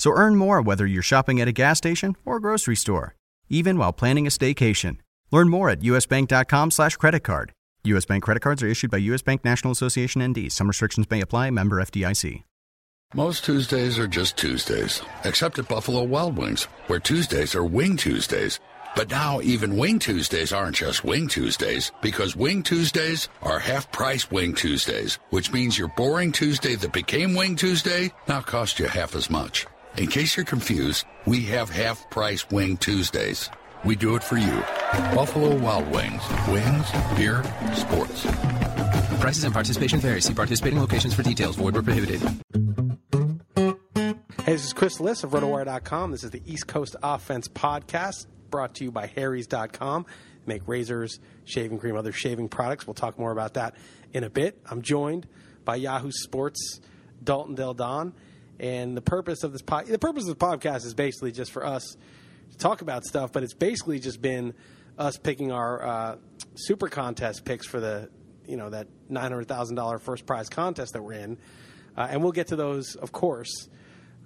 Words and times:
So 0.00 0.12
earn 0.12 0.36
more 0.36 0.62
whether 0.62 0.86
you're 0.86 1.02
shopping 1.02 1.42
at 1.42 1.48
a 1.48 1.52
gas 1.52 1.76
station 1.76 2.16
or 2.24 2.40
grocery 2.40 2.74
store, 2.74 3.16
even 3.50 3.76
while 3.76 3.92
planning 3.92 4.26
a 4.26 4.30
staycation. 4.30 4.96
Learn 5.30 5.50
more 5.50 5.68
at 5.68 5.80
usbank.com 5.80 6.70
slash 6.70 6.96
credit 6.96 7.20
card. 7.20 7.52
U.S. 7.84 8.06
Bank 8.06 8.22
credit 8.22 8.40
cards 8.40 8.62
are 8.62 8.66
issued 8.66 8.90
by 8.90 8.96
U.S. 8.96 9.20
Bank 9.20 9.44
National 9.44 9.72
Association 9.72 10.26
ND. 10.26 10.50
Some 10.50 10.68
restrictions 10.68 11.06
may 11.10 11.20
apply. 11.20 11.50
Member 11.50 11.76
FDIC. 11.82 12.44
Most 13.12 13.44
Tuesdays 13.44 13.98
are 13.98 14.08
just 14.08 14.38
Tuesdays, 14.38 15.02
except 15.24 15.58
at 15.58 15.68
Buffalo 15.68 16.02
Wild 16.04 16.34
Wings, 16.38 16.64
where 16.86 17.00
Tuesdays 17.00 17.54
are 17.54 17.64
Wing 17.64 17.98
Tuesdays. 17.98 18.58
But 18.96 19.10
now 19.10 19.42
even 19.42 19.76
Wing 19.76 19.98
Tuesdays 19.98 20.52
aren't 20.54 20.76
just 20.76 21.04
Wing 21.04 21.28
Tuesdays, 21.28 21.92
because 22.00 22.34
Wing 22.36 22.62
Tuesdays 22.62 23.28
are 23.42 23.58
half 23.58 23.92
price 23.92 24.30
Wing 24.30 24.54
Tuesdays, 24.54 25.18
which 25.28 25.52
means 25.52 25.78
your 25.78 25.88
boring 25.88 26.32
Tuesday 26.32 26.74
that 26.76 26.94
became 26.94 27.34
Wing 27.34 27.54
Tuesday 27.54 28.12
now 28.28 28.40
costs 28.40 28.78
you 28.78 28.86
half 28.86 29.14
as 29.14 29.28
much. 29.28 29.66
In 30.00 30.06
case 30.06 30.34
you're 30.34 30.46
confused, 30.46 31.04
we 31.26 31.42
have 31.42 31.68
half 31.68 32.08
price 32.08 32.48
Wing 32.48 32.78
Tuesdays. 32.78 33.50
We 33.84 33.96
do 33.96 34.16
it 34.16 34.24
for 34.24 34.38
you. 34.38 34.62
Buffalo 35.14 35.54
Wild 35.54 35.90
Wings. 35.90 36.22
Wings, 36.48 36.90
beer, 37.16 37.44
sports. 37.74 38.26
Prices 39.20 39.44
and 39.44 39.52
participation 39.52 40.00
vary. 40.00 40.22
See 40.22 40.32
participating 40.32 40.80
locations 40.80 41.12
for 41.12 41.22
details. 41.22 41.56
Void 41.56 41.74
where 41.74 41.82
prohibited. 41.82 42.22
Hey, 44.42 44.52
this 44.54 44.64
is 44.64 44.72
Chris 44.72 45.00
Liss 45.00 45.22
of 45.22 45.32
RotoWire.com. 45.32 46.12
This 46.12 46.24
is 46.24 46.30
the 46.30 46.40
East 46.46 46.66
Coast 46.66 46.96
Offense 47.02 47.48
Podcast 47.48 48.24
brought 48.48 48.76
to 48.76 48.84
you 48.84 48.90
by 48.90 49.06
Harry's.com. 49.06 50.06
Make 50.46 50.66
razors, 50.66 51.20
shaving 51.44 51.78
cream, 51.78 51.94
other 51.94 52.12
shaving 52.12 52.48
products. 52.48 52.86
We'll 52.86 52.94
talk 52.94 53.18
more 53.18 53.32
about 53.32 53.52
that 53.52 53.74
in 54.14 54.24
a 54.24 54.30
bit. 54.30 54.62
I'm 54.64 54.80
joined 54.80 55.26
by 55.66 55.76
Yahoo 55.76 56.10
Sports, 56.10 56.80
Dalton 57.22 57.54
Del 57.54 57.74
Don. 57.74 58.14
And 58.60 58.94
the 58.94 59.00
purpose 59.00 59.42
of 59.42 59.52
this 59.52 59.62
pod, 59.62 59.86
the 59.86 59.98
purpose 59.98 60.28
of 60.28 60.38
the 60.38 60.46
podcast 60.46 60.84
is 60.84 60.92
basically 60.92 61.32
just 61.32 61.50
for 61.50 61.64
us 61.64 61.96
to 62.50 62.58
talk 62.58 62.82
about 62.82 63.04
stuff, 63.04 63.32
but 63.32 63.42
it's 63.42 63.54
basically 63.54 63.98
just 63.98 64.20
been 64.20 64.52
us 64.98 65.16
picking 65.16 65.50
our 65.50 65.82
uh, 65.82 66.16
super 66.56 66.88
contest 66.88 67.46
picks 67.46 67.66
for 67.66 67.80
the, 67.80 68.10
you 68.46 68.58
know, 68.58 68.68
that 68.68 68.86
$900,000 69.10 70.00
first 70.02 70.26
prize 70.26 70.50
contest 70.50 70.92
that 70.92 71.02
we're 71.02 71.14
in. 71.14 71.38
Uh, 71.96 72.08
and 72.10 72.22
we'll 72.22 72.32
get 72.32 72.48
to 72.48 72.56
those, 72.56 72.96
of 72.96 73.12
course. 73.12 73.68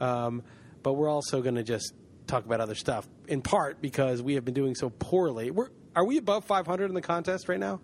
Um, 0.00 0.42
but 0.82 0.94
we're 0.94 1.08
also 1.08 1.41
going 1.41 1.54
to 1.54 1.62
just 1.62 1.94
talk 2.26 2.44
about 2.44 2.60
other 2.60 2.75
stuff, 2.75 3.06
in 3.28 3.41
part 3.41 3.81
because 3.81 4.20
we 4.20 4.34
have 4.34 4.44
been 4.44 4.54
doing 4.54 4.75
so 4.75 4.91
poorly. 4.91 5.53
We're, 5.53 5.69
are 5.94 6.04
we 6.04 6.19
above 6.19 6.44
500 6.44 6.87
in 6.87 6.94
the 6.94 7.03
contest 7.03 7.48
right 7.48 7.60
now? 7.60 7.81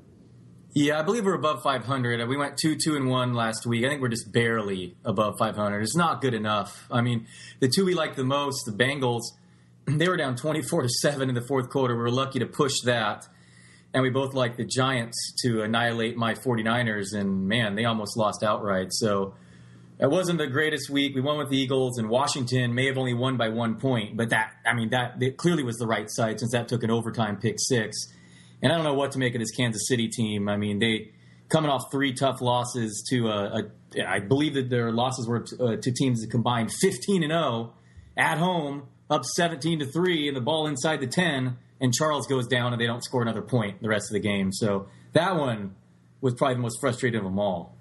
Yeah, 0.73 1.01
I 1.01 1.03
believe 1.03 1.25
we're 1.25 1.35
above 1.35 1.65
500. 1.65 2.29
We 2.29 2.37
went 2.37 2.57
two, 2.57 2.77
two, 2.77 2.95
and 2.95 3.09
one 3.09 3.35
last 3.35 3.67
week. 3.67 3.85
I 3.85 3.89
think 3.89 4.01
we're 4.01 4.09
just 4.09 4.31
barely 4.33 4.97
above 5.05 5.37
500. 5.37 5.81
It's 5.83 5.97
not 5.97 6.21
good 6.21 6.33
enough. 6.33 6.87
I 6.93 7.01
mean, 7.01 7.27
the 7.59 7.69
two 7.69 7.85
we 7.85 7.95
like 7.95 8.15
the 8.15 8.23
most, 8.23 8.67
the 8.67 8.73
Bengals, 8.73 9.23
they 9.87 10.09
were 10.09 10.17
down 10.17 10.37
24 10.37 10.83
to 10.83 10.89
seven 10.89 11.29
in 11.29 11.35
the 11.35 11.41
fourth 11.43 11.71
quarter. 11.71 11.97
We 11.97 12.03
were 12.03 12.11
lucky 12.11 12.39
to 12.39 12.47
push 12.47 12.75
that, 12.85 13.27
and 13.93 14.05
we 14.05 14.11
both 14.11 14.33
like 14.33 14.57
the 14.57 14.65
Giants 14.65 15.35
to 15.43 15.63
annihilate 15.63 16.17
my 16.17 16.35
49ers. 16.35 17.15
And 17.15 17.49
man, 17.49 17.75
they 17.75 17.85
almost 17.85 18.17
lost 18.17 18.45
outright. 18.45 18.93
So 18.93 19.35
it 19.99 20.09
wasn't 20.09 20.39
the 20.39 20.47
greatest 20.47 20.89
week. 20.89 21.17
We 21.17 21.21
won 21.21 21.39
with 21.39 21.51
the 21.51 21.59
Eagles, 21.59 21.99
and 21.99 22.09
Washington 22.09 22.77
may 22.77 22.87
have 22.87 22.97
only 22.97 23.15
won 23.15 23.37
by 23.37 23.49
one 23.49 23.75
point, 23.81 24.17
but 24.17 24.31
that 24.31 24.53
I 24.65 24.75
mean 24.75 24.91
that 24.91 25.19
clearly 25.37 25.65
was 25.65 25.79
the 25.79 25.89
right 25.89 26.09
side 26.09 26.39
since 26.39 26.53
that 26.53 26.69
took 26.69 26.85
an 26.85 26.93
overtime 26.93 27.39
pick 27.39 27.57
six. 27.59 28.07
And 28.63 28.73
I 28.73 28.77
don't 28.77 28.85
know 28.85 28.95
what 28.95 29.13
to 29.13 29.19
make 29.19 29.35
of 29.35 29.41
this 29.41 29.51
Kansas 29.53 29.89
City 29.89 30.09
team. 30.09 30.49
I 30.49 30.57
mean, 30.57 30.79
they 30.79 31.13
coming 31.49 31.71
off 31.71 31.91
three 31.91 32.13
tough 32.13 32.41
losses 32.41 33.05
to 33.11 33.29
a, 33.29 33.61
a 33.61 34.09
I 34.09 34.21
believe 34.21 34.55
that 34.55 34.71
their 34.71 34.93
losses 34.93 35.27
were 35.27 35.41
to, 35.41 35.65
uh, 35.65 35.77
to 35.77 35.93
teams 35.93 36.21
that 36.21 36.31
combined 36.31 36.71
15 36.81 37.23
and 37.23 37.33
0 37.33 37.73
at 38.17 38.39
home, 38.39 38.85
up 39.09 39.25
17 39.25 39.81
to 39.81 39.87
three, 39.87 40.29
and 40.29 40.37
the 40.37 40.41
ball 40.41 40.67
inside 40.67 41.01
the 41.01 41.07
10, 41.07 41.57
and 41.81 41.93
Charles 41.93 42.27
goes 42.27 42.47
down 42.47 42.73
and 42.73 42.81
they 42.81 42.87
don't 42.87 43.03
score 43.03 43.23
another 43.23 43.43
point 43.43 43.83
the 43.83 43.89
rest 43.89 44.11
of 44.11 44.15
the 44.15 44.21
game. 44.21 44.53
So 44.53 44.87
that 45.13 45.37
one 45.37 45.75
was 46.21 46.35
probably 46.35 46.55
the 46.55 46.61
most 46.61 46.81
frustrating 46.81 47.19
of 47.19 47.25
them 47.25 47.39
all. 47.39 47.75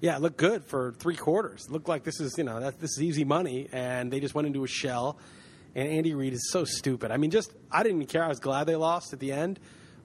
Yeah, 0.00 0.16
it 0.16 0.22
looked 0.22 0.38
good 0.38 0.64
for 0.64 0.92
three 0.98 1.16
quarters. 1.16 1.66
It 1.66 1.72
looked 1.72 1.88
like 1.88 2.04
this 2.04 2.20
is 2.20 2.36
you 2.38 2.44
know 2.44 2.60
that 2.60 2.80
this 2.80 2.92
is 2.92 3.02
easy 3.02 3.24
money, 3.24 3.68
and 3.70 4.10
they 4.10 4.18
just 4.18 4.34
went 4.34 4.46
into 4.46 4.64
a 4.64 4.66
shell. 4.66 5.18
And 5.74 5.86
Andy 5.86 6.14
Reid 6.14 6.32
is 6.32 6.50
so 6.50 6.64
stupid. 6.64 7.12
I 7.12 7.16
mean, 7.16 7.30
just 7.30 7.52
I 7.70 7.82
didn't 7.82 8.06
care. 8.06 8.24
I 8.24 8.28
was 8.28 8.40
glad 8.40 8.64
they 8.64 8.76
lost 8.76 9.12
at 9.12 9.20
the 9.20 9.30
end, 9.30 9.60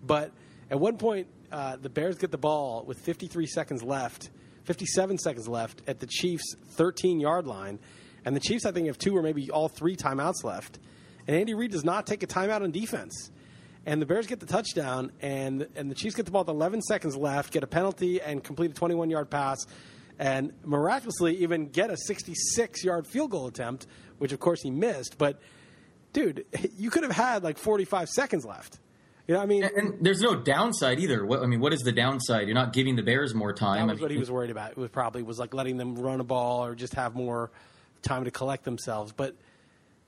but 0.06 0.32
at 0.70 0.80
one 0.80 0.98
point 0.98 1.28
uh, 1.52 1.78
the 1.78 1.90
Bears 1.90 2.18
get 2.18 2.32
the 2.32 2.38
ball 2.38 2.84
with 2.86 3.00
53 3.00 3.46
seconds 3.48 3.84
left, 3.84 4.30
57 4.64 5.18
seconds 5.18 5.48
left 5.48 5.82
at 5.88 6.00
the 6.00 6.08
Chiefs' 6.08 6.56
13 6.72 7.20
yard 7.20 7.48
line, 7.48 7.80
and 8.24 8.36
the 8.36 8.40
Chiefs 8.40 8.66
I 8.66 8.72
think 8.72 8.88
have 8.88 8.98
two 8.98 9.16
or 9.16 9.22
maybe 9.22 9.50
all 9.52 9.68
three 9.68 9.96
timeouts 9.96 10.44
left, 10.44 10.80
and 11.28 11.36
Andy 11.36 11.54
Reid 11.54 11.72
does 11.72 11.84
not 11.84 12.08
take 12.08 12.24
a 12.24 12.28
timeout 12.28 12.62
on 12.62 12.72
defense. 12.72 13.32
And 13.88 14.02
the 14.02 14.08
Bears 14.08 14.26
get 14.26 14.40
the 14.40 14.48
touchdown, 14.48 15.12
and 15.22 15.68
and 15.76 15.92
the 15.92 15.96
Chiefs 15.96 16.16
get 16.16 16.26
the 16.26 16.32
ball 16.32 16.42
with 16.42 16.50
11 16.50 16.82
seconds 16.82 17.16
left, 17.16 17.54
get 17.54 17.64
a 17.64 17.68
penalty, 17.68 18.20
and 18.20 18.44
complete 18.44 18.72
a 18.72 18.74
21 18.74 19.12
yard 19.12 19.30
pass, 19.30 19.60
and 20.18 20.54
miraculously 20.64 21.38
even 21.38 21.68
get 21.68 21.92
a 21.92 21.98
66 21.98 22.84
yard 22.84 23.06
field 23.06 23.30
goal 23.30 23.46
attempt, 23.46 23.86
which 24.18 24.32
of 24.32 24.40
course 24.40 24.62
he 24.64 24.72
missed. 24.72 25.20
But 25.20 25.40
dude, 26.14 26.46
you 26.78 26.90
could 26.90 27.04
have 27.04 27.12
had 27.12 27.44
like 27.44 27.60
45 27.60 28.10
seconds 28.10 28.44
left. 28.44 28.80
You 29.28 29.34
know, 29.34 29.42
I 29.42 29.46
mean, 29.48 29.64
and, 29.64 29.74
and 29.76 30.06
there's 30.06 30.22
no 30.22 30.36
downside 30.36 31.00
either. 31.00 31.26
What, 31.26 31.42
I 31.42 31.48
mean, 31.48 31.60
what 31.60 31.74
is 31.74 31.82
the 31.82 31.92
downside? 31.92 32.48
You're 32.48 32.54
not 32.56 32.74
giving 32.74 32.96
the 32.96 33.02
Bears 33.02 33.34
more 33.34 33.54
time. 33.54 33.88
That 33.88 33.94
was 33.94 34.02
I 34.02 34.04
what 34.04 34.12
he 34.12 34.18
was 34.18 34.30
worried 34.30 34.52
about. 34.52 34.72
It 34.72 34.78
was 34.78 34.90
probably 34.90 35.24
was 35.24 35.40
like 35.40 35.54
letting 35.54 35.78
them 35.78 35.96
run 35.96 36.20
a 36.20 36.24
ball 36.24 36.66
or 36.66 36.76
just 36.76 36.94
have 36.94 37.16
more 37.16 37.50
time 38.04 38.26
to 38.26 38.32
collect 38.32 38.66
themselves. 38.66 39.12
But 39.12 39.36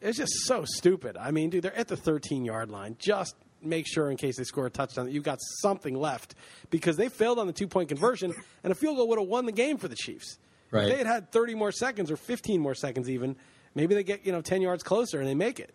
it's 0.02 0.18
just 0.18 0.34
so 0.46 0.66
stupid. 0.66 1.18
I 1.18 1.32
mean, 1.32 1.50
dude, 1.50 1.64
they're 1.64 1.76
at 1.76 1.88
the 1.88 1.98
13 1.98 2.46
yard 2.46 2.70
line. 2.70 2.96
Just 3.00 3.36
make 3.62 3.88
sure 3.88 4.12
in 4.12 4.18
case 4.18 4.38
they 4.38 4.44
score 4.44 4.68
a 4.68 4.70
touchdown 4.70 5.06
that 5.06 5.12
you've 5.12 5.24
got 5.24 5.40
something 5.62 5.96
left 5.96 6.36
because 6.70 6.96
they 6.96 7.10
failed 7.10 7.40
on 7.40 7.48
the 7.48 7.54
two 7.54 7.68
point 7.68 7.90
conversion 7.90 8.34
and 8.64 8.72
a 8.72 8.76
field 8.76 8.98
goal 8.98 9.08
would 9.10 9.20
have 9.20 9.28
won 9.28 9.46
the 9.46 9.52
game 9.52 9.78
for 9.78 9.88
the 9.88 9.96
Chiefs. 9.96 10.38
Right. 10.70 10.84
If 10.84 10.92
they 10.92 10.98
had 10.98 11.08
had 11.08 11.32
30 11.32 11.56
more 11.56 11.72
seconds 11.72 12.12
or 12.12 12.18
15 12.18 12.62
more 12.62 12.76
seconds 12.76 13.10
even, 13.10 13.36
maybe 13.74 13.96
they 13.96 14.04
get, 14.04 14.26
you 14.26 14.32
know, 14.32 14.42
10 14.42 14.62
yards 14.62 14.84
closer 14.84 15.20
and 15.20 15.28
they 15.28 15.36
make 15.36 15.60
it. 15.60 15.74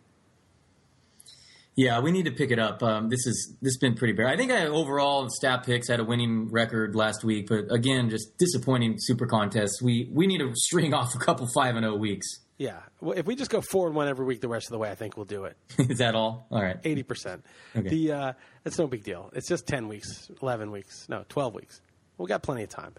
Yeah, 1.75 2.01
we 2.01 2.11
need 2.11 2.27
to 2.27 2.33
pick 2.33 2.51
it 2.51 2.59
up. 2.59 2.83
Um, 2.83 3.09
this 3.09 3.27
is 3.27 3.57
this 3.63 3.73
has 3.73 3.79
been 3.79 3.95
pretty 3.95 4.13
bad. 4.13 4.27
I 4.27 4.37
think 4.37 4.53
I 4.53 4.67
overall 4.67 5.29
stat 5.31 5.65
picks 5.65 5.89
had 5.89 6.01
a 6.01 6.05
winning 6.05 6.51
record 6.51 6.95
last 6.95 7.25
week, 7.25 7.49
but 7.49 7.73
again, 7.73 8.11
just 8.11 8.37
disappointing 8.39 8.97
super 8.99 9.27
contests. 9.27 9.81
We 9.81 10.11
we 10.13 10.27
need 10.27 10.39
to 10.39 10.53
string 10.55 10.93
off 10.93 11.15
a 11.15 11.19
couple 11.19 11.49
five 11.55 11.77
and 11.77 11.85
zero 11.85 11.97
weeks. 11.97 12.27
Yeah. 12.59 12.81
Well, 13.01 13.19
if 13.19 13.27
we 13.27 13.35
just 13.35 13.51
go 13.51 13.63
four 13.63 13.87
and 13.87 13.97
one 13.97 14.07
every 14.09 14.27
week 14.27 14.41
the 14.41 14.49
rest 14.49 14.67
of 14.67 14.73
the 14.73 14.79
way, 14.79 14.91
I 14.91 14.95
think 14.95 15.17
we'll 15.17 15.25
do 15.27 15.45
it. 15.47 15.57
is 15.79 15.99
that 15.99 16.15
all? 16.15 16.47
All 16.51 16.63
right. 16.63 16.77
Eighty 16.85 17.03
percent. 17.03 17.45
Okay. 17.75 17.89
The 17.89 18.13
uh, 18.13 18.33
it's 18.67 18.79
no 18.79 18.87
big 18.87 19.03
deal. 19.03 19.31
It's 19.35 19.49
just 19.49 19.67
ten 19.67 19.89
weeks, 19.89 20.31
eleven 20.43 20.71
weeks, 20.73 21.09
no, 21.09 21.25
twelve 21.29 21.55
weeks. 21.55 21.81
We 22.19 22.27
got 22.27 22.43
plenty 22.43 22.65
of 22.65 22.69
time. 22.69 22.95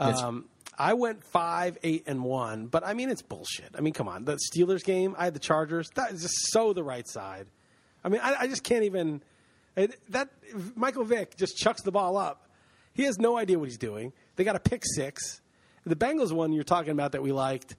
Um, 0.00 0.46
I 0.76 0.94
went 0.94 1.22
five, 1.24 1.78
eight, 1.82 2.04
and 2.06 2.24
one, 2.24 2.66
but 2.66 2.86
I 2.86 2.94
mean 2.94 3.10
it's 3.10 3.22
bullshit. 3.22 3.70
I 3.76 3.80
mean, 3.80 3.92
come 3.92 4.08
on, 4.08 4.24
the 4.24 4.38
Steelers 4.52 4.82
game, 4.82 5.14
I 5.18 5.24
had 5.24 5.34
the 5.34 5.40
Chargers. 5.40 5.90
That 5.94 6.12
is 6.12 6.22
just 6.22 6.34
so 6.50 6.72
the 6.72 6.82
right 6.82 7.06
side. 7.06 7.46
I 8.04 8.08
mean, 8.08 8.20
I, 8.22 8.34
I 8.40 8.46
just 8.46 8.62
can't 8.62 8.84
even. 8.84 9.22
It, 9.76 9.98
that 10.10 10.28
Michael 10.76 11.04
Vick 11.04 11.36
just 11.36 11.56
chucks 11.56 11.82
the 11.82 11.90
ball 11.90 12.16
up. 12.16 12.48
He 12.92 13.04
has 13.04 13.18
no 13.18 13.36
idea 13.36 13.58
what 13.58 13.68
he's 13.68 13.78
doing. 13.78 14.12
They 14.36 14.44
got 14.44 14.54
a 14.54 14.60
pick 14.60 14.82
six. 14.84 15.40
The 15.84 15.96
Bengals 15.96 16.32
one 16.32 16.52
you're 16.52 16.64
talking 16.64 16.92
about 16.92 17.12
that 17.12 17.22
we 17.22 17.32
liked. 17.32 17.76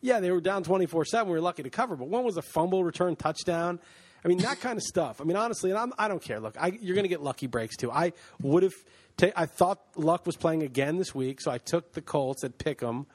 Yeah, 0.00 0.20
they 0.20 0.30
were 0.30 0.40
down 0.40 0.62
24 0.62 1.04
7. 1.04 1.28
We 1.28 1.34
were 1.34 1.40
lucky 1.40 1.62
to 1.64 1.70
cover, 1.70 1.96
but 1.96 2.08
one 2.08 2.24
was 2.24 2.36
a 2.36 2.42
fumble 2.42 2.84
return 2.84 3.16
touchdown. 3.16 3.80
I 4.24 4.28
mean, 4.28 4.38
that 4.38 4.60
kind 4.60 4.76
of 4.76 4.82
stuff. 4.82 5.20
I 5.20 5.24
mean, 5.24 5.36
honestly, 5.36 5.70
and 5.70 5.78
I'm, 5.78 5.92
I 5.98 6.08
don't 6.08 6.22
care. 6.22 6.40
Look, 6.40 6.56
I, 6.60 6.68
you're 6.80 6.94
going 6.94 7.04
to 7.04 7.08
get 7.08 7.22
lucky 7.22 7.46
breaks 7.46 7.76
too. 7.76 7.90
I 7.90 8.12
would 8.40 8.62
have. 8.62 8.74
Ta- 9.16 9.32
I 9.36 9.46
thought 9.46 9.80
Luck 9.96 10.26
was 10.26 10.36
playing 10.36 10.62
again 10.62 10.96
this 10.96 11.14
week, 11.14 11.40
so 11.40 11.50
I 11.50 11.58
took 11.58 11.92
the 11.92 12.00
Colts 12.00 12.44
at 12.44 12.58
Pick'em, 12.58 13.06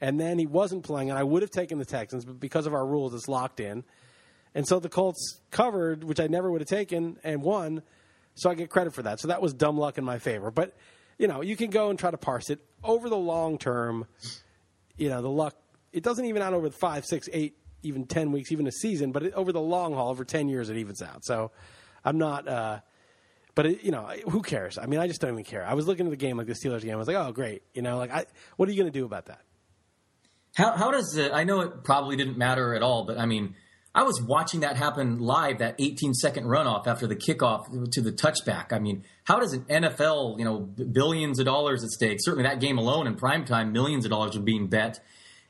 and 0.00 0.20
then 0.20 0.38
he 0.38 0.46
wasn't 0.46 0.84
playing, 0.84 1.10
and 1.10 1.18
I 1.18 1.22
would 1.22 1.42
have 1.42 1.50
taken 1.50 1.78
the 1.78 1.84
Texans, 1.84 2.24
but 2.24 2.38
because 2.38 2.66
of 2.66 2.74
our 2.74 2.86
rules, 2.86 3.14
it's 3.14 3.28
locked 3.28 3.60
in, 3.60 3.84
and 4.54 4.66
so 4.66 4.80
the 4.80 4.88
Colts 4.88 5.40
covered, 5.50 6.04
which 6.04 6.20
I 6.20 6.26
never 6.26 6.50
would 6.50 6.60
have 6.60 6.68
taken, 6.68 7.18
and 7.24 7.42
won. 7.42 7.82
So 8.34 8.50
I 8.50 8.54
get 8.54 8.70
credit 8.70 8.94
for 8.94 9.02
that. 9.02 9.20
So 9.20 9.28
that 9.28 9.42
was 9.42 9.52
dumb 9.52 9.78
luck 9.78 9.98
in 9.98 10.04
my 10.04 10.18
favor. 10.18 10.50
But 10.50 10.76
you 11.18 11.26
know, 11.26 11.42
you 11.42 11.56
can 11.56 11.70
go 11.70 11.90
and 11.90 11.98
try 11.98 12.10
to 12.10 12.18
parse 12.18 12.50
it 12.50 12.60
over 12.84 13.08
the 13.08 13.16
long 13.16 13.58
term. 13.58 14.06
You 14.96 15.08
know, 15.08 15.22
the 15.22 15.30
luck 15.30 15.56
it 15.92 16.02
doesn't 16.02 16.24
even 16.24 16.42
out 16.42 16.54
over 16.54 16.70
five, 16.70 17.04
six, 17.04 17.28
eight, 17.32 17.56
even 17.82 18.06
ten 18.06 18.32
weeks, 18.32 18.52
even 18.52 18.66
a 18.66 18.72
season. 18.72 19.12
But 19.12 19.24
it, 19.24 19.34
over 19.34 19.52
the 19.52 19.60
long 19.60 19.94
haul, 19.94 20.10
over 20.10 20.24
ten 20.24 20.48
years, 20.48 20.70
it 20.70 20.76
evens 20.76 21.02
out. 21.02 21.24
So 21.24 21.50
I'm 22.04 22.18
not. 22.18 22.46
Uh, 22.46 22.80
but 23.54 23.66
it, 23.66 23.82
you 23.82 23.90
know, 23.90 24.08
who 24.28 24.40
cares? 24.40 24.78
I 24.78 24.86
mean, 24.86 25.00
I 25.00 25.08
just 25.08 25.20
don't 25.20 25.32
even 25.32 25.44
care. 25.44 25.66
I 25.66 25.74
was 25.74 25.88
looking 25.88 26.06
at 26.06 26.10
the 26.10 26.16
game 26.16 26.36
like 26.36 26.46
the 26.46 26.52
Steelers 26.52 26.82
game. 26.82 26.92
I 26.92 26.96
was 26.96 27.08
like, 27.08 27.16
oh, 27.16 27.32
great. 27.32 27.62
You 27.74 27.82
know, 27.82 27.98
like, 27.98 28.12
I, 28.12 28.24
what 28.56 28.68
are 28.68 28.72
you 28.72 28.78
going 28.80 28.92
to 28.92 28.96
do 28.96 29.04
about 29.04 29.26
that? 29.26 29.40
How 30.54 30.76
how 30.76 30.90
does 30.90 31.16
it? 31.16 31.32
I 31.32 31.44
know 31.44 31.60
it 31.60 31.84
probably 31.84 32.16
didn't 32.16 32.38
matter 32.38 32.74
at 32.74 32.82
all, 32.82 33.04
but 33.04 33.18
I 33.18 33.26
mean, 33.26 33.54
I 33.94 34.02
was 34.02 34.22
watching 34.22 34.60
that 34.60 34.76
happen 34.76 35.18
live. 35.18 35.58
That 35.58 35.74
18 35.78 36.14
second 36.14 36.44
runoff 36.44 36.86
after 36.86 37.06
the 37.06 37.16
kickoff 37.16 37.90
to 37.92 38.00
the 38.00 38.12
touchback. 38.12 38.72
I 38.72 38.78
mean, 38.78 39.04
how 39.24 39.40
does 39.40 39.52
an 39.52 39.62
NFL, 39.62 40.38
you 40.38 40.44
know, 40.44 40.60
billions 40.60 41.38
of 41.38 41.46
dollars 41.46 41.82
at 41.82 41.90
stake? 41.90 42.18
Certainly, 42.20 42.48
that 42.48 42.60
game 42.60 42.78
alone 42.78 43.06
in 43.06 43.16
prime 43.16 43.44
time, 43.44 43.72
millions 43.72 44.04
of 44.04 44.10
dollars 44.10 44.36
are 44.36 44.40
being 44.40 44.68
bet, 44.68 45.00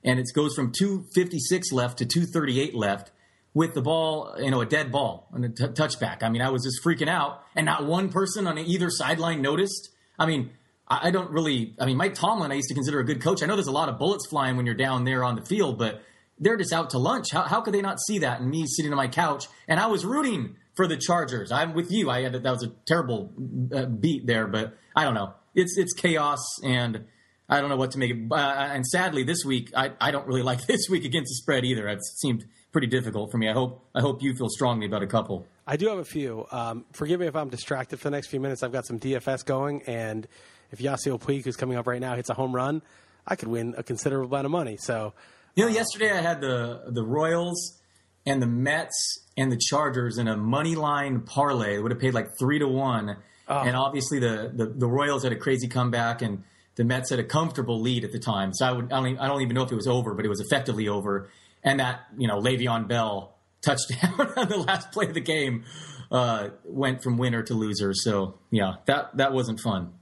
and 0.05 0.19
it 0.19 0.27
goes 0.35 0.55
from 0.55 0.73
256 0.73 1.73
left 1.73 1.99
to 1.99 2.07
238 2.07 2.75
left 2.75 3.11
with 3.55 3.75
the 3.75 3.83
ball, 3.83 4.35
you 4.39 4.51
know, 4.51 4.61
a 4.61 4.67
dead 4.67 4.93
ball 4.93 5.29
and 5.33 5.45
a 5.45 5.49
t- 5.49 5.65
touchback. 5.65 6.23
I 6.23 6.29
mean, 6.29 6.43
I 6.43 6.51
was 6.51 6.63
just 6.63 6.83
freaking 6.85 7.09
out, 7.09 7.43
and 7.57 7.67
not 7.67 7.87
one 7.87 8.09
person 8.09 8.47
on 8.47 8.57
either 8.57 8.89
sideline 8.89 9.43
noticed. 9.43 9.91
I 10.19 10.27
mean, 10.27 10.51
I, 10.87 11.09
I 11.09 11.11
don't 11.11 11.31
really. 11.31 11.75
I 11.79 11.87
mean, 11.87 11.97
Mike 11.97 12.15
Tomlin, 12.15 12.53
I 12.53 12.55
used 12.55 12.69
to 12.69 12.75
consider 12.75 13.01
a 13.01 13.05
good 13.05 13.21
coach. 13.21 13.43
I 13.43 13.47
know 13.47 13.57
there's 13.57 13.67
a 13.67 13.73
lot 13.73 13.89
of 13.89 13.99
bullets 13.99 14.27
flying 14.29 14.57
when 14.57 14.65
you're 14.65 14.75
down 14.75 15.05
there 15.05 15.25
on 15.25 15.35
the 15.35 15.45
field, 15.45 15.79
but 15.79 16.03
they're 16.41 16.57
just 16.57 16.73
out 16.73 16.91
to 16.91 16.99
lunch. 16.99 17.27
How, 17.33 17.43
how 17.43 17.61
could 17.61 17.75
they 17.75 17.83
not 17.83 17.99
see 18.01 18.19
that? 18.21 18.41
And 18.41 18.51
me 18.51 18.67
sitting 18.67 18.93
on 18.93 18.97
my 18.97 19.09
couch, 19.09 19.47
and 19.67 19.81
I 19.81 19.87
was 19.87 20.05
rooting 20.05 20.57
for 20.77 20.87
the 20.87 20.97
Chargers. 20.97 21.51
I'm 21.51 21.75
with 21.75 21.91
you. 21.91 22.11
I 22.11 22.23
had 22.23 22.33
that 22.33 22.45
was 22.45 22.63
a 22.63 22.73
terrible 22.87 23.33
uh, 23.75 23.87
beat 23.87 24.27
there, 24.27 24.47
but 24.47 24.77
I 24.95 25.05
don't 25.05 25.15
know. 25.15 25.35
It's 25.55 25.77
it's 25.77 25.93
chaos, 25.93 26.39
and 26.63 27.05
I 27.49 27.61
don't 27.61 27.69
know 27.69 27.77
what 27.77 27.93
to 27.93 27.99
make 27.99 28.11
it. 28.11 28.19
Uh, 28.31 28.37
and 28.37 28.87
sadly, 28.87 29.25
this 29.25 29.45
week 29.45 29.71
I, 29.77 29.93
I 30.01 30.11
don't 30.11 30.27
really 30.27 30.43
like 30.51 30.67
this 30.67 30.89
week 30.89 31.05
against 31.05 31.31
the 31.31 31.35
spread 31.37 31.65
either. 31.65 31.89
It 31.89 32.05
seemed 32.05 32.45
pretty 32.73 32.87
difficult 32.87 33.31
for 33.31 33.39
me. 33.39 33.49
I 33.49 33.53
hope 33.53 33.89
I 33.95 34.01
hope 34.01 34.23
you 34.23 34.35
feel 34.35 34.49
strongly 34.49 34.87
about 34.87 35.03
a 35.03 35.07
couple. 35.07 35.47
I 35.67 35.77
do 35.77 35.89
have 35.89 35.99
a 35.99 36.05
few. 36.05 36.47
Um, 36.51 36.85
forgive 36.93 37.21
me 37.21 37.27
if 37.27 37.37
I'm 37.37 37.51
distracted 37.51 37.99
for 37.99 38.05
the 38.05 38.17
next 38.17 38.29
few 38.29 38.41
minutes. 38.41 38.63
I've 38.63 38.73
got 38.73 38.87
some 38.87 38.99
DFS 38.99 39.45
going, 39.45 39.83
and 39.87 40.27
if 40.71 40.79
Yasiel 40.79 41.21
Puig, 41.21 41.45
who's 41.45 41.57
coming 41.57 41.77
up 41.77 41.87
right 41.87 42.01
now, 42.01 42.15
hits 42.15 42.31
a 42.31 42.35
home 42.35 42.55
run, 42.55 42.83
I 43.27 43.37
could 43.37 43.49
win 43.49 43.75
a 43.77 43.83
considerable 43.83 44.29
amount 44.29 44.47
of 44.47 44.51
money. 44.51 44.77
So, 44.81 45.13
you 45.59 45.65
know, 45.65 45.71
yesterday 45.71 46.13
I 46.13 46.21
had 46.21 46.41
the 46.41 46.85
the 46.87 47.03
Royals 47.03 47.79
and 48.25 48.41
the 48.41 48.47
Mets 48.47 49.27
and 49.37 49.51
the 49.51 49.59
Chargers 49.59 50.17
in 50.17 50.29
a 50.29 50.37
money 50.37 50.77
line 50.77 51.21
parlay. 51.21 51.77
It 51.77 51.83
would 51.83 51.91
have 51.91 52.01
paid 52.01 52.15
like 52.15 52.29
three 52.39 52.59
to 52.61 52.69
one, 52.69 53.17
oh. 53.49 53.59
and 53.61 53.77
obviously 53.77 54.21
the, 54.21 54.53
the 54.55 54.67
the 54.67 54.87
Royals 54.87 55.25
had 55.25 55.33
a 55.33 55.37
crazy 55.37 55.69
comeback 55.69 56.23
and. 56.23 56.45
The 56.77 56.85
Mets 56.85 57.11
had 57.11 57.19
a 57.19 57.25
comfortable 57.25 57.81
lead 57.81 58.05
at 58.05 58.13
the 58.13 58.21
time, 58.21 58.55
so 58.55 58.65
I 58.65 58.71
would 58.71 58.93
I 58.93 59.03
don't, 59.03 59.19
I 59.19 59.27
don't 59.27 59.43
even 59.43 59.57
know 59.57 59.65
if 59.65 59.73
it 59.73 59.75
was 59.75 59.89
over, 59.89 60.15
but 60.15 60.25
it 60.25 60.29
was 60.29 60.39
effectively 60.39 60.87
over 60.87 61.29
and 61.65 61.81
that 61.81 62.07
you 62.17 62.29
know 62.29 62.41
Le'Veon 62.41 62.89
Bell 62.89 63.35
touchdown 63.61 64.33
on 64.37 64.49
the 64.49 64.59
last 64.59 64.93
play 64.93 65.07
of 65.07 65.15
the 65.15 65.21
game 65.21 65.65
uh, 66.11 66.51
went 66.65 67.03
from 67.03 67.19
winner 67.19 67.43
to 67.43 67.55
loser. 67.55 67.93
So 67.95 68.39
yeah, 68.51 68.77
that 68.87 69.17
that 69.17 69.33
wasn't 69.33 69.61
fun. 69.61 69.93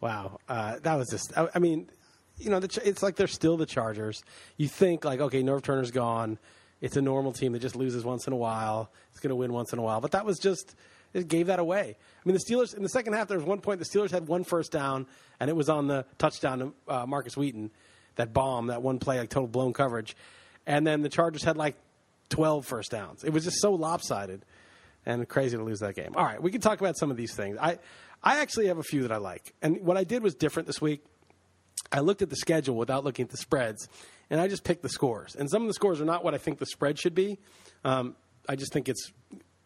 Wow, 0.00 0.38
uh, 0.48 0.78
that 0.82 0.96
was 0.96 1.08
just. 1.10 1.36
I, 1.36 1.48
I 1.54 1.58
mean, 1.58 1.88
you 2.38 2.50
know, 2.50 2.60
the, 2.60 2.80
it's 2.84 3.02
like 3.02 3.16
they're 3.16 3.26
still 3.26 3.56
the 3.56 3.66
Chargers. 3.66 4.22
You 4.56 4.68
think 4.68 5.04
like, 5.04 5.20
okay, 5.20 5.42
Norv 5.42 5.62
Turner's 5.62 5.90
gone. 5.90 6.38
It's 6.80 6.96
a 6.96 7.02
normal 7.02 7.32
team 7.32 7.52
that 7.52 7.60
just 7.60 7.76
loses 7.76 8.04
once 8.04 8.26
in 8.26 8.32
a 8.32 8.36
while. 8.36 8.90
It's 9.10 9.20
going 9.20 9.30
to 9.30 9.36
win 9.36 9.52
once 9.52 9.72
in 9.72 9.78
a 9.78 9.82
while. 9.82 10.00
But 10.00 10.12
that 10.12 10.26
was 10.26 10.38
just 10.38 10.74
it 11.12 11.28
gave 11.28 11.46
that 11.46 11.60
away. 11.60 11.96
I 11.96 12.28
mean, 12.28 12.34
the 12.34 12.54
Steelers 12.54 12.76
in 12.76 12.82
the 12.82 12.88
second 12.88 13.12
half 13.12 13.28
there 13.28 13.38
was 13.38 13.46
one 13.46 13.60
point 13.60 13.78
the 13.78 13.86
Steelers 13.86 14.10
had 14.10 14.26
one 14.26 14.44
first 14.44 14.72
down, 14.72 15.06
and 15.40 15.48
it 15.48 15.56
was 15.56 15.68
on 15.68 15.86
the 15.86 16.04
touchdown 16.18 16.58
to 16.58 16.74
uh, 16.88 17.06
Markus 17.06 17.36
Wheaton, 17.36 17.70
that 18.16 18.32
bomb, 18.32 18.66
that 18.66 18.82
one 18.82 18.98
play, 18.98 19.18
like 19.18 19.30
total 19.30 19.48
blown 19.48 19.72
coverage 19.72 20.16
and 20.66 20.86
then 20.86 21.02
the 21.02 21.08
Chargers 21.08 21.44
had 21.44 21.56
like 21.56 21.76
12 22.30 22.66
first 22.66 22.90
downs. 22.90 23.24
It 23.24 23.30
was 23.30 23.44
just 23.44 23.60
so 23.60 23.72
lopsided 23.72 24.44
and 25.06 25.28
crazy 25.28 25.56
to 25.56 25.62
lose 25.62 25.80
that 25.80 25.94
game. 25.94 26.12
All 26.16 26.24
right, 26.24 26.42
we 26.42 26.50
can 26.50 26.60
talk 26.60 26.80
about 26.80 26.96
some 26.96 27.10
of 27.10 27.16
these 27.16 27.34
things. 27.34 27.58
I 27.60 27.78
I 28.22 28.40
actually 28.40 28.68
have 28.68 28.78
a 28.78 28.82
few 28.82 29.02
that 29.02 29.12
I 29.12 29.18
like. 29.18 29.52
And 29.60 29.82
what 29.82 29.98
I 29.98 30.04
did 30.04 30.22
was 30.22 30.34
different 30.34 30.66
this 30.66 30.80
week. 30.80 31.04
I 31.94 32.00
looked 32.00 32.22
at 32.22 32.28
the 32.28 32.36
schedule 32.36 32.74
without 32.74 33.04
looking 33.04 33.24
at 33.24 33.30
the 33.30 33.36
spreads, 33.36 33.88
and 34.28 34.40
I 34.40 34.48
just 34.48 34.64
picked 34.64 34.82
the 34.82 34.88
scores. 34.88 35.36
And 35.36 35.48
some 35.48 35.62
of 35.62 35.68
the 35.68 35.74
scores 35.74 36.00
are 36.00 36.04
not 36.04 36.24
what 36.24 36.34
I 36.34 36.38
think 36.38 36.58
the 36.58 36.66
spread 36.66 36.98
should 36.98 37.14
be. 37.14 37.38
Um, 37.84 38.16
I 38.48 38.56
just 38.56 38.72
think 38.72 38.88
it's 38.88 39.12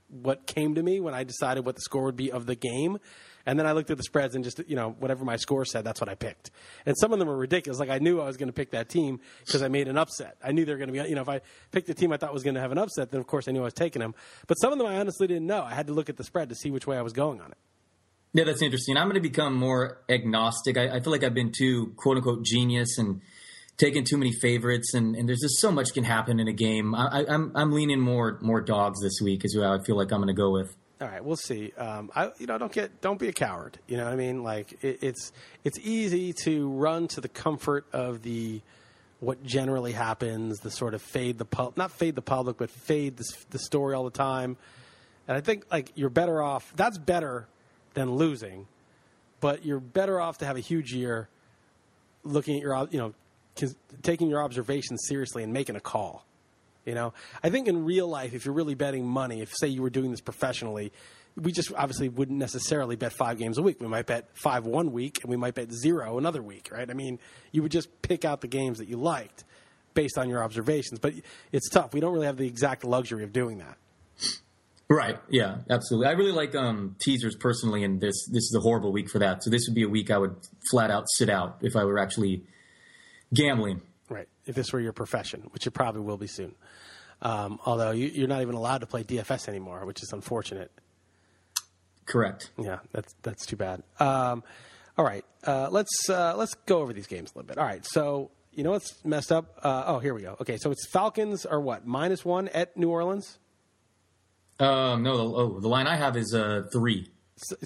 what 0.09 0.47
came 0.47 0.75
to 0.75 0.83
me 0.83 1.01
when 1.01 1.15
I 1.15 1.25
decided 1.25 1.65
what 1.65 1.75
the 1.75 1.81
score 1.81 2.05
would 2.05 2.17
be 2.17 2.31
of 2.31 2.45
the 2.45 2.55
game. 2.55 2.99
And 3.47 3.59
then 3.59 3.67
I 3.67 3.73
looked 3.73 3.91
at 3.91 3.97
the 3.97 4.03
spreads 4.03 4.35
and 4.35 4.45
just, 4.45 4.61
you 4.69 4.77
know, 4.77 4.95
whatever 4.99 5.25
my 5.25 5.37
score 5.37 5.65
said, 5.65 5.85
that's 5.85 6.03
what 6.03 6.11
I 6.11 6.15
picked. 6.15 6.51
And 6.85 6.95
some 6.99 7.15
of 7.15 7.19
them 7.19 7.29
were 7.29 7.37
ridiculous. 7.37 7.81
Like 7.81 7.89
I 7.89 7.99
knew 7.99 8.21
I 8.21 8.27
was 8.27 8.37
going 8.37 8.49
to 8.49 8.53
pick 8.53 8.73
that 8.73 8.91
team 8.91 9.21
because 9.47 9.63
I 9.63 9.69
made 9.69 9.89
an 9.89 9.97
upset. 9.97 10.37
I 10.45 10.53
knew 10.53 10.67
they 10.67 10.73
were 10.73 10.79
going 10.79 10.93
to 10.93 11.03
be, 11.03 11.09
you 11.09 11.15
know, 11.15 11.23
if 11.23 11.31
I 11.31 11.41
picked 11.73 11.89
a 11.89 11.95
team 11.95 12.13
I 12.13 12.19
thought 12.19 12.35
was 12.35 12.43
going 12.43 12.57
to 12.57 12.61
have 12.61 12.73
an 12.73 12.79
upset, 12.79 13.11
then 13.11 13.21
of 13.21 13.27
course 13.27 13.49
I 13.49 13.53
knew 13.53 13.61
I 13.61 13.65
was 13.65 13.75
taking 13.75 14.01
them. 14.01 14.15
But 14.47 14.57
some 14.57 14.71
of 14.71 14.79
them 14.79 14.87
I 14.87 14.99
honestly 14.99 15.27
didn't 15.27 15.47
know. 15.47 15.63
I 15.63 15.75
had 15.75 15.87
to 15.87 15.95
look 15.95 16.11
at 16.11 16.19
the 16.19 16.25
spread 16.25 16.51
to 16.51 16.55
see 16.55 16.71
which 16.71 16.87
way 16.87 16.99
I 16.99 17.03
was 17.03 17.15
going 17.15 17.41
on 17.41 17.53
it. 17.53 17.59
Yeah, 18.33 18.45
that's 18.45 18.63
interesting. 18.63 18.97
I'm 18.97 19.07
going 19.07 19.15
to 19.15 19.21
become 19.21 19.55
more 19.55 20.03
agnostic. 20.09 20.77
I, 20.77 20.97
I 20.97 21.01
feel 21.01 21.13
like 21.13 21.25
I've 21.25 21.35
been 21.35 21.53
too 21.57 21.95
quote 21.97 22.17
unquote 22.19 22.45
genius 22.45 22.99
and 22.99 23.21
taking 23.79 24.05
too 24.05 24.19
many 24.19 24.33
favorites, 24.33 24.93
and, 24.93 25.15
and 25.15 25.29
there's 25.29 25.41
just 25.41 25.61
so 25.61 25.71
much 25.71 25.95
can 25.95 26.05
happen 26.05 26.41
in 26.41 26.49
a 26.49 26.53
game. 26.53 26.95
I, 26.95 27.21
am 27.21 27.27
I'm, 27.29 27.53
I'm 27.55 27.73
leaning 27.73 28.01
more 28.01 28.39
more 28.43 28.61
dogs 28.61 29.01
this 29.01 29.21
week 29.23 29.45
is 29.45 29.57
I 29.57 29.79
feel 29.85 29.97
like 29.97 30.13
I'm 30.13 30.21
going 30.21 30.29
to 30.29 30.35
go 30.35 30.51
with 30.51 30.75
all 31.01 31.07
right, 31.07 31.25
we'll 31.25 31.37
see. 31.37 31.73
Um, 31.79 32.11
I, 32.15 32.33
you 32.39 32.47
know, 32.47 32.59
don't 32.59 32.73
get, 32.73 33.01
don't 33.01 33.21
be 33.21 33.29
a 33.29 33.33
coward. 33.33 33.79
You 33.87 33.97
know 33.97 34.05
what 34.05 34.13
I 34.13 34.17
mean? 34.17 34.43
Like 34.43 34.83
it, 34.83 34.99
it's, 35.01 35.33
it's 35.63 35.79
easy 35.79 36.33
to 36.45 36.69
run 36.71 37.07
to 37.09 37.21
the 37.21 37.29
comfort 37.29 37.87
of 37.93 38.23
the, 38.23 38.61
what 39.21 39.45
generally 39.45 39.93
happens, 39.93 40.59
the 40.59 40.73
sort 40.73 40.95
of 40.95 41.03
fade 41.03 41.39
the 41.39 41.45
pub, 41.45 41.77
not 41.77 41.93
fade 41.93 42.17
the 42.17 42.23
public, 42.23 42.59
but 42.59 42.69
fade 42.69 43.17
the, 43.17 43.25
the 43.51 43.61
story 43.61 43.95
all 43.95 44.05
the 44.05 44.11
time. 44.11 44.57
And 45.29 45.37
I 45.37 45.41
think 45.41 45.67
like 45.71 45.93
you're 45.95 46.11
better 46.11 46.43
off. 46.43 46.73
That's 46.75 46.99
better 46.99 47.47
than 47.95 48.13
losing, 48.13 48.67
but 49.41 49.65
you're 49.65 49.81
better 49.81 50.21
off 50.21 50.39
to 50.39 50.47
have 50.47 50.57
a 50.57 50.61
huge 50.61 50.93
year, 50.93 51.29
looking 52.25 52.57
at 52.57 52.63
your, 52.63 52.89
you 52.91 52.99
know, 52.99 53.15
taking 54.03 54.29
your 54.29 54.43
observations 54.43 55.05
seriously 55.07 55.43
and 55.43 55.53
making 55.53 55.77
a 55.77 55.81
call. 55.81 56.25
You 56.85 56.95
know, 56.95 57.13
I 57.43 57.51
think 57.51 57.69
in 57.69 57.85
real 57.85 58.09
life, 58.09 58.33
if 58.33 58.45
you're 58.45 58.55
really 58.55 58.75
betting 58.75 59.07
money, 59.07 59.43
if 59.43 59.53
say 59.61 59.69
you 59.69 59.83
were 59.83 59.91
doing 59.91 60.11
this 60.11 60.23
professionally, 60.23 60.91
we 61.37 61.53
just 61.53 61.73
obviously 61.75 62.09
wouldn't 62.09 62.39
necessarily 62.39 62.97
bet 62.97 63.13
five 63.13 63.39
games 63.39 63.59
a 63.59 63.63
week. 63.63 63.81
We 63.81 63.89
might 63.89 64.07
bet 64.07 64.29
five 64.35 64.65
one 64.65 64.93
week, 64.93 65.19
and 65.23 65.31
we 65.31 65.37
might 65.37 65.55
bet 65.55 65.71
zero 65.71 66.19
another 66.19 66.43
week, 66.43 66.71
right? 66.73 66.91
I 66.91 66.95
mean, 66.95 67.19
you 67.53 67.63
would 67.63 67.73
just 67.73 68.03
pick 68.03 68.25
out 68.25 68.41
the 68.41 68.49
games 68.49 68.79
that 68.79 68.89
you 68.89 68.97
liked 68.97 69.45
based 69.95 70.17
on 70.17 70.29
your 70.29 70.43
observations. 70.43 70.99
But 70.99 71.15
it's 71.53 71.69
tough. 71.69 71.93
We 71.93 72.01
don't 72.01 72.13
really 72.13 72.27
have 72.27 72.39
the 72.39 72.47
exact 72.47 72.85
luxury 72.85 73.23
of 73.23 73.33
doing 73.33 73.59
that. 73.59 73.77
Right. 74.91 75.19
Yeah. 75.29 75.59
Absolutely. 75.69 76.07
I 76.07 76.13
really 76.13 76.33
like 76.33 76.55
um, 76.55 76.97
teasers 76.99 77.37
personally, 77.37 77.85
and 77.85 78.01
this 78.01 78.27
this 78.27 78.45
is 78.45 78.55
a 78.57 78.61
horrible 78.61 78.91
week 78.91 79.11
for 79.11 79.19
that. 79.19 79.43
So 79.43 79.51
this 79.51 79.67
would 79.69 79.75
be 79.75 79.83
a 79.83 79.89
week 79.89 80.11
I 80.11 80.19
would 80.19 80.37
flat 80.71 80.91
out 80.91 81.05
sit 81.17 81.29
out 81.29 81.59
if 81.61 81.77
I 81.77 81.85
were 81.85 81.99
actually 81.99 82.45
gambling. 83.35 83.83
Right. 84.09 84.29
If 84.47 84.55
this 84.55 84.73
were 84.73 84.81
your 84.81 84.95
profession, 84.95 85.49
which 85.51 85.67
it 85.67 85.73
probably 85.73 86.01
will 86.01 86.17
be 86.17 86.27
soon. 86.27 86.55
Um, 87.21 87.59
although 87.67 87.91
you, 87.91 88.25
are 88.25 88.29
not 88.29 88.43
even 88.43 88.55
allowed 88.55 88.79
to 88.79 88.87
play 88.87 89.03
DFS 89.05 89.49
anymore, 89.49 89.85
which 89.85 90.03
is 90.03 90.13
unfortunate. 90.13 90.71
Correct. 92.07 92.51
Yeah, 92.59 92.79
that's 92.93 93.15
that's 93.23 93.45
too 93.45 93.57
bad. 93.57 93.83
Um, 94.01 94.43
all 94.97 95.05
right, 95.05 95.25
uh, 95.45 95.69
let's 95.71 96.09
uh, 96.09 96.35
let's 96.37 96.55
go 96.67 96.79
over 96.79 96.93
these 96.93 97.07
games 97.07 97.33
a 97.35 97.39
little 97.39 97.47
bit. 97.47 97.59
All 97.59 97.65
right, 97.65 97.85
so 97.85 98.31
you 98.53 98.65
know 98.65 98.71
what's 98.71 99.05
messed 99.05 99.31
up? 99.31 99.59
Uh, 99.63 99.85
oh, 99.87 99.99
here 99.99 100.15
we 100.15 100.23
go. 100.23 100.37
Okay, 100.41 100.57
so 100.57 100.71
it's 100.71 100.87
Falcons 100.91 101.45
are 101.45 101.61
what 101.61 101.87
minus 101.87 102.25
one 102.25 102.49
at 102.49 102.77
New 102.77 102.89
Orleans. 102.89 103.39
Um, 104.61 105.03
no, 105.03 105.13
oh, 105.13 105.61
the 105.61 105.69
line 105.69 105.87
I 105.87 105.97
have 105.97 106.17
is 106.17 106.35
uh, 106.35 106.63
three. 106.73 107.09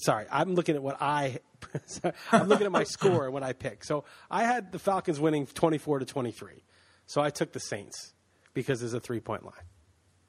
sorry, 0.02 0.26
I'm 0.30 0.54
looking 0.54 0.76
at 0.76 0.82
what 0.82 1.00
I. 1.00 1.38
I'm 2.32 2.49
looking 2.49 2.66
at 2.66 2.72
my 2.72 2.84
score 2.96 3.25
and 3.25 3.32
what 3.32 3.42
I 3.42 3.52
picked. 3.52 3.87
So 3.87 4.04
I 4.30 4.44
had 4.44 4.72
the 4.72 4.78
Falcons 4.78 5.20
winning 5.20 5.46
24 5.46 6.00
to 6.00 6.04
23. 6.04 6.64
So 7.06 7.20
I 7.20 7.30
took 7.30 7.52
the 7.52 7.61
Saints 7.61 8.12
because 8.52 8.80
there's 8.80 8.94
a 8.94 9.00
three 9.00 9.20
point 9.20 9.44
line. 9.44 9.54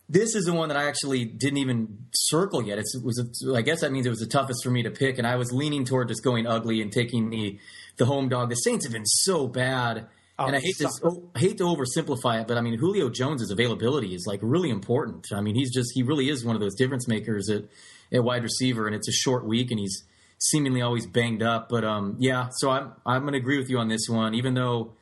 This 0.09 0.35
is 0.35 0.45
the 0.45 0.53
one 0.53 0.67
that 0.69 0.77
I 0.77 0.87
actually 0.87 1.25
didn't 1.25 1.57
even 1.57 2.07
circle 2.13 2.61
yet. 2.61 2.77
It's, 2.77 2.93
it 2.95 3.03
was, 3.03 3.19
a, 3.19 3.55
I 3.55 3.61
guess 3.61 3.81
that 3.81 3.91
means 3.91 4.05
it 4.05 4.09
was 4.09 4.19
the 4.19 4.27
toughest 4.27 4.63
for 4.63 4.69
me 4.69 4.83
to 4.83 4.91
pick, 4.91 5.17
and 5.17 5.25
I 5.25 5.37
was 5.37 5.51
leaning 5.51 5.85
toward 5.85 6.09
just 6.09 6.23
going 6.23 6.45
ugly 6.45 6.81
and 6.81 6.91
taking 6.91 7.29
the 7.29 7.57
the 7.97 8.05
home 8.05 8.29
dog. 8.29 8.49
The 8.49 8.55
Saints 8.55 8.85
have 8.85 8.93
been 8.93 9.05
so 9.05 9.47
bad, 9.47 10.07
Oh, 10.39 10.45
and 10.47 10.55
I 10.55 10.59
he 10.59 10.67
hate 10.67 10.77
to 10.77 10.83
sucks. 10.83 10.99
oh, 11.03 11.29
hate 11.37 11.57
to 11.59 11.63
oversimplify 11.65 12.41
it, 12.41 12.47
but 12.47 12.57
I 12.57 12.61
mean 12.61 12.77
Julio 12.79 13.09
Jones's 13.09 13.51
availability 13.51 14.15
is 14.15 14.25
like 14.27 14.39
really 14.41 14.69
important. 14.71 15.27
I 15.31 15.41
mean 15.41 15.55
he's 15.55 15.71
just 15.73 15.91
he 15.93 16.01
really 16.03 16.29
is 16.29 16.43
one 16.43 16.55
of 16.55 16.61
those 16.61 16.75
difference 16.75 17.07
makers 17.07 17.49
at 17.49 17.65
at 18.11 18.23
wide 18.23 18.43
receiver, 18.43 18.87
and 18.87 18.95
it's 18.95 19.07
a 19.07 19.11
short 19.11 19.45
week, 19.45 19.69
and 19.71 19.79
he's 19.79 20.03
seemingly 20.39 20.81
always 20.81 21.05
banged 21.05 21.41
up. 21.43 21.69
But 21.69 21.83
um, 21.83 22.15
yeah, 22.19 22.47
so 22.51 22.69
I'm 22.71 22.93
I'm 23.05 23.21
going 23.21 23.33
to 23.33 23.39
agree 23.39 23.57
with 23.59 23.69
you 23.69 23.77
on 23.77 23.87
this 23.89 24.07
one, 24.09 24.33
even 24.33 24.53
though 24.55 24.93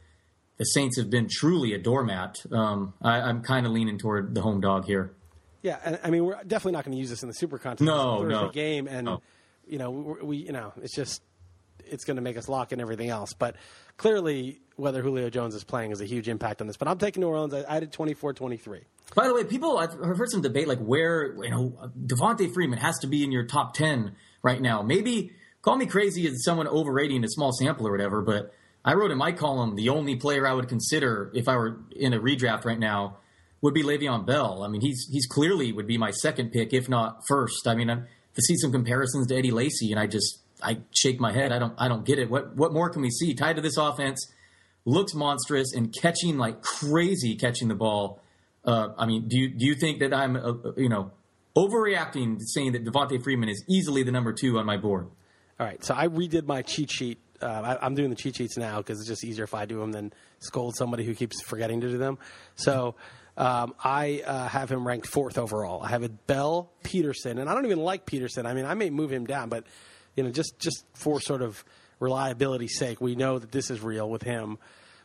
the 0.57 0.65
Saints 0.65 0.97
have 0.97 1.09
been 1.09 1.27
truly 1.29 1.73
a 1.73 1.77
doormat. 1.79 2.37
Um, 2.51 2.93
I, 3.01 3.21
I'm 3.21 3.41
kind 3.41 3.65
of 3.65 3.71
leaning 3.71 3.97
toward 3.97 4.35
the 4.35 4.41
home 4.41 4.61
dog 4.61 4.85
here. 4.85 5.13
Yeah, 5.63 5.79
and 5.83 5.99
I 6.03 6.09
mean, 6.09 6.25
we're 6.25 6.35
definitely 6.43 6.73
not 6.73 6.85
going 6.85 6.93
to 6.93 6.99
use 6.99 7.09
this 7.09 7.21
in 7.23 7.27
the 7.29 7.33
super 7.35 7.57
contest. 7.57 7.85
No, 7.85 8.15
It's 8.15 8.21
a 8.23 8.25
Thursday 8.25 8.45
no. 8.45 8.51
game, 8.51 8.87
and 8.87 9.05
No. 9.05 9.21
you 9.67 9.77
know, 9.77 9.91
we, 9.91 10.25
we, 10.25 10.37
you 10.37 10.51
know, 10.51 10.73
it's 10.81 10.95
just 10.95 11.21
it's 11.89 12.05
going 12.05 12.15
to 12.15 12.21
make 12.21 12.37
us 12.37 12.49
lock 12.49 12.71
in 12.71 12.81
everything 12.81 13.09
else. 13.09 13.33
But 13.33 13.55
clearly, 13.97 14.59
whether 14.75 15.01
Julio 15.01 15.29
Jones 15.29 15.55
is 15.55 15.63
playing 15.63 15.91
is 15.91 16.01
a 16.01 16.05
huge 16.05 16.27
impact 16.27 16.61
on 16.61 16.67
this. 16.67 16.77
But 16.77 16.87
I'm 16.87 16.97
taking 16.97 17.21
New 17.21 17.27
Orleans. 17.27 17.53
I, 17.53 17.63
I 17.67 17.79
did 17.79 17.91
24-23. 17.91 18.81
By 19.13 19.27
the 19.27 19.33
way, 19.33 19.43
people 19.43 19.77
I've 19.77 19.93
heard 19.93 20.29
some 20.29 20.41
debate 20.41 20.67
like 20.67 20.79
where 20.79 21.33
you 21.43 21.49
know 21.49 21.91
Devonta 22.05 22.51
Freeman 22.53 22.79
has 22.79 22.97
to 22.99 23.07
be 23.07 23.23
in 23.23 23.31
your 23.31 23.45
top 23.45 23.73
ten 23.73 24.15
right 24.41 24.61
now. 24.61 24.81
Maybe 24.81 25.31
call 25.61 25.75
me 25.75 25.85
crazy 25.85 26.25
as 26.27 26.43
someone 26.45 26.67
overrating 26.67 27.23
a 27.25 27.27
small 27.27 27.51
sample 27.51 27.87
or 27.87 27.91
whatever, 27.91 28.21
but 28.21 28.53
I 28.85 28.93
wrote 28.93 29.11
in 29.11 29.17
my 29.17 29.33
column 29.33 29.75
the 29.75 29.89
only 29.89 30.15
player 30.15 30.47
I 30.47 30.53
would 30.53 30.69
consider 30.69 31.29
if 31.33 31.49
I 31.49 31.55
were 31.57 31.81
in 31.91 32.13
a 32.13 32.19
redraft 32.19 32.63
right 32.63 32.79
now 32.79 33.17
would 33.61 33.73
be 33.73 33.83
Le'Veon 33.83 34.25
Bell. 34.25 34.63
I 34.63 34.69
mean, 34.69 34.81
he's 34.81 35.07
he's 35.11 35.27
clearly 35.27 35.71
would 35.71 35.87
be 35.87 35.97
my 35.97 36.11
second 36.11 36.51
pick, 36.51 36.73
if 36.73 36.87
not 36.87 37.21
first. 37.27 37.67
I 37.67 37.75
mean, 37.75 37.89
I 37.89 37.95
to 37.95 38.41
see 38.41 38.55
some 38.55 38.71
comparisons 38.71 39.27
to 39.27 39.35
Eddie 39.35 39.51
Lacy, 39.51 39.91
and 39.91 39.99
I 39.99 40.07
just 40.07 40.39
I 40.61 40.79
shake 40.95 41.19
my 41.19 41.31
head. 41.31 41.51
I 41.51 41.59
don't 41.59 41.73
I 41.77 41.87
don't 41.87 42.05
get 42.05 42.19
it. 42.19 42.29
What 42.29 42.55
what 42.55 42.73
more 42.73 42.89
can 42.89 43.01
we 43.01 43.09
see 43.09 43.33
tied 43.33 43.55
to 43.55 43.61
this 43.61 43.77
offense? 43.77 44.31
Looks 44.85 45.13
monstrous 45.13 45.73
and 45.73 45.93
catching 45.93 46.37
like 46.37 46.61
crazy, 46.61 47.35
catching 47.35 47.67
the 47.67 47.75
ball. 47.75 48.21
Uh, 48.65 48.89
I 48.97 49.05
mean, 49.05 49.27
do 49.27 49.37
you 49.37 49.49
do 49.49 49.65
you 49.65 49.75
think 49.75 49.99
that 49.99 50.13
I'm 50.13 50.35
uh, 50.35 50.53
you 50.77 50.89
know 50.89 51.11
overreacting 51.55 52.39
saying 52.39 52.73
that 52.73 52.85
Devonta 52.85 53.21
Freeman 53.23 53.49
is 53.49 53.63
easily 53.67 54.03
the 54.03 54.11
number 54.11 54.33
two 54.33 54.57
on 54.57 54.65
my 54.65 54.77
board? 54.77 55.07
All 55.59 55.67
right, 55.67 55.83
so 55.83 55.93
I 55.95 56.07
redid 56.07 56.47
my 56.47 56.61
cheat 56.63 56.89
sheet. 56.89 57.19
Uh, 57.41 57.77
I, 57.79 57.85
I'm 57.85 57.95
doing 57.95 58.09
the 58.09 58.15
cheat 58.15 58.35
sheets 58.35 58.57
now 58.57 58.77
because 58.77 58.99
it's 58.99 59.07
just 59.07 59.23
easier 59.23 59.43
if 59.43 59.53
I 59.53 59.65
do 59.65 59.79
them 59.79 59.91
than 59.91 60.13
scold 60.39 60.75
somebody 60.75 61.03
who 61.03 61.13
keeps 61.13 61.41
forgetting 61.41 61.81
to 61.81 61.89
do 61.89 61.97
them. 61.97 62.17
So 62.55 62.95
um, 63.37 63.73
I 63.83 64.23
uh, 64.25 64.47
have 64.47 64.71
him 64.71 64.87
ranked 64.87 65.07
fourth 65.07 65.37
overall. 65.37 65.83
I 65.83 65.89
have 65.89 66.03
it 66.03 66.27
Bell 66.27 66.71
Peterson, 66.83 67.37
and 67.37 67.49
I 67.49 67.53
don't 67.53 67.65
even 67.65 67.79
like 67.79 68.05
Peterson. 68.05 68.45
I 68.45 68.53
mean, 68.53 68.65
I 68.65 68.73
may 68.73 68.89
move 68.89 69.11
him 69.11 69.25
down, 69.25 69.49
but 69.49 69.65
you 70.15 70.23
know, 70.23 70.31
just 70.31 70.59
just 70.59 70.85
for 70.93 71.19
sort 71.21 71.41
of 71.41 71.63
reliability's 71.99 72.77
sake, 72.77 72.99
we 73.01 73.15
know 73.15 73.39
that 73.39 73.51
this 73.51 73.69
is 73.69 73.81
real 73.81 74.09
with 74.09 74.23
him. 74.23 74.57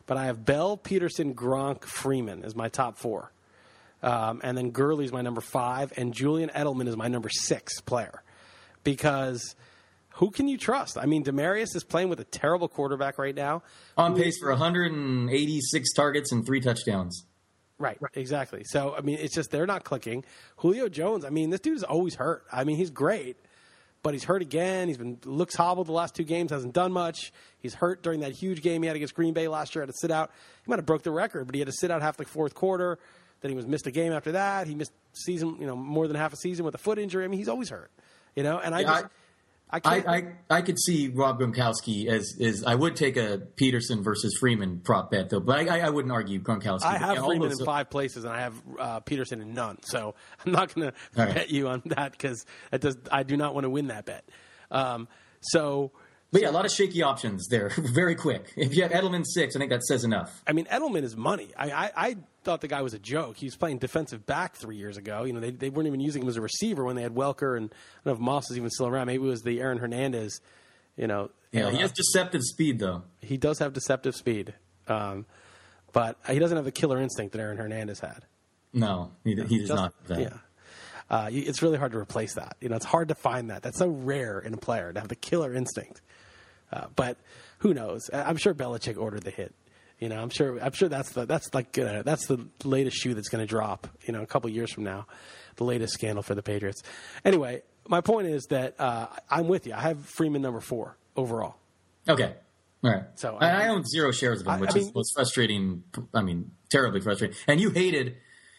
But 0.06 0.16
I 0.16 0.26
have 0.26 0.44
Bell, 0.44 0.76
Peterson, 0.76 1.34
Gronk, 1.34 1.84
Freeman 1.84 2.44
as 2.44 2.54
my 2.54 2.68
top 2.68 2.96
four. 2.96 3.32
Um, 4.02 4.40
and 4.44 4.56
then 4.56 4.70
Gurley's 4.70 5.12
my 5.12 5.22
number 5.22 5.40
five, 5.40 5.92
and 5.96 6.14
Julian 6.14 6.50
Edelman 6.50 6.86
is 6.86 6.96
my 6.96 7.08
number 7.08 7.28
six 7.28 7.80
player. 7.80 8.22
Because 8.84 9.56
who 10.16 10.30
can 10.30 10.48
you 10.48 10.58
trust? 10.58 10.96
I 10.96 11.06
mean, 11.06 11.24
Demaryius 11.24 11.74
is 11.74 11.82
playing 11.82 12.08
with 12.08 12.20
a 12.20 12.24
terrible 12.24 12.68
quarterback 12.68 13.18
right 13.18 13.34
now. 13.34 13.62
On 13.96 14.14
pace 14.14 14.38
for 14.38 14.50
186 14.50 15.92
targets 15.92 16.32
and 16.32 16.46
three 16.46 16.60
touchdowns. 16.60 17.26
Right, 17.78 17.98
exactly. 18.14 18.62
So, 18.64 18.94
I 18.96 19.02
mean, 19.02 19.18
it's 19.20 19.34
just 19.34 19.50
they're 19.50 19.66
not 19.66 19.84
clicking. 19.84 20.24
Julio 20.56 20.88
Jones, 20.88 21.24
I 21.24 21.30
mean, 21.30 21.50
this 21.50 21.60
dude's 21.60 21.82
always 21.82 22.14
hurt. 22.14 22.44
I 22.50 22.64
mean, 22.64 22.76
he's 22.76 22.90
great, 22.90 23.36
but 24.06 24.14
he's 24.14 24.22
hurt 24.22 24.40
again. 24.40 24.86
He's 24.86 24.98
been 24.98 25.18
looks 25.24 25.56
hobbled 25.56 25.88
the 25.88 25.92
last 25.92 26.14
two 26.14 26.22
games, 26.22 26.52
hasn't 26.52 26.74
done 26.74 26.92
much. 26.92 27.32
He's 27.58 27.74
hurt 27.74 28.04
during 28.04 28.20
that 28.20 28.30
huge 28.30 28.62
game 28.62 28.82
he 28.82 28.86
had 28.86 28.94
against 28.94 29.16
Green 29.16 29.34
Bay 29.34 29.48
last 29.48 29.74
year. 29.74 29.82
Had 29.82 29.88
to 29.88 29.98
sit 29.98 30.12
out. 30.12 30.30
He 30.64 30.70
might 30.70 30.78
have 30.78 30.86
broke 30.86 31.02
the 31.02 31.10
record, 31.10 31.46
but 31.46 31.56
he 31.56 31.60
had 31.60 31.66
to 31.66 31.72
sit 31.72 31.90
out 31.90 32.02
half 32.02 32.16
the 32.16 32.24
fourth 32.24 32.54
quarter. 32.54 33.00
Then 33.40 33.50
he 33.50 33.56
was 33.56 33.66
missed 33.66 33.88
a 33.88 33.90
game 33.90 34.12
after 34.12 34.30
that. 34.30 34.68
He 34.68 34.76
missed 34.76 34.92
season, 35.12 35.56
you 35.58 35.66
know, 35.66 35.74
more 35.74 36.06
than 36.06 36.14
half 36.14 36.32
a 36.32 36.36
season 36.36 36.64
with 36.64 36.76
a 36.76 36.78
foot 36.78 37.00
injury. 37.00 37.24
I 37.24 37.26
mean, 37.26 37.38
he's 37.40 37.48
always 37.48 37.68
hurt. 37.68 37.90
You 38.36 38.44
know, 38.44 38.60
and 38.60 38.76
I 38.76 38.82
Yeah, 38.82 38.86
just 38.86 39.04
I, 39.06 39.08
I, 39.68 39.80
can't. 39.80 40.08
I, 40.08 40.24
I 40.48 40.62
could 40.62 40.78
see 40.78 41.08
Rob 41.08 41.40
Gronkowski 41.40 42.06
as 42.06 42.36
is. 42.38 42.62
I 42.62 42.74
would 42.74 42.94
take 42.94 43.16
a 43.16 43.38
Peterson 43.56 44.04
versus 44.04 44.36
Freeman 44.38 44.80
prop 44.80 45.10
bet 45.10 45.28
though, 45.28 45.40
but 45.40 45.58
I, 45.68 45.78
I, 45.78 45.86
I 45.86 45.90
wouldn't 45.90 46.12
argue 46.12 46.40
Gronkowski. 46.40 46.84
I 46.84 46.98
have 46.98 47.18
Freeman 47.24 47.48
those- 47.48 47.58
in 47.60 47.66
five 47.66 47.90
places, 47.90 48.24
and 48.24 48.32
I 48.32 48.40
have 48.40 48.54
uh, 48.78 49.00
Peterson 49.00 49.40
in 49.40 49.54
none. 49.54 49.78
So 49.82 50.14
I'm 50.46 50.52
not 50.52 50.72
going 50.72 50.92
to 50.92 50.94
bet 51.16 51.50
you 51.50 51.68
on 51.68 51.82
that 51.86 52.12
because 52.12 52.46
does. 52.78 52.96
I 53.10 53.24
do 53.24 53.36
not 53.36 53.54
want 53.54 53.64
to 53.64 53.70
win 53.70 53.88
that 53.88 54.06
bet. 54.06 54.28
Um, 54.70 55.08
so 55.40 55.90
But 56.32 56.42
yeah, 56.42 56.50
a 56.50 56.52
lot 56.52 56.64
of 56.64 56.72
shaky 56.72 57.02
options 57.02 57.46
there. 57.48 57.68
Very 57.76 58.14
quick. 58.14 58.52
If 58.56 58.74
you 58.76 58.82
have 58.82 58.90
Edelman 58.92 59.24
six, 59.24 59.54
I 59.54 59.58
think 59.60 59.70
that 59.70 59.84
says 59.84 60.04
enough. 60.04 60.42
I 60.46 60.52
mean, 60.52 60.66
Edelman 60.66 61.02
is 61.02 61.16
money. 61.16 61.48
I, 61.56 61.70
I, 61.70 61.90
I 61.96 62.16
thought 62.42 62.60
the 62.60 62.68
guy 62.68 62.82
was 62.82 62.94
a 62.94 62.98
joke. 62.98 63.36
He 63.36 63.46
was 63.46 63.56
playing 63.56 63.78
defensive 63.78 64.26
back 64.26 64.56
three 64.56 64.76
years 64.76 64.96
ago. 64.96 65.24
You 65.24 65.32
know, 65.32 65.40
they, 65.40 65.50
they 65.52 65.70
weren't 65.70 65.86
even 65.86 66.00
using 66.00 66.22
him 66.22 66.28
as 66.28 66.36
a 66.36 66.40
receiver 66.40 66.84
when 66.84 66.96
they 66.96 67.02
had 67.02 67.14
Welker, 67.14 67.56
and 67.56 67.66
I 67.72 67.76
don't 68.04 68.06
know 68.06 68.12
if 68.12 68.18
Moss 68.18 68.50
is 68.50 68.56
even 68.56 68.70
still 68.70 68.86
around. 68.88 69.06
Maybe 69.06 69.24
it 69.24 69.28
was 69.28 69.42
the 69.42 69.60
Aaron 69.60 69.78
Hernandez. 69.78 70.40
You 70.96 71.06
know, 71.06 71.30
Yeah, 71.52 71.66
uh, 71.66 71.70
he 71.70 71.78
has 71.78 71.92
deceptive 71.92 72.42
speed 72.42 72.78
though. 72.80 73.02
he 73.20 73.36
does 73.36 73.58
have 73.60 73.72
deceptive 73.72 74.16
speed, 74.16 74.54
um, 74.88 75.26
but 75.92 76.18
he 76.28 76.38
doesn't 76.38 76.56
have 76.56 76.64
the 76.64 76.72
killer 76.72 77.00
instinct 77.00 77.32
that 77.32 77.40
Aaron 77.40 77.56
Hernandez 77.58 78.00
had. 78.00 78.24
No, 78.72 79.12
he, 79.22 79.34
he 79.44 79.58
does 79.60 79.68
Just- 79.68 79.74
not. 79.74 79.94
Yeah. 80.18 80.30
Uh, 81.08 81.28
it's 81.30 81.62
really 81.62 81.78
hard 81.78 81.92
to 81.92 81.98
replace 81.98 82.34
that. 82.34 82.56
You 82.60 82.68
know, 82.68 82.74
it's 82.74 82.84
hard 82.84 83.08
to 83.08 83.14
find 83.14 83.50
that. 83.50 83.62
That's 83.62 83.78
so 83.78 83.86
rare 83.88 84.40
in 84.40 84.52
a 84.54 84.56
player 84.56 84.92
to 84.92 84.98
have 84.98 85.08
the 85.08 85.14
killer 85.14 85.54
instinct. 85.54 86.00
Uh, 86.72 86.86
but 86.96 87.16
who 87.58 87.72
knows? 87.74 88.10
I'm 88.12 88.36
sure 88.36 88.54
Belichick 88.54 88.98
ordered 88.98 89.22
the 89.22 89.30
hit. 89.30 89.54
You 89.98 90.08
know, 90.10 90.20
I'm 90.20 90.28
sure. 90.30 90.58
I'm 90.60 90.72
sure 90.72 90.88
that's 90.90 91.10
the 91.12 91.24
that's 91.24 91.54
like 91.54 91.78
uh, 91.78 92.02
that's 92.02 92.26
the 92.26 92.46
latest 92.64 92.98
shoe 92.98 93.14
that's 93.14 93.28
going 93.30 93.42
to 93.42 93.48
drop. 93.48 93.86
You 94.06 94.12
know, 94.12 94.22
a 94.22 94.26
couple 94.26 94.50
years 94.50 94.70
from 94.72 94.84
now, 94.84 95.06
the 95.56 95.64
latest 95.64 95.94
scandal 95.94 96.22
for 96.22 96.34
the 96.34 96.42
Patriots. 96.42 96.82
Anyway, 97.24 97.62
my 97.88 98.02
point 98.02 98.26
is 98.26 98.44
that 98.50 98.74
uh, 98.78 99.06
I'm 99.30 99.48
with 99.48 99.66
you. 99.66 99.72
I 99.72 99.80
have 99.80 99.98
Freeman 100.04 100.42
number 100.42 100.60
four 100.60 100.98
overall. 101.16 101.56
Okay. 102.08 102.34
All 102.84 102.90
right. 102.90 103.04
So, 103.14 103.36
I, 103.40 103.48
I- 103.64 103.68
own 103.68 103.84
zero 103.86 104.12
shares 104.12 104.42
of 104.42 104.46
him, 104.46 104.60
which 104.60 104.74
I 104.74 104.78
is 104.78 104.84
mean- 104.84 104.92
most 104.94 105.14
frustrating. 105.14 105.82
I 106.12 106.20
mean, 106.20 106.50
terribly 106.70 107.00
frustrating. 107.00 107.36
And 107.46 107.58
you 107.58 107.70
hated. 107.70 108.16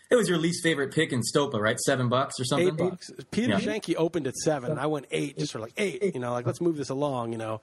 It 0.09 0.15
was 0.15 0.27
your 0.29 0.37
least 0.39 0.63
favorite 0.63 0.91
pick 0.93 1.11
in 1.11 1.21
Stopa, 1.21 1.59
right? 1.59 1.77
Seven 1.79 2.07
bucks 2.09 2.39
or 2.39 2.45
something. 2.45 2.69
Eight 2.69 2.77
bucks. 2.77 3.11
Peter 3.29 3.49
Yeah. 3.49 3.59
Schoenke 3.59 3.93
opened 3.97 4.25
at 4.25 4.35
seven, 4.37 4.71
and 4.71 4.79
I 4.79 4.87
went 4.87 5.05
eight, 5.11 5.37
just 5.37 5.51
sort 5.51 5.61
of 5.63 5.67
like 5.69 5.73
eight. 5.77 6.15
You 6.15 6.19
know, 6.21 6.31
like 6.31 6.45
let's 6.47 6.61
move 6.61 6.77
this 6.77 6.89
along. 6.89 7.33
You 7.33 7.37
know, 7.37 7.61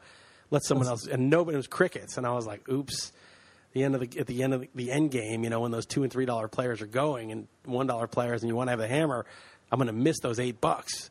let 0.54 0.64
someone 0.64 0.86
else. 0.86 1.06
And 1.06 1.28
nobody 1.28 1.54
it 1.54 1.58
was 1.58 1.66
crickets, 1.66 2.16
and 2.16 2.26
I 2.26 2.32
was 2.32 2.46
like, 2.46 2.68
oops. 2.68 3.12
The 3.72 3.82
end 3.82 3.96
of 3.96 4.00
the 4.00 4.20
at 4.20 4.28
the 4.28 4.44
end 4.44 4.54
of 4.54 4.60
the, 4.60 4.70
the 4.76 4.92
end 4.92 5.10
game, 5.10 5.42
you 5.42 5.50
know, 5.50 5.58
when 5.58 5.72
those 5.72 5.84
two 5.84 6.04
and 6.04 6.12
three 6.12 6.26
dollar 6.26 6.46
players 6.46 6.80
are 6.80 6.86
going, 6.86 7.32
and 7.32 7.48
one 7.64 7.88
dollar 7.88 8.06
players, 8.06 8.42
and 8.42 8.48
you 8.48 8.54
want 8.54 8.68
to 8.68 8.70
have 8.70 8.78
the 8.78 8.86
hammer, 8.86 9.26
I'm 9.72 9.78
going 9.78 9.88
to 9.88 9.92
miss 9.92 10.20
those 10.20 10.38
eight 10.38 10.60
bucks. 10.60 11.10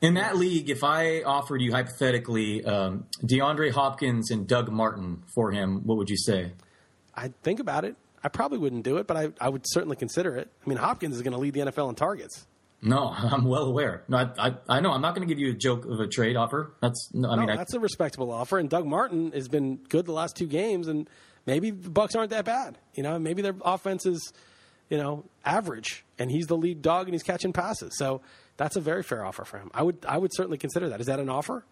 In 0.00 0.14
that 0.14 0.36
league, 0.36 0.70
if 0.70 0.82
I 0.82 1.22
offered 1.22 1.60
you 1.60 1.72
hypothetically 1.72 2.64
um, 2.64 3.04
DeAndre 3.22 3.70
Hopkins 3.70 4.32
and 4.32 4.48
Doug 4.48 4.70
Martin 4.72 5.22
for 5.34 5.52
him, 5.52 5.82
what 5.84 5.98
would 5.98 6.08
you 6.08 6.16
say? 6.16 6.52
I'd 7.14 7.40
think 7.42 7.60
about 7.60 7.84
it. 7.84 7.96
I 8.24 8.28
probably 8.28 8.58
wouldn't 8.58 8.82
do 8.82 8.96
it, 8.96 9.06
but 9.06 9.16
I, 9.16 9.28
I 9.40 9.48
would 9.48 9.62
certainly 9.66 9.96
consider 9.96 10.36
it. 10.36 10.50
I 10.64 10.68
mean, 10.68 10.78
Hopkins 10.78 11.16
is 11.16 11.22
going 11.22 11.32
to 11.32 11.38
lead 11.38 11.54
the 11.54 11.60
NFL 11.60 11.90
in 11.90 11.94
targets. 11.94 12.46
No, 12.82 13.08
I'm 13.16 13.44
well 13.44 13.64
aware. 13.64 14.04
No, 14.08 14.16
I, 14.18 14.48
I, 14.48 14.54
I 14.68 14.80
know. 14.80 14.90
I'm 14.92 15.02
not 15.02 15.14
going 15.14 15.26
to 15.26 15.32
give 15.32 15.38
you 15.38 15.50
a 15.52 15.56
joke 15.56 15.84
of 15.84 16.00
a 16.00 16.06
trade 16.06 16.36
offer. 16.36 16.72
That's. 16.80 17.10
No, 17.12 17.30
I 17.30 17.36
No, 17.36 17.46
mean, 17.46 17.56
that's 17.56 17.74
a 17.74 17.80
respectable 17.80 18.30
offer. 18.32 18.58
And 18.58 18.70
Doug 18.70 18.86
Martin 18.86 19.32
has 19.32 19.48
been 19.48 19.76
good 19.88 20.06
the 20.06 20.12
last 20.12 20.36
two 20.36 20.46
games, 20.46 20.88
and 20.88 21.08
maybe 21.46 21.70
the 21.70 21.90
Bucs 21.90 22.16
aren't 22.16 22.30
that 22.30 22.44
bad. 22.44 22.78
You 22.94 23.02
know, 23.02 23.18
maybe 23.18 23.42
their 23.42 23.54
offense 23.64 24.06
is, 24.06 24.32
you 24.88 24.96
know, 24.98 25.24
average, 25.44 26.04
and 26.18 26.30
he's 26.30 26.46
the 26.46 26.56
lead 26.56 26.80
dog, 26.82 27.06
and 27.06 27.14
he's 27.14 27.22
catching 27.22 27.52
passes. 27.52 27.96
So 27.98 28.22
that's 28.56 28.76
a 28.76 28.80
very 28.80 29.02
fair 29.02 29.24
offer 29.24 29.44
for 29.44 29.58
him. 29.58 29.70
I 29.74 29.82
would 29.82 29.98
I 30.08 30.16
would 30.18 30.32
certainly 30.34 30.58
consider 30.58 30.88
that. 30.88 31.00
Is 31.00 31.06
that 31.06 31.20
an 31.20 31.28
offer? 31.28 31.64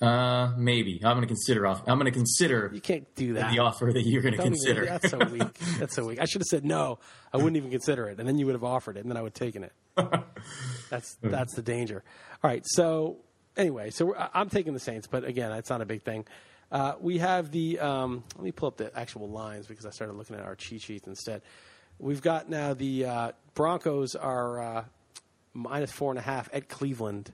uh, 0.00 0.52
maybe 0.56 1.00
I'm 1.04 1.12
going 1.16 1.20
to 1.22 1.26
consider 1.28 1.64
off. 1.64 1.80
I'm 1.86 1.96
going 1.96 2.06
to 2.10 2.18
consider 2.18 2.70
You 2.74 2.80
can't 2.80 3.06
do 3.14 3.34
that. 3.34 3.52
the 3.52 3.60
offer 3.60 3.92
that 3.92 4.02
you're 4.04 4.20
going 4.22 4.34
to 4.36 4.42
consider. 4.42 4.84
that's 4.84 5.08
so 5.10 5.18
weak. 5.18 5.42
That's 5.78 5.94
so 5.94 6.04
weak. 6.06 6.18
I 6.20 6.24
should 6.24 6.40
have 6.40 6.46
said 6.48 6.64
no. 6.64 6.98
I 7.32 7.36
wouldn't 7.36 7.56
even 7.56 7.70
consider 7.70 8.08
it, 8.08 8.18
and 8.18 8.26
then 8.26 8.36
you 8.36 8.46
would 8.46 8.56
have 8.56 8.64
offered 8.64 8.96
it, 8.96 9.00
and 9.00 9.10
then 9.10 9.16
I 9.16 9.22
would 9.22 9.28
have 9.36 9.46
taken 9.46 9.62
it. 9.62 9.72
That's 10.90 11.16
that's 11.22 11.54
the 11.54 11.62
danger. 11.62 12.02
All 12.42 12.50
right. 12.50 12.64
So 12.66 13.18
anyway, 13.56 13.90
so 13.90 14.14
I'm 14.34 14.48
taking 14.50 14.74
the 14.74 14.80
Saints, 14.80 15.06
but 15.06 15.24
again, 15.24 15.52
it's 15.52 15.70
not 15.70 15.80
a 15.80 15.86
big 15.86 16.02
thing. 16.02 16.26
Uh, 16.70 16.94
we 17.00 17.18
have 17.18 17.50
the. 17.50 17.78
Um, 17.78 18.24
let 18.36 18.44
me 18.44 18.52
pull 18.52 18.68
up 18.68 18.76
the 18.78 18.96
actual 18.98 19.28
lines 19.28 19.66
because 19.66 19.84
I 19.86 19.90
started 19.90 20.14
looking 20.14 20.36
at 20.36 20.44
our 20.44 20.54
cheat 20.54 20.82
sheets 20.82 21.06
instead. 21.06 21.42
We've 21.98 22.22
got 22.22 22.48
now 22.48 22.74
the 22.74 23.04
uh, 23.04 23.32
Broncos 23.54 24.14
are 24.14 24.60
uh, 24.60 24.84
minus 25.52 25.92
four 25.92 26.10
and 26.10 26.18
a 26.18 26.22
half 26.22 26.48
at 26.52 26.68
Cleveland, 26.68 27.32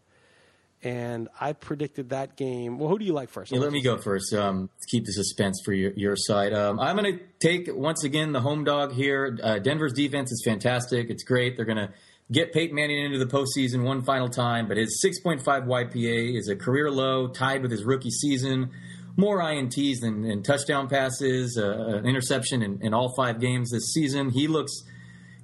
and 0.83 1.29
I 1.41 1.53
predicted 1.53 2.11
that 2.11 2.37
game. 2.37 2.79
Well, 2.79 2.88
who 2.88 2.99
do 2.99 3.05
you 3.05 3.12
like 3.12 3.29
first? 3.29 3.53
Yeah, 3.53 3.61
let 3.61 3.73
me 3.73 3.81
go 3.81 3.97
first. 3.97 4.35
Um, 4.35 4.71
keep 4.91 5.05
the 5.05 5.12
suspense 5.12 5.61
for 5.65 5.73
your, 5.73 5.93
your 5.95 6.17
side. 6.17 6.53
Um, 6.53 6.81
I'm 6.81 6.97
going 6.97 7.19
to 7.19 7.25
take 7.38 7.69
once 7.73 8.03
again 8.05 8.33
the 8.33 8.41
home 8.41 8.65
dog 8.65 8.93
here. 8.93 9.38
Uh, 9.43 9.59
Denver's 9.61 9.93
defense 9.93 10.33
is 10.33 10.43
fantastic. 10.45 11.11
It's 11.11 11.23
great. 11.23 11.57
They're 11.57 11.65
going 11.65 11.79
to 11.79 11.91
get 12.30 12.52
Peyton 12.52 12.75
Manning 12.75 13.04
into 13.04 13.18
the 13.18 13.26
postseason 13.26 13.82
one 13.82 14.02
final 14.02 14.28
time. 14.28 14.68
But 14.68 14.76
his 14.76 15.02
6.5 15.04 15.42
YPA 15.44 16.38
is 16.38 16.49
a 16.49 16.56
career 16.56 16.90
low, 16.90 17.28
tied 17.28 17.62
with 17.62 17.70
his 17.70 17.85
rookie 17.85 18.11
season. 18.11 18.70
more 19.16 19.38
ints 19.38 20.00
than, 20.00 20.23
than 20.23 20.42
touchdown 20.42 20.88
passes, 20.88 21.58
uh, 21.58 21.99
an 21.99 22.06
interception 22.06 22.62
in, 22.62 22.80
in 22.82 22.94
all 22.94 23.14
five 23.16 23.40
games 23.40 23.70
this 23.70 23.92
season. 23.92 24.30
He 24.30 24.47
looks 24.47 24.73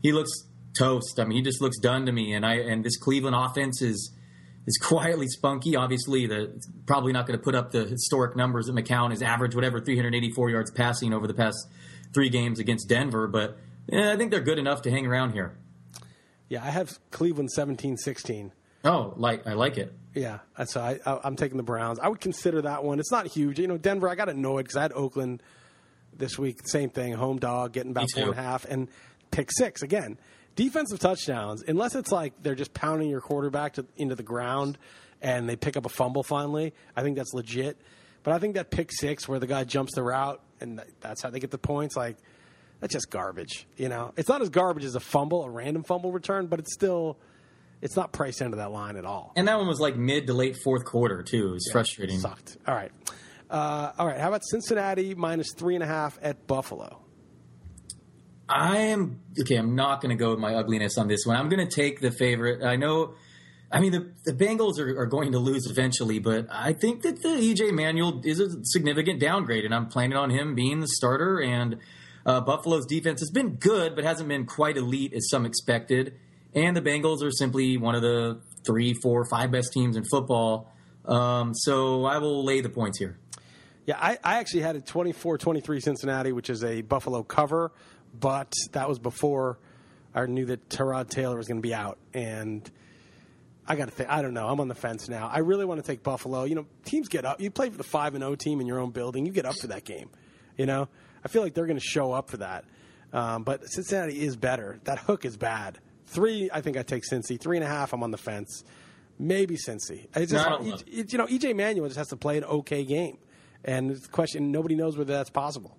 he 0.03 0.13
looks 0.13 0.31
toast. 0.79 1.19
I 1.19 1.25
mean, 1.25 1.37
he 1.37 1.43
just 1.43 1.61
looks 1.63 1.79
done 1.79 2.07
to 2.07 2.13
me. 2.13 2.35
And 2.35 2.45
I 2.45 2.57
and 2.57 2.85
this 2.85 2.97
Cleveland 2.97 3.35
offense 3.35 3.81
is 3.81 4.13
is 4.67 4.79
quietly 4.83 5.27
spunky. 5.29 5.77
Obviously, 5.77 6.27
the 6.27 6.63
probably 6.87 7.13
not 7.13 7.27
going 7.27 7.39
to 7.39 7.43
put 7.43 7.55
up 7.55 7.71
the 7.71 7.87
historic 7.87 8.37
numbers 8.37 8.67
that 8.67 8.75
McCown 8.75 9.11
has 9.11 9.23
averaged, 9.23 9.55
whatever 9.55 9.81
384 9.81 10.51
yards 10.51 10.71
passing 10.71 11.15
over 11.15 11.27
the 11.27 11.35
past 11.35 11.57
three 12.13 12.29
games 12.29 12.61
against 12.61 12.89
Denver. 12.89 13.27
But 13.27 13.57
yeah, 13.89 14.13
I 14.13 14.17
think 14.17 14.31
they're 14.31 14.41
good 14.41 14.59
enough 14.59 14.83
to 14.83 14.91
hang 14.91 15.07
around 15.07 15.33
here. 15.33 15.57
Yeah, 16.55 16.63
I 16.63 16.71
have 16.71 17.01
Cleveland 17.11 17.51
17-16. 17.57 18.53
Oh, 18.85 19.13
like 19.17 19.45
I 19.45 19.55
like 19.55 19.77
it. 19.77 19.93
Yeah, 20.15 20.39
so 20.67 20.81
I, 20.81 21.01
I, 21.05 21.19
I'm 21.25 21.35
taking 21.35 21.57
the 21.57 21.65
Browns. 21.65 21.99
I 21.99 22.07
would 22.07 22.21
consider 22.21 22.63
that 22.63 22.85
one. 22.85 23.01
It's 23.01 23.11
not 23.11 23.27
huge. 23.27 23.59
You 23.59 23.67
know, 23.67 23.77
Denver. 23.77 24.09
I 24.09 24.15
got 24.15 24.29
annoyed 24.29 24.63
because 24.63 24.77
I 24.77 24.83
had 24.83 24.93
Oakland 24.93 25.43
this 26.17 26.39
week. 26.39 26.61
Same 26.69 26.91
thing, 26.91 27.13
home 27.15 27.41
dog, 27.41 27.73
getting 27.73 27.91
about 27.91 28.09
four 28.13 28.23
and 28.23 28.33
a 28.35 28.37
half, 28.37 28.67
and 28.67 28.87
pick 29.33 29.51
six 29.51 29.83
again. 29.83 30.17
Defensive 30.55 31.01
touchdowns, 31.01 31.65
unless 31.67 31.97
it's 31.97 32.13
like 32.13 32.35
they're 32.41 32.55
just 32.55 32.73
pounding 32.73 33.11
your 33.11 33.21
quarterback 33.21 33.73
to, 33.73 33.87
into 33.97 34.15
the 34.15 34.23
ground 34.23 34.79
and 35.21 35.49
they 35.49 35.57
pick 35.57 35.77
up 35.77 35.87
a 35.87 35.89
fumble 35.89 36.23
finally. 36.23 36.73
I 36.95 37.03
think 37.03 37.17
that's 37.17 37.35
legit. 37.35 37.81
But 38.23 38.33
I 38.33 38.39
think 38.39 38.55
that 38.55 38.71
pick 38.71 38.93
six 38.93 39.27
where 39.27 39.41
the 39.41 39.49
guy 39.49 39.65
jumps 39.65 39.97
the 39.97 40.05
route 40.05 40.41
and 40.61 40.81
that's 41.01 41.21
how 41.21 41.31
they 41.31 41.41
get 41.41 41.51
the 41.51 41.59
points, 41.59 41.97
like 41.97 42.17
that's 42.85 42.93
just 42.93 43.09
garbage. 43.11 43.67
You 43.79 43.89
know, 43.89 44.13
it's 44.15 44.29
not 44.29 44.43
as 44.43 44.51
garbage 44.51 44.85
as 44.85 44.95
a 44.95 45.01
fumble, 45.01 45.43
a 45.43 45.49
random 45.49 45.85
fumble 45.85 46.13
return, 46.13 46.49
but 46.49 46.59
it's 46.59 46.75
still 46.75 47.17
it's 47.81 47.97
not 47.97 48.13
priced 48.13 48.43
into 48.43 48.59
that 48.59 48.73
line 48.73 48.97
at 48.97 49.07
all. 49.07 49.33
And 49.37 49.49
that 49.49 49.57
one 49.57 49.67
was 49.67 49.81
like 49.81 49.97
mid 49.97 50.27
to 50.27 50.35
late 50.35 50.59
fourth 50.63 50.85
quarter 50.85 51.23
too. 51.23 51.49
It 51.49 51.53
was 51.53 51.65
Yeah, 51.67 51.73
frustrating. 51.73 52.19
Sucked. 52.19 52.59
All 52.69 52.75
right. 52.75 52.93
Uh, 53.49 53.93
all 53.99 54.07
right. 54.07 54.21
How 54.21 54.29
about 54.29 54.43
Cincinnati 54.45 55.15
minus 55.15 55.55
three 55.57 55.77
and 55.77 55.83
a 55.83 55.87
half 55.87 56.19
at 56.21 56.47
Buffalo? 56.47 57.01
I 58.51 58.77
am 58.77 59.21
okay. 59.41 59.57
I'm 59.57 59.75
not 59.75 60.03
going 60.03 60.15
to 60.15 60.23
go 60.23 60.33
with 60.33 60.39
my 60.39 60.55
ugliness 60.55 60.99
on 60.99 61.09
this 61.09 61.25
one. 61.25 61.37
I'm 61.37 61.49
going 61.49 61.67
to 61.67 61.75
take 61.75 62.01
the 62.01 62.11
favorite. 62.11 62.63
I 62.63 62.77
know. 62.77 63.15
I 63.73 63.81
mean, 63.81 63.93
the, 63.93 64.13
the 64.27 64.33
Bengals 64.35 64.79
are, 64.79 65.01
are 65.01 65.07
going 65.07 65.33
to 65.33 65.39
lose 65.39 65.71
eventually, 65.71 66.19
but 66.19 66.49
I 66.51 66.75
think 66.75 67.01
that 67.05 67.23
the 67.23 67.29
EJ 67.31 67.73
Manuel 67.73 68.21
is 68.25 68.41
a 68.41 68.51
significant 68.63 69.21
downgrade, 69.21 69.65
and 69.65 69.75
I'm 69.75 69.87
planning 69.87 70.19
on 70.19 70.29
him 70.29 70.55
being 70.55 70.81
the 70.81 70.87
starter. 70.87 71.41
And 71.41 71.79
uh, 72.27 72.41
Buffalo's 72.41 72.87
defense 72.87 73.21
has 73.21 73.31
been 73.31 73.57
good, 73.57 73.95
but 73.95 74.05
hasn't 74.05 74.29
been 74.29 74.47
quite 74.47 74.77
elite 74.77 75.13
as 75.13 75.29
some 75.29 75.45
expected. 75.45 76.15
And 76.55 76.77
the 76.77 76.81
Bengals 76.81 77.23
are 77.23 77.31
simply 77.31 77.77
one 77.77 77.95
of 77.95 78.03
the 78.03 78.41
three, 78.65 78.95
four, 79.03 79.25
five 79.25 79.51
best 79.51 79.73
teams 79.73 79.97
in 79.97 80.05
football. 80.05 80.73
Um, 81.05 81.55
so 81.55 82.05
I 82.05 82.19
will 82.19 82.45
lay 82.45 82.61
the 82.61 82.69
points 82.69 82.99
here. 82.99 83.19
Yeah, 83.87 83.99
I, 84.01 84.19
I 84.25 84.39
actually 84.39 84.63
had 84.63 84.77
a 84.77 84.81
24 84.81 85.37
23 85.37 85.81
Cincinnati, 85.81 86.33
which 86.33 86.49
is 86.49 86.65
a 86.65 86.81
Buffalo 86.81 87.23
cover, 87.23 87.73
but 88.19 88.53
that 88.73 88.89
was 88.89 88.99
before 88.99 89.59
I 90.15 90.25
knew 90.27 90.47
that 90.47 90.69
Tyrod 90.71 91.11
Taylor 91.11 91.37
was 91.37 91.49
going 91.49 91.59
to 91.59 91.63
be 91.63 91.75
out. 91.75 91.99
And 92.15 92.69
I 93.67 93.77
got 93.77 93.87
to 93.87 93.91
think, 93.91 94.09
I 94.09 94.23
don't 94.23 94.33
know. 94.33 94.49
I'm 94.49 94.61
on 94.61 94.69
the 94.69 94.75
fence 94.75 95.09
now. 95.09 95.29
I 95.31 95.41
really 95.41 95.67
want 95.67 95.83
to 95.83 95.87
take 95.87 96.03
Buffalo. 96.03 96.45
You 96.45 96.55
know, 96.55 96.67
teams 96.87 97.09
get 97.09 97.27
up. 97.27 97.41
You 97.41 97.51
play 97.51 97.69
for 97.69 97.77
the 97.77 97.85
5 97.85 98.15
and 98.15 98.23
0 98.23 98.37
team 98.37 98.61
in 98.61 98.67
your 98.67 98.79
own 98.79 98.91
building, 98.91 99.27
you 99.27 99.33
get 99.33 99.45
up 99.45 99.57
for 99.57 99.67
that 99.67 99.85
game. 99.85 100.09
You 100.57 100.67
know, 100.67 100.89
I 101.25 101.29
feel 101.29 101.43
like 101.43 101.55
they're 101.55 101.67
going 101.67 101.79
to 101.79 101.85
show 101.85 102.13
up 102.13 102.31
for 102.31 102.39
that. 102.39 102.65
Um, 103.13 103.45
but 103.45 103.67
Cincinnati 103.69 104.21
is 104.21 104.37
better. 104.37 104.81
That 104.85 104.99
hook 104.99 105.25
is 105.25 105.37
bad. 105.37 105.79
Three, 106.07 106.51
I 106.53 106.61
think 106.61 106.77
I 106.77 106.83
take 106.83 107.03
Cincy. 107.11 107.41
Three 107.41 107.57
and 107.57 107.65
a 107.65 107.69
half, 107.69 107.93
I'm 107.93 108.03
on 108.03 108.11
the 108.11 108.19
fence. 108.19 108.65
Maybe 109.19 109.57
Cincy. 109.57 110.07
It's 110.15 110.33
just, 110.33 110.49
No, 110.49 110.57
I 110.57 110.79
it- 110.87 111.13
you 111.13 111.19
know, 111.19 111.27
EJ 111.27 111.55
Manuel 111.55 111.87
just 111.87 111.99
has 111.99 112.09
to 112.09 112.17
play 112.17 112.37
an 112.39 112.45
okay 112.45 112.85
game, 112.85 113.19
and 113.65 113.93
it's 113.93 114.03
the 114.03 114.09
question 114.09 114.51
nobody 114.51 114.75
knows 114.75 114.97
whether 114.99 115.13
that's 115.13 115.31
possible. 115.31 115.77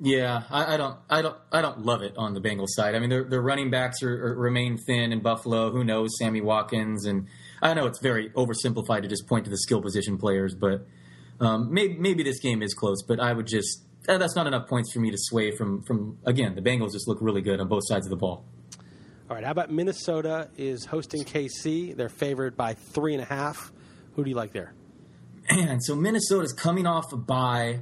Yeah, 0.00 0.44
I, 0.48 0.74
I 0.74 0.76
don't, 0.76 0.96
I 1.10 1.22
don't, 1.22 1.36
I 1.52 1.60
don't 1.60 1.80
love 1.84 2.02
it 2.02 2.14
on 2.16 2.32
the 2.32 2.40
Bengals 2.40 2.68
side. 2.68 2.94
I 2.94 3.00
mean, 3.00 3.10
their 3.10 3.24
their 3.24 3.42
running 3.42 3.68
backs 3.68 4.00
are, 4.02 4.28
are, 4.28 4.34
remain 4.36 4.78
thin 4.78 5.12
in 5.12 5.20
Buffalo. 5.20 5.72
Who 5.72 5.82
knows, 5.82 6.16
Sammy 6.18 6.40
Watkins, 6.40 7.04
and 7.04 7.26
I 7.60 7.74
know 7.74 7.86
it's 7.86 7.98
very 8.00 8.30
oversimplified 8.30 9.02
to 9.02 9.08
just 9.08 9.26
point 9.26 9.44
to 9.46 9.50
the 9.50 9.58
skill 9.58 9.82
position 9.82 10.16
players, 10.16 10.54
but 10.54 10.86
um, 11.40 11.72
maybe 11.72 11.96
maybe 11.98 12.22
this 12.22 12.38
game 12.38 12.62
is 12.62 12.74
close. 12.74 13.02
But 13.02 13.18
I 13.18 13.32
would 13.32 13.48
just 13.48 13.82
that's 14.06 14.36
not 14.36 14.46
enough 14.46 14.68
points 14.68 14.92
for 14.92 15.00
me 15.00 15.10
to 15.10 15.18
sway 15.18 15.50
from 15.56 15.82
from 15.82 16.18
again. 16.24 16.54
The 16.54 16.62
Bengals 16.62 16.92
just 16.92 17.08
look 17.08 17.18
really 17.20 17.42
good 17.42 17.60
on 17.60 17.68
both 17.68 17.82
sides 17.86 18.06
of 18.06 18.10
the 18.10 18.16
ball. 18.16 18.44
All 19.28 19.36
right, 19.36 19.44
how 19.44 19.50
about 19.50 19.70
Minnesota 19.70 20.48
is 20.56 20.86
hosting 20.86 21.22
KC? 21.22 21.94
They're 21.94 22.08
favored 22.08 22.56
by 22.56 22.72
three 22.72 23.12
and 23.12 23.22
a 23.22 23.26
half. 23.26 23.70
Who 24.14 24.24
do 24.24 24.30
you 24.30 24.36
like 24.36 24.52
there? 24.52 24.72
Man, 25.50 25.80
so 25.80 25.94
Minnesota's 25.94 26.54
coming 26.54 26.86
off 26.86 27.12
a 27.12 27.16
bye. 27.16 27.80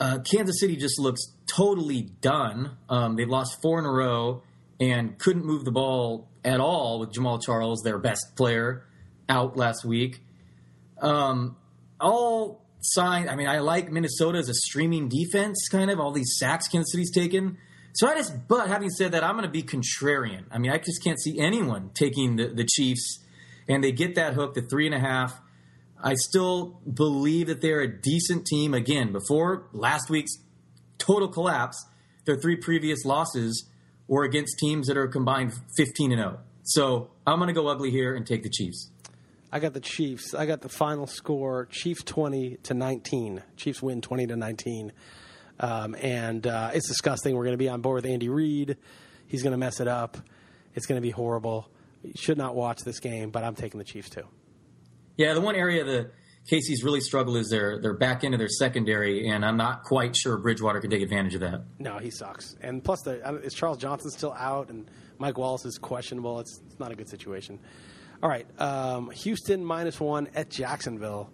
Uh, 0.00 0.18
Kansas 0.20 0.58
City 0.60 0.76
just 0.76 0.98
looks 0.98 1.20
totally 1.46 2.08
done. 2.20 2.76
Um, 2.88 3.16
they've 3.16 3.28
lost 3.28 3.58
four 3.62 3.78
in 3.78 3.84
a 3.84 3.92
row 3.92 4.42
and 4.80 5.18
couldn't 5.18 5.44
move 5.44 5.64
the 5.64 5.70
ball 5.70 6.28
at 6.44 6.58
all 6.58 6.98
with 7.00 7.12
Jamaal 7.12 7.40
Charles, 7.42 7.82
their 7.82 7.98
best 7.98 8.34
player, 8.36 8.84
out 9.28 9.56
last 9.56 9.84
week. 9.84 10.22
Um, 11.00 11.56
all 12.00 12.61
sign. 12.82 13.28
I 13.28 13.36
mean, 13.36 13.48
I 13.48 13.60
like 13.60 13.90
Minnesota 13.90 14.38
as 14.38 14.48
a 14.48 14.54
streaming 14.54 15.08
defense, 15.08 15.68
kind 15.70 15.90
of 15.90 16.00
all 16.00 16.12
these 16.12 16.36
sacks 16.38 16.68
Kansas 16.68 16.92
City's 16.92 17.12
taken. 17.12 17.58
So 17.94 18.08
I 18.08 18.14
just, 18.14 18.48
but 18.48 18.68
having 18.68 18.90
said 18.90 19.12
that, 19.12 19.22
I'm 19.22 19.36
going 19.36 19.44
to 19.44 19.50
be 19.50 19.62
contrarian. 19.62 20.44
I 20.50 20.58
mean, 20.58 20.70
I 20.70 20.78
just 20.78 21.02
can't 21.04 21.20
see 21.20 21.38
anyone 21.38 21.90
taking 21.94 22.36
the, 22.36 22.48
the 22.48 22.64
Chiefs, 22.64 23.20
and 23.68 23.84
they 23.84 23.92
get 23.92 24.14
that 24.14 24.34
hook 24.34 24.54
the 24.54 24.62
three 24.62 24.86
and 24.86 24.94
a 24.94 25.00
half. 25.00 25.40
I 26.02 26.14
still 26.14 26.80
believe 26.92 27.46
that 27.46 27.60
they're 27.60 27.80
a 27.80 27.88
decent 27.88 28.46
team. 28.46 28.74
Again, 28.74 29.12
before 29.12 29.68
last 29.72 30.10
week's 30.10 30.32
total 30.98 31.28
collapse, 31.28 31.84
their 32.24 32.36
three 32.36 32.56
previous 32.56 33.04
losses 33.04 33.68
were 34.08 34.24
against 34.24 34.58
teams 34.58 34.88
that 34.88 34.96
are 34.96 35.06
combined 35.06 35.52
15 35.76 36.12
and 36.12 36.20
0. 36.20 36.38
So 36.64 37.10
I'm 37.26 37.38
going 37.38 37.48
to 37.48 37.54
go 37.54 37.68
ugly 37.68 37.90
here 37.90 38.14
and 38.14 38.26
take 38.26 38.42
the 38.42 38.50
Chiefs. 38.50 38.90
I 39.52 39.58
got 39.58 39.74
the 39.74 39.80
Chiefs. 39.80 40.32
I 40.34 40.46
got 40.46 40.62
the 40.62 40.70
final 40.70 41.06
score: 41.06 41.68
Chiefs 41.70 42.02
twenty 42.02 42.56
to 42.62 42.74
nineteen. 42.74 43.42
Chiefs 43.56 43.82
win 43.82 44.00
twenty 44.00 44.26
to 44.26 44.34
nineteen, 44.34 44.92
um, 45.60 45.94
and 46.00 46.46
uh, 46.46 46.70
it's 46.72 46.88
disgusting. 46.88 47.36
We're 47.36 47.44
going 47.44 47.52
to 47.52 47.58
be 47.58 47.68
on 47.68 47.82
board 47.82 48.02
with 48.02 48.10
Andy 48.10 48.30
Reid. 48.30 48.78
He's 49.26 49.42
going 49.42 49.52
to 49.52 49.58
mess 49.58 49.78
it 49.80 49.88
up. 49.88 50.16
It's 50.74 50.86
going 50.86 50.96
to 50.96 51.02
be 51.02 51.10
horrible. 51.10 51.68
You 52.02 52.12
should 52.16 52.38
not 52.38 52.54
watch 52.54 52.80
this 52.80 52.98
game, 52.98 53.30
but 53.30 53.44
I'm 53.44 53.54
taking 53.54 53.78
the 53.78 53.84
Chiefs 53.84 54.08
too. 54.08 54.24
Yeah, 55.18 55.34
the 55.34 55.42
one 55.42 55.54
area 55.54 55.84
the 55.84 56.10
Casey's 56.48 56.82
really 56.82 57.00
struggle 57.00 57.36
is 57.36 57.50
their 57.50 57.78
their 57.78 57.92
back 57.92 58.24
end 58.24 58.34
of 58.34 58.38
their 58.38 58.48
secondary, 58.48 59.28
and 59.28 59.44
I'm 59.44 59.58
not 59.58 59.84
quite 59.84 60.16
sure 60.16 60.38
Bridgewater 60.38 60.80
can 60.80 60.90
take 60.90 61.02
advantage 61.02 61.34
of 61.34 61.42
that. 61.42 61.62
No, 61.78 61.98
he 61.98 62.10
sucks. 62.10 62.56
And 62.62 62.82
plus, 62.82 63.02
the, 63.02 63.40
is 63.44 63.52
Charles 63.52 63.76
Johnson 63.76 64.10
still 64.10 64.32
out, 64.32 64.70
and 64.70 64.90
Mike 65.18 65.36
Wallace 65.36 65.66
is 65.66 65.76
questionable. 65.76 66.40
It's, 66.40 66.58
it's 66.66 66.80
not 66.80 66.90
a 66.90 66.96
good 66.96 67.10
situation. 67.10 67.60
All 68.22 68.28
right, 68.28 68.46
um, 68.60 69.10
Houston 69.10 69.64
minus 69.64 69.98
one 69.98 70.28
at 70.34 70.48
Jacksonville. 70.48 71.28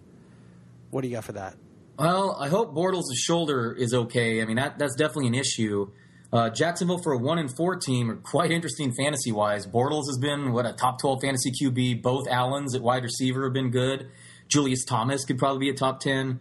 What 0.89 1.01
do 1.01 1.07
you 1.07 1.15
got 1.15 1.23
for 1.23 1.33
that? 1.33 1.55
Well, 1.99 2.35
I 2.39 2.47
hope 2.47 2.73
Bortles' 2.73 3.13
shoulder 3.15 3.73
is 3.73 3.93
okay. 3.93 4.41
I 4.41 4.45
mean, 4.45 4.55
that 4.55 4.79
that's 4.79 4.95
definitely 4.95 5.27
an 5.27 5.35
issue. 5.35 5.91
Uh, 6.33 6.49
Jacksonville 6.49 7.01
for 7.03 7.13
a 7.13 7.17
one 7.17 7.37
and 7.37 7.55
four 7.55 7.75
team 7.75 8.09
are 8.09 8.15
quite 8.15 8.51
interesting 8.51 8.91
fantasy 8.93 9.31
wise. 9.31 9.67
Bortles 9.67 10.07
has 10.07 10.17
been 10.19 10.51
what 10.51 10.65
a 10.65 10.73
top 10.73 10.99
twelve 10.99 11.19
fantasy 11.21 11.51
QB. 11.51 12.01
Both 12.01 12.27
Allens 12.27 12.73
at 12.73 12.81
wide 12.81 13.03
receiver 13.03 13.43
have 13.43 13.53
been 13.53 13.69
good. 13.69 14.09
Julius 14.47 14.83
Thomas 14.83 15.25
could 15.25 15.37
probably 15.37 15.59
be 15.59 15.69
a 15.69 15.75
top 15.75 15.99
ten 15.99 16.39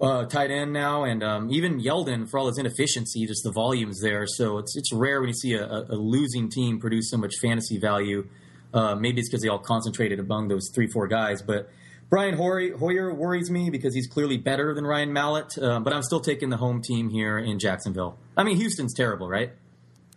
uh, 0.00 0.26
tight 0.26 0.50
end 0.52 0.72
now, 0.72 1.02
and 1.04 1.24
um, 1.24 1.50
even 1.50 1.80
Yeldon 1.80 2.28
for 2.28 2.38
all 2.38 2.46
his 2.46 2.58
inefficiency, 2.58 3.26
just 3.26 3.42
the 3.42 3.52
volumes 3.52 4.00
there. 4.00 4.26
So 4.26 4.58
it's 4.58 4.76
it's 4.76 4.92
rare 4.92 5.20
when 5.20 5.28
you 5.28 5.34
see 5.34 5.54
a, 5.54 5.66
a 5.66 5.96
losing 5.96 6.50
team 6.50 6.78
produce 6.78 7.10
so 7.10 7.16
much 7.16 7.34
fantasy 7.40 7.78
value. 7.78 8.28
Uh, 8.76 8.94
maybe 8.94 9.20
it's 9.20 9.28
because 9.28 9.42
they 9.42 9.48
all 9.48 9.58
concentrated 9.58 10.20
among 10.20 10.48
those 10.48 10.70
three 10.74 10.86
four 10.86 11.08
guys, 11.08 11.42
but. 11.42 11.70
Brian 12.08 12.36
Hoyer, 12.36 12.76
Hoyer 12.76 13.12
worries 13.12 13.50
me 13.50 13.68
because 13.68 13.92
he's 13.92 14.06
clearly 14.06 14.36
better 14.36 14.72
than 14.74 14.86
Ryan 14.86 15.12
Mallett, 15.12 15.58
uh, 15.58 15.80
but 15.80 15.92
I'm 15.92 16.04
still 16.04 16.20
taking 16.20 16.50
the 16.50 16.56
home 16.56 16.80
team 16.80 17.10
here 17.10 17.36
in 17.36 17.58
Jacksonville. 17.58 18.16
I 18.36 18.44
mean, 18.44 18.58
Houston's 18.58 18.94
terrible, 18.94 19.28
right? 19.28 19.50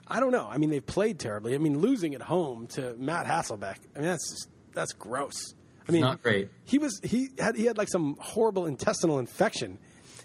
I 0.08 0.20
don't 0.20 0.32
know. 0.32 0.48
I 0.48 0.60
mean, 0.60 0.70
they've 0.70 0.86
played 0.86 1.18
terribly. 1.18 1.56
I 1.56 1.58
mean, 1.58 1.80
losing 1.80 2.14
at 2.14 2.22
home 2.22 2.68
to 2.74 2.96
Matt 3.00 3.26
Hasselbeck. 3.26 3.78
I 3.96 4.00
mean, 4.00 4.08
that's 4.08 4.30
just, 4.30 4.50
that's 4.74 4.94
gross. 4.94 5.56
I 5.88 5.92
mean, 5.92 6.02
not 6.02 6.22
great. 6.22 6.50
He 6.66 6.78
was 6.78 7.00
he 7.04 7.30
had 7.40 7.56
he 7.56 7.66
had 7.66 7.78
like 7.78 7.90
some 7.90 8.16
horrible 8.20 8.68
intestinal 8.68 9.18
infection. 9.18 9.80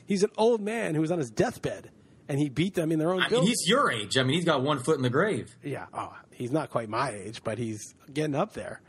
He's 0.07 0.23
an 0.23 0.31
old 0.37 0.61
man 0.61 0.95
who 0.95 1.01
was 1.01 1.11
on 1.11 1.19
his 1.19 1.31
deathbed, 1.31 1.91
and 2.29 2.39
he 2.39 2.51
beat 2.51 2.75
them 2.75 2.93
in 2.93 2.99
their 2.99 3.11
own 3.11 3.23
I 3.23 3.29
mean, 3.31 3.45
he's 3.45 3.67
your 3.67 3.91
age. 3.91 4.19
I 4.19 4.23
mean, 4.23 4.35
he's 4.35 4.45
got 4.45 4.63
one 4.63 4.81
foot 4.81 4.97
in 4.97 5.03
the 5.03 5.11
grave. 5.11 5.57
Yeah. 5.63 5.87
Oh, 5.95 6.15
he's 6.35 6.53
not 6.53 6.71
quite 6.71 6.89
my 6.89 7.11
age, 7.11 7.43
but 7.45 7.59
he's 7.59 7.95
getting 8.13 8.35
up 8.35 8.53
there. 8.55 8.81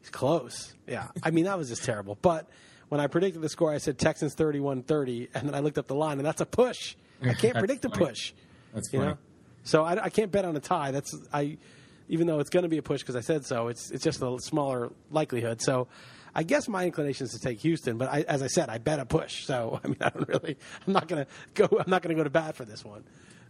He's 0.00 0.10
close. 0.10 0.74
Yeah. 0.86 1.08
I 1.22 1.30
mean, 1.30 1.44
that 1.44 1.58
was 1.58 1.68
just 1.68 1.84
terrible. 1.84 2.16
But 2.22 2.48
when 2.88 3.00
I 3.00 3.06
predicted 3.06 3.42
the 3.42 3.48
score, 3.48 3.72
I 3.72 3.78
said 3.78 3.98
Texans 3.98 4.34
31 4.34 4.82
30, 4.84 5.28
and 5.34 5.48
then 5.48 5.54
I 5.54 5.60
looked 5.60 5.78
up 5.78 5.86
the 5.86 5.94
line, 5.94 6.18
and 6.18 6.26
that's 6.26 6.40
a 6.40 6.46
push. 6.46 6.94
I 7.22 7.34
can't 7.34 7.54
predict 7.58 7.84
a 7.84 7.90
push. 7.90 8.32
That's 8.72 8.92
You 8.92 9.00
funny. 9.00 9.10
know? 9.12 9.18
So 9.62 9.84
I, 9.84 10.04
I 10.04 10.08
can't 10.10 10.30
bet 10.32 10.44
on 10.44 10.56
a 10.56 10.60
tie. 10.60 10.90
That's 10.90 11.14
I, 11.32 11.58
even 12.08 12.26
though 12.26 12.40
it's 12.40 12.50
going 12.50 12.62
to 12.62 12.68
be 12.68 12.78
a 12.78 12.82
push 12.82 13.00
because 13.00 13.16
I 13.16 13.20
said 13.20 13.44
so. 13.44 13.68
It's 13.68 13.90
it's 13.90 14.02
just 14.02 14.22
a 14.22 14.36
smaller 14.40 14.90
likelihood. 15.10 15.60
So 15.60 15.86
I 16.34 16.44
guess 16.44 16.66
my 16.66 16.86
inclination 16.86 17.24
is 17.26 17.32
to 17.32 17.38
take 17.40 17.60
Houston, 17.60 17.98
but 17.98 18.08
I, 18.08 18.22
as 18.22 18.42
I 18.42 18.46
said, 18.46 18.70
I 18.70 18.78
bet 18.78 19.00
a 19.00 19.04
push. 19.04 19.44
So 19.44 19.78
I 19.84 19.88
mean, 19.88 19.98
I 20.00 20.08
don't 20.08 20.26
really. 20.28 20.56
I'm 20.86 20.92
not 20.94 21.08
gonna 21.08 21.26
go. 21.54 21.68
I'm 21.78 21.90
not 21.90 22.00
gonna 22.02 22.14
go 22.14 22.24
to 22.24 22.30
bat 22.30 22.56
for 22.56 22.64
this 22.64 22.84
one. 22.84 23.04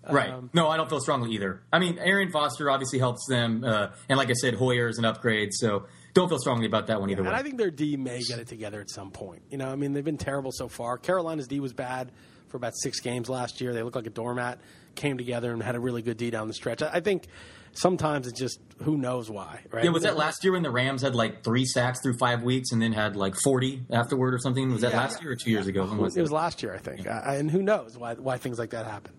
Right. 0.08 0.30
Um, 0.30 0.50
no, 0.54 0.68
I 0.68 0.76
don't 0.76 0.88
feel 0.88 1.00
strongly 1.00 1.32
either. 1.32 1.62
I 1.72 1.78
mean, 1.78 1.98
Arian 1.98 2.30
Foster 2.30 2.70
obviously 2.70 2.98
helps 2.98 3.26
them, 3.28 3.64
uh, 3.64 3.88
and 4.08 4.16
like 4.18 4.30
I 4.30 4.34
said, 4.34 4.54
Hoyer 4.54 4.88
is 4.88 4.98
an 4.98 5.04
upgrade. 5.04 5.50
So 5.52 5.86
don't 6.14 6.28
feel 6.28 6.38
strongly 6.38 6.66
about 6.66 6.86
that 6.86 7.00
one 7.00 7.10
either 7.10 7.20
And 7.22 7.30
way. 7.30 7.36
I 7.36 7.42
think 7.42 7.58
their 7.58 7.70
D 7.70 7.96
may 7.96 8.20
get 8.22 8.38
it 8.38 8.48
together 8.48 8.80
at 8.80 8.90
some 8.90 9.10
point. 9.10 9.42
You 9.50 9.58
know, 9.58 9.68
I 9.68 9.76
mean, 9.76 9.92
they've 9.92 10.04
been 10.04 10.16
terrible 10.18 10.52
so 10.52 10.68
far. 10.68 10.96
Carolina's 10.98 11.46
D 11.48 11.60
was 11.60 11.72
bad 11.72 12.12
for 12.48 12.56
about 12.56 12.72
six 12.76 13.00
games 13.00 13.28
last 13.28 13.60
year. 13.60 13.72
They 13.74 13.82
looked 13.82 13.96
like 13.96 14.06
a 14.06 14.10
doormat, 14.10 14.58
came 14.94 15.18
together 15.18 15.52
and 15.52 15.62
had 15.62 15.74
a 15.76 15.80
really 15.80 16.02
good 16.02 16.16
D 16.16 16.30
down 16.30 16.48
the 16.48 16.54
stretch. 16.54 16.82
I 16.82 16.90
I 16.94 17.00
think 17.00 17.26
sometimes 17.72 18.26
it's 18.26 18.38
just 18.40 18.58
who 18.82 18.96
knows 18.96 19.30
why, 19.30 19.60
right? 19.70 19.84
yeah, 19.84 19.90
was 19.90 20.02
that 20.02 20.16
last 20.16 20.42
year 20.42 20.52
when 20.54 20.62
the 20.62 20.70
Rams 20.70 21.02
had 21.02 21.14
like 21.14 21.44
three 21.44 21.64
sacks 21.64 22.00
through 22.02 22.16
five 22.18 22.42
weeks 22.42 22.72
and 22.72 22.82
then 22.82 22.92
had 22.92 23.14
like 23.14 23.34
40 23.44 23.84
afterward 23.90 24.34
or 24.34 24.38
something? 24.38 24.72
Was 24.72 24.80
that 24.80 24.90
Yeah, 24.92 24.98
last 24.98 25.18
yeah. 25.18 25.24
year 25.24 25.32
or 25.32 25.36
two 25.36 25.50
years 25.50 25.66
ago? 25.68 25.84
When 25.84 25.98
was 25.98 26.16
It 26.16 26.22
was 26.22 26.32
last 26.32 26.62
year, 26.62 26.74
I 26.74 26.78
think. 26.78 27.06
Uh, 27.06 27.20
and 27.26 27.48
who 27.50 27.62
knows 27.62 27.96
why, 27.96 28.14
why 28.14 28.38
things 28.38 28.58
like 28.58 28.70
that 28.70 28.86
happen. 28.86 29.12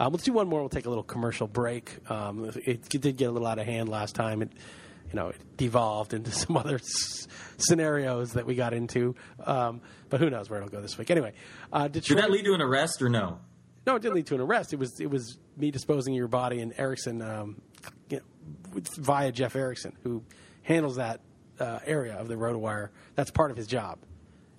Um, 0.00 0.12
let's 0.12 0.24
do 0.24 0.32
one 0.32 0.48
more. 0.48 0.60
We'll 0.60 0.70
take 0.70 0.86
a 0.86 0.88
little 0.88 1.04
commercial 1.04 1.46
break. 1.46 1.98
Um, 2.10 2.46
it, 2.46 2.56
it 2.66 2.88
did 2.88 3.18
get 3.18 3.26
a 3.26 3.30
little 3.30 3.46
out 3.46 3.58
of 3.58 3.66
hand 3.66 3.90
last 3.90 4.14
time. 4.14 4.40
It, 4.40 4.50
you 5.12 5.14
know, 5.16 5.28
it 5.28 5.56
devolved 5.58 6.14
into 6.14 6.30
some 6.32 6.56
other 6.56 6.76
s- 6.76 7.28
scenarios 7.58 8.32
that 8.32 8.46
we 8.46 8.54
got 8.54 8.72
into. 8.72 9.14
Um, 9.44 9.82
but 10.08 10.18
who 10.20 10.30
knows 10.30 10.48
where 10.48 10.58
it'll 10.58 10.70
go 10.70 10.80
this 10.80 10.96
week? 10.96 11.10
Anyway, 11.10 11.34
uh, 11.70 11.88
Did 11.88 12.04
that 12.04 12.30
lead 12.30 12.46
to 12.46 12.54
an 12.54 12.62
arrest 12.62 13.02
or 13.02 13.10
no? 13.10 13.40
No, 13.86 13.96
it 13.96 14.02
didn't 14.02 14.14
lead 14.14 14.26
to 14.26 14.34
an 14.34 14.40
arrest. 14.40 14.72
It 14.72 14.78
was 14.78 15.00
it 15.00 15.10
was 15.10 15.38
me 15.56 15.70
disposing 15.70 16.14
of 16.14 16.18
your 16.18 16.28
body 16.28 16.60
and 16.60 16.72
Erickson 16.78 17.20
um, 17.22 17.60
you 18.08 18.18
know, 18.18 18.80
via 18.96 19.32
Jeff 19.32 19.54
Erickson, 19.54 19.96
who 20.02 20.22
handles 20.62 20.96
that 20.96 21.20
uh, 21.58 21.80
area 21.84 22.14
of 22.14 22.28
the 22.28 22.36
RotoWire. 22.36 22.88
That's 23.16 23.30
part 23.30 23.50
of 23.50 23.56
his 23.56 23.66
job. 23.66 23.98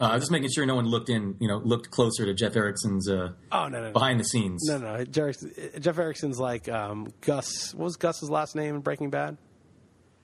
Uh, 0.01 0.17
just 0.17 0.31
making 0.31 0.49
sure 0.49 0.65
no 0.65 0.73
one 0.73 0.85
looked 0.85 1.09
in, 1.09 1.35
you 1.39 1.47
know, 1.47 1.57
looked 1.63 1.91
closer 1.91 2.25
to 2.25 2.33
Jeff 2.33 2.55
Erickson's 2.55 3.07
uh, 3.07 3.33
Oh 3.51 3.67
no, 3.67 3.79
no, 3.79 3.81
no. 3.87 3.91
behind 3.91 4.19
the 4.19 4.23
scenes. 4.23 4.63
No, 4.67 4.79
no, 4.79 4.97
no. 4.97 5.05
Jeff 5.05 5.99
Erickson's 5.99 6.39
like 6.39 6.67
um, 6.67 7.13
Gus. 7.21 7.73
What 7.75 7.83
was 7.85 7.97
Gus's 7.97 8.27
last 8.29 8.55
name 8.55 8.73
in 8.75 8.81
Breaking 8.81 9.11
Bad? 9.11 9.37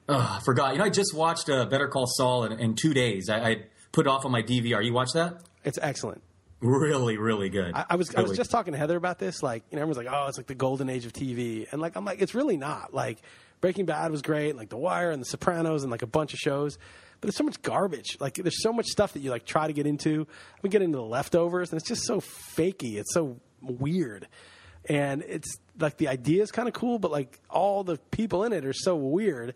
Ugh, 0.10 0.20
I 0.20 0.40
forgot. 0.44 0.72
You 0.74 0.80
know, 0.80 0.86
I 0.86 0.90
just 0.90 1.14
watched 1.14 1.48
uh, 1.48 1.66
Better 1.66 1.88
Call 1.88 2.08
Saul 2.08 2.46
in, 2.46 2.54
in 2.60 2.76
two 2.76 2.94
days. 2.96 3.30
I, 3.30 3.38
I 3.38 3.56
put 3.92 4.08
it 4.08 4.10
off 4.10 4.26
on 4.26 4.32
my 4.32 4.42
DVR. 4.42 4.84
You 4.84 4.94
watch 4.94 5.12
that? 5.14 5.44
It's 5.64 5.78
excellent. 5.80 6.24
Really, 6.60 7.18
really 7.20 7.50
good. 7.50 7.76
I, 7.76 7.86
I 7.92 7.96
was 7.98 8.16
I 8.16 8.22
was 8.22 8.36
just 8.36 8.50
talking 8.50 8.74
to 8.74 8.80
Heather 8.80 8.98
about 8.98 9.20
this. 9.20 9.44
Like, 9.44 9.64
you 9.70 9.76
know, 9.76 9.84
everyone's 9.84 10.04
like, 10.04 10.08
"Oh, 10.12 10.26
it's 10.28 10.38
like 10.38 10.48
the 10.48 10.56
golden 10.56 10.90
age 10.90 11.06
of 11.06 11.14
TV," 11.14 11.72
and 11.72 11.80
like, 11.80 11.96
I'm 11.96 12.04
like, 12.04 12.20
it's 12.20 12.34
really 12.34 12.58
not. 12.58 12.96
Like, 12.96 13.20
Breaking 13.62 13.86
Bad 13.86 14.10
was 14.10 14.24
great, 14.24 14.56
like 14.56 14.70
The 14.70 14.78
Wire 14.78 15.12
and 15.12 15.22
The 15.22 15.26
Sopranos, 15.26 15.84
and 15.84 15.92
like 15.92 16.02
a 16.02 16.08
bunch 16.08 16.34
of 16.34 16.40
shows. 16.40 16.80
But 17.20 17.28
there's 17.28 17.38
so 17.38 17.44
much 17.44 17.62
garbage. 17.62 18.18
Like, 18.20 18.36
there's 18.36 18.62
so 18.62 18.72
much 18.72 18.88
stuff 18.88 19.14
that 19.14 19.22
you 19.22 19.32
like 19.32 19.46
try 19.46 19.68
to 19.68 19.74
get 19.74 19.88
into. 19.88 20.28
We 20.62 20.70
get 20.70 20.82
into 20.82 20.98
the 20.98 21.04
leftovers, 21.04 21.72
and 21.72 21.80
it's 21.80 21.88
just 21.88 22.06
so 22.06 22.22
fakey. 22.22 22.98
It's 22.98 23.14
so 23.14 23.40
weird, 23.62 24.28
and 24.88 25.24
it's 25.28 25.58
like 25.80 25.98
the 25.98 26.08
idea 26.08 26.44
is 26.44 26.52
kind 26.52 26.68
of 26.68 26.74
cool, 26.74 27.00
but 27.00 27.12
like 27.12 27.40
all 27.50 27.84
the 27.84 27.98
people 28.12 28.44
in 28.44 28.54
it 28.54 28.66
are 28.66 28.74
so 28.74 28.96
weird, 28.96 29.56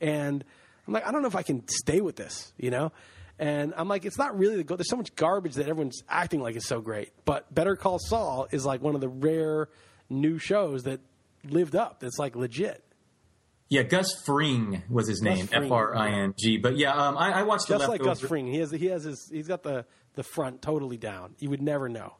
and 0.00 0.44
I'm 0.86 0.94
like, 0.94 1.06
I 1.06 1.12
don't 1.12 1.22
know 1.22 1.28
if 1.28 1.36
I 1.36 1.42
can 1.42 1.68
stay 1.68 2.00
with 2.00 2.16
this, 2.16 2.52
you 2.56 2.70
know. 2.70 2.92
And 3.38 3.72
I'm 3.76 3.88
like, 3.88 4.04
it's 4.04 4.18
not 4.18 4.38
really 4.38 4.56
the 4.56 4.64
go. 4.64 4.76
There's 4.76 4.90
so 4.90 4.96
much 4.96 5.14
garbage 5.16 5.54
that 5.54 5.68
everyone's 5.68 6.02
acting 6.08 6.40
like 6.40 6.54
is 6.54 6.66
so 6.66 6.80
great. 6.80 7.12
But 7.24 7.52
Better 7.52 7.76
Call 7.76 7.98
Saul 7.98 8.46
is 8.52 8.64
like 8.64 8.82
one 8.82 8.94
of 8.94 9.00
the 9.00 9.08
rare 9.08 9.68
new 10.08 10.38
shows 10.38 10.84
that 10.84 11.00
lived 11.44 11.74
up. 11.74 12.04
It's 12.04 12.18
like 12.18 12.36
legit. 12.36 12.84
Yeah, 13.72 13.84
Gus 13.84 14.12
Fring 14.26 14.82
was 14.90 15.08
his 15.08 15.22
name, 15.22 15.46
Fring, 15.46 15.64
F 15.64 15.72
R 15.72 15.96
I 15.96 16.10
N 16.10 16.34
G. 16.38 16.58
But 16.58 16.76
yeah, 16.76 16.92
um, 16.92 17.16
I, 17.16 17.40
I 17.40 17.42
watched 17.44 17.68
the 17.68 17.78
Just 17.78 17.88
like 17.88 18.02
Gus 18.02 18.20
Fring, 18.20 18.46
he 18.46 18.58
has 18.58 18.70
he 18.70 18.88
has 18.88 19.04
his 19.04 19.30
he's 19.32 19.48
got 19.48 19.62
the 19.62 19.86
the 20.12 20.22
front 20.22 20.60
totally 20.60 20.98
down. 20.98 21.34
You 21.38 21.48
would 21.48 21.62
never 21.62 21.88
know. 21.88 22.12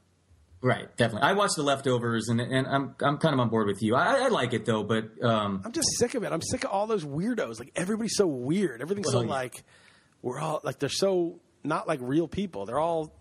Right, 0.63 0.97
definitely. 0.97 1.29
I 1.29 1.35
watched 1.35 1.57
the 1.57 1.63
leftovers, 1.63 2.31
and 2.31 2.41
and 2.41 2.67
I'm 2.67 2.95
I'm 3.03 3.19
kind 3.19 3.35
of 3.35 3.41
on 3.41 3.51
board 3.51 3.67
with 3.67 3.83
you. 3.83 3.95
I, 3.95 4.25
I 4.25 4.29
like 4.29 4.55
it 4.55 4.65
though, 4.65 4.83
but 4.83 5.23
um, 5.23 5.61
I'm 5.63 5.73
just 5.73 5.89
sick 5.99 6.15
of 6.15 6.25
it. 6.25 6.33
I'm 6.33 6.41
sick 6.41 6.65
of 6.65 6.71
all 6.71 6.87
those 6.87 7.05
weirdos. 7.05 7.59
Like 7.59 7.73
everybody's 7.77 8.17
so 8.17 8.27
weird. 8.27 8.81
Everything's 8.81 9.11
so 9.11 9.21
yeah. 9.21 9.29
like 9.29 9.63
we're 10.23 10.41
all 10.41 10.61
like 10.65 10.79
they're 10.79 10.89
so 10.89 11.39
not 11.63 11.87
like 11.87 12.01
real 12.03 12.29
people. 12.29 12.65
They're 12.65 12.81
all 12.81 13.13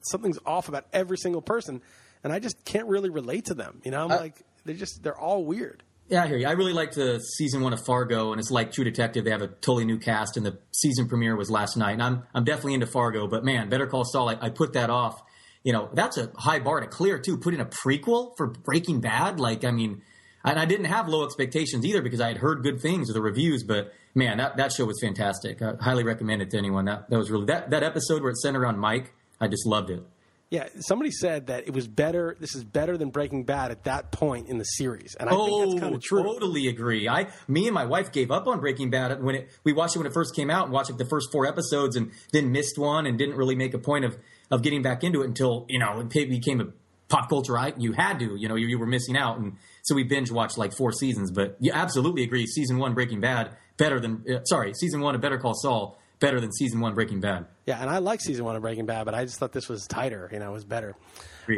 something's 0.00 0.40
off 0.44 0.68
about 0.68 0.86
every 0.92 1.18
single 1.18 1.42
person, 1.42 1.82
and 2.24 2.32
I 2.32 2.40
just 2.40 2.64
can't 2.64 2.88
really 2.88 3.10
relate 3.10 3.44
to 3.44 3.54
them. 3.54 3.80
You 3.84 3.92
know, 3.92 4.02
I'm 4.02 4.08
like 4.08 4.42
they're 4.64 4.74
just 4.74 5.04
they're 5.04 5.16
all 5.16 5.44
weird. 5.44 5.84
Yeah, 6.08 6.22
I 6.22 6.26
hear 6.28 6.36
you. 6.36 6.46
I 6.46 6.52
really 6.52 6.72
liked 6.72 6.94
the 6.94 7.18
season 7.18 7.62
one 7.62 7.72
of 7.72 7.84
Fargo, 7.84 8.30
and 8.32 8.38
it's 8.38 8.50
like 8.50 8.72
True 8.72 8.84
Detective. 8.84 9.24
They 9.24 9.30
have 9.30 9.42
a 9.42 9.48
totally 9.48 9.84
new 9.84 9.98
cast, 9.98 10.36
and 10.36 10.46
the 10.46 10.58
season 10.72 11.08
premiere 11.08 11.36
was 11.36 11.50
last 11.50 11.76
night. 11.76 11.92
And 11.92 12.02
I'm 12.02 12.22
I'm 12.32 12.44
definitely 12.44 12.74
into 12.74 12.86
Fargo, 12.86 13.26
but 13.26 13.44
man, 13.44 13.68
Better 13.68 13.86
Call 13.86 14.04
Saul, 14.04 14.28
I, 14.28 14.38
I 14.40 14.50
put 14.50 14.74
that 14.74 14.90
off. 14.90 15.20
You 15.64 15.72
know, 15.72 15.90
that's 15.92 16.16
a 16.16 16.30
high 16.36 16.60
bar 16.60 16.80
to 16.80 16.86
clear 16.86 17.18
too. 17.18 17.38
Put 17.38 17.54
in 17.54 17.60
a 17.60 17.66
prequel 17.66 18.36
for 18.36 18.46
Breaking 18.46 19.00
Bad, 19.00 19.40
like 19.40 19.64
I 19.64 19.70
mean. 19.70 20.02
And 20.44 20.60
I 20.60 20.64
didn't 20.64 20.86
have 20.86 21.08
low 21.08 21.24
expectations 21.24 21.84
either 21.84 22.00
because 22.00 22.20
I 22.20 22.28
had 22.28 22.36
heard 22.36 22.62
good 22.62 22.80
things 22.80 23.08
of 23.10 23.14
the 23.14 23.20
reviews. 23.20 23.64
But 23.64 23.92
man, 24.14 24.38
that, 24.38 24.56
that 24.58 24.70
show 24.70 24.84
was 24.84 24.96
fantastic. 25.02 25.60
I 25.60 25.74
highly 25.80 26.04
recommend 26.04 26.40
it 26.40 26.50
to 26.50 26.56
anyone. 26.56 26.84
That 26.84 27.10
that 27.10 27.18
was 27.18 27.32
really 27.32 27.46
that 27.46 27.70
that 27.70 27.82
episode 27.82 28.22
where 28.22 28.30
it's 28.30 28.42
centered 28.42 28.64
on 28.64 28.78
Mike. 28.78 29.12
I 29.40 29.48
just 29.48 29.66
loved 29.66 29.90
it. 29.90 30.04
Yeah, 30.48 30.68
somebody 30.78 31.10
said 31.10 31.48
that 31.48 31.66
it 31.66 31.74
was 31.74 31.88
better. 31.88 32.36
This 32.38 32.54
is 32.54 32.62
better 32.62 32.96
than 32.96 33.10
Breaking 33.10 33.42
Bad 33.42 33.72
at 33.72 33.82
that 33.84 34.12
point 34.12 34.48
in 34.48 34.58
the 34.58 34.64
series, 34.64 35.16
and 35.18 35.28
I 35.28 35.32
think 35.32 35.70
that's 35.70 35.80
kind 35.80 35.94
of 35.94 36.00
true. 36.00 36.20
Oh, 36.20 36.34
Totally 36.34 36.68
agree. 36.68 37.08
I, 37.08 37.26
me 37.48 37.66
and 37.66 37.74
my 37.74 37.84
wife 37.84 38.12
gave 38.12 38.30
up 38.30 38.46
on 38.46 38.60
Breaking 38.60 38.88
Bad 38.88 39.20
when 39.20 39.34
it. 39.34 39.50
We 39.64 39.72
watched 39.72 39.96
it 39.96 39.98
when 39.98 40.06
it 40.06 40.14
first 40.14 40.36
came 40.36 40.48
out 40.48 40.64
and 40.64 40.72
watched 40.72 40.90
like 40.90 40.98
the 40.98 41.06
first 41.06 41.32
four 41.32 41.46
episodes, 41.46 41.96
and 41.96 42.12
then 42.32 42.52
missed 42.52 42.78
one 42.78 43.06
and 43.06 43.18
didn't 43.18 43.36
really 43.36 43.56
make 43.56 43.74
a 43.74 43.78
point 43.78 44.04
of 44.04 44.16
of 44.48 44.62
getting 44.62 44.82
back 44.82 45.02
into 45.02 45.22
it 45.22 45.26
until 45.26 45.66
you 45.68 45.80
know 45.80 45.98
it 45.98 46.10
became 46.10 46.60
a 46.60 46.68
pop 47.08 47.28
culture. 47.28 47.58
I 47.58 47.72
you 47.76 47.92
had 47.92 48.20
to, 48.20 48.36
you 48.36 48.48
know, 48.48 48.54
you, 48.54 48.68
you 48.68 48.78
were 48.78 48.86
missing 48.86 49.16
out, 49.16 49.38
and 49.38 49.54
so 49.82 49.96
we 49.96 50.04
binge 50.04 50.30
watched 50.30 50.58
like 50.58 50.72
four 50.72 50.92
seasons. 50.92 51.32
But 51.32 51.56
you 51.58 51.72
absolutely 51.74 52.22
agree. 52.22 52.46
Season 52.46 52.78
one 52.78 52.94
Breaking 52.94 53.20
Bad 53.20 53.50
better 53.76 53.98
than 53.98 54.24
uh, 54.30 54.44
sorry, 54.44 54.74
season 54.74 55.00
one 55.00 55.16
of 55.16 55.20
Better 55.20 55.38
Call 55.38 55.54
Saul 55.54 55.98
better 56.18 56.40
than 56.40 56.52
season 56.52 56.80
one 56.80 56.94
Breaking 56.94 57.20
Bad. 57.20 57.46
Yeah, 57.66 57.80
and 57.80 57.90
I 57.90 57.98
like 57.98 58.20
season 58.20 58.44
one 58.44 58.56
of 58.56 58.62
Breaking 58.62 58.86
Bad, 58.86 59.04
but 59.04 59.14
I 59.14 59.24
just 59.24 59.38
thought 59.38 59.52
this 59.52 59.68
was 59.68 59.86
tighter. 59.86 60.28
You 60.32 60.38
know, 60.38 60.50
it 60.50 60.52
was 60.52 60.64
better. 60.64 60.94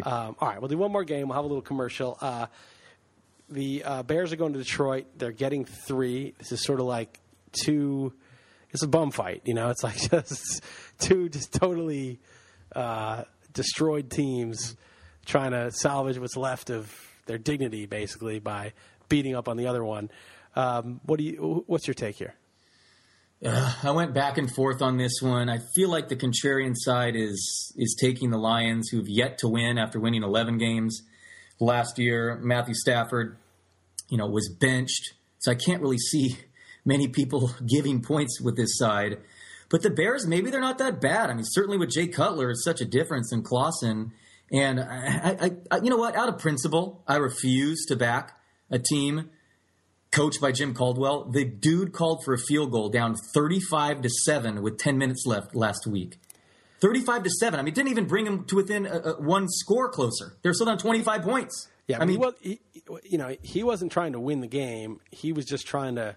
Um, 0.02 0.36
all 0.38 0.48
right, 0.48 0.60
we'll 0.60 0.68
do 0.68 0.78
one 0.78 0.92
more 0.92 1.04
game. 1.04 1.28
We'll 1.28 1.36
have 1.36 1.44
a 1.44 1.48
little 1.48 1.62
commercial. 1.62 2.18
Uh, 2.20 2.46
the 3.48 3.82
uh, 3.84 4.02
Bears 4.02 4.32
are 4.32 4.36
going 4.36 4.52
to 4.52 4.58
Detroit. 4.58 5.06
They're 5.16 5.32
getting 5.32 5.64
three. 5.64 6.34
This 6.38 6.52
is 6.52 6.62
sort 6.62 6.80
of 6.80 6.86
like 6.86 7.18
two. 7.52 8.12
It's 8.70 8.82
a 8.82 8.88
bum 8.88 9.10
fight, 9.10 9.42
you 9.44 9.54
know. 9.54 9.70
It's 9.70 9.82
like 9.82 9.96
just 10.10 10.62
two 10.98 11.28
just 11.28 11.52
totally 11.52 12.20
uh, 12.74 13.24
destroyed 13.52 14.10
teams 14.10 14.76
trying 15.24 15.52
to 15.52 15.70
salvage 15.70 16.18
what's 16.18 16.36
left 16.36 16.70
of 16.70 16.94
their 17.26 17.38
dignity, 17.38 17.86
basically 17.86 18.38
by 18.38 18.72
beating 19.08 19.34
up 19.34 19.48
on 19.48 19.56
the 19.56 19.66
other 19.66 19.84
one. 19.84 20.10
Um, 20.54 21.00
what 21.04 21.18
do 21.18 21.24
you? 21.24 21.64
What's 21.66 21.86
your 21.86 21.94
take 21.94 22.16
here? 22.16 22.34
Uh, 23.44 23.72
I 23.84 23.92
went 23.92 24.14
back 24.14 24.36
and 24.36 24.52
forth 24.52 24.82
on 24.82 24.96
this 24.96 25.22
one. 25.22 25.48
I 25.48 25.58
feel 25.74 25.88
like 25.88 26.08
the 26.08 26.16
contrarian 26.16 26.74
side 26.74 27.14
is 27.14 27.72
is 27.76 27.96
taking 27.98 28.30
the 28.30 28.38
Lions, 28.38 28.88
who've 28.88 29.08
yet 29.08 29.38
to 29.38 29.48
win 29.48 29.78
after 29.78 30.00
winning 30.00 30.24
11 30.24 30.58
games 30.58 31.02
last 31.60 31.98
year. 31.98 32.40
Matthew 32.42 32.74
Stafford, 32.74 33.36
you 34.08 34.18
know, 34.18 34.26
was 34.26 34.48
benched, 34.48 35.14
so 35.38 35.52
I 35.52 35.54
can't 35.54 35.80
really 35.80 35.98
see 35.98 36.36
many 36.84 37.06
people 37.06 37.52
giving 37.66 38.02
points 38.02 38.40
with 38.40 38.56
this 38.56 38.76
side. 38.76 39.18
But 39.70 39.82
the 39.82 39.90
Bears, 39.90 40.26
maybe 40.26 40.50
they're 40.50 40.60
not 40.60 40.78
that 40.78 41.00
bad. 41.00 41.30
I 41.30 41.34
mean, 41.34 41.44
certainly 41.44 41.78
with 41.78 41.90
Jay 41.90 42.08
Cutler, 42.08 42.50
it's 42.50 42.64
such 42.64 42.80
a 42.80 42.86
difference 42.86 43.32
in 43.32 43.42
Clausen. 43.42 44.12
And 44.50 44.80
I, 44.80 45.36
I, 45.40 45.50
I, 45.70 45.76
you 45.82 45.90
know 45.90 45.98
what? 45.98 46.16
Out 46.16 46.30
of 46.30 46.38
principle, 46.38 47.04
I 47.06 47.16
refuse 47.16 47.84
to 47.88 47.96
back 47.96 48.40
a 48.70 48.78
team 48.78 49.28
coached 50.10 50.40
by 50.40 50.52
Jim 50.52 50.74
Caldwell. 50.74 51.24
The 51.30 51.44
dude 51.44 51.92
called 51.92 52.24
for 52.24 52.34
a 52.34 52.38
field 52.38 52.72
goal 52.72 52.88
down 52.88 53.14
35 53.34 54.02
to 54.02 54.08
7 54.08 54.62
with 54.62 54.78
10 54.78 54.98
minutes 54.98 55.24
left 55.26 55.54
last 55.54 55.86
week. 55.86 56.18
35 56.80 57.24
to 57.24 57.30
7. 57.30 57.58
I 57.58 57.62
mean, 57.62 57.72
it 57.72 57.74
didn't 57.74 57.90
even 57.90 58.06
bring 58.06 58.26
him 58.26 58.44
to 58.44 58.56
within 58.56 58.86
a, 58.86 58.98
a 59.00 59.20
one 59.20 59.48
score 59.48 59.88
closer. 59.90 60.36
They're 60.42 60.54
still 60.54 60.66
down 60.66 60.78
25 60.78 61.22
points. 61.22 61.68
Yeah, 61.88 62.00
I 62.00 62.04
mean, 62.04 62.22
he 62.40 62.60
you 63.04 63.18
know, 63.18 63.34
he 63.42 63.62
wasn't 63.62 63.92
trying 63.92 64.12
to 64.12 64.20
win 64.20 64.40
the 64.40 64.46
game. 64.46 65.00
He 65.10 65.32
was 65.32 65.46
just 65.46 65.66
trying 65.66 65.96
to, 65.96 66.16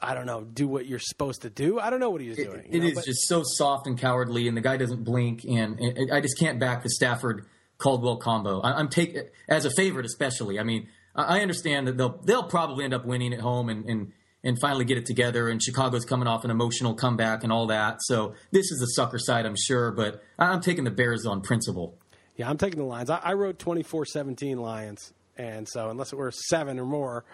I 0.00 0.14
don't 0.14 0.26
know, 0.26 0.42
do 0.42 0.66
what 0.66 0.86
you're 0.86 0.98
supposed 0.98 1.42
to 1.42 1.50
do. 1.50 1.78
I 1.78 1.90
don't 1.90 2.00
know 2.00 2.10
what 2.10 2.20
he 2.22 2.28
was 2.28 2.38
doing. 2.38 2.64
you 2.70 2.78
it 2.78 2.80
know, 2.80 2.86
is 2.88 2.94
but- 2.94 3.04
just 3.04 3.28
so 3.28 3.42
soft 3.44 3.86
and 3.86 3.98
cowardly, 3.98 4.48
and 4.48 4.56
the 4.56 4.60
guy 4.62 4.76
doesn't 4.78 5.04
blink, 5.04 5.44
and, 5.44 5.78
and 5.78 6.12
I 6.12 6.20
just 6.20 6.38
can't 6.38 6.58
back 6.58 6.82
the 6.82 6.90
Stafford 6.90 7.46
Caldwell 7.78 8.16
combo. 8.16 8.60
I, 8.60 8.72
I'm 8.72 8.88
take 8.88 9.16
as 9.48 9.64
a 9.64 9.70
favorite, 9.70 10.06
especially. 10.06 10.58
I 10.58 10.62
mean, 10.62 10.88
I 11.14 11.40
understand 11.40 11.88
that 11.88 11.96
they'll 11.96 12.20
they'll 12.24 12.48
probably 12.48 12.84
end 12.84 12.94
up 12.94 13.04
winning 13.04 13.32
at 13.32 13.40
home 13.40 13.68
and 13.68 13.84
and 13.84 14.12
and 14.44 14.58
finally 14.60 14.84
get 14.84 14.98
it 14.98 15.06
together. 15.06 15.48
And 15.48 15.62
Chicago's 15.62 16.04
coming 16.04 16.26
off 16.26 16.44
an 16.44 16.50
emotional 16.50 16.94
comeback 16.94 17.44
and 17.44 17.52
all 17.52 17.66
that, 17.68 18.02
so 18.02 18.34
this 18.50 18.70
is 18.70 18.78
the 18.80 18.86
sucker 18.86 19.18
side, 19.18 19.46
I'm 19.46 19.56
sure. 19.56 19.92
But 19.92 20.22
I'm 20.38 20.60
taking 20.60 20.84
the 20.84 20.90
Bears 20.90 21.26
on 21.26 21.42
principle. 21.42 21.96
Yeah, 22.36 22.48
I'm 22.48 22.56
taking 22.58 22.78
the 22.78 22.86
Lions. 22.86 23.10
I, 23.10 23.18
I 23.18 23.34
wrote 23.34 23.58
24-17 23.58 24.56
Lions, 24.56 25.12
and 25.36 25.68
so 25.68 25.90
unless 25.90 26.12
it 26.12 26.16
were 26.16 26.30
seven 26.30 26.80
or 26.80 26.86
more, 26.86 27.24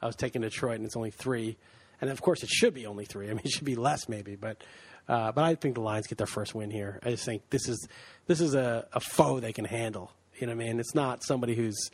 I 0.00 0.06
was 0.06 0.16
taking 0.16 0.40
Detroit, 0.42 0.76
and 0.76 0.86
it's 0.86 0.96
only 0.96 1.10
three. 1.10 1.58
and 2.00 2.10
of 2.10 2.22
course 2.22 2.42
it 2.42 2.48
should 2.48 2.74
be 2.74 2.86
only 2.86 3.04
three. 3.04 3.26
I 3.26 3.34
mean, 3.34 3.42
it 3.44 3.50
should 3.50 3.64
be 3.64 3.76
less 3.76 4.08
maybe, 4.08 4.34
but 4.34 4.64
uh, 5.08 5.30
but 5.32 5.44
I 5.44 5.54
think 5.54 5.74
the 5.74 5.82
Lions 5.82 6.06
get 6.06 6.18
their 6.18 6.26
first 6.26 6.54
win 6.54 6.70
here. 6.70 6.98
I 7.04 7.10
just 7.10 7.24
think 7.24 7.48
this 7.50 7.68
is 7.68 7.86
this 8.26 8.40
is 8.40 8.54
a, 8.54 8.86
a 8.92 9.00
foe 9.00 9.40
they 9.40 9.52
can 9.52 9.64
handle. 9.64 10.10
You 10.38 10.46
know 10.46 10.54
what 10.56 10.64
I 10.64 10.66
mean? 10.66 10.80
It's 10.80 10.94
not 10.94 11.22
somebody 11.22 11.54
who's 11.54 11.90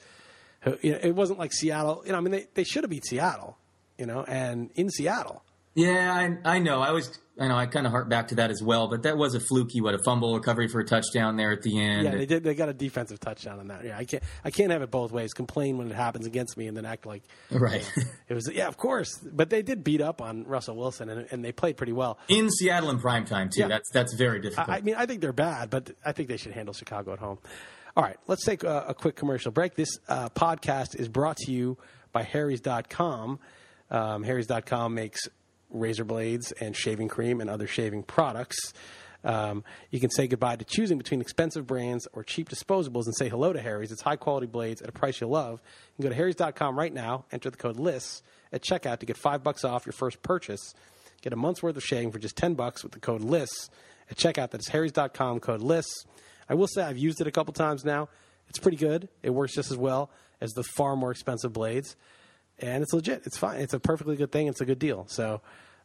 who, 0.62 0.76
you 0.82 0.92
know, 0.92 0.98
it 1.02 1.14
wasn't 1.14 1.38
like 1.38 1.52
Seattle. 1.52 2.02
You 2.06 2.12
know, 2.12 2.18
I 2.18 2.20
mean 2.20 2.32
they 2.32 2.46
they 2.54 2.64
should 2.64 2.82
have 2.84 2.90
beat 2.90 3.04
Seattle. 3.06 3.58
You 3.98 4.06
know, 4.06 4.24
and 4.26 4.70
in 4.74 4.90
Seattle. 4.90 5.44
Yeah, 5.74 6.12
I, 6.44 6.56
I 6.56 6.58
know. 6.58 6.82
I 6.82 6.90
was, 6.90 7.18
I 7.40 7.48
know. 7.48 7.56
I 7.56 7.64
kind 7.64 7.86
of 7.86 7.92
hark 7.92 8.06
back 8.10 8.28
to 8.28 8.34
that 8.34 8.50
as 8.50 8.62
well. 8.62 8.88
But 8.88 9.04
that 9.04 9.16
was 9.16 9.34
a 9.34 9.40
fluky, 9.40 9.80
what 9.80 9.94
a 9.94 9.98
fumble 10.04 10.34
recovery 10.34 10.68
for 10.68 10.80
a 10.80 10.84
touchdown 10.84 11.36
there 11.36 11.50
at 11.50 11.62
the 11.62 11.80
end. 11.80 12.04
Yeah, 12.04 12.10
they 12.10 12.26
did. 12.26 12.44
They 12.44 12.54
got 12.54 12.68
a 12.68 12.74
defensive 12.74 13.20
touchdown 13.20 13.58
on 13.58 13.68
that. 13.68 13.82
Yeah, 13.84 13.96
I 13.96 14.04
can't. 14.04 14.22
I 14.44 14.50
can't 14.50 14.70
have 14.70 14.82
it 14.82 14.90
both 14.90 15.12
ways. 15.12 15.32
Complain 15.32 15.78
when 15.78 15.90
it 15.90 15.94
happens 15.94 16.26
against 16.26 16.58
me, 16.58 16.66
and 16.66 16.76
then 16.76 16.84
act 16.84 17.06
like 17.06 17.22
Right. 17.50 17.90
you 17.96 18.02
know, 18.02 18.08
it 18.28 18.34
was. 18.34 18.50
Yeah, 18.52 18.66
of 18.68 18.76
course. 18.76 19.18
But 19.18 19.48
they 19.48 19.62
did 19.62 19.82
beat 19.82 20.02
up 20.02 20.20
on 20.20 20.44
Russell 20.44 20.76
Wilson, 20.76 21.08
and, 21.08 21.26
and 21.30 21.42
they 21.44 21.52
played 21.52 21.78
pretty 21.78 21.92
well. 21.94 22.18
in 22.28 22.50
Seattle 22.50 22.90
in 22.90 22.98
prime 22.98 23.24
time 23.24 23.48
too. 23.48 23.60
Yeah. 23.60 23.68
That's 23.68 23.90
that's 23.92 24.14
very 24.14 24.40
difficult. 24.40 24.68
I, 24.68 24.76
I 24.78 24.80
mean, 24.82 24.96
I 24.96 25.06
think 25.06 25.22
they're 25.22 25.32
bad, 25.32 25.70
but 25.70 25.92
I 26.04 26.12
think 26.12 26.28
they 26.28 26.36
should 26.36 26.52
handle 26.52 26.74
Chicago 26.74 27.12
at 27.14 27.18
home. 27.18 27.38
All 27.94 28.02
right, 28.02 28.16
let's 28.26 28.44
take 28.44 28.64
a, 28.64 28.86
a 28.88 28.94
quick 28.94 29.16
commercial 29.16 29.52
break. 29.52 29.74
This 29.74 29.98
uh, 30.08 30.30
podcast 30.30 30.98
is 30.98 31.08
brought 31.08 31.36
to 31.38 31.52
you 31.52 31.76
by 32.10 32.22
Harry's.com. 32.22 33.38
Um, 33.90 34.22
Harry's.com 34.22 34.94
makes 34.94 35.28
razor 35.68 36.04
blades 36.04 36.52
and 36.52 36.74
shaving 36.74 37.08
cream 37.08 37.42
and 37.42 37.50
other 37.50 37.66
shaving 37.66 38.02
products. 38.02 38.72
Um, 39.24 39.62
you 39.90 40.00
can 40.00 40.10
say 40.10 40.26
goodbye 40.26 40.56
to 40.56 40.64
choosing 40.64 40.96
between 40.96 41.20
expensive 41.20 41.66
brands 41.66 42.08
or 42.14 42.24
cheap 42.24 42.48
disposables 42.48 43.04
and 43.04 43.14
say 43.14 43.28
hello 43.28 43.52
to 43.52 43.60
Harry's. 43.60 43.92
It's 43.92 44.00
high 44.02 44.16
quality 44.16 44.46
blades 44.46 44.80
at 44.80 44.88
a 44.88 44.92
price 44.92 45.20
you 45.20 45.26
love. 45.26 45.60
You 45.62 45.96
can 45.96 46.02
go 46.04 46.08
to 46.08 46.14
Harry's.com 46.14 46.78
right 46.78 46.92
now, 46.92 47.26
enter 47.30 47.50
the 47.50 47.58
code 47.58 47.78
LISS 47.78 48.22
at 48.52 48.62
checkout 48.62 49.00
to 49.00 49.06
get 49.06 49.18
five 49.18 49.42
bucks 49.42 49.64
off 49.64 49.84
your 49.84 49.92
first 49.92 50.22
purchase. 50.22 50.74
Get 51.20 51.34
a 51.34 51.36
month's 51.36 51.62
worth 51.62 51.76
of 51.76 51.84
shaving 51.84 52.10
for 52.10 52.18
just 52.18 52.36
10 52.36 52.54
bucks 52.54 52.82
with 52.82 52.92
the 52.92 53.00
code 53.00 53.20
LISS 53.20 53.68
at 54.10 54.16
checkout. 54.16 54.50
That's 54.50 54.68
harrys.com 54.68 55.40
code 55.40 55.60
LISS. 55.60 56.06
I 56.52 56.54
will 56.54 56.68
say 56.68 56.82
I've 56.82 56.98
used 56.98 57.18
it 57.22 57.26
a 57.26 57.30
couple 57.30 57.54
times 57.54 57.82
now. 57.82 58.10
It's 58.50 58.58
pretty 58.58 58.76
good. 58.76 59.08
It 59.22 59.30
works 59.30 59.54
just 59.54 59.70
as 59.70 59.78
well 59.78 60.10
as 60.38 60.50
the 60.50 60.62
far 60.62 60.96
more 60.96 61.10
expensive 61.10 61.54
blades. 61.54 61.96
And 62.58 62.82
it's 62.82 62.92
legit. 62.92 63.22
It's 63.24 63.38
fine. 63.38 63.60
It's 63.60 63.72
a 63.72 63.80
perfectly 63.80 64.16
good 64.16 64.30
thing. 64.30 64.48
It's 64.48 64.60
a 64.60 64.66
good 64.66 64.78
deal. 64.78 65.06
So, 65.08 65.40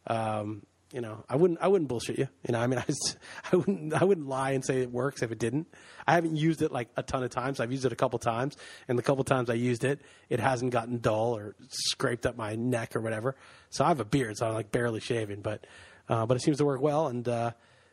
um, 0.08 0.66
you 0.92 1.00
know, 1.00 1.24
I 1.26 1.36
wouldn't, 1.36 1.58
I 1.62 1.68
wouldn't 1.68 1.88
bullshit 1.88 2.18
you. 2.18 2.28
You 2.46 2.52
know, 2.52 2.60
I 2.60 2.66
mean, 2.66 2.78
I, 2.80 2.82
just, 2.82 3.16
I 3.50 3.56
wouldn't, 3.56 3.94
I 3.94 4.04
wouldn't 4.04 4.28
lie 4.28 4.50
and 4.50 4.62
say 4.62 4.82
it 4.82 4.92
works 4.92 5.22
if 5.22 5.32
it 5.32 5.38
didn't. 5.38 5.68
I 6.06 6.12
haven't 6.12 6.36
used 6.36 6.60
it 6.60 6.70
like 6.70 6.90
a 6.98 7.02
ton 7.02 7.22
of 7.22 7.30
times. 7.30 7.60
I've 7.60 7.72
used 7.72 7.86
it 7.86 7.92
a 7.94 7.96
couple 7.96 8.18
times, 8.18 8.54
and 8.88 8.98
the 8.98 9.02
couple 9.02 9.24
times 9.24 9.48
I 9.48 9.54
used 9.54 9.84
it, 9.84 10.02
it 10.28 10.38
hasn't 10.38 10.72
gotten 10.72 10.98
dull 10.98 11.34
or 11.34 11.56
scraped 11.70 12.26
up 12.26 12.36
my 12.36 12.56
neck 12.56 12.94
or 12.94 13.00
whatever. 13.00 13.36
So 13.70 13.86
I 13.86 13.88
have 13.88 14.00
a 14.00 14.04
beard, 14.04 14.36
so 14.36 14.48
I'm 14.48 14.52
like 14.52 14.70
barely 14.70 15.00
shaving, 15.00 15.40
but, 15.40 15.66
uh, 16.10 16.26
but 16.26 16.36
it 16.36 16.42
seems 16.42 16.58
to 16.58 16.66
work 16.66 16.82
well. 16.82 17.06
And, 17.06 17.26
uh, 17.26 17.52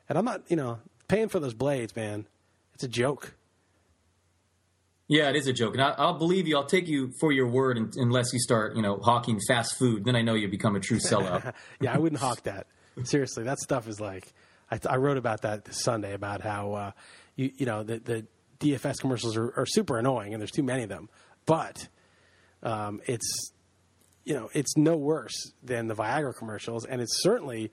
and 0.09 0.17
I'm 0.17 0.25
not, 0.25 0.41
you 0.49 0.57
know, 0.57 0.79
paying 1.07 1.29
for 1.29 1.39
those 1.39 1.53
blades, 1.53 1.95
man. 1.95 2.27
It's 2.75 2.83
a 2.83 2.87
joke. 2.89 3.33
yeah, 5.07 5.29
it 5.29 5.35
is 5.35 5.47
a 5.47 5.53
joke, 5.53 5.73
and 5.75 5.81
I, 5.83 5.95
I'll 5.97 6.17
believe 6.17 6.47
you. 6.47 6.57
I'll 6.57 6.65
take 6.65 6.87
you 6.87 7.11
for 7.19 7.31
your 7.31 7.47
word 7.47 7.77
un- 7.77 7.91
unless 7.95 8.33
you 8.33 8.39
start, 8.39 8.75
you 8.75 8.81
know, 8.81 8.97
hawking 8.97 9.39
fast 9.47 9.77
food. 9.77 10.03
Then 10.03 10.15
I 10.15 10.21
know 10.21 10.33
you 10.33 10.49
become 10.49 10.75
a 10.75 10.79
true 10.79 10.99
sellout. 10.99 11.53
yeah, 11.81 11.93
I 11.93 11.97
wouldn't 11.97 12.19
hawk 12.19 12.43
that. 12.43 12.67
Seriously, 13.03 13.43
that 13.45 13.59
stuff 13.59 13.87
is 13.87 13.99
like 13.99 14.33
I, 14.69 14.79
I 14.89 14.97
wrote 14.97 15.17
about 15.17 15.43
that 15.43 15.65
this 15.65 15.81
Sunday 15.81 16.13
about 16.13 16.41
how 16.41 16.73
uh, 16.73 16.91
you 17.35 17.51
you 17.55 17.65
know 17.65 17.83
the, 17.83 17.99
the 17.99 18.25
DFS 18.59 18.99
commercials 18.99 19.37
are, 19.37 19.53
are 19.57 19.65
super 19.65 19.97
annoying 19.97 20.33
and 20.33 20.41
there's 20.41 20.51
too 20.51 20.63
many 20.63 20.83
of 20.83 20.89
them, 20.89 21.09
but 21.45 21.87
um, 22.63 23.01
it's 23.05 23.51
you 24.25 24.33
know 24.33 24.49
it's 24.53 24.75
no 24.75 24.97
worse 24.97 25.53
than 25.63 25.87
the 25.87 25.95
Viagra 25.95 26.35
commercials, 26.35 26.85
and 26.85 27.01
it's 27.01 27.21
certainly 27.21 27.71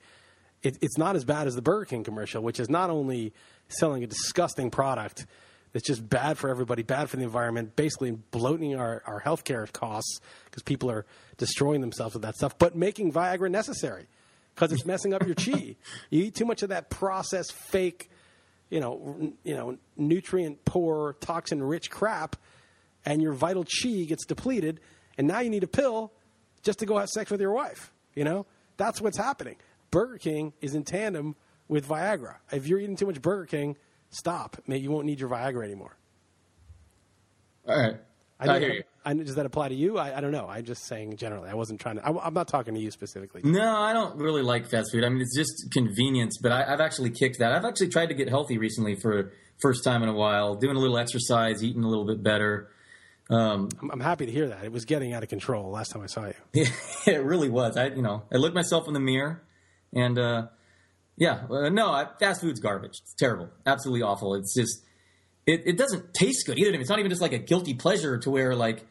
it, 0.62 0.78
it's 0.80 0.98
not 0.98 1.16
as 1.16 1.24
bad 1.24 1.46
as 1.46 1.54
the 1.54 1.62
Burger 1.62 1.86
King 1.86 2.04
commercial, 2.04 2.42
which 2.42 2.60
is 2.60 2.68
not 2.68 2.90
only 2.90 3.32
selling 3.72 4.04
a 4.04 4.06
disgusting 4.06 4.70
product 4.70 5.26
that's 5.72 5.87
just 5.87 6.06
bad 6.08 6.38
for 6.38 6.50
everybody, 6.50 6.82
bad 6.82 7.08
for 7.08 7.16
the 7.16 7.22
environment, 7.22 7.76
basically 7.76 8.11
bloating 8.11 8.76
our, 8.76 9.02
our 9.06 9.20
healthcare 9.20 9.70
costs 9.72 10.20
because 10.44 10.62
people 10.62 10.90
are 10.90 11.06
destroying 11.38 11.80
themselves 11.80 12.14
with 12.14 12.22
that 12.22 12.37
stuff, 12.37 12.58
but 12.58 12.76
making 12.76 13.12
Viagra 13.12 13.50
necessary 13.50 14.06
because 14.54 14.72
it's 14.72 14.85
messing 14.85 15.14
up 15.14 15.24
your 15.26 15.35
chi. 15.35 15.76
You 16.11 16.24
eat 16.24 16.35
too 16.35 16.44
much 16.44 16.62
of 16.62 16.68
that 16.68 16.90
processed, 16.90 17.52
fake, 17.52 18.11
you 18.70 18.80
know, 18.80 19.32
you 19.44 19.54
know, 19.54 19.78
nutrient 19.96 20.64
poor, 20.64 21.14
toxin 21.20 21.62
rich 21.62 21.90
crap, 21.90 22.37
and 23.04 23.22
your 23.22 23.32
vital 23.32 23.64
chi 23.64 24.04
gets 24.04 24.24
depleted, 24.26 24.80
and 25.18 25.26
now 25.26 25.40
you 25.40 25.50
need 25.50 25.64
a 25.64 25.68
pill 25.68 26.12
just 26.62 26.78
to 26.78 26.87
go 26.87 26.98
have 26.98 27.08
sex 27.08 27.30
with 27.30 27.40
your 27.40 27.52
wife. 27.52 27.92
You 28.14 28.24
know, 28.24 28.46
that's 28.76 29.00
what's 29.00 29.18
happening. 29.18 29.56
Burger 29.90 30.18
King 30.18 30.52
is 30.61 30.74
in 30.74 30.85
tandem 30.85 31.35
with 31.68 31.88
Viagra. 31.88 32.37
If 32.51 32.66
you're 32.66 32.79
eating 32.79 32.96
too 32.96 33.07
much 33.07 33.20
Burger 33.20 33.46
King, 33.46 33.77
stop. 34.11 34.57
Maybe 34.66 34.83
you 34.83 34.90
won't 34.90 35.07
need 35.07 35.20
your 35.20 35.29
Viagra 35.29 35.64
anymore. 35.64 35.96
All 37.68 37.79
right, 37.79 37.96
I, 38.40 38.46
know 38.46 38.59
hear 38.59 38.68
that- 38.68 38.75
you. 38.75 38.83
I, 39.05 39.14
does 39.14 39.35
that 39.35 39.46
apply 39.46 39.68
to 39.68 39.75
you? 39.75 39.98
I, 39.98 40.16
I 40.16 40.20
don't 40.20 40.33
know. 40.33 40.46
I'm 40.48 40.64
just 40.64 40.85
saying 40.85 41.16
generally. 41.16 41.48
I 41.48 41.55
wasn't 41.55 41.81
trying 41.81 41.96
to. 41.96 42.07
I, 42.07 42.27
I'm 42.27 42.35
not 42.35 42.48
talking 42.48 42.75
to 42.75 42.81
you 42.81 42.90
specifically. 42.90 43.40
No, 43.44 43.77
I 43.77 43.92
don't 43.92 44.16
really 44.16 44.42
like 44.42 44.68
fast 44.68 44.92
food. 44.92 45.05
I 45.05 45.09
mean, 45.09 45.20
it's 45.20 45.37
just 45.37 45.70
convenience. 45.72 46.38
But 46.40 46.53
I, 46.53 46.72
I've 46.72 46.81
actually 46.81 47.11
kicked 47.11 47.38
that. 47.38 47.53
I've 47.53 47.64
actually 47.64 47.88
tried 47.88 48.07
to 48.07 48.14
get 48.14 48.29
healthy 48.29 48.59
recently 48.59 48.94
for 48.96 49.33
first 49.61 49.85
time 49.85 50.03
in 50.03 50.09
a 50.09 50.14
while, 50.14 50.55
doing 50.55 50.77
a 50.77 50.79
little 50.79 50.98
exercise, 50.98 51.62
eating 51.64 51.85
a 51.85 51.88
little 51.88 52.07
bit 52.07 52.22
better. 52.22 52.68
Um, 53.31 53.68
I'm, 53.81 53.90
I'm 53.92 54.01
happy 54.01 54.27
to 54.27 54.33
hear 54.33 54.48
that. 54.48 54.64
It 54.64 54.72
was 54.72 54.85
getting 54.85 55.14
out 55.14 55.22
of 55.22 55.29
control 55.29 55.70
last 55.70 55.92
time 55.92 56.03
I 56.03 56.07
saw 56.07 56.27
you. 56.27 56.66
it 57.07 57.22
really 57.22 57.48
was. 57.48 57.77
I, 57.77 57.87
you 57.87 58.03
know, 58.03 58.25
I 58.33 58.37
looked 58.37 58.55
myself 58.55 58.88
in 58.88 58.94
the 58.94 59.01
mirror, 59.01 59.42
and 59.92 60.18
uh, 60.18 60.46
yeah, 61.16 61.42
uh, 61.51 61.68
no, 61.68 62.09
fast 62.18 62.40
food's 62.40 62.61
garbage. 62.61 62.98
It's 63.03 63.14
terrible, 63.14 63.51
absolutely 63.66 64.03
awful. 64.03 64.35
It's 64.35 64.55
just, 64.55 64.83
it, 65.46 65.62
it 65.66 65.77
doesn't 65.77 66.14
taste 66.14 66.46
good 66.46 66.59
either. 66.59 66.72
It's 66.72 66.88
not 66.88 66.98
even 66.98 67.11
just 67.11 67.22
like 67.22 67.33
a 67.33 67.38
guilty 67.38 67.75
pleasure 67.75 68.18
to 68.18 68.31
where 68.31 68.55
like, 68.55 68.87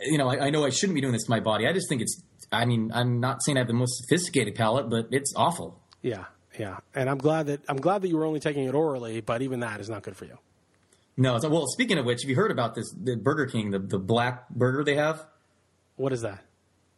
you 0.00 0.18
know, 0.18 0.28
I, 0.28 0.46
I 0.46 0.50
know 0.50 0.64
I 0.64 0.70
shouldn't 0.70 0.94
be 0.94 1.00
doing 1.00 1.12
this 1.12 1.24
to 1.24 1.30
my 1.30 1.40
body. 1.40 1.66
I 1.66 1.72
just 1.72 1.88
think 1.88 2.02
it's. 2.02 2.22
I 2.50 2.64
mean, 2.66 2.90
I'm 2.92 3.20
not 3.20 3.42
saying 3.42 3.56
I 3.56 3.60
have 3.60 3.68
the 3.68 3.72
most 3.74 3.96
sophisticated 3.98 4.54
palate, 4.54 4.90
but 4.90 5.06
it's 5.10 5.32
awful. 5.36 5.80
Yeah, 6.02 6.24
yeah. 6.58 6.78
And 6.94 7.08
I'm 7.08 7.18
glad 7.18 7.46
that 7.46 7.60
I'm 7.68 7.76
glad 7.76 8.02
that 8.02 8.08
you 8.08 8.16
were 8.16 8.26
only 8.26 8.40
taking 8.40 8.64
it 8.64 8.74
orally, 8.74 9.20
but 9.20 9.42
even 9.42 9.60
that 9.60 9.80
is 9.80 9.88
not 9.88 10.02
good 10.02 10.16
for 10.16 10.24
you. 10.24 10.38
No, 11.16 11.38
well, 11.44 11.66
speaking 11.66 11.98
of 11.98 12.04
which, 12.04 12.22
have 12.22 12.30
you 12.30 12.36
heard 12.36 12.50
about 12.50 12.74
this? 12.74 12.90
The 12.90 13.16
Burger 13.16 13.46
King, 13.46 13.70
the, 13.70 13.78
the 13.78 13.98
black 13.98 14.48
burger 14.48 14.82
they 14.82 14.96
have. 14.96 15.24
What 15.96 16.12
is 16.12 16.22
that? 16.22 16.42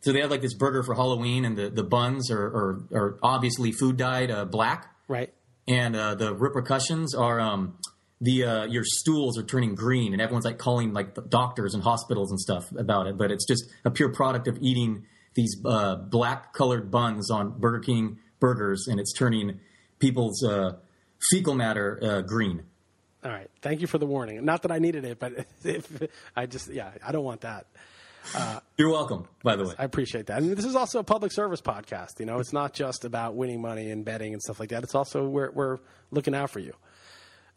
So 0.05 0.13
they 0.13 0.21
have 0.21 0.31
like 0.31 0.43
this 0.43 0.55
burger 0.55 0.83
for 0.83 0.95
Halloween, 0.95 1.45
and 1.47 1.57
the, 1.57 1.71
the 1.71 1.83
buns 1.83 2.31
are, 2.31 2.45
are, 2.45 2.81
are 2.93 3.19
obviously 3.23 3.73
food 3.73 3.97
dyed 3.97 4.31
uh, 4.31 4.45
black, 4.45 4.95
Right. 5.09 5.33
and 5.67 5.97
uh, 5.97 6.15
the 6.15 6.35
repercussions 6.35 7.15
are 7.15 7.41
um, 7.41 7.79
the 8.21 8.45
uh, 8.45 8.65
your 8.67 8.85
stools 8.85 9.39
are 9.39 9.43
turning 9.43 9.75
green, 9.75 10.13
and 10.13 10.21
everyone's 10.21 10.45
like 10.45 10.59
calling 10.59 10.93
like 10.93 11.15
the 11.15 11.23
doctors 11.23 11.73
and 11.73 11.83
hospitals 11.83 12.31
and 12.31 12.39
stuff 12.39 12.71
about 12.77 13.07
it. 13.07 13.17
But 13.17 13.31
it's 13.31 13.47
just 13.47 13.65
a 13.85 13.91
pure 13.91 14.13
product 14.13 14.47
of 14.47 14.59
eating 14.61 15.07
these 15.35 15.57
uh, 15.65 15.97
black 15.97 16.53
colored 16.53 16.91
buns 16.91 17.31
on 17.31 17.59
Burger 17.59 17.81
King 17.81 18.19
burgers, 18.41 18.87
and 18.89 19.01
it's 19.01 19.13
turning 19.15 19.59
people's 19.99 20.45
uh, 20.45 20.73
fecal 21.31 21.55
matter 21.55 21.99
uh, 22.03 22.21
green. 22.21 22.63
All 23.25 23.31
right. 23.31 23.51
Thank 23.63 23.81
you 23.81 23.87
for 23.87 23.97
the 23.97 24.05
warning. 24.05 24.45
Not 24.45 24.61
that 24.63 24.71
I 24.71 24.79
needed 24.79 25.07
it, 25.07 25.19
but 25.19 25.33
if 25.65 25.91
I 26.37 26.45
just 26.45 26.71
yeah, 26.71 26.91
I 27.03 27.11
don't 27.11 27.25
want 27.25 27.41
that. 27.41 27.67
You're 28.77 28.91
welcome, 28.91 29.29
by 29.43 29.57
the 29.57 29.65
way. 29.65 29.75
I 29.79 29.85
appreciate 29.85 30.27
that. 30.27 30.43
And 30.43 30.57
this 30.57 30.65
is 30.65 30.75
also 30.75 30.99
a 30.99 31.05
public 31.05 31.33
service 31.33 31.61
podcast. 31.61 32.19
You 32.19 32.27
know, 32.27 32.39
it's 32.39 32.53
not 32.53 32.73
just 32.73 33.05
about 33.05 33.35
winning 33.35 33.61
money 33.61 33.91
and 33.91 34.05
betting 34.05 34.33
and 34.33 34.43
stuff 34.43 34.61
like 34.61 34.71
that. 34.71 34.83
It's 34.83 34.95
also 34.95 35.29
we're 35.29 35.51
we're 35.53 35.79
looking 36.11 36.35
out 36.35 36.51
for 36.51 36.61
you. 36.61 36.73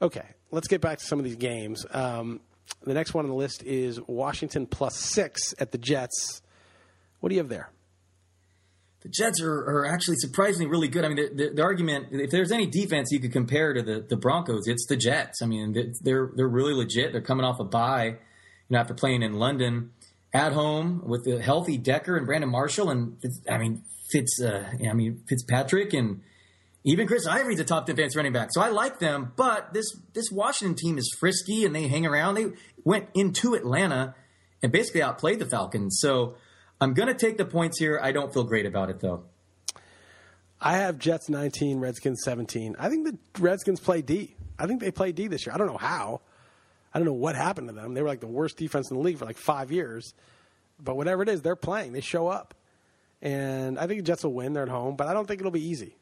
Okay, 0.02 0.26
let's 0.52 0.68
get 0.68 0.82
back 0.82 1.00
to 1.00 1.06
some 1.06 1.20
of 1.20 1.26
these 1.26 1.38
games. 1.38 1.86
Um, 1.92 2.42
the 2.84 2.94
next 2.94 3.14
one 3.14 3.26
on 3.26 3.30
the 3.30 3.38
list 3.38 3.64
is 3.64 4.00
Washington 4.08 4.68
plus 4.68 4.96
six 4.96 5.56
at 5.60 5.72
the 5.72 5.78
Jets. 5.78 6.42
What 7.20 7.30
do 7.30 7.36
you 7.36 7.42
have 7.42 7.50
there? 7.50 7.72
the 9.08 9.10
Jets 9.10 9.42
are, 9.42 9.54
are 9.54 9.86
actually 9.86 10.18
surprisingly 10.18 10.68
really 10.68 10.88
good. 10.88 11.06
I 11.06 11.10
mean, 11.10 11.18
the, 11.18 11.30
the, 11.34 11.56
the 11.56 11.64
argument, 11.64 12.08
if 12.12 12.32
there's 12.32 12.52
any 12.52 12.66
defense 12.66 13.10
you 13.12 13.20
could 13.20 13.32
compare 13.32 13.74
to 13.74 13.82
the, 13.82 14.06
the 14.08 14.18
Broncos, 14.18 14.68
it's 14.68 14.86
the 14.88 14.98
Jets. 14.98 15.42
I 15.42 15.46
mean, 15.46 15.74
they're 16.02 16.32
they're 16.36 16.48
really 16.48 16.74
legit. 16.74 17.12
They're 17.12 17.22
coming 17.22 17.46
off 17.46 17.60
a 17.60 17.64
bye, 17.64 18.06
you 18.06 18.16
know, 18.70 18.80
after 18.80 18.94
playing 18.94 19.24
in 19.24 19.34
London 19.34 19.92
at 20.38 20.54
home 20.54 21.02
with 21.06 21.24
the 21.26 21.42
healthy 21.42 21.78
Decker 21.78 22.16
and 22.16 22.26
Brandon 22.26 22.50
Marshall, 22.50 22.90
and 22.90 23.18
I 23.50 23.58
mean 23.58 23.84
Fitz, 24.12 24.42
uh, 24.42 24.64
I 24.90 24.94
mean 24.94 25.24
Fitzpatrick, 25.28 25.94
and 25.94 26.22
even 26.84 27.08
Chris 27.08 27.26
Ivory's 27.28 27.60
a 27.60 27.66
top 27.66 27.86
defense 27.86 28.16
running 28.16 28.34
back. 28.34 28.50
So 28.52 28.62
I 28.62 28.70
like 28.70 29.00
them, 29.00 29.34
but 29.36 29.74
this 29.74 29.86
this 30.14 30.32
Washington 30.32 30.76
team 30.76 30.98
is 30.98 31.14
frisky 31.20 31.66
and 31.66 31.76
they 31.76 31.88
hang 31.88 32.06
around. 32.06 32.36
They 32.36 32.48
went 32.84 33.10
into 33.14 33.54
Atlanta 33.54 34.16
and 34.64 34.72
basically 34.72 35.02
outplayed 35.02 35.40
the 35.40 35.46
Falcons. 35.46 35.98
So. 36.00 36.38
I'm 36.80 36.94
going 36.94 37.08
to 37.08 37.16
take 37.16 37.38
the 37.38 37.46
points 37.46 37.80
here. 37.80 38.00
I 38.02 38.12
don't 38.12 38.32
feel 38.32 38.44
great 38.44 38.66
about 38.66 38.90
it, 38.90 39.00
though. 39.00 39.24
I 40.60 40.78
have 40.78 40.98
Jets 40.98 41.30
19, 41.30 41.80
Redskins 41.80 42.22
17. 42.24 42.76
I 42.80 42.90
think 42.90 43.06
the 43.06 43.18
Redskins 43.42 43.80
play 43.80 44.02
D. 44.02 44.36
I 44.58 44.68
think 44.68 44.82
they 44.82 44.92
play 44.92 45.12
D 45.12 45.28
this 45.28 45.46
year. 45.46 45.54
I 45.54 45.58
don't 45.58 45.68
know 45.68 45.78
how. 45.78 46.22
I 46.94 47.00
don't 47.00 47.06
know 47.06 47.14
what 47.14 47.36
happened 47.36 47.68
to 47.68 47.74
them. 47.74 47.94
They 47.94 48.02
were 48.02 48.08
like 48.08 48.22
the 48.22 48.28
worst 48.28 48.58
defense 48.58 48.90
in 48.90 48.98
the 48.98 49.04
league 49.04 49.18
for 49.18 49.26
like 49.26 49.38
five 49.38 49.72
years. 49.72 50.14
But 50.80 50.96
whatever 50.96 51.24
it 51.24 51.30
is, 51.30 51.42
they're 51.42 51.56
playing. 51.56 51.94
They 51.94 52.02
show 52.02 52.28
up. 52.28 52.54
and 53.22 53.80
I 53.80 53.88
think 53.88 54.00
the 54.00 54.04
Jets 54.04 54.24
will 54.24 54.34
win. 54.34 54.54
They're 54.54 54.64
at 54.64 54.70
home, 54.70 54.96
but 54.96 55.08
I 55.08 55.14
don't 55.14 55.28
think 55.28 55.40
it'll 55.40 55.52
be 55.52 55.68
easy. 55.68 55.96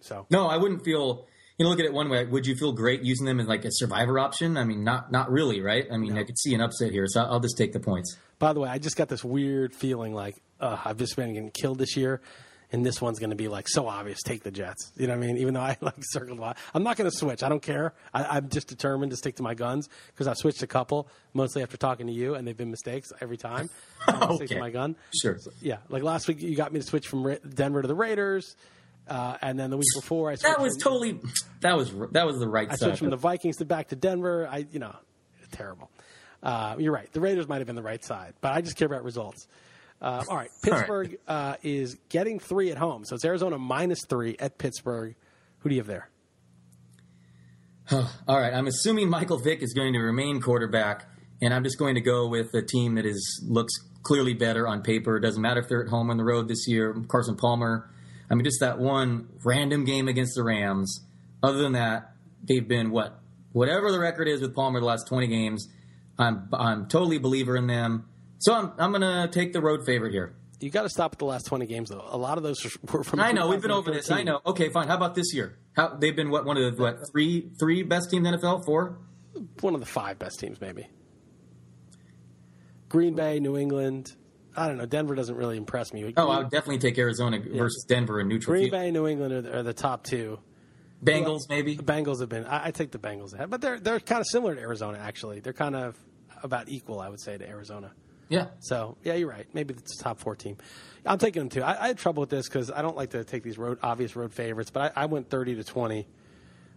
So 0.00 0.26
No, 0.30 0.46
I 0.46 0.56
wouldn't 0.56 0.84
feel. 0.84 1.26
You 1.58 1.64
know, 1.64 1.70
look 1.70 1.80
at 1.80 1.86
it 1.86 1.92
one 1.92 2.08
way. 2.08 2.24
Would 2.24 2.46
you 2.46 2.54
feel 2.54 2.70
great 2.72 3.02
using 3.02 3.26
them 3.26 3.40
as 3.40 3.48
like 3.48 3.64
a 3.64 3.72
survivor 3.72 4.20
option? 4.20 4.56
I 4.56 4.62
mean, 4.62 4.84
not 4.84 5.10
not 5.10 5.28
really, 5.32 5.60
right? 5.60 5.86
I 5.90 5.96
mean, 5.96 6.16
I 6.16 6.22
could 6.22 6.38
see 6.38 6.54
an 6.54 6.60
upset 6.60 6.92
here, 6.92 7.06
so 7.08 7.22
I'll 7.22 7.40
just 7.40 7.58
take 7.58 7.72
the 7.72 7.80
points. 7.80 8.16
By 8.38 8.52
the 8.52 8.60
way, 8.60 8.68
I 8.68 8.78
just 8.78 8.96
got 8.96 9.08
this 9.08 9.24
weird 9.24 9.74
feeling 9.74 10.14
like 10.14 10.36
uh, 10.60 10.78
I've 10.84 10.98
just 10.98 11.16
been 11.16 11.34
getting 11.34 11.50
killed 11.50 11.78
this 11.78 11.96
year, 11.96 12.20
and 12.70 12.84
this 12.84 13.00
one's 13.00 13.18
going 13.18 13.30
to 13.30 13.36
be 13.36 13.48
like 13.48 13.68
so 13.68 13.88
obvious. 13.88 14.18
Take 14.22 14.42
the 14.42 14.50
Jets. 14.50 14.92
You 14.96 15.06
know 15.06 15.16
what 15.16 15.24
I 15.24 15.26
mean? 15.26 15.38
Even 15.38 15.54
though 15.54 15.60
I 15.60 15.76
like 15.80 15.94
circled 16.00 16.38
a 16.38 16.40
lot, 16.40 16.58
I'm 16.74 16.82
not 16.82 16.96
going 16.96 17.10
to 17.10 17.16
switch. 17.16 17.42
I 17.42 17.48
don't 17.48 17.62
care. 17.62 17.94
I, 18.12 18.24
I'm 18.36 18.48
just 18.48 18.68
determined 18.68 19.10
to 19.10 19.16
stick 19.16 19.36
to 19.36 19.42
my 19.42 19.54
guns 19.54 19.88
because 20.08 20.26
I've 20.26 20.36
switched 20.36 20.62
a 20.62 20.66
couple, 20.66 21.08
mostly 21.32 21.62
after 21.62 21.76
talking 21.76 22.06
to 22.06 22.12
you, 22.12 22.34
and 22.34 22.46
they've 22.46 22.56
been 22.56 22.70
mistakes 22.70 23.10
every 23.20 23.36
time. 23.36 23.70
I'm 24.06 24.20
gonna 24.20 24.36
Stick 24.36 24.48
to 24.50 24.58
my 24.60 24.70
gun. 24.70 24.96
Sure. 25.22 25.38
Yeah, 25.60 25.78
like 25.88 26.02
last 26.02 26.28
week 26.28 26.40
you 26.42 26.56
got 26.56 26.72
me 26.72 26.80
to 26.80 26.86
switch 26.86 27.08
from 27.08 27.26
Ra- 27.26 27.36
Denver 27.48 27.82
to 27.82 27.88
the 27.88 27.94
Raiders, 27.94 28.56
uh, 29.08 29.38
and 29.40 29.58
then 29.58 29.70
the 29.70 29.76
week 29.76 29.88
before 29.94 30.30
I 30.30 30.34
switched 30.34 30.56
That 30.56 30.62
was 30.62 30.74
from, 30.74 30.80
totally. 30.92 31.20
That 31.60 31.76
was 31.76 31.92
that 32.12 32.26
was 32.26 32.38
the 32.38 32.48
right 32.48 32.68
I 32.70 32.76
switched 32.76 32.98
from 32.98 33.10
the 33.10 33.16
Vikings 33.16 33.56
to 33.56 33.64
back 33.64 33.88
to 33.88 33.96
Denver. 33.96 34.46
I, 34.50 34.66
you 34.70 34.78
know, 34.78 34.94
terrible. 35.52 35.90
Uh, 36.42 36.76
you're 36.78 36.92
right. 36.92 37.10
The 37.12 37.20
Raiders 37.20 37.48
might 37.48 37.58
have 37.58 37.66
been 37.66 37.76
the 37.76 37.82
right 37.82 38.04
side, 38.04 38.34
but 38.40 38.52
I 38.52 38.60
just 38.60 38.76
care 38.76 38.86
about 38.86 39.02
results. 39.02 39.48
Uh, 40.00 40.24
all 40.28 40.36
right, 40.36 40.50
Pittsburgh 40.62 41.18
Uh, 41.26 41.54
is 41.62 41.96
getting 42.08 42.38
three 42.38 42.70
at 42.70 42.78
home, 42.78 43.04
so 43.04 43.14
it's 43.14 43.24
Arizona 43.24 43.58
minus 43.58 44.04
three 44.08 44.36
at 44.38 44.58
Pittsburgh. 44.58 45.14
Who 45.60 45.68
do 45.68 45.74
you 45.74 45.80
have 45.80 45.86
there? 45.88 46.08
All 47.90 48.38
right, 48.38 48.52
I'm 48.52 48.66
assuming 48.66 49.08
Michael 49.08 49.38
Vick 49.38 49.62
is 49.62 49.72
going 49.72 49.94
to 49.94 49.98
remain 50.00 50.42
quarterback, 50.42 51.06
and 51.40 51.54
I'm 51.54 51.64
just 51.64 51.78
going 51.78 51.94
to 51.94 52.02
go 52.02 52.28
with 52.28 52.52
a 52.54 52.60
team 52.62 52.96
that 52.96 53.06
is 53.06 53.42
looks 53.48 53.72
clearly 54.02 54.34
better 54.34 54.68
on 54.68 54.82
paper. 54.82 55.16
It 55.16 55.20
doesn't 55.20 55.40
matter 55.40 55.60
if 55.60 55.68
they're 55.68 55.82
at 55.82 55.88
home 55.88 56.10
on 56.10 56.18
the 56.18 56.24
road 56.24 56.48
this 56.48 56.68
year. 56.68 56.94
Carson 57.08 57.36
Palmer. 57.36 57.90
I 58.30 58.34
mean, 58.34 58.44
just 58.44 58.60
that 58.60 58.78
one 58.78 59.28
random 59.42 59.84
game 59.86 60.06
against 60.06 60.34
the 60.34 60.42
Rams. 60.42 61.00
Other 61.42 61.58
than 61.58 61.72
that, 61.72 62.12
they've 62.46 62.66
been 62.66 62.90
what 62.90 63.18
whatever 63.52 63.90
the 63.90 63.98
record 63.98 64.28
is 64.28 64.42
with 64.42 64.54
Palmer 64.54 64.80
the 64.80 64.86
last 64.86 65.08
20 65.08 65.26
games. 65.26 65.66
I'm 66.18 66.48
I'm 66.52 66.88
totally 66.88 67.16
a 67.16 67.20
believer 67.20 67.56
in 67.56 67.68
them. 67.68 68.06
So 68.38 68.54
I'm 68.54 68.72
I'm 68.78 68.92
gonna 68.92 69.28
take 69.30 69.52
the 69.52 69.60
road 69.60 69.84
favorite 69.84 70.12
here. 70.12 70.34
You 70.60 70.70
got 70.70 70.82
to 70.82 70.88
stop 70.88 71.12
at 71.12 71.18
the 71.20 71.24
last 71.24 71.46
twenty 71.46 71.66
games, 71.66 71.88
though. 71.90 72.04
A 72.08 72.18
lot 72.18 72.36
of 72.36 72.42
those 72.42 72.76
were 72.92 73.04
from. 73.04 73.20
I 73.20 73.32
know 73.32 73.48
we've 73.48 73.62
been 73.62 73.70
over 73.70 73.92
this. 73.92 74.10
I 74.10 74.22
know. 74.24 74.40
Okay, 74.44 74.70
fine. 74.70 74.88
How 74.88 74.96
about 74.96 75.14
this 75.14 75.32
year? 75.32 75.58
How 75.74 75.96
they've 75.96 76.16
been 76.16 76.30
what 76.30 76.44
one 76.44 76.56
of 76.56 76.76
the 76.76 76.82
what 76.82 76.98
three 77.12 77.50
three 77.60 77.82
best 77.82 78.10
teams 78.10 78.26
in 78.26 78.32
the 78.32 78.38
NFL? 78.38 78.64
Four. 78.64 78.98
One 79.60 79.74
of 79.74 79.80
the 79.80 79.86
five 79.86 80.18
best 80.18 80.40
teams, 80.40 80.60
maybe. 80.60 80.88
Green 82.88 83.14
Bay, 83.14 83.38
New 83.38 83.56
England. 83.56 84.14
I 84.56 84.66
don't 84.66 84.78
know. 84.78 84.86
Denver 84.86 85.14
doesn't 85.14 85.36
really 85.36 85.56
impress 85.56 85.92
me. 85.92 86.12
Oh, 86.16 86.30
I 86.30 86.38
would 86.38 86.50
definitely 86.50 86.78
take 86.78 86.98
Arizona 86.98 87.38
versus 87.38 87.84
Denver 87.86 88.18
in 88.20 88.26
neutral. 88.26 88.54
Green 88.54 88.70
field. 88.70 88.72
Bay, 88.72 88.90
New 88.90 89.06
England 89.06 89.32
are 89.32 89.42
the, 89.42 89.58
are 89.58 89.62
the 89.62 89.74
top 89.74 90.02
two. 90.02 90.40
Bengals 91.04 91.48
maybe. 91.48 91.76
The 91.76 91.84
Bengals 91.84 92.18
have 92.20 92.28
been. 92.28 92.44
I, 92.44 92.66
I 92.66 92.70
take 92.72 92.90
the 92.90 92.98
Bengals 92.98 93.32
ahead, 93.34 93.50
but 93.50 93.60
they're 93.60 93.78
they're 93.78 94.00
kind 94.00 94.20
of 94.20 94.26
similar 94.26 94.56
to 94.56 94.60
Arizona. 94.60 94.98
Actually, 94.98 95.38
they're 95.38 95.52
kind 95.52 95.76
of 95.76 95.96
about 96.42 96.68
equal, 96.68 97.00
I 97.00 97.08
would 97.08 97.20
say, 97.20 97.38
to 97.38 97.48
Arizona. 97.48 97.92
Yeah. 98.28 98.46
So 98.60 98.96
yeah, 99.04 99.14
you're 99.14 99.28
right. 99.28 99.46
Maybe 99.54 99.74
it's 99.74 100.00
a 100.00 100.04
top 100.04 100.20
four 100.20 100.36
team. 100.36 100.56
I'm 101.06 101.18
taking 101.18 101.40
them 101.40 101.48
too. 101.48 101.62
I, 101.62 101.84
I 101.84 101.86
had 101.88 101.98
trouble 101.98 102.20
with 102.20 102.30
this 102.30 102.48
because 102.48 102.70
I 102.70 102.82
don't 102.82 102.96
like 102.96 103.10
to 103.10 103.24
take 103.24 103.42
these 103.42 103.56
road 103.58 103.78
obvious 103.82 104.14
road 104.16 104.32
favorites, 104.32 104.70
but 104.70 104.92
I, 104.96 105.02
I 105.02 105.06
went 105.06 105.30
30 105.30 105.54
to 105.56 105.64
20 105.64 106.06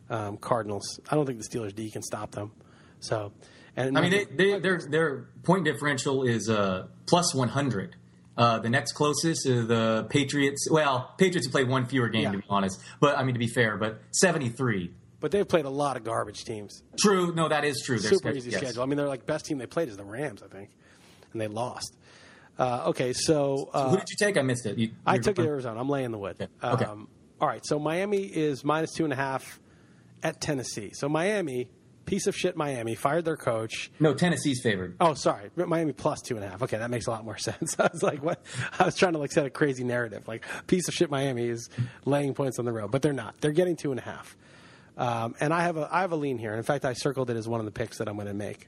um, 0.09 0.37
Cardinals. 0.37 0.99
I 1.09 1.15
don't 1.15 1.25
think 1.25 1.39
the 1.41 1.47
Steelers 1.47 1.73
D 1.75 1.89
can 1.89 2.01
stop 2.01 2.31
them. 2.31 2.51
So, 2.99 3.31
and 3.75 3.97
I 3.97 4.01
mean, 4.01 4.11
they, 4.11 4.25
they, 4.25 4.59
their 4.59 4.79
their 4.89 5.25
point 5.43 5.65
differential 5.65 6.23
is 6.23 6.49
uh, 6.49 6.87
plus 7.07 7.33
one 7.33 7.47
hundred. 7.49 7.95
Uh, 8.37 8.59
the 8.59 8.69
next 8.69 8.93
closest 8.93 9.45
is 9.45 9.67
the 9.67 10.07
Patriots. 10.09 10.67
Well, 10.71 11.13
Patriots 11.17 11.47
have 11.47 11.51
played 11.51 11.67
one 11.67 11.85
fewer 11.85 12.07
game 12.09 12.23
Yeah. 12.23 12.31
to 12.31 12.37
be 12.37 12.43
honest. 12.49 12.79
But 12.99 13.17
I 13.17 13.23
mean, 13.23 13.33
to 13.35 13.39
be 13.39 13.47
fair, 13.47 13.77
but 13.77 14.01
seventy 14.11 14.49
three. 14.49 14.91
but 15.19 15.31
they've 15.31 15.47
played 15.47 15.65
a 15.65 15.69
lot 15.69 15.97
of 15.97 16.03
garbage 16.03 16.43
teams. 16.45 16.83
True. 16.99 17.33
No, 17.33 17.49
that 17.49 17.65
is 17.65 17.81
true. 17.85 17.97
Their 17.99 18.09
Super 18.11 18.17
schedule- 18.29 18.37
easy 18.37 18.51
yes. 18.51 18.61
schedule. 18.61 18.83
I 18.83 18.85
mean, 18.85 18.97
they're 18.97 19.07
like 19.07 19.25
best 19.25 19.45
team 19.45 19.57
they 19.57 19.67
played 19.67 19.89
is 19.89 19.97
the 19.97 20.03
Rams, 20.05 20.41
I 20.43 20.47
think, 20.47 20.69
and 21.31 21.41
they 21.41 21.47
lost. 21.47 21.95
Uh, 22.59 22.83
okay, 22.87 23.13
so 23.13 23.69
uh, 23.73 23.89
Who 23.89 23.97
did 23.97 24.09
you 24.09 24.15
take? 24.19 24.37
I 24.37 24.41
missed 24.41 24.65
it. 24.65 24.77
You, 24.77 24.91
I 25.05 25.17
took 25.17 25.39
Arizona. 25.39 25.79
I'm 25.79 25.89
laying 25.89 26.11
the 26.11 26.17
wood. 26.17 26.35
Okay. 26.39 26.47
Okay. 26.63 26.85
Um, 26.85 27.07
all 27.39 27.47
right. 27.47 27.65
So 27.65 27.79
Miami 27.79 28.21
is 28.23 28.63
minus 28.63 28.93
two 28.93 29.03
and 29.03 29.11
a 29.13 29.15
half 29.15 29.59
at 30.21 30.39
Tennessee. 30.41 30.91
So 30.93 31.09
Miami, 31.09 31.69
piece 32.05 32.27
of 32.27 32.35
shit. 32.35 32.55
Miami 32.55 32.93
fired 32.93 33.25
their 33.25 33.37
coach. 33.37 33.91
No, 33.99 34.13
Tennessee's 34.13 34.61
favored. 34.61 34.95
Oh, 34.99 35.15
sorry, 35.15 35.49
Miami 35.55 35.93
plus 35.93 36.21
two 36.21 36.35
and 36.35 36.45
a 36.45 36.49
half. 36.49 36.61
Okay, 36.61 36.77
that 36.77 36.91
makes 36.91 37.07
a 37.07 37.11
lot 37.11 37.25
more 37.25 37.37
sense. 37.39 37.75
I 37.79 37.89
was 37.91 38.03
like, 38.03 38.21
what? 38.21 38.43
I 38.77 38.85
was 38.85 38.95
trying 38.95 39.13
to 39.13 39.19
like 39.19 39.31
set 39.31 39.45
a 39.45 39.49
crazy 39.49 39.83
narrative. 39.83 40.27
Like 40.27 40.45
piece 40.67 40.87
of 40.87 40.93
shit. 40.93 41.09
Miami 41.09 41.47
is 41.47 41.69
laying 42.05 42.33
points 42.35 42.59
on 42.59 42.65
the 42.65 42.73
road, 42.73 42.91
but 42.91 43.01
they're 43.01 43.13
not. 43.13 43.35
They're 43.41 43.51
getting 43.53 43.75
two 43.75 43.91
and 43.91 43.99
a 43.99 44.03
half. 44.03 44.37
Um, 44.97 45.33
and 45.39 45.51
I 45.53 45.63
have 45.63 45.77
a 45.77 45.89
I 45.91 46.01
have 46.01 46.11
a 46.11 46.17
lean 46.17 46.37
here. 46.37 46.53
In 46.53 46.63
fact, 46.63 46.85
I 46.85 46.93
circled 46.93 47.29
it 47.31 47.37
as 47.37 47.47
one 47.47 47.59
of 47.59 47.65
the 47.65 47.71
picks 47.71 47.97
that 47.97 48.07
I'm 48.07 48.15
going 48.15 48.27
to 48.27 48.33
make. 48.33 48.67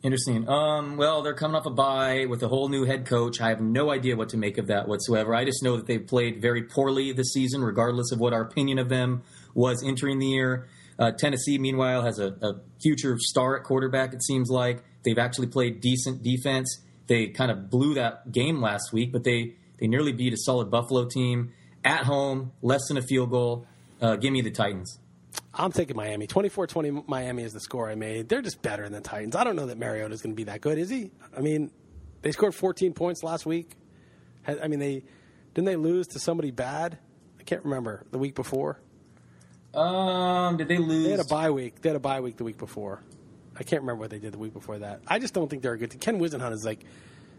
Interesting. 0.00 0.48
Um, 0.48 0.96
well, 0.96 1.22
they're 1.22 1.34
coming 1.34 1.56
off 1.56 1.66
a 1.66 1.70
bye 1.70 2.26
with 2.28 2.42
a 2.44 2.48
whole 2.48 2.68
new 2.68 2.84
head 2.84 3.04
coach. 3.04 3.40
I 3.40 3.48
have 3.48 3.60
no 3.60 3.90
idea 3.90 4.14
what 4.16 4.28
to 4.28 4.36
make 4.36 4.56
of 4.56 4.68
that 4.68 4.86
whatsoever. 4.86 5.34
I 5.34 5.44
just 5.44 5.62
know 5.62 5.76
that 5.76 5.86
they've 5.86 6.06
played 6.06 6.40
very 6.40 6.62
poorly 6.62 7.10
this 7.12 7.32
season, 7.32 7.62
regardless 7.64 8.12
of 8.12 8.20
what 8.20 8.32
our 8.32 8.42
opinion 8.42 8.78
of 8.78 8.88
them 8.88 9.22
was 9.54 9.82
entering 9.84 10.20
the 10.20 10.26
year. 10.26 10.68
Uh, 11.00 11.10
Tennessee, 11.10 11.58
meanwhile, 11.58 12.02
has 12.02 12.20
a, 12.20 12.28
a 12.42 12.60
future 12.80 13.16
star 13.18 13.56
at 13.56 13.64
quarterback, 13.64 14.12
it 14.12 14.22
seems 14.22 14.50
like. 14.50 14.84
They've 15.04 15.18
actually 15.18 15.48
played 15.48 15.80
decent 15.80 16.22
defense. 16.22 16.80
They 17.08 17.28
kind 17.28 17.50
of 17.50 17.68
blew 17.68 17.94
that 17.94 18.30
game 18.30 18.60
last 18.60 18.92
week, 18.92 19.12
but 19.12 19.24
they, 19.24 19.54
they 19.80 19.88
nearly 19.88 20.12
beat 20.12 20.32
a 20.32 20.36
solid 20.36 20.70
Buffalo 20.70 21.06
team 21.06 21.52
at 21.84 22.04
home, 22.04 22.52
less 22.62 22.86
than 22.86 22.98
a 22.98 23.02
field 23.02 23.30
goal. 23.30 23.66
Uh, 24.00 24.14
give 24.14 24.32
me 24.32 24.42
the 24.42 24.50
Titans. 24.50 24.98
I'm 25.54 25.72
taking 25.72 25.96
Miami. 25.96 26.26
24-20 26.26 27.08
Miami 27.08 27.42
is 27.42 27.52
the 27.52 27.60
score 27.60 27.90
I 27.90 27.94
made. 27.94 28.28
They're 28.28 28.42
just 28.42 28.62
better 28.62 28.84
than 28.84 28.92
the 28.92 29.00
Titans. 29.00 29.34
I 29.34 29.44
don't 29.44 29.56
know 29.56 29.66
that 29.66 29.78
Mariota's 29.78 30.22
going 30.22 30.32
to 30.32 30.36
be 30.36 30.44
that 30.44 30.60
good, 30.60 30.78
is 30.78 30.88
he? 30.88 31.10
I 31.36 31.40
mean, 31.40 31.70
they 32.22 32.32
scored 32.32 32.54
14 32.54 32.92
points 32.92 33.22
last 33.22 33.46
week. 33.46 33.72
I 34.46 34.68
mean, 34.68 34.78
they 34.78 35.04
didn't 35.54 35.66
they 35.66 35.76
lose 35.76 36.06
to 36.08 36.18
somebody 36.20 36.50
bad? 36.50 36.98
I 37.38 37.42
can't 37.42 37.64
remember 37.64 38.04
the 38.10 38.18
week 38.18 38.34
before. 38.34 38.80
Um, 39.74 40.56
did 40.56 40.68
they 40.68 40.78
lose? 40.78 41.04
They 41.04 41.10
had 41.10 41.20
a 41.20 41.24
bye 41.24 41.50
week. 41.50 41.82
They 41.82 41.90
had 41.90 41.96
a 41.96 42.00
bye 42.00 42.20
week 42.20 42.36
the 42.36 42.44
week 42.44 42.56
before. 42.56 43.02
I 43.54 43.62
can't 43.62 43.82
remember 43.82 44.00
what 44.00 44.10
they 44.10 44.18
did 44.18 44.32
the 44.32 44.38
week 44.38 44.54
before 44.54 44.78
that. 44.78 45.00
I 45.06 45.18
just 45.18 45.34
don't 45.34 45.48
think 45.50 45.62
they're 45.62 45.74
a 45.74 45.78
good. 45.78 45.90
team. 45.90 46.00
Ken 46.00 46.18
Whisenhunt 46.18 46.52
is 46.52 46.64
like, 46.64 46.84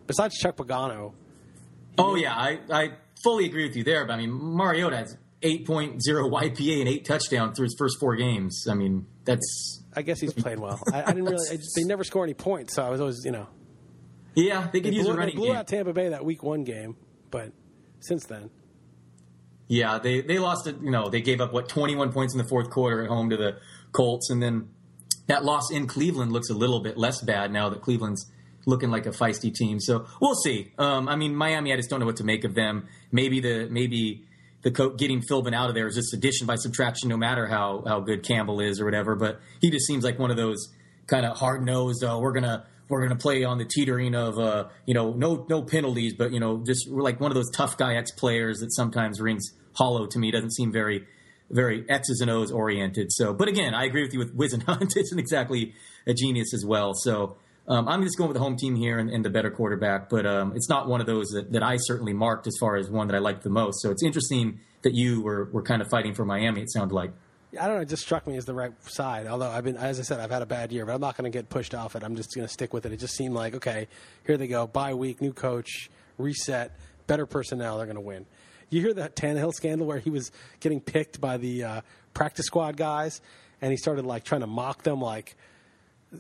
besides 0.06 0.38
Chuck 0.38 0.58
Pagano, 0.58 1.14
Oh 1.98 2.16
yeah, 2.16 2.34
I, 2.34 2.60
I 2.72 2.92
fully 3.24 3.46
agree 3.46 3.68
with 3.68 3.76
you 3.76 3.84
there. 3.84 4.06
But 4.06 4.14
I 4.14 4.18
mean, 4.18 4.32
Mariota 4.32 4.98
has 4.98 5.18
8.0 5.42 6.00
YPA 6.06 6.80
and 6.80 6.90
eight 6.90 7.06
touchdowns 7.06 7.56
through 7.56 7.66
his 7.66 7.76
first 7.78 7.98
four 8.00 8.16
games. 8.16 8.68
I 8.70 8.74
mean, 8.74 9.06
that's 9.24 9.84
I 9.96 10.02
guess 10.02 10.20
he's 10.20 10.34
played 10.34 10.60
well. 10.60 10.82
I, 10.92 11.04
I 11.04 11.06
didn't 11.08 11.26
really. 11.26 11.48
I 11.50 11.56
just, 11.56 11.76
they 11.76 11.84
never 11.84 12.04
score 12.04 12.24
any 12.24 12.34
points, 12.34 12.76
so 12.76 12.84
I 12.84 12.90
was 12.90 13.00
always, 13.00 13.24
you 13.24 13.32
know, 13.32 13.48
yeah. 14.36 14.68
They 14.72 14.80
they 14.80 14.90
could 14.90 14.94
use 14.96 15.06
blew, 15.06 15.18
a 15.18 15.26
they 15.26 15.32
blew 15.32 15.48
game. 15.48 15.56
out 15.56 15.68
Tampa 15.68 15.94
Bay 15.94 16.10
that 16.10 16.26
week 16.26 16.44
one 16.44 16.64
game, 16.64 16.96
but 17.32 17.52
since 18.00 18.26
then. 18.26 18.50
Yeah, 19.68 20.00
they 20.00 20.22
they 20.22 20.40
lost 20.40 20.68
it. 20.68 20.78
You 20.82 20.92
know, 20.92 21.10
they 21.10 21.22
gave 21.22 21.42
up 21.42 21.54
what 21.54 21.70
21 21.70 22.12
points 22.12 22.34
in 22.34 22.40
the 22.40 22.48
fourth 22.48 22.70
quarter 22.70 23.04
at 23.04 23.10
home 23.10 23.30
to 23.30 23.38
the 23.38 23.60
Colts, 23.92 24.30
and 24.30 24.42
then 24.42 24.70
that 25.28 25.46
loss 25.46 25.72
in 25.72 25.86
Cleveland 25.88 26.32
looks 26.32 26.50
a 26.50 26.56
little 26.56 26.82
bit 26.82 26.98
less 26.98 27.22
bad 27.22 27.52
now 27.52 27.70
that 27.70 27.82
Cleveland's 27.82 28.26
looking 28.66 28.90
like 28.90 29.06
a 29.06 29.12
feisty 29.12 29.54
team. 29.54 29.80
So 29.80 30.06
we'll 30.20 30.36
see. 30.36 30.74
Um, 30.78 31.08
I 31.08 31.16
mean, 31.16 31.36
Miami, 31.36 31.72
I 31.72 31.76
just 31.76 31.90
don't 31.90 32.00
know 32.00 32.06
what 32.06 32.18
to 32.18 32.24
make 32.24 32.44
of 32.44 32.56
them. 32.56 32.88
Maybe 33.12 33.40
the 33.40 33.68
maybe 33.70 34.26
the 34.62 34.72
co- 34.72 34.90
getting 34.90 35.22
Philbin 35.22 35.54
out 35.54 35.70
of 35.70 35.76
there 35.76 35.88
is 35.88 35.96
just 35.96 36.14
addition 36.14 36.46
by 36.46 36.56
subtraction, 36.56 37.10
no 37.10 37.18
matter 37.18 37.48
how 37.48 37.84
how 37.88 38.00
good 38.00 38.24
Campbell 38.24 38.60
is 38.60 38.80
or 38.80 38.86
whatever. 38.86 39.16
But 39.16 39.40
he 39.62 39.70
just 39.70 39.86
seems 39.86 40.04
like 40.04 40.20
one 40.20 40.32
of 40.32 40.38
those 40.38 40.70
kind 41.08 41.26
of 41.26 41.38
hard 41.38 41.66
nosed. 41.66 42.04
Uh, 42.04 42.20
we're 42.22 42.34
gonna 42.34 42.66
we're 42.90 43.02
gonna 43.02 43.20
play 43.20 43.44
on 43.44 43.58
the 43.58 43.66
teetering 43.66 44.16
of 44.16 44.38
uh, 44.38 44.70
you 44.86 44.94
know 44.94 45.14
no 45.14 45.46
no 45.50 45.64
penalties, 45.64 46.14
but 46.14 46.32
you 46.32 46.40
know 46.40 46.64
just 46.66 46.90
we're 46.90 47.04
like 47.04 47.20
one 47.20 47.32
of 47.32 47.36
those 47.36 47.50
tough 47.52 47.78
guy 47.78 47.96
ex 47.96 48.12
players 48.12 48.60
that 48.60 48.74
sometimes 48.74 49.22
rings 49.22 49.52
hollow 49.74 50.06
to 50.08 50.20
me. 50.20 50.32
Doesn't 50.32 50.54
seem 50.54 50.72
very 50.72 51.06
very 51.50 51.86
X's 51.90 52.22
and 52.22 52.30
O's 52.30 52.52
oriented. 52.52 53.12
So, 53.12 53.34
but 53.34 53.48
again, 53.48 53.74
I 53.74 53.86
agree 53.86 54.04
with 54.04 54.14
you 54.14 54.20
with 54.20 54.38
Whisenhunt 54.38 54.92
isn't 54.98 55.20
exactly 55.20 55.74
a 56.06 56.14
genius 56.14 56.54
as 56.54 56.66
well. 56.66 56.94
So. 56.94 57.38
Um, 57.70 57.88
I'm 57.88 58.02
just 58.02 58.18
going 58.18 58.28
with 58.30 58.36
the 58.36 58.42
home 58.42 58.58
team 58.58 58.76
here 58.76 58.98
and, 58.98 59.12
and 59.12 59.24
the 59.24 59.30
better 59.30 59.52
quarterback, 59.52 60.10
but 60.10 60.26
um, 60.26 60.54
it's 60.56 60.68
not 60.68 60.88
one 60.88 61.02
of 61.02 61.08
those 61.08 61.28
that, 61.28 61.52
that 61.52 61.62
I 61.62 61.78
certainly 61.78 62.14
marked 62.14 62.48
as 62.48 62.58
far 62.60 62.76
as 62.76 62.90
one 62.90 63.08
that 63.08 63.16
I 63.16 63.20
liked 63.20 63.44
the 63.44 63.52
most. 63.52 63.82
So 63.82 63.92
it's 63.92 64.02
interesting 64.02 64.60
that 64.82 64.96
you 64.96 65.22
were, 65.22 65.50
were 65.52 65.62
kind 65.62 65.80
of 65.80 65.88
fighting 65.88 66.16
for 66.16 66.26
Miami. 66.26 66.62
It 66.62 66.72
sounded 66.72 66.96
like. 66.96 67.12
I 67.60 67.68
don't 67.68 67.76
know. 67.76 67.82
It 67.82 67.90
just 67.90 68.02
struck 68.02 68.26
me 68.26 68.38
as 68.38 68.46
the 68.46 68.56
right 68.56 68.74
side. 68.90 69.28
Although 69.28 69.50
I've 69.50 69.64
been, 69.64 69.78
as 69.78 70.00
I 70.00 70.04
said, 70.04 70.20
I've 70.20 70.32
had 70.32 70.42
a 70.42 70.48
bad 70.48 70.72
year, 70.72 70.86
but 70.86 70.96
I'm 70.96 71.02
not 71.02 71.16
going 71.16 71.32
to 71.32 71.36
get 71.36 71.50
pushed 71.50 71.76
off 71.76 71.96
it. 71.96 72.04
I'm 72.04 72.16
just 72.16 72.34
going 72.34 72.48
to 72.48 72.52
stick 72.52 72.74
with 72.74 72.88
it. 72.88 72.92
It 72.92 72.98
just 72.98 73.16
seemed 73.16 73.36
like 73.36 73.54
okay, 73.56 73.88
here 74.26 74.38
they 74.38 74.48
go, 74.48 74.66
bye 74.66 74.96
week, 74.96 75.22
new 75.22 75.34
coach, 75.34 75.92
reset, 76.18 76.76
better 77.06 77.28
personnel. 77.28 77.78
They're 77.78 77.86
going 77.86 77.96
to 77.96 78.02
win. 78.02 78.26
You 78.72 78.82
hear 78.82 78.94
that 78.96 79.16
Tannehill 79.16 79.54
scandal 79.54 79.86
where 79.86 80.00
he 80.00 80.10
was 80.10 80.32
getting 80.60 80.80
picked 80.80 81.20
by 81.22 81.38
the 81.38 81.64
uh, 81.64 81.82
practice 82.14 82.46
squad 82.46 82.78
guys, 82.78 83.22
and 83.62 83.72
he 83.72 83.78
started 83.78 84.06
like 84.06 84.24
trying 84.24 84.42
to 84.42 84.48
mock 84.48 84.84
them, 84.84 85.02
like 85.02 85.36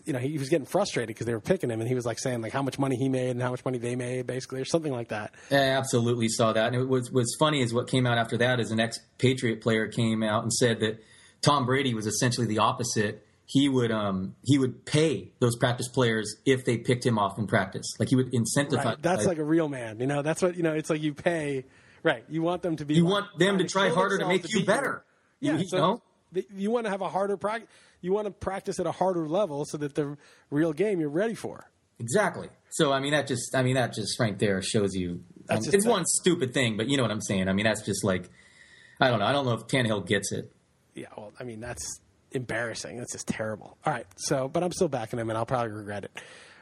you 0.05 0.13
know, 0.13 0.19
he 0.19 0.37
was 0.37 0.49
getting 0.49 0.65
frustrated 0.65 1.07
because 1.07 1.25
they 1.25 1.33
were 1.33 1.39
picking 1.39 1.69
him, 1.69 1.79
and 1.79 1.87
he 1.87 1.95
was 1.95 2.05
like 2.05 2.19
saying 2.19 2.41
like 2.41 2.53
how 2.53 2.61
much 2.61 2.77
money 2.77 2.95
he 2.95 3.09
made 3.09 3.31
and 3.31 3.41
how 3.41 3.51
much 3.51 3.65
money 3.65 3.77
they 3.77 3.95
made, 3.95 4.27
basically, 4.27 4.61
or 4.61 4.65
something 4.65 4.91
like 4.91 5.09
that. 5.09 5.33
I 5.51 5.55
absolutely 5.55 6.29
saw 6.29 6.53
that. 6.53 6.67
And 6.67 6.75
it 6.75 6.87
was 6.87 7.11
what's 7.11 7.35
funny 7.39 7.61
is 7.61 7.73
what 7.73 7.87
came 7.87 8.05
out 8.05 8.17
after 8.17 8.37
that 8.37 8.59
is 8.59 8.71
an 8.71 8.79
ex 8.79 8.99
Patriot 9.17 9.61
player 9.61 9.87
came 9.87 10.21
out 10.21 10.43
and 10.43 10.53
said 10.53 10.79
that 10.81 11.03
Tom 11.41 11.65
Brady 11.65 11.93
was 11.93 12.05
essentially 12.05 12.45
the 12.45 12.59
opposite. 12.59 13.25
He 13.45 13.67
would 13.67 13.91
um 13.91 14.35
he 14.43 14.59
would 14.59 14.85
pay 14.85 15.31
those 15.39 15.55
practice 15.55 15.87
players 15.87 16.35
if 16.45 16.65
they 16.65 16.77
picked 16.77 17.03
him 17.03 17.17
off 17.17 17.39
in 17.39 17.47
practice. 17.47 17.95
Like 17.97 18.09
he 18.09 18.15
would 18.15 18.31
incentivize. 18.31 18.85
Right. 18.85 19.01
That's 19.01 19.25
like 19.25 19.39
a 19.39 19.43
real 19.43 19.69
man. 19.69 19.99
You 19.99 20.07
know, 20.07 20.21
that's 20.21 20.41
what 20.41 20.55
you 20.55 20.61
know. 20.61 20.73
It's 20.73 20.89
like 20.89 21.01
you 21.01 21.15
pay. 21.15 21.65
Right. 22.03 22.23
You 22.29 22.43
want 22.43 22.61
them 22.61 22.75
to 22.77 22.85
be. 22.85 22.93
you 22.93 23.03
like, 23.03 23.11
want 23.11 23.39
them 23.39 23.57
to 23.57 23.65
try 23.65 23.89
harder 23.89 24.19
to 24.19 24.27
make 24.27 24.53
you 24.53 24.63
better. 24.63 25.03
Yeah. 25.39 25.57
You, 25.57 25.67
so 25.67 25.77
know? 25.77 26.01
you 26.55 26.69
want 26.69 26.85
to 26.85 26.91
have 26.91 27.01
a 27.01 27.09
harder 27.09 27.37
practice. 27.37 27.67
You 28.01 28.13
want 28.13 28.25
to 28.27 28.31
practice 28.31 28.79
at 28.79 28.85
a 28.85 28.91
harder 28.91 29.27
level 29.27 29.65
so 29.65 29.77
that 29.77 29.95
the 29.95 30.17
real 30.49 30.73
game 30.73 30.99
you're 30.99 31.09
ready 31.09 31.35
for. 31.35 31.69
Exactly. 31.99 32.47
So 32.71 32.91
I 32.93 32.99
mean 32.99 33.11
that 33.11 33.27
just 33.27 33.53
I 33.55 33.63
mean 33.63 33.75
that 33.75 33.93
just 33.93 34.19
right 34.19 34.37
there 34.39 34.61
shows 34.61 34.95
you. 34.95 35.23
Um, 35.49 35.57
it's 35.57 35.69
that- 35.71 35.85
one 35.85 36.05
stupid 36.05 36.53
thing, 36.53 36.77
but 36.77 36.87
you 36.87 36.95
know 36.97 37.03
what 37.03 37.11
I'm 37.11 37.21
saying. 37.21 37.47
I 37.49 37.53
mean 37.53 37.65
that's 37.65 37.81
just 37.81 38.03
like 38.03 38.29
I 39.01 39.09
don't 39.09 39.19
know. 39.19 39.25
I 39.25 39.31
don't 39.31 39.45
know 39.45 39.53
if 39.53 39.67
Tannehill 39.67 40.05
gets 40.07 40.31
it. 40.31 40.51
Yeah. 40.95 41.07
Well, 41.17 41.33
I 41.39 41.43
mean 41.43 41.59
that's 41.59 41.99
embarrassing. 42.31 42.97
That's 42.97 43.11
just 43.13 43.27
terrible. 43.27 43.77
All 43.85 43.91
right. 43.93 44.05
So, 44.17 44.47
but 44.47 44.63
I'm 44.63 44.71
still 44.71 44.87
backing 44.87 45.19
him, 45.19 45.29
and 45.29 45.37
I'll 45.37 45.45
probably 45.45 45.71
regret 45.71 46.03
it. 46.05 46.11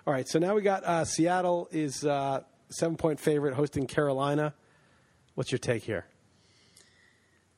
All 0.05 0.13
right. 0.13 0.27
So 0.27 0.39
now 0.39 0.55
we 0.55 0.61
got 0.61 0.83
uh, 0.85 1.05
Seattle 1.05 1.67
is 1.71 2.03
uh, 2.05 2.41
seven 2.69 2.95
point 2.97 3.19
favorite 3.19 3.53
hosting 3.53 3.85
Carolina. 3.87 4.53
What's 5.35 5.51
your 5.51 5.59
take 5.59 5.83
here? 5.83 6.05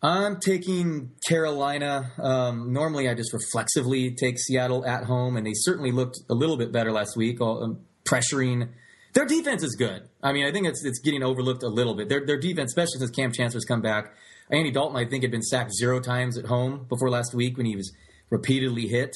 I'm 0.01 0.39
taking 0.39 1.11
Carolina. 1.27 2.11
Um, 2.17 2.71
normally, 2.71 3.09
I 3.09 3.15
just 3.15 3.33
reflexively 3.33 4.11
take 4.11 4.39
Seattle 4.39 4.85
at 4.85 5.03
home, 5.03 5.35
and 5.35 5.45
they 5.45 5.53
certainly 5.53 5.91
looked 5.91 6.19
a 6.29 6.33
little 6.33 6.55
bit 6.55 6.71
better 6.71 6.91
last 6.91 7.17
week, 7.17 7.41
all, 7.41 7.63
um, 7.63 7.81
pressuring. 8.05 8.69
Their 9.13 9.25
defense 9.25 9.61
is 9.61 9.75
good. 9.75 10.07
I 10.23 10.31
mean, 10.31 10.45
I 10.45 10.51
think 10.51 10.67
it's 10.67 10.85
it's 10.85 10.99
getting 10.99 11.21
overlooked 11.21 11.63
a 11.63 11.67
little 11.67 11.95
bit. 11.95 12.07
Their 12.07 12.25
their 12.25 12.39
defense, 12.39 12.71
especially 12.71 12.99
since 12.99 13.11
Kam 13.11 13.33
Chancellor's 13.33 13.65
come 13.65 13.81
back. 13.81 14.13
Andy 14.49 14.71
Dalton, 14.71 14.95
I 14.95 15.05
think, 15.05 15.23
had 15.23 15.31
been 15.31 15.43
sacked 15.43 15.73
zero 15.73 15.99
times 15.99 16.37
at 16.37 16.45
home 16.45 16.85
before 16.87 17.09
last 17.09 17.33
week 17.33 17.57
when 17.57 17.65
he 17.65 17.75
was 17.75 17.91
repeatedly 18.29 18.87
hit. 18.87 19.15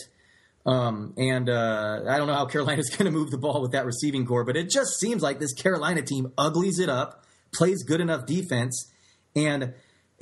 Um, 0.65 1.13
and 1.17 1.49
uh, 1.49 2.01
I 2.07 2.17
don't 2.17 2.27
know 2.27 2.34
how 2.34 2.45
Carolina's 2.53 2.89
going 2.89 3.05
to 3.05 3.11
move 3.11 3.31
the 3.31 3.38
ball 3.38 3.61
with 3.61 3.71
that 3.71 3.86
receiving 3.86 4.25
core, 4.25 4.43
but 4.43 4.57
it 4.57 4.69
just 4.69 4.99
seems 4.99 5.21
like 5.21 5.39
this 5.39 5.53
Carolina 5.53 6.01
team 6.01 6.34
uglies 6.38 6.79
it 6.79 6.89
up, 6.89 7.25
plays 7.53 7.84
good 7.84 8.01
enough 8.01 8.25
defense, 8.25 8.91
and 9.36 9.73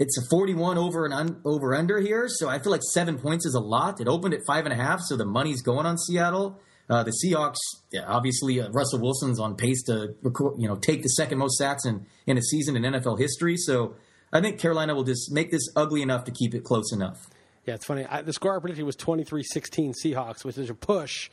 it's 0.01 0.17
a 0.17 0.21
41 0.31 0.79
over 0.79 1.05
and 1.05 1.13
un, 1.13 1.41
over 1.45 1.75
under 1.75 1.99
here. 1.99 2.27
So 2.27 2.49
I 2.49 2.57
feel 2.57 2.71
like 2.71 2.81
seven 2.91 3.19
points 3.19 3.45
is 3.45 3.53
a 3.53 3.59
lot. 3.59 4.01
It 4.01 4.07
opened 4.07 4.33
at 4.33 4.41
five 4.47 4.65
and 4.65 4.73
a 4.73 4.75
half, 4.75 4.99
so 5.01 5.15
the 5.15 5.25
money's 5.25 5.61
going 5.61 5.85
on 5.85 5.99
Seattle. 5.99 6.59
Uh, 6.89 7.03
the 7.03 7.13
Seahawks, 7.23 7.59
yeah, 7.91 8.05
obviously, 8.07 8.59
uh, 8.59 8.69
Russell 8.71 8.99
Wilson's 8.99 9.39
on 9.39 9.55
pace 9.55 9.83
to 9.83 10.15
record, 10.23 10.59
you 10.59 10.67
know 10.67 10.75
take 10.75 11.03
the 11.03 11.09
second 11.09 11.37
most 11.37 11.55
sacks 11.57 11.85
in, 11.85 12.07
in 12.25 12.35
a 12.35 12.41
season 12.41 12.75
in 12.75 12.81
NFL 12.81 13.19
history. 13.19 13.55
So 13.57 13.93
I 14.33 14.41
think 14.41 14.59
Carolina 14.59 14.95
will 14.95 15.03
just 15.03 15.31
make 15.31 15.51
this 15.51 15.69
ugly 15.75 16.01
enough 16.01 16.23
to 16.23 16.31
keep 16.31 16.55
it 16.55 16.63
close 16.63 16.91
enough. 16.91 17.29
Yeah, 17.67 17.75
it's 17.75 17.85
funny. 17.85 18.05
I, 18.07 18.23
the 18.23 18.33
score 18.33 18.57
I 18.57 18.59
predicted 18.59 18.85
was 18.85 18.95
23-16 18.95 19.93
Seahawks, 20.03 20.43
which 20.43 20.57
is 20.57 20.71
a 20.71 20.73
push, 20.73 21.29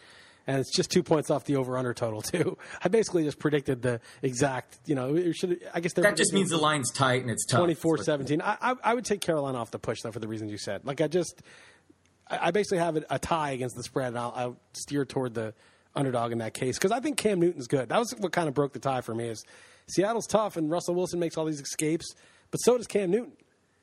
and 0.49 0.59
it's 0.59 0.75
just 0.75 0.91
two 0.91 1.03
points 1.03 1.31
off 1.31 1.45
the 1.45 1.57
over/under 1.57 1.93
total 1.93 2.23
too. 2.23 2.57
I 2.83 2.89
basically 2.89 3.23
just 3.23 3.39
predicted 3.39 3.83
the 3.83 4.01
exact. 4.23 4.79
You 4.87 4.95
know, 4.95 5.15
it 5.15 5.35
should. 5.35 5.61
I 5.75 5.81
guess 5.81 5.93
That 5.93 6.17
just 6.17 6.33
means 6.33 6.49
the 6.49 6.57
line's 6.57 6.91
tight 6.91 7.21
and 7.21 7.31
it's 7.31 7.45
tough. 7.45 7.61
24-17. 7.61 8.41
I, 8.43 8.57
I, 8.61 8.75
I 8.83 8.95
would 8.95 9.05
take 9.05 9.21
Carolina 9.21 9.59
off 9.59 9.71
the 9.71 9.79
push 9.79 9.99
though 10.03 10.11
for 10.11 10.21
the 10.21 10.27
reasons 10.27 10.51
you 10.51 10.57
said. 10.57 10.87
Like 10.87 11.03
I 11.03 11.07
just, 11.07 11.43
I, 12.29 12.49
I 12.49 12.51
basically 12.51 12.79
have 12.79 12.97
a, 12.97 13.05
a 13.11 13.19
tie 13.19 13.51
against 13.51 13.77
the 13.77 13.83
spread, 13.83 14.09
and 14.09 14.19
I'll, 14.19 14.33
I'll 14.35 14.57
steer 14.73 15.05
toward 15.05 15.35
the 15.35 15.53
underdog 15.95 16.33
in 16.33 16.39
that 16.39 16.55
case 16.55 16.79
because 16.79 16.93
I 16.93 17.01
think 17.01 17.19
Cam 17.19 17.41
Newton's 17.41 17.67
good. 17.67 17.91
That 17.91 17.99
was 17.99 18.15
what 18.19 18.33
kind 18.33 18.49
of 18.49 18.55
broke 18.55 18.73
the 18.73 18.79
tie 18.79 19.03
for 19.03 19.15
me. 19.15 19.29
Is 19.29 19.45
Seattle's 19.87 20.27
tough, 20.27 20.57
and 20.57 20.71
Russell 20.71 20.95
Wilson 20.95 21.21
makes 21.21 21.37
all 21.37 21.45
these 21.45 21.61
escapes, 21.61 22.07
but 22.51 22.57
so 22.59 22.79
does 22.79 22.87
Cam 22.87 23.11
Newton. 23.11 23.33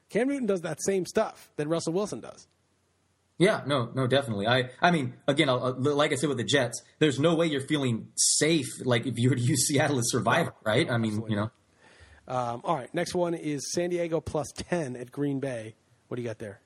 Cam 0.09 0.27
Newton 0.27 0.47
does 0.47 0.61
that 0.61 0.79
same 0.83 1.05
stuff 1.05 1.51
that 1.57 1.67
Russell 1.67 1.93
Wilson 1.93 2.21
does. 2.21 2.47
Yeah, 3.37 3.61
no, 3.65 3.91
no, 3.93 4.07
definitely. 4.07 4.47
I, 4.47 4.69
I 4.81 4.91
mean, 4.91 5.13
again, 5.27 5.49
I'll, 5.49 5.63
uh, 5.65 5.73
like 5.73 6.13
I 6.13 6.15
said 6.15 6.29
with 6.29 6.37
the 6.37 6.45
Jets, 6.45 6.81
there's 6.99 7.19
no 7.19 7.35
way 7.35 7.47
you're 7.47 7.67
feeling 7.67 8.07
safe. 8.15 8.67
Like 8.85 9.05
if 9.05 9.17
you 9.17 9.29
were 9.29 9.35
to 9.35 9.41
use 9.41 9.67
Seattle 9.67 9.99
as 9.99 10.09
survivor, 10.09 10.53
right? 10.63 10.89
I 10.89 10.97
mean, 10.97 11.21
you 11.27 11.35
know, 11.35 11.51
Um, 12.27 12.61
all 12.63 12.75
right, 12.75 12.93
next 12.93 13.13
one 13.13 13.33
is 13.33 13.71
San 13.73 13.89
Diego 13.89 14.21
plus 14.21 14.51
ten 14.55 14.95
at 14.95 15.11
Green 15.11 15.39
Bay. 15.39 15.75
What 16.07 16.15
do 16.15 16.21
you 16.21 16.27
got 16.29 16.39
there? 16.39 16.61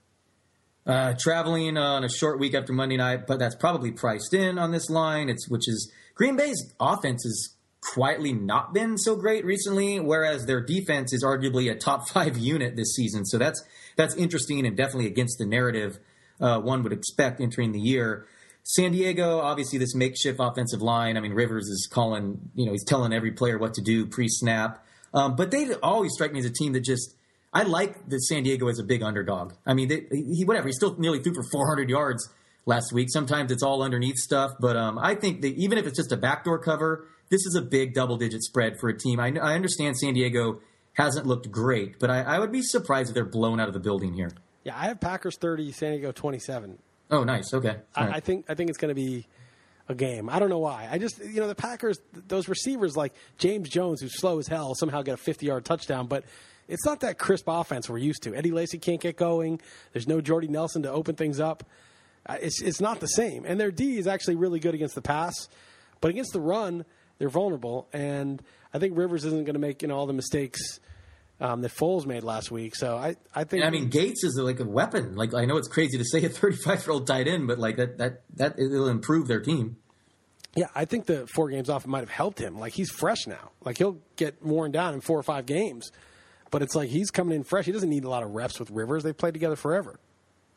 uh, 0.85 1.13
traveling 1.19 1.77
on 1.77 2.03
a 2.03 2.09
short 2.09 2.39
week 2.39 2.55
after 2.55 2.73
Monday 2.73 2.97
night, 2.97 3.27
but 3.27 3.37
that's 3.37 3.55
probably 3.55 3.91
priced 3.91 4.33
in 4.33 4.57
on 4.57 4.71
this 4.71 4.89
line. 4.89 5.29
It's 5.29 5.47
which 5.49 5.67
is 5.67 5.91
Green 6.15 6.35
Bay's 6.35 6.73
offense 6.79 7.23
has 7.23 7.55
quietly 7.93 8.33
not 8.33 8.73
been 8.73 8.97
so 8.97 9.15
great 9.15 9.45
recently, 9.45 9.99
whereas 9.99 10.45
their 10.45 10.61
defense 10.61 11.13
is 11.13 11.23
arguably 11.23 11.69
a 11.71 11.75
top 11.75 12.07
five 12.13 12.37
unit 12.37 12.75
this 12.75 12.93
season. 12.95 13.25
So 13.25 13.37
that's 13.37 13.63
that's 13.97 14.15
interesting 14.15 14.65
and 14.65 14.77
definitely 14.77 15.07
against 15.07 15.37
the 15.39 15.45
narrative 15.45 15.99
uh, 16.39 16.59
one 16.59 16.83
would 16.83 16.93
expect 16.93 17.41
entering 17.41 17.71
the 17.71 17.79
year. 17.79 18.27
San 18.63 18.91
Diego, 18.91 19.39
obviously, 19.39 19.79
this 19.79 19.95
makeshift 19.95 20.39
offensive 20.39 20.81
line. 20.81 21.17
I 21.17 21.21
mean, 21.21 21.33
Rivers 21.33 21.67
is 21.67 21.87
calling, 21.91 22.51
you 22.55 22.65
know, 22.65 22.71
he's 22.71 22.83
telling 22.83 23.13
every 23.13 23.31
player 23.31 23.57
what 23.57 23.73
to 23.75 23.81
do 23.81 24.05
pre 24.05 24.27
snap. 24.27 24.85
Um, 25.13 25.35
but 25.35 25.51
they 25.51 25.73
always 25.75 26.11
strike 26.13 26.33
me 26.33 26.39
as 26.39 26.45
a 26.45 26.51
team 26.51 26.73
that 26.73 26.81
just, 26.83 27.15
I 27.51 27.63
like 27.63 28.07
the 28.07 28.19
San 28.19 28.43
Diego 28.43 28.67
as 28.67 28.77
a 28.77 28.83
big 28.83 29.01
underdog. 29.01 29.53
I 29.65 29.73
mean, 29.73 29.87
they, 29.87 30.05
he 30.11 30.45
whatever, 30.45 30.67
he 30.67 30.73
still 30.73 30.95
nearly 30.99 31.19
threw 31.19 31.33
for 31.33 31.43
400 31.51 31.89
yards 31.89 32.29
last 32.65 32.93
week. 32.93 33.07
Sometimes 33.11 33.51
it's 33.51 33.63
all 33.63 33.81
underneath 33.81 34.17
stuff, 34.17 34.51
but 34.59 34.77
um, 34.77 34.99
I 34.99 35.15
think 35.15 35.41
that 35.41 35.55
even 35.55 35.77
if 35.79 35.87
it's 35.87 35.97
just 35.97 36.11
a 36.11 36.17
backdoor 36.17 36.59
cover, 36.59 37.07
this 37.29 37.45
is 37.45 37.55
a 37.55 37.61
big 37.61 37.93
double 37.93 38.17
digit 38.17 38.43
spread 38.43 38.77
for 38.79 38.89
a 38.89 38.97
team. 38.97 39.19
I, 39.19 39.33
I 39.41 39.55
understand 39.55 39.97
San 39.97 40.13
Diego 40.13 40.61
hasn't 40.93 41.25
looked 41.25 41.49
great, 41.49 41.99
but 41.99 42.09
I, 42.11 42.21
I 42.21 42.39
would 42.39 42.51
be 42.51 42.61
surprised 42.61 43.09
if 43.09 43.15
they're 43.15 43.25
blown 43.25 43.59
out 43.59 43.67
of 43.67 43.73
the 43.73 43.79
building 43.79 44.13
here. 44.13 44.31
Yeah, 44.69 44.77
I 44.79 44.85
have 44.85 44.99
Packers 44.99 45.35
thirty, 45.37 45.71
San 45.71 45.91
Diego 45.91 46.11
twenty 46.11 46.39
seven. 46.39 46.77
Oh, 47.09 47.23
nice. 47.23 47.53
Okay. 47.53 47.75
I, 47.95 48.05
right. 48.05 48.15
I 48.15 48.19
think 48.19 48.45
I 48.49 48.53
think 48.53 48.69
it's 48.69 48.77
going 48.77 48.89
to 48.89 48.95
be 48.95 49.25
a 49.87 49.95
game. 49.95 50.29
I 50.29 50.37
don't 50.37 50.49
know 50.49 50.59
why. 50.59 50.87
I 50.91 50.99
just 50.99 51.17
you 51.23 51.39
know 51.41 51.47
the 51.47 51.55
Packers, 51.55 51.99
those 52.27 52.47
receivers 52.47 52.95
like 52.95 53.13
James 53.39 53.67
Jones, 53.67 54.01
who's 54.01 54.19
slow 54.19 54.37
as 54.37 54.47
hell, 54.47 54.75
somehow 54.75 55.01
get 55.01 55.15
a 55.15 55.17
fifty 55.17 55.47
yard 55.47 55.65
touchdown, 55.65 56.07
but. 56.07 56.23
It's 56.71 56.85
not 56.85 56.99
that 56.99 57.17
crisp 57.17 57.45
offense 57.47 57.89
we're 57.89 57.97
used 57.97 58.21
to. 58.21 58.35
Eddie 58.35 58.51
Lacy 58.51 58.77
can't 58.77 59.01
get 59.01 59.17
going. 59.17 59.59
There's 59.91 60.07
no 60.07 60.21
Jordy 60.21 60.47
Nelson 60.47 60.83
to 60.83 60.91
open 60.91 61.15
things 61.15 61.39
up. 61.39 61.63
Uh, 62.27 62.37
It's 62.39 62.61
it's 62.61 62.79
not 62.79 62.99
the 62.99 63.07
same. 63.07 63.43
And 63.43 63.59
their 63.59 63.71
D 63.71 63.97
is 63.97 64.05
actually 64.05 64.35
really 64.35 64.59
good 64.59 64.75
against 64.75 64.93
the 64.93 65.01
pass, 65.01 65.33
but 65.99 66.11
against 66.11 66.31
the 66.31 66.39
run, 66.39 66.85
they're 67.17 67.27
vulnerable. 67.27 67.87
And 67.91 68.43
I 68.71 68.77
think 68.77 68.95
Rivers 68.95 69.25
isn't 69.25 69.45
going 69.45 69.55
to 69.55 69.59
make 69.59 69.81
you 69.81 69.87
know 69.87 69.97
all 69.97 70.05
the 70.05 70.13
mistakes 70.13 70.79
um, 71.39 71.61
that 71.61 71.71
Foles 71.71 72.05
made 72.05 72.23
last 72.23 72.51
week. 72.51 72.75
So 72.75 72.97
I 72.97 73.15
I 73.33 73.43
think 73.43 73.63
I 73.63 73.69
mean, 73.69 73.89
Gates 73.89 74.23
is 74.23 74.37
like 74.37 74.59
a 74.59 74.65
weapon. 74.65 75.15
Like 75.15 75.33
I 75.33 75.45
know 75.45 75.57
it's 75.57 75.67
crazy 75.67 75.97
to 75.97 76.05
say 76.05 76.23
a 76.25 76.29
35 76.29 76.85
year 76.85 76.91
old 76.91 77.07
tight 77.07 77.27
end, 77.27 77.47
but 77.47 77.59
like 77.59 77.77
that 77.77 77.97
that 77.97 78.21
that 78.35 78.59
it'll 78.59 78.89
improve 78.89 79.27
their 79.27 79.39
team. 79.39 79.77
Yeah, 80.55 80.67
I 80.73 80.85
think 80.85 81.05
the 81.05 81.27
four 81.27 81.49
games 81.49 81.69
off 81.69 81.85
might 81.85 81.99
have 81.99 82.09
helped 82.09 82.39
him. 82.39 82.57
Like 82.57 82.73
he's 82.73 82.89
fresh 82.89 83.27
now. 83.27 83.51
Like 83.63 83.77
he'll 83.77 83.99
get 84.15 84.43
worn 84.43 84.71
down 84.71 84.93
in 84.93 85.01
four 85.01 85.17
or 85.17 85.23
five 85.23 85.45
games, 85.45 85.91
but 86.51 86.61
it's 86.61 86.75
like 86.75 86.89
he's 86.89 87.11
coming 87.11 87.35
in 87.35 87.43
fresh. 87.43 87.65
He 87.65 87.71
doesn't 87.71 87.89
need 87.89 88.03
a 88.03 88.09
lot 88.09 88.23
of 88.23 88.31
reps 88.31 88.59
with 88.59 88.71
Rivers. 88.71 89.03
They've 89.03 89.17
played 89.17 89.33
together 89.33 89.55
forever. 89.55 89.99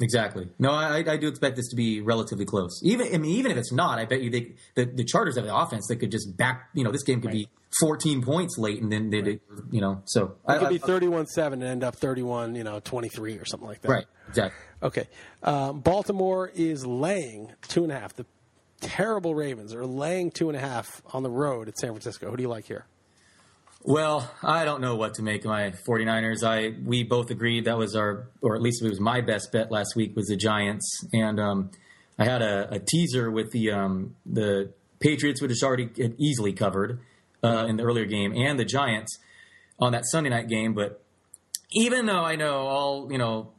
Exactly. 0.01 0.49
No, 0.59 0.73
I, 0.73 1.05
I 1.07 1.17
do 1.17 1.29
expect 1.29 1.57
this 1.57 1.69
to 1.69 1.77
be 1.77 2.01
relatively 2.01 2.45
close. 2.45 2.81
Even 2.83 3.15
I 3.15 3.19
mean, 3.19 3.37
even 3.37 3.53
if 3.53 3.59
it's 3.59 3.73
not, 3.73 3.99
I 3.99 4.07
bet 4.07 4.23
you 4.23 4.31
they, 4.31 4.53
the 4.75 4.87
the 4.87 5.05
Chargers 5.05 5.37
have 5.37 5.45
the 5.45 5.55
offense 5.55 5.87
that 5.89 5.97
could 5.97 6.11
just 6.11 6.37
back. 6.37 6.71
You 6.75 6.83
know, 6.85 6.91
this 6.91 7.05
game 7.05 7.21
could 7.21 7.31
be 7.31 7.49
14 7.81 8.23
points 8.23 8.59
late, 8.59 8.83
and 8.83 8.93
then 8.93 9.11
they, 9.11 9.23
would 9.23 9.41
you 9.71 9.81
know, 9.81 10.03
so 10.05 10.37
It 10.49 10.59
could 10.59 10.67
I- 10.67 10.69
be 10.71 10.79
thirty-one 10.79 11.27
seven 11.27 11.63
and 11.63 11.71
end 11.71 11.85
up 11.85 11.97
thirty-one, 11.97 12.55
you 12.55 12.65
know, 12.65 12.81
twenty-three 12.81 13.39
or 13.39 13.45
something 13.45 13.69
like 13.69 13.81
that. 13.83 13.89
right. 13.91 14.07
Exactly. 14.29 14.59
Okay. 14.83 15.09
Um, 15.43 15.81
Baltimore 15.81 16.51
is 16.55 16.85
laying 16.87 17.53
two 17.69 17.83
and 17.85 17.93
a 17.93 17.99
half. 17.99 18.15
The 18.15 18.27
terrible 18.81 19.35
Ravens 19.35 19.75
are 19.75 19.87
laying 19.87 20.31
two 20.31 20.49
and 20.49 20.57
a 20.57 20.61
half 20.61 21.03
on 21.13 21.23
the 21.23 21.31
road 21.31 21.69
at 21.69 21.79
San 21.79 21.91
Francisco. 21.91 22.31
Who 22.31 22.37
do 22.37 22.43
you 22.43 22.49
like 22.49 22.65
here? 22.67 22.87
Well, 23.85 24.31
I 24.43 24.65
don't 24.65 24.81
know 24.81 24.95
what 24.95 25.15
to 25.15 25.23
make 25.23 25.45
of 25.45 25.51
my 25.51 25.73
49ers. 25.89 26.45
I 26.45 26.75
we 26.85 27.03
both 27.03 27.31
agreed 27.31 27.65
that 27.65 27.77
was 27.77 27.97
our, 27.97 28.29
or 28.41 28.55
at 28.55 28.63
least 28.63 28.83
it 28.83 28.89
was 28.89 29.01
my 29.01 29.21
best 29.21 29.51
bet 29.53 29.71
last 29.73 29.97
week 29.97 30.15
was 30.15 30.27
the 30.27 30.37
Giants, 30.37 31.05
and 31.13 31.41
um, 31.41 31.71
I 32.19 32.25
had 32.25 32.43
a, 32.43 32.75
a 32.75 32.79
teaser 32.79 33.31
with 33.31 33.51
the 33.51 33.73
um, 33.73 34.15
the 34.25 34.73
Patriots, 35.01 35.43
which 35.43 35.51
is 35.51 35.63
already 35.65 35.89
easily 36.19 36.53
covered 36.53 37.01
uh, 37.43 37.67
in 37.69 37.77
the 37.77 37.83
earlier 37.83 38.07
game, 38.07 38.33
and 38.35 38.59
the 38.59 38.65
Giants 38.65 39.19
on 39.79 39.93
that 39.93 40.05
Sunday 40.07 40.31
night 40.31 40.49
game. 40.49 40.75
But 40.75 41.03
even 41.73 42.07
though 42.07 42.25
I 42.25 42.37
know 42.37 42.67
all 42.67 43.13
you 43.13 43.19
know, 43.19 43.53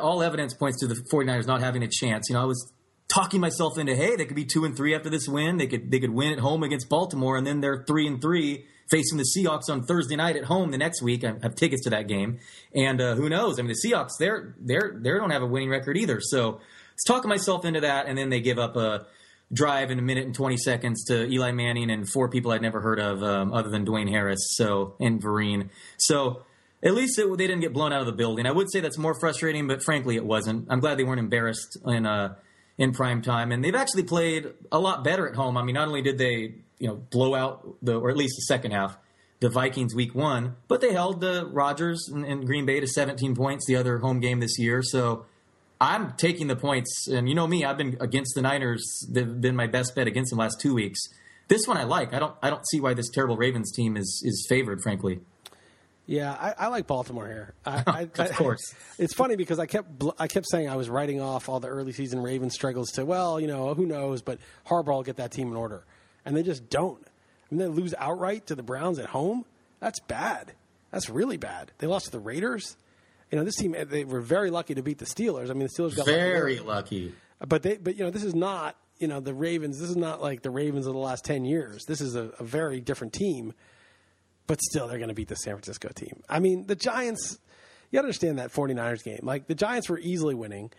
all 0.00 0.22
evidence 0.22 0.54
points 0.54 0.80
to 0.80 0.86
the 0.86 0.94
49ers 0.94 1.46
not 1.46 1.60
having 1.60 1.82
a 1.82 1.88
chance, 1.88 2.28
you 2.28 2.34
know, 2.34 2.42
I 2.42 2.46
was 2.46 2.72
talking 3.08 3.40
myself 3.40 3.78
into 3.78 3.94
hey, 3.94 4.16
they 4.16 4.24
could 4.24 4.36
be 4.36 4.44
two 4.44 4.64
and 4.64 4.76
three 4.76 4.94
after 4.94 5.10
this 5.10 5.28
win. 5.28 5.56
They 5.56 5.66
could 5.66 5.90
they 5.90 6.00
could 6.00 6.10
win 6.10 6.32
at 6.32 6.38
home 6.38 6.62
against 6.62 6.88
Baltimore, 6.88 7.36
and 7.36 7.46
then 7.46 7.60
they're 7.60 7.84
three 7.86 8.06
and 8.06 8.20
three 8.20 8.66
facing 8.90 9.16
the 9.18 9.24
Seahawks 9.24 9.70
on 9.70 9.84
Thursday 9.84 10.16
night 10.16 10.36
at 10.36 10.44
home 10.44 10.70
the 10.70 10.78
next 10.78 11.02
week. 11.02 11.24
I 11.24 11.34
have 11.42 11.54
tickets 11.54 11.84
to 11.84 11.90
that 11.90 12.08
game, 12.08 12.38
and 12.74 13.00
uh, 13.00 13.14
who 13.14 13.28
knows? 13.28 13.58
I 13.58 13.62
mean, 13.62 13.74
the 13.74 13.88
Seahawks 13.88 14.12
they're 14.18 14.54
they're 14.60 14.96
they 15.00 15.10
don't 15.10 15.30
have 15.30 15.42
a 15.42 15.46
winning 15.46 15.70
record 15.70 15.96
either. 15.96 16.20
So 16.20 16.50
I 16.50 16.52
was 16.52 17.04
talking 17.06 17.28
myself 17.28 17.64
into 17.64 17.80
that, 17.80 18.06
and 18.06 18.16
then 18.16 18.30
they 18.30 18.40
give 18.40 18.58
up 18.58 18.76
a 18.76 19.06
drive 19.52 19.90
in 19.90 19.98
a 19.98 20.02
minute 20.02 20.24
and 20.24 20.34
20 20.34 20.56
seconds 20.56 21.04
to 21.04 21.26
Eli 21.30 21.52
Manning 21.52 21.90
and 21.90 22.08
four 22.08 22.28
people 22.28 22.52
I'd 22.52 22.62
never 22.62 22.80
heard 22.80 22.98
of 22.98 23.22
um, 23.22 23.52
other 23.52 23.68
than 23.68 23.84
Dwayne 23.86 24.08
Harris 24.08 24.40
so 24.56 24.96
and 25.00 25.22
Vereen. 25.22 25.70
So 25.96 26.42
at 26.82 26.94
least 26.94 27.18
it, 27.18 27.28
they 27.38 27.46
didn't 27.46 27.60
get 27.60 27.72
blown 27.72 27.92
out 27.92 28.00
of 28.00 28.06
the 28.06 28.12
building. 28.12 28.46
I 28.46 28.52
would 28.52 28.70
say 28.70 28.80
that's 28.80 28.98
more 28.98 29.18
frustrating, 29.18 29.66
but 29.66 29.82
frankly, 29.82 30.16
it 30.16 30.24
wasn't. 30.24 30.66
I'm 30.70 30.80
glad 30.80 30.98
they 30.98 31.04
weren't 31.04 31.20
embarrassed 31.20 31.78
in 31.86 32.06
uh, 32.06 32.34
in 32.76 32.92
prime 32.92 33.22
time, 33.22 33.52
and 33.52 33.64
they've 33.64 33.74
actually 33.74 34.02
played 34.02 34.52
a 34.72 34.78
lot 34.78 35.04
better 35.04 35.28
at 35.28 35.36
home. 35.36 35.56
I 35.56 35.62
mean, 35.62 35.74
not 35.74 35.88
only 35.88 36.02
did 36.02 36.18
they 36.18 36.54
you 36.78 36.88
know 36.88 36.96
blow 36.96 37.34
out 37.34 37.76
the 37.82 37.98
or 37.98 38.10
at 38.10 38.16
least 38.16 38.36
the 38.36 38.42
second 38.42 38.72
half 38.72 38.98
the 39.40 39.48
Vikings 39.50 39.94
week 39.94 40.14
one, 40.14 40.56
but 40.68 40.80
they 40.80 40.92
held 40.92 41.20
the 41.20 41.46
Rodgers 41.46 42.08
and, 42.08 42.24
and 42.24 42.46
Green 42.46 42.64
Bay 42.64 42.80
to 42.80 42.86
17 42.86 43.34
points 43.34 43.66
the 43.66 43.76
other 43.76 43.98
home 43.98 44.20
game 44.20 44.40
this 44.40 44.58
year. 44.58 44.82
So 44.82 45.26
I'm 45.80 46.12
taking 46.12 46.46
the 46.46 46.56
points, 46.56 47.08
and 47.08 47.28
you 47.28 47.34
know 47.34 47.46
me, 47.46 47.64
I've 47.64 47.76
been 47.76 47.96
against 48.00 48.34
the 48.34 48.42
Niners. 48.42 49.06
They've 49.10 49.40
been 49.40 49.56
my 49.56 49.66
best 49.66 49.94
bet 49.94 50.06
against 50.06 50.30
them 50.30 50.38
the 50.38 50.44
last 50.44 50.60
two 50.60 50.74
weeks. 50.74 51.00
This 51.48 51.66
one 51.66 51.76
I 51.76 51.84
like. 51.84 52.14
I 52.14 52.18
don't. 52.18 52.34
I 52.42 52.50
don't 52.50 52.66
see 52.68 52.80
why 52.80 52.94
this 52.94 53.10
terrible 53.10 53.36
Ravens 53.36 53.72
team 53.72 53.96
is 53.96 54.22
is 54.24 54.46
favored. 54.48 54.80
Frankly, 54.82 55.20
Yeah, 56.06 56.32
I, 56.32 56.54
I 56.58 56.66
like 56.68 56.86
Baltimore 56.86 57.26
here. 57.26 57.54
I, 57.66 57.82
I, 58.18 58.22
Of 58.22 58.32
course. 58.36 58.74
it's 58.98 59.14
funny 59.14 59.36
because 59.36 59.58
I 59.58 59.66
kept 59.66 59.88
I 60.18 60.26
kept 60.26 60.46
saying 60.48 60.68
I 60.68 60.76
was 60.76 60.88
writing 60.88 61.20
off 61.20 61.48
all 61.48 61.60
the 61.60 61.68
early 61.68 61.92
season 61.92 62.22
Ravens 62.22 62.54
struggles 62.54 62.92
to 62.92 63.04
well, 63.04 63.40
you 63.40 63.46
know, 63.46 63.74
who 63.74 63.84
knows, 63.84 64.22
but 64.22 64.38
Harbaugh 64.66 64.86
will 64.86 65.02
get 65.02 65.16
that 65.16 65.32
team 65.32 65.48
in 65.48 65.56
order, 65.56 65.84
and 66.24 66.36
they 66.36 66.42
just 66.42 66.70
don't. 66.70 67.04
I 67.06 67.54
mean, 67.54 67.58
they 67.58 67.66
lose 67.66 67.94
outright 67.98 68.46
to 68.46 68.54
the 68.54 68.62
Browns 68.62 68.98
at 68.98 69.06
home. 69.06 69.44
That's 69.80 70.00
bad. 70.00 70.52
That's 70.90 71.10
really 71.10 71.36
bad. 71.36 71.72
They 71.78 71.86
lost 71.86 72.06
to 72.06 72.10
the 72.12 72.20
Raiders. 72.20 72.76
You 73.34 73.40
know, 73.40 73.44
this 73.44 73.56
team 73.56 73.74
they 73.88 74.04
were 74.04 74.20
very 74.20 74.48
lucky 74.48 74.76
to 74.76 74.82
beat 74.84 74.98
the 74.98 75.06
Steelers. 75.06 75.50
I 75.50 75.54
mean, 75.54 75.66
the 75.66 75.82
Steelers 75.82 75.96
got 75.96 76.06
lucky 76.06 76.12
very 76.12 76.38
early. 76.38 76.58
lucky. 76.60 77.12
But 77.44 77.64
they, 77.64 77.78
but 77.78 77.96
you 77.96 78.04
know, 78.04 78.10
this 78.12 78.22
is 78.22 78.32
not 78.32 78.76
you 79.00 79.08
know 79.08 79.18
the 79.18 79.34
Ravens. 79.34 79.80
This 79.80 79.90
is 79.90 79.96
not 79.96 80.22
like 80.22 80.42
the 80.42 80.52
Ravens 80.52 80.86
of 80.86 80.92
the 80.92 81.00
last 81.00 81.24
ten 81.24 81.44
years. 81.44 81.84
This 81.84 82.00
is 82.00 82.14
a, 82.14 82.30
a 82.38 82.44
very 82.44 82.80
different 82.80 83.12
team. 83.12 83.52
But 84.46 84.60
still, 84.62 84.86
they're 84.86 84.98
going 84.98 85.08
to 85.08 85.16
beat 85.16 85.26
the 85.26 85.34
San 85.34 85.54
Francisco 85.54 85.88
team. 85.88 86.22
I 86.28 86.38
mean, 86.38 86.68
the 86.68 86.76
Giants. 86.76 87.40
You 87.90 87.98
understand 87.98 88.38
that 88.38 88.52
49ers 88.52 89.02
game. 89.02 89.18
Like 89.24 89.48
the 89.48 89.56
Giants 89.56 89.88
were 89.88 89.98
easily 89.98 90.36
winning, 90.36 90.70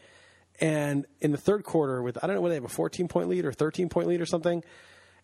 and 0.62 1.06
in 1.20 1.34
the 1.34 1.38
third 1.38 1.66
quarter, 1.66 2.02
with 2.02 2.18
I 2.24 2.26
don't 2.26 2.38
know 2.38 2.42
whether 2.42 2.54
they 2.54 2.62
have 2.62 2.72
a 2.72 2.74
14 2.74 3.10
point 3.10 3.28
lead 3.28 3.44
or 3.44 3.52
13 3.52 3.90
point 3.90 4.08
lead 4.08 4.22
or 4.22 4.26
something, 4.26 4.64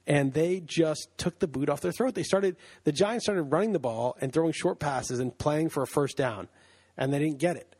and 0.05 0.33
they 0.33 0.59
just 0.59 1.07
took 1.17 1.39
the 1.39 1.47
boot 1.47 1.69
off 1.69 1.79
their 1.79 1.93
throat. 1.93 2.13
They 2.13 2.23
started 2.23 2.57
the 2.83 2.91
Giants 2.91 3.23
started 3.23 3.43
running 3.43 3.71
the 3.71 3.79
ball 3.79 4.17
and 4.19 4.33
throwing 4.33 4.51
short 4.51 4.79
passes 4.79 5.19
and 5.19 5.37
playing 5.37 5.69
for 5.69 5.81
a 5.81 5.87
first 5.87 6.17
down, 6.17 6.49
and 7.01 7.11
they 7.11 7.17
didn't 7.17 7.39
get 7.39 7.57
it. 7.57 7.75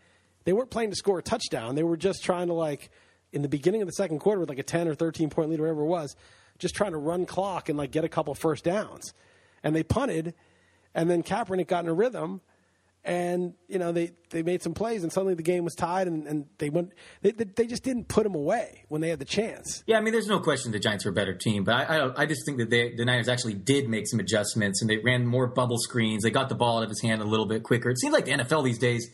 They 0.45 0.53
weren't 0.53 0.71
playing 0.71 0.89
to 0.89 0.95
score 0.95 1.19
a 1.19 1.21
touchdown. 1.21 1.75
They 1.75 1.83
were 1.83 1.95
just 1.95 2.23
trying 2.23 2.47
to 2.47 2.53
like 2.53 2.89
in 3.31 3.43
the 3.43 3.47
beginning 3.47 3.83
of 3.83 3.87
the 3.87 3.93
second 3.93 4.17
quarter 4.17 4.39
with 4.39 4.49
like 4.49 4.57
a 4.57 4.63
10 4.63 4.87
or 4.87 4.95
13 4.95 5.29
point 5.29 5.51
lead, 5.51 5.59
or 5.59 5.63
whatever 5.63 5.81
it 5.83 5.85
was, 5.85 6.15
just 6.57 6.73
trying 6.73 6.91
to 6.93 6.97
run 6.97 7.27
clock 7.27 7.69
and 7.69 7.77
like 7.77 7.91
get 7.91 8.03
a 8.03 8.09
couple 8.09 8.33
first 8.33 8.63
downs. 8.63 9.13
And 9.63 9.75
they 9.75 9.83
punted, 9.83 10.33
and 10.95 11.07
then 11.07 11.21
Kaepernick 11.21 11.67
got 11.67 11.83
in 11.83 11.89
a 11.89 11.93
rhythm, 11.93 12.41
and 13.03 13.53
you 13.67 13.79
know 13.79 13.91
they, 13.91 14.11
they 14.29 14.43
made 14.43 14.61
some 14.61 14.73
plays, 14.73 15.03
and 15.03 15.11
suddenly 15.11 15.33
the 15.33 15.43
game 15.43 15.63
was 15.63 15.73
tied, 15.73 16.07
and, 16.07 16.27
and 16.27 16.45
they 16.59 16.69
went. 16.69 16.93
They, 17.21 17.31
they 17.31 17.65
just 17.65 17.83
didn't 17.83 18.07
put 18.07 18.23
them 18.23 18.35
away 18.35 18.85
when 18.89 19.01
they 19.01 19.09
had 19.09 19.19
the 19.19 19.25
chance. 19.25 19.83
Yeah, 19.87 19.97
I 19.97 20.01
mean, 20.01 20.13
there's 20.13 20.27
no 20.27 20.39
question 20.39 20.71
the 20.71 20.79
Giants 20.79 21.05
were 21.05 21.11
a 21.11 21.13
better 21.13 21.33
team, 21.33 21.63
but 21.63 21.75
I, 21.75 21.97
I, 21.97 22.21
I 22.21 22.25
just 22.25 22.45
think 22.45 22.59
that 22.59 22.69
they, 22.69 22.93
the 22.95 23.05
Niners 23.05 23.27
actually 23.27 23.55
did 23.55 23.89
make 23.89 24.07
some 24.07 24.19
adjustments 24.19 24.81
and 24.81 24.89
they 24.89 24.97
ran 24.97 25.25
more 25.25 25.47
bubble 25.47 25.77
screens. 25.79 26.23
They 26.23 26.31
got 26.31 26.49
the 26.49 26.55
ball 26.55 26.77
out 26.77 26.83
of 26.83 26.89
his 26.89 27.01
hand 27.01 27.21
a 27.21 27.25
little 27.25 27.47
bit 27.47 27.63
quicker. 27.63 27.89
It 27.89 27.99
seems 27.99 28.13
like 28.13 28.25
the 28.25 28.31
NFL 28.31 28.63
these 28.63 28.79
days 28.79 29.09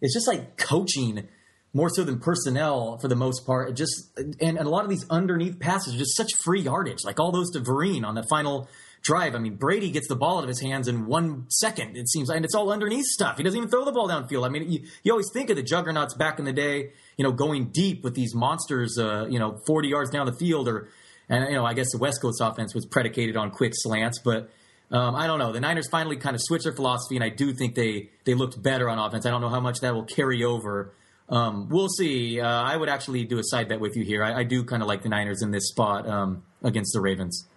is 0.00 0.12
just 0.12 0.26
like 0.28 0.56
coaching 0.56 1.28
more 1.74 1.88
so 1.88 2.04
than 2.04 2.18
personnel 2.18 2.98
for 2.98 3.08
the 3.08 3.16
most 3.16 3.46
part. 3.46 3.74
Just 3.74 4.10
and, 4.16 4.36
and 4.40 4.58
a 4.58 4.68
lot 4.68 4.84
of 4.84 4.90
these 4.90 5.06
underneath 5.08 5.58
passes 5.58 5.94
are 5.94 5.98
just 5.98 6.16
such 6.16 6.34
free 6.44 6.60
yardage, 6.60 7.04
like 7.04 7.18
all 7.18 7.32
those 7.32 7.50
to 7.52 7.60
Vereen 7.60 8.04
on 8.04 8.14
the 8.14 8.24
final 8.24 8.68
drive. 9.02 9.34
I 9.34 9.38
mean, 9.38 9.56
Brady 9.56 9.90
gets 9.90 10.08
the 10.08 10.16
ball 10.16 10.38
out 10.38 10.44
of 10.44 10.48
his 10.48 10.60
hands 10.60 10.88
in 10.88 11.06
one 11.06 11.46
second. 11.50 11.96
It 11.96 12.08
seems, 12.08 12.30
and 12.30 12.44
it's 12.44 12.54
all 12.54 12.70
underneath 12.70 13.06
stuff. 13.06 13.36
He 13.36 13.42
doesn't 13.42 13.56
even 13.56 13.68
throw 13.68 13.84
the 13.84 13.92
ball 13.92 14.08
downfield. 14.08 14.46
I 14.46 14.48
mean, 14.48 14.70
you, 14.70 14.82
you 15.02 15.12
always 15.12 15.30
think 15.32 15.50
of 15.50 15.56
the 15.56 15.62
juggernauts 15.62 16.14
back 16.14 16.38
in 16.38 16.44
the 16.44 16.52
day, 16.52 16.92
you 17.16 17.24
know, 17.24 17.32
going 17.32 17.70
deep 17.70 18.04
with 18.04 18.14
these 18.14 18.34
monsters, 18.34 18.98
uh, 18.98 19.26
you 19.28 19.38
know, 19.38 19.60
forty 19.66 19.88
yards 19.88 20.10
down 20.10 20.26
the 20.26 20.32
field, 20.32 20.68
or 20.68 20.88
and 21.28 21.48
you 21.48 21.54
know, 21.54 21.64
I 21.64 21.74
guess 21.74 21.90
the 21.92 21.98
West 21.98 22.22
Coast 22.22 22.40
offense 22.40 22.74
was 22.74 22.86
predicated 22.86 23.36
on 23.36 23.50
quick 23.50 23.72
slants, 23.74 24.18
but. 24.18 24.50
Um, 24.90 25.14
I 25.14 25.26
don't 25.26 25.38
know. 25.38 25.52
The 25.52 25.60
Niners 25.60 25.88
finally 25.88 26.18
kind 26.18 26.34
of 26.36 26.42
switched 26.42 26.64
their 26.64 26.74
philosophy, 26.74 27.16
and 27.16 27.24
I 27.24 27.30
do 27.30 27.54
think 27.54 27.74
they 27.74 28.10
they 28.24 28.34
looked 28.34 28.62
better 28.62 28.90
on 28.90 28.98
offense. 28.98 29.24
I 29.24 29.30
don't 29.30 29.40
know 29.40 29.48
how 29.48 29.58
much 29.58 29.80
that 29.80 29.94
will 29.94 30.04
carry 30.04 30.44
over. 30.44 30.92
Um, 31.30 31.70
we'll 31.70 31.88
see. 31.88 32.38
Uh, 32.40 32.46
I 32.46 32.76
would 32.76 32.90
actually 32.90 33.24
do 33.24 33.38
a 33.38 33.42
side 33.42 33.70
bet 33.70 33.80
with 33.80 33.96
you 33.96 34.04
here. 34.04 34.22
I, 34.22 34.40
I 34.40 34.44
do 34.44 34.64
kind 34.64 34.82
of 34.82 34.88
like 34.88 35.02
the 35.02 35.08
Niners 35.08 35.40
in 35.40 35.50
this 35.50 35.68
spot 35.68 36.06
um, 36.06 36.42
against 36.62 36.92
the 36.92 37.00
Ravens. 37.00 37.48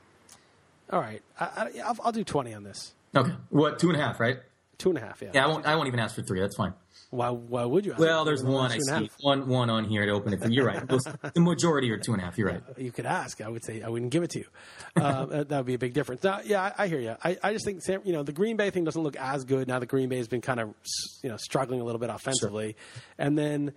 All 0.90 1.00
right, 1.00 1.22
I, 1.40 1.46
I, 1.46 1.72
I'll, 1.86 1.98
I'll 2.06 2.12
do 2.12 2.24
20 2.24 2.54
on 2.54 2.64
this. 2.64 2.94
Okay, 3.16 3.34
what 3.50 3.80
two 3.80 3.90
and 3.90 4.00
a 4.00 4.04
half, 4.04 4.20
right? 4.20 4.40
Two 4.78 4.90
and 4.90 4.98
a 4.98 5.02
half, 5.02 5.22
yeah. 5.22 5.32
Yeah, 5.34 5.46
I 5.46 5.48
won't. 5.48 5.66
I 5.66 5.76
won't 5.76 5.88
even 5.88 6.00
ask 6.00 6.16
for 6.16 6.22
three. 6.22 6.42
That's 6.42 6.58
fine. 6.58 6.74
Why, 7.10 7.30
why 7.30 7.64
would 7.64 7.86
you? 7.86 7.94
ask 7.94 8.00
Well, 8.00 8.26
there's 8.26 8.44
one 8.44 8.72
I 8.72 8.78
see. 8.80 9.10
One 9.22 9.48
one 9.48 9.70
on 9.70 9.86
here 9.86 10.06
to 10.06 10.12
open 10.12 10.34
it. 10.34 10.52
You're 10.52 10.66
right. 10.66 10.84
The 11.34 11.40
majority 11.40 11.90
are 11.92 11.98
two 11.98 12.12
and 12.12 12.22
a 12.22 12.26
half. 12.26 12.38
You're 12.38 12.50
right. 12.50 12.62
You 12.78 12.92
could 12.92 13.06
ask. 13.06 13.40
I 13.42 13.48
would 13.48 13.64
say 13.64 13.82
I 13.82 13.90
wouldn't 13.90 14.12
give 14.12 14.24
it 14.24 14.32
to 14.32 14.40
you. 14.40 14.46
Uh, 14.98 15.44
that 15.44 15.50
would 15.50 15.66
be 15.66 15.76
a 15.76 15.80
big 15.80 15.94
difference. 15.94 16.24
Now, 16.24 16.42
yeah, 16.44 16.62
I, 16.78 16.84
I 16.84 16.88
hear 16.88 17.00
you. 17.00 17.16
I, 17.24 17.38
I 17.42 17.54
just 17.54 17.66
think 17.66 17.84
Sam, 17.84 18.02
you 18.04 18.12
know 18.12 18.24
the 18.24 18.34
Green 18.34 18.58
Bay 18.58 18.70
thing 18.70 18.84
doesn't 18.84 19.02
look 19.02 19.16
as 19.16 19.46
good 19.46 19.68
now. 19.68 19.80
The 19.80 19.86
Green 19.86 20.10
Bay 20.10 20.18
has 20.18 20.28
been 20.28 20.42
kind 20.42 20.60
of 20.60 20.74
you 21.24 21.30
know 21.30 21.38
struggling 21.38 21.80
a 21.80 21.86
little 21.86 22.00
bit 22.00 22.10
offensively, 22.10 22.76
and 23.18 23.38
then 23.38 23.74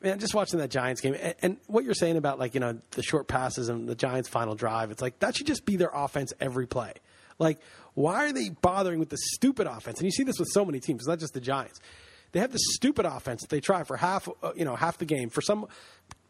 man, 0.00 0.18
just 0.18 0.34
watching 0.34 0.58
that 0.58 0.70
Giants 0.70 1.00
game 1.00 1.14
and, 1.20 1.34
and 1.42 1.56
what 1.66 1.84
you're 1.84 1.94
saying 1.94 2.16
about 2.16 2.38
like 2.38 2.54
you 2.54 2.60
know 2.60 2.78
the 2.92 3.02
short 3.02 3.28
passes 3.28 3.68
and 3.68 3.88
the 3.88 3.94
Giants' 3.94 4.28
final 4.28 4.54
drive. 4.54 4.90
It's 4.90 5.02
like 5.02 5.18
that 5.20 5.36
should 5.36 5.46
just 5.46 5.64
be 5.64 5.76
their 5.76 5.90
offense 5.92 6.32
every 6.40 6.66
play. 6.66 6.94
Like, 7.38 7.58
why 7.94 8.26
are 8.26 8.32
they 8.32 8.50
bothering 8.50 8.98
with 8.98 9.08
the 9.08 9.18
stupid 9.32 9.66
offense? 9.66 9.98
And 9.98 10.04
you 10.04 10.10
see 10.10 10.24
this 10.24 10.38
with 10.38 10.48
so 10.52 10.64
many 10.64 10.78
teams. 10.78 11.00
It's 11.00 11.08
not 11.08 11.18
just 11.18 11.32
the 11.32 11.40
Giants. 11.40 11.80
They 12.32 12.40
have 12.40 12.52
this 12.52 12.62
stupid 12.74 13.06
offense 13.06 13.40
that 13.40 13.50
they 13.50 13.60
try 13.60 13.82
for 13.82 13.96
half, 13.96 14.28
uh, 14.42 14.52
you 14.54 14.64
know, 14.64 14.76
half 14.76 14.98
the 14.98 15.04
game 15.06 15.30
for 15.30 15.40
some 15.40 15.66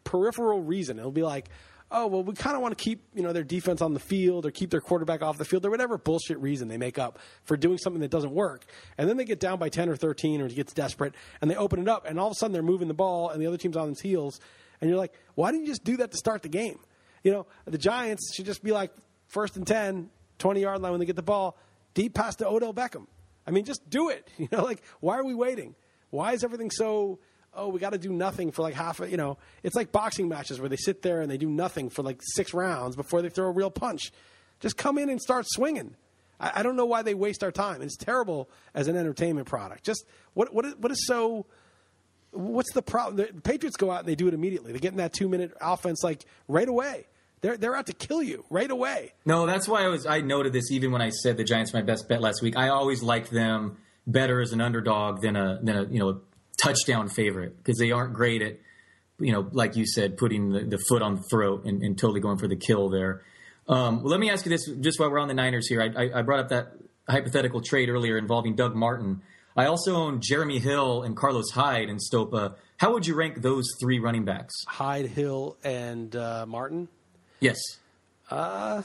peripheral 0.03 0.61
reason. 0.61 0.97
It'll 0.97 1.11
be 1.11 1.21
like, 1.21 1.49
oh 1.91 2.07
well, 2.07 2.23
we 2.23 2.33
kind 2.33 2.55
of 2.55 2.61
want 2.61 2.77
to 2.77 2.81
keep 2.81 3.03
you 3.13 3.21
know 3.21 3.33
their 3.33 3.43
defense 3.43 3.81
on 3.81 3.93
the 3.93 3.99
field 3.99 4.45
or 4.45 4.51
keep 4.51 4.69
their 4.69 4.81
quarterback 4.81 5.21
off 5.21 5.37
the 5.37 5.45
field 5.45 5.65
or 5.65 5.69
whatever 5.69 5.97
bullshit 5.97 6.39
reason 6.39 6.67
they 6.67 6.77
make 6.77 6.97
up 6.97 7.19
for 7.43 7.57
doing 7.57 7.77
something 7.77 8.01
that 8.01 8.11
doesn't 8.11 8.33
work. 8.33 8.65
And 8.97 9.09
then 9.09 9.17
they 9.17 9.25
get 9.25 9.39
down 9.39 9.59
by 9.59 9.69
ten 9.69 9.89
or 9.89 9.95
thirteen 9.95 10.41
or 10.41 10.45
it 10.45 10.55
gets 10.55 10.73
desperate 10.73 11.13
and 11.41 11.51
they 11.51 11.55
open 11.55 11.79
it 11.79 11.87
up 11.87 12.05
and 12.05 12.19
all 12.19 12.27
of 12.27 12.31
a 12.31 12.35
sudden 12.35 12.53
they're 12.53 12.63
moving 12.63 12.87
the 12.87 12.93
ball 12.93 13.29
and 13.29 13.41
the 13.41 13.47
other 13.47 13.57
team's 13.57 13.77
on 13.77 13.89
its 13.89 14.01
heels 14.01 14.39
and 14.79 14.89
you're 14.89 14.97
like, 14.97 15.13
why 15.35 15.51
didn't 15.51 15.65
you 15.65 15.71
just 15.71 15.83
do 15.83 15.97
that 15.97 16.11
to 16.11 16.17
start 16.17 16.41
the 16.41 16.49
game? 16.49 16.79
You 17.23 17.31
know, 17.31 17.45
the 17.65 17.77
Giants 17.77 18.33
should 18.35 18.45
just 18.45 18.63
be 18.63 18.71
like 18.71 18.91
first 19.27 19.55
and 19.55 19.65
10, 19.65 20.09
20 20.39 20.59
yard 20.59 20.81
line 20.81 20.91
when 20.91 20.99
they 20.99 21.05
get 21.05 21.15
the 21.15 21.21
ball, 21.21 21.57
deep 21.93 22.15
pass 22.15 22.35
to 22.37 22.47
Odell 22.47 22.73
Beckham. 22.73 23.05
I 23.45 23.51
mean, 23.51 23.65
just 23.65 23.87
do 23.89 24.09
it. 24.09 24.27
You 24.37 24.47
know, 24.51 24.63
like 24.63 24.81
why 24.99 25.17
are 25.17 25.23
we 25.23 25.35
waiting? 25.35 25.75
Why 26.09 26.33
is 26.33 26.43
everything 26.43 26.71
so? 26.71 27.19
Oh, 27.53 27.67
we 27.67 27.79
got 27.79 27.91
to 27.91 27.97
do 27.97 28.11
nothing 28.11 28.51
for 28.51 28.61
like 28.61 28.73
half. 28.73 29.01
A, 29.01 29.09
you 29.09 29.17
know, 29.17 29.37
it's 29.61 29.75
like 29.75 29.91
boxing 29.91 30.29
matches 30.29 30.59
where 30.59 30.69
they 30.69 30.77
sit 30.77 31.01
there 31.01 31.21
and 31.21 31.29
they 31.29 31.37
do 31.37 31.49
nothing 31.49 31.89
for 31.89 32.01
like 32.01 32.21
six 32.21 32.53
rounds 32.53 32.95
before 32.95 33.21
they 33.21 33.29
throw 33.29 33.47
a 33.47 33.51
real 33.51 33.71
punch. 33.71 34.11
Just 34.61 34.77
come 34.77 34.97
in 34.97 35.09
and 35.09 35.21
start 35.21 35.45
swinging. 35.49 35.95
I, 36.39 36.51
I 36.55 36.63
don't 36.63 36.75
know 36.75 36.85
why 36.85 37.01
they 37.01 37.13
waste 37.13 37.43
our 37.43 37.51
time. 37.51 37.81
It's 37.81 37.97
terrible 37.97 38.49
as 38.73 38.87
an 38.87 38.95
entertainment 38.95 39.47
product. 39.47 39.83
Just 39.83 40.05
what 40.33 40.53
what 40.53 40.65
is, 40.65 40.75
what 40.75 40.91
is 40.91 41.05
so? 41.05 41.45
What's 42.31 42.71
the 42.71 42.81
problem? 42.81 43.17
The 43.17 43.41
Patriots 43.41 43.75
go 43.75 43.91
out 43.91 43.99
and 43.99 44.07
they 44.07 44.15
do 44.15 44.29
it 44.29 44.33
immediately. 44.33 44.71
They 44.71 44.79
get 44.79 44.93
in 44.93 44.97
that 44.99 45.11
two 45.11 45.27
minute 45.27 45.51
offense 45.59 46.03
like 46.03 46.25
right 46.47 46.67
away. 46.67 47.07
They're 47.41 47.57
they're 47.57 47.75
out 47.75 47.87
to 47.87 47.93
kill 47.93 48.23
you 48.23 48.45
right 48.49 48.69
away. 48.69 49.13
No, 49.25 49.45
that's 49.45 49.67
why 49.67 49.83
I 49.83 49.87
was. 49.87 50.05
I 50.05 50.21
noted 50.21 50.53
this 50.53 50.71
even 50.71 50.91
when 50.91 51.01
I 51.01 51.09
said 51.09 51.37
the 51.37 51.43
Giants 51.43 51.73
my 51.73 51.81
best 51.81 52.07
bet 52.07 52.21
last 52.21 52.41
week. 52.41 52.55
I 52.55 52.69
always 52.69 53.03
liked 53.03 53.31
them 53.31 53.77
better 54.07 54.41
as 54.41 54.53
an 54.53 54.61
underdog 54.61 55.21
than 55.21 55.35
a 55.35 55.59
than 55.61 55.75
a 55.75 55.83
you 55.85 55.99
know 55.99 56.21
touchdown 56.61 57.09
favorite 57.09 57.57
because 57.57 57.77
they 57.77 57.91
aren't 57.91 58.13
great 58.13 58.41
at 58.41 58.57
you 59.19 59.31
know 59.31 59.47
like 59.51 59.75
you 59.75 59.85
said 59.85 60.17
putting 60.17 60.51
the, 60.51 60.61
the 60.61 60.77
foot 60.77 61.01
on 61.01 61.15
the 61.15 61.23
throat 61.29 61.65
and, 61.65 61.81
and 61.81 61.97
totally 61.97 62.19
going 62.19 62.37
for 62.37 62.47
the 62.47 62.55
kill 62.55 62.89
there. 62.89 63.23
Um, 63.67 64.01
well, 64.01 64.11
let 64.11 64.19
me 64.19 64.29
ask 64.29 64.45
you 64.45 64.49
this 64.49 64.65
just 64.79 64.99
while 64.99 65.09
we're 65.09 65.19
on 65.19 65.27
the 65.27 65.33
Niners 65.33 65.67
here. 65.67 65.81
I, 65.81 66.03
I, 66.03 66.19
I 66.19 66.21
brought 66.23 66.39
up 66.39 66.49
that 66.49 66.73
hypothetical 67.07 67.61
trade 67.61 67.89
earlier 67.89 68.17
involving 68.17 68.55
Doug 68.55 68.75
Martin. 68.75 69.21
I 69.55 69.65
also 69.65 69.95
own 69.95 70.21
Jeremy 70.21 70.59
Hill 70.59 71.03
and 71.03 71.15
Carlos 71.15 71.51
Hyde 71.51 71.89
in 71.89 71.97
Stopa. 71.97 72.55
How 72.77 72.93
would 72.93 73.05
you 73.05 73.15
rank 73.15 73.41
those 73.41 73.65
three 73.81 73.99
running 73.99 74.25
backs? 74.25 74.53
Hyde, 74.67 75.07
Hill, 75.07 75.57
and 75.63 76.15
uh, 76.15 76.45
Martin. 76.47 76.87
Yes. 77.39 77.59
Uh, 78.29 78.81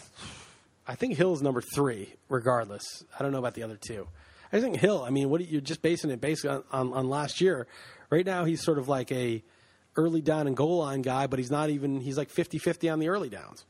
I 0.87 0.95
think 0.97 1.17
Hill's 1.17 1.41
number 1.41 1.63
three, 1.75 2.15
regardless. 2.29 3.05
I 3.19 3.23
don't 3.23 3.33
know 3.33 3.39
about 3.39 3.55
the 3.55 3.63
other 3.63 3.79
two. 3.81 4.09
I 4.57 4.61
think 4.61 4.77
Hill. 4.77 5.03
I 5.05 5.11
mean, 5.11 5.31
what 5.31 5.47
you're 5.49 5.61
just 5.61 5.83
basing 5.83 6.11
it 6.11 6.21
basically 6.21 6.57
on, 6.57 6.65
on, 6.71 6.93
on 6.93 7.09
last 7.09 7.41
year. 7.41 7.67
Right 8.11 8.25
now, 8.25 8.45
he's 8.45 8.63
sort 8.63 8.79
of 8.79 8.89
like 8.89 9.11
a 9.13 9.43
early 9.97 10.21
down 10.21 10.47
and 10.47 10.57
goal 10.57 10.79
line 10.79 11.03
guy, 11.03 11.27
but 11.27 11.39
he's 11.39 11.51
not 11.51 11.71
even. 11.71 12.01
He's 12.01 12.17
like 12.17 12.33
50-50 12.33 12.93
on 12.93 12.99
the 12.99 13.09
early 13.09 13.29
downs. 13.29 13.65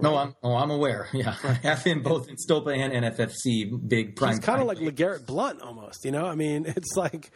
No, 0.00 0.16
I'm 0.16 0.34
oh, 0.42 0.54
I'm 0.56 0.70
aware. 0.70 1.08
Yeah, 1.12 1.36
I 1.44 1.52
have 1.52 1.82
him 1.84 2.02
both 2.02 2.28
in 2.28 2.36
Stopa 2.36 2.76
and 2.76 2.92
NFFC 3.04 3.88
big 3.88 4.16
prime. 4.16 4.30
He's 4.30 4.40
kind 4.40 4.60
of 4.60 4.66
like 4.66 4.78
LeGarrette 4.78 5.26
Blunt 5.26 5.60
almost. 5.60 6.04
You 6.04 6.10
know, 6.10 6.26
I 6.26 6.34
mean, 6.34 6.64
it's 6.76 6.96
like 6.96 7.30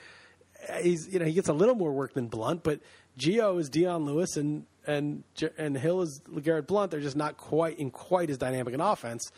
he's 0.82 1.08
you 1.12 1.18
know 1.18 1.24
he 1.24 1.32
gets 1.32 1.48
a 1.48 1.52
little 1.52 1.74
more 1.74 1.92
work 1.92 2.14
than 2.14 2.26
Blunt, 2.26 2.62
but 2.64 2.80
Gio 3.18 3.60
is 3.60 3.68
Dion 3.68 4.04
Lewis 4.04 4.36
and 4.36 4.66
and 4.86 5.22
and 5.58 5.76
Hill 5.76 6.02
is 6.02 6.20
LeGarrette 6.28 6.66
Blunt. 6.66 6.90
They're 6.90 7.00
just 7.00 7.16
not 7.16 7.36
quite 7.36 7.78
in 7.78 7.90
quite 7.90 8.30
as 8.30 8.38
dynamic 8.38 8.74
an 8.74 8.80
offense, 8.80 9.30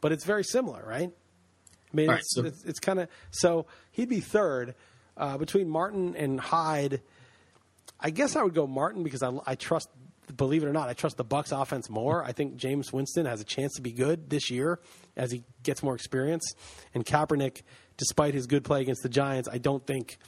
but 0.00 0.12
it's 0.12 0.24
very 0.24 0.44
similar, 0.44 0.82
right? 0.86 1.12
I 1.92 1.96
mean, 1.96 2.08
right, 2.08 2.18
it's, 2.20 2.34
so- 2.34 2.44
it's, 2.44 2.64
it's 2.64 2.80
kind 2.80 3.00
of 3.00 3.08
so 3.30 3.66
he'd 3.92 4.08
be 4.08 4.20
third 4.20 4.74
uh, 5.16 5.36
between 5.38 5.68
Martin 5.68 6.14
and 6.16 6.40
Hyde. 6.40 7.00
I 7.98 8.10
guess 8.10 8.36
I 8.36 8.42
would 8.42 8.54
go 8.54 8.66
Martin 8.66 9.02
because 9.02 9.22
I, 9.22 9.30
I 9.46 9.54
trust. 9.54 9.88
Believe 10.36 10.62
it 10.62 10.66
or 10.66 10.72
not, 10.72 10.88
I 10.88 10.92
trust 10.92 11.16
the 11.16 11.24
Bucs 11.24 11.50
offense 11.50 11.90
more. 11.90 12.22
I 12.24 12.30
think 12.30 12.56
Jameis 12.56 12.92
Winston 12.92 13.26
has 13.26 13.40
a 13.40 13.44
chance 13.44 13.74
to 13.74 13.82
be 13.82 13.90
good 13.90 14.30
this 14.30 14.48
year 14.48 14.78
as 15.16 15.32
he 15.32 15.42
gets 15.64 15.82
more 15.82 15.96
experience. 15.96 16.54
And 16.94 17.04
Kaepernick, 17.04 17.62
despite 17.96 18.32
his 18.32 18.46
good 18.46 18.62
play 18.62 18.80
against 18.80 19.02
the 19.02 19.08
Giants, 19.08 19.48
I 19.50 19.58
don't 19.58 19.84
think 19.84 20.18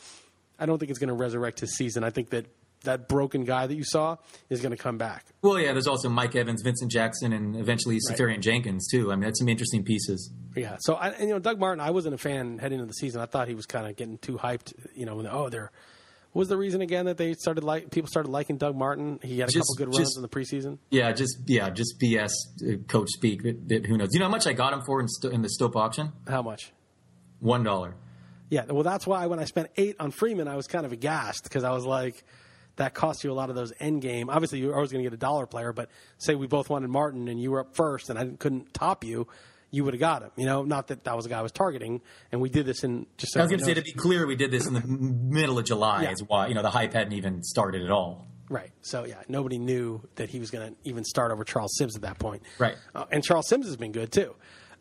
I 0.58 0.66
don't 0.66 0.78
think 0.78 0.90
it's 0.90 0.98
going 0.98 1.08
to 1.08 1.14
resurrect 1.14 1.60
his 1.60 1.76
season. 1.76 2.02
I 2.02 2.10
think 2.10 2.30
that 2.30 2.46
that 2.84 3.08
broken 3.08 3.44
guy 3.44 3.66
that 3.66 3.74
you 3.74 3.84
saw 3.84 4.16
is 4.50 4.60
going 4.60 4.70
to 4.72 4.76
come 4.82 4.98
back. 4.98 5.24
Well, 5.42 5.58
yeah, 5.58 5.72
there's 5.72 5.86
also 5.86 6.08
Mike 6.08 6.34
Evans, 6.36 6.62
Vincent 6.62 6.90
Jackson, 6.90 7.32
and 7.32 7.56
eventually 7.56 7.98
Seferian-Jenkins 8.08 8.88
too. 8.90 9.10
I 9.12 9.14
mean, 9.16 9.24
that's 9.24 9.38
some 9.38 9.48
interesting 9.48 9.84
pieces. 9.84 10.30
Yeah. 10.56 10.76
So 10.80 10.94
I, 10.94 11.08
and, 11.10 11.28
you 11.28 11.34
know, 11.34 11.38
Doug 11.38 11.58
Martin, 11.58 11.80
I 11.80 11.90
wasn't 11.90 12.14
a 12.14 12.18
fan 12.18 12.58
heading 12.58 12.78
into 12.78 12.86
the 12.88 12.94
season. 12.94 13.20
I 13.20 13.26
thought 13.26 13.48
he 13.48 13.54
was 13.54 13.66
kind 13.66 13.86
of 13.86 13.96
getting 13.96 14.18
too 14.18 14.36
hyped. 14.38 14.72
You 14.94 15.06
know, 15.06 15.16
when, 15.16 15.26
oh, 15.26 15.48
they're 15.48 15.70
what 16.32 16.40
was 16.40 16.48
the 16.48 16.56
reason 16.56 16.80
again 16.80 17.04
that 17.04 17.18
they 17.18 17.34
started 17.34 17.62
like 17.62 17.90
people 17.90 18.08
started 18.08 18.30
liking 18.30 18.56
Doug 18.56 18.74
Martin? 18.74 19.20
He 19.22 19.38
had 19.40 19.50
a 19.50 19.52
Just- 19.52 19.66
couple 19.68 19.74
good 19.76 19.88
runs 19.88 19.98
just- 19.98 20.16
in 20.16 20.22
the 20.22 20.28
preseason. 20.28 20.78
Yeah, 20.90 21.12
just 21.12 21.36
yeah, 21.46 21.68
just 21.68 22.00
BS 22.00 22.30
uh, 22.66 22.76
coach 22.88 23.08
speak. 23.10 23.42
That, 23.42 23.68
that, 23.68 23.86
who 23.86 23.98
knows? 23.98 24.08
You 24.12 24.18
know 24.20 24.26
how 24.26 24.30
much 24.30 24.46
I 24.46 24.54
got 24.54 24.72
him 24.72 24.80
for 24.86 24.98
in, 25.00 25.08
Sto- 25.08 25.28
in 25.28 25.42
the 25.42 25.50
Stope 25.50 25.76
auction? 25.76 26.12
How 26.26 26.40
much? 26.40 26.72
One 27.40 27.62
dollar. 27.62 27.94
Yeah. 28.48 28.64
Well, 28.66 28.82
that's 28.82 29.06
why 29.06 29.26
when 29.26 29.40
I 29.40 29.44
spent 29.44 29.70
eight 29.76 29.96
on 30.00 30.10
Freeman, 30.10 30.48
I 30.48 30.56
was 30.56 30.66
kind 30.66 30.86
of 30.86 30.92
aghast 30.92 31.44
because 31.44 31.64
I 31.64 31.72
was 31.72 31.84
like, 31.84 32.22
that 32.76 32.94
cost 32.94 33.24
you 33.24 33.30
a 33.30 33.34
lot 33.34 33.50
of 33.50 33.56
those 33.56 33.72
end 33.80 34.02
game. 34.02 34.30
Obviously, 34.30 34.60
you're 34.60 34.74
always 34.74 34.92
going 34.92 35.04
to 35.04 35.10
get 35.10 35.14
a 35.14 35.18
dollar 35.18 35.46
player, 35.46 35.72
but 35.72 35.90
say 36.18 36.34
we 36.34 36.46
both 36.46 36.70
wanted 36.70 36.88
Martin 36.88 37.28
and 37.28 37.40
you 37.40 37.50
were 37.50 37.60
up 37.60 37.74
first 37.74 38.10
and 38.10 38.18
I 38.18 38.26
couldn't 38.38 38.72
top 38.72 39.04
you, 39.04 39.26
you 39.70 39.84
would 39.84 39.94
have 39.94 40.00
got 40.00 40.22
him. 40.22 40.30
You 40.36 40.46
know, 40.46 40.64
not 40.64 40.88
that 40.88 41.04
that 41.04 41.16
was 41.16 41.24
the 41.24 41.30
guy 41.30 41.38
I 41.38 41.42
was 41.42 41.50
targeting, 41.50 42.02
and 42.30 42.40
we 42.40 42.50
did 42.50 42.66
this 42.66 42.84
in 42.84 43.06
just. 43.16 43.32
so 43.32 43.40
I 43.40 43.42
was 43.42 43.50
going 43.50 43.60
to 43.60 43.64
say 43.64 43.74
to 43.74 43.82
be 43.82 43.92
clear, 43.92 44.26
we 44.26 44.36
did 44.36 44.50
this 44.50 44.66
in 44.66 44.74
the 44.74 44.86
middle 44.86 45.58
of 45.58 45.64
July. 45.64 46.02
Yeah. 46.02 46.12
Is 46.12 46.22
why 46.22 46.48
you 46.48 46.54
know 46.54 46.62
the 46.62 46.70
hype 46.70 46.92
hadn't 46.92 47.14
even 47.14 47.42
started 47.42 47.82
at 47.82 47.90
all. 47.90 48.28
Right. 48.48 48.70
So 48.82 49.06
yeah, 49.06 49.22
nobody 49.28 49.58
knew 49.58 50.06
that 50.16 50.28
he 50.28 50.38
was 50.38 50.50
going 50.50 50.72
to 50.72 50.78
even 50.84 51.04
start 51.04 51.32
over 51.32 51.42
Charles 51.42 51.74
Sims 51.78 51.96
at 51.96 52.02
that 52.02 52.18
point. 52.18 52.42
Right. 52.58 52.76
Uh, 52.94 53.06
and 53.10 53.24
Charles 53.24 53.48
Sims 53.48 53.66
has 53.66 53.78
been 53.78 53.92
good 53.92 54.12
too. 54.12 54.34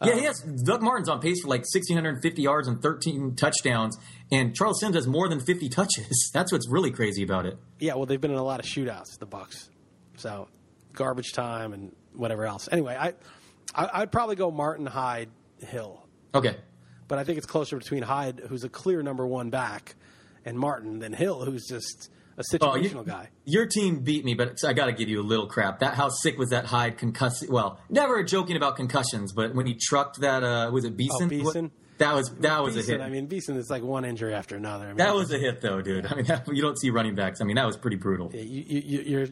Yeah, 0.03 0.13
he 0.15 0.19
um, 0.21 0.25
has. 0.25 0.41
Doug 0.63 0.81
Martin's 0.81 1.09
on 1.09 1.19
pace 1.21 1.41
for 1.41 1.47
like 1.47 1.61
1,650 1.61 2.41
yards 2.41 2.67
and 2.67 2.81
13 2.81 3.35
touchdowns, 3.35 3.97
and 4.31 4.55
Charles 4.55 4.79
Sims 4.79 4.95
has 4.95 5.07
more 5.07 5.27
than 5.29 5.39
50 5.39 5.69
touches. 5.69 6.31
That's 6.33 6.51
what's 6.51 6.67
really 6.69 6.91
crazy 6.91 7.23
about 7.23 7.45
it. 7.45 7.57
Yeah. 7.79 7.95
Well, 7.95 8.05
they've 8.05 8.19
been 8.21 8.31
in 8.31 8.37
a 8.37 8.43
lot 8.43 8.59
of 8.59 8.65
shootouts, 8.65 9.19
the 9.19 9.27
Bucs. 9.27 9.69
So 10.17 10.47
garbage 10.93 11.33
time 11.33 11.73
and 11.73 11.95
whatever 12.13 12.45
else. 12.45 12.67
Anyway, 12.71 12.95
I, 12.99 13.13
I 13.75 14.01
I'd 14.01 14.11
probably 14.11 14.35
go 14.35 14.51
Martin 14.51 14.85
Hyde 14.85 15.29
Hill, 15.59 16.03
Okay. 16.35 16.57
but 17.07 17.17
I 17.19 17.23
think 17.23 17.37
it's 17.37 17.47
closer 17.47 17.77
between 17.77 18.03
Hyde, 18.03 18.41
who's 18.49 18.63
a 18.63 18.69
clear 18.69 19.01
number 19.01 19.25
one 19.25 19.49
back, 19.49 19.95
and 20.45 20.57
Martin 20.57 20.99
than 20.99 21.13
Hill, 21.13 21.45
who's 21.45 21.65
just 21.67 22.09
a 22.37 22.43
Oh, 22.61 22.75
you- 22.75 22.89
situational 22.89 23.05
guy. 23.05 23.29
Your 23.45 23.65
team 23.65 23.99
beat 23.99 24.23
me, 24.25 24.33
but 24.33 24.57
I 24.65 24.73
got 24.73 24.85
to 24.85 24.93
give 24.93 25.09
you 25.09 25.19
a 25.21 25.23
little 25.23 25.47
crap. 25.47 25.79
That 25.79 25.95
how 25.95 26.09
sick 26.09 26.37
was 26.37 26.49
that 26.49 26.65
Hyde 26.65 26.97
concuss? 26.97 27.47
Well, 27.49 27.79
never 27.89 28.23
joking 28.23 28.55
about 28.55 28.75
concussions, 28.75 29.33
but 29.33 29.53
when 29.55 29.65
he 29.65 29.75
trucked 29.75 30.21
that, 30.21 30.43
uh, 30.43 30.69
was 30.71 30.85
it 30.85 30.95
Beason? 30.97 31.23
Oh, 31.23 31.27
Beason? 31.27 31.71
That 31.97 32.15
was 32.15 32.29
that 32.39 32.63
was 32.63 32.75
a 32.77 32.81
hit. 32.81 32.99
I 33.01 33.09
mean, 33.09 33.27
Beason 33.27 33.55
is 33.57 33.69
like 33.69 33.83
one 33.83 34.05
injury 34.05 34.33
after 34.33 34.55
another. 34.55 34.85
I 34.85 34.87
mean, 34.89 34.97
that 34.97 35.13
was 35.13 35.31
a 35.31 35.37
hit, 35.37 35.61
though, 35.61 35.81
dude. 35.81 36.07
I 36.07 36.15
mean, 36.15 36.25
that, 36.25 36.47
you 36.47 36.61
don't 36.61 36.79
see 36.79 36.89
running 36.89 37.13
backs. 37.13 37.41
I 37.41 37.43
mean, 37.43 37.57
that 37.57 37.65
was 37.67 37.77
pretty 37.77 37.97
brutal. 37.97 38.31
you, 38.33 38.41
you- 38.41 39.01
you're 39.01 39.27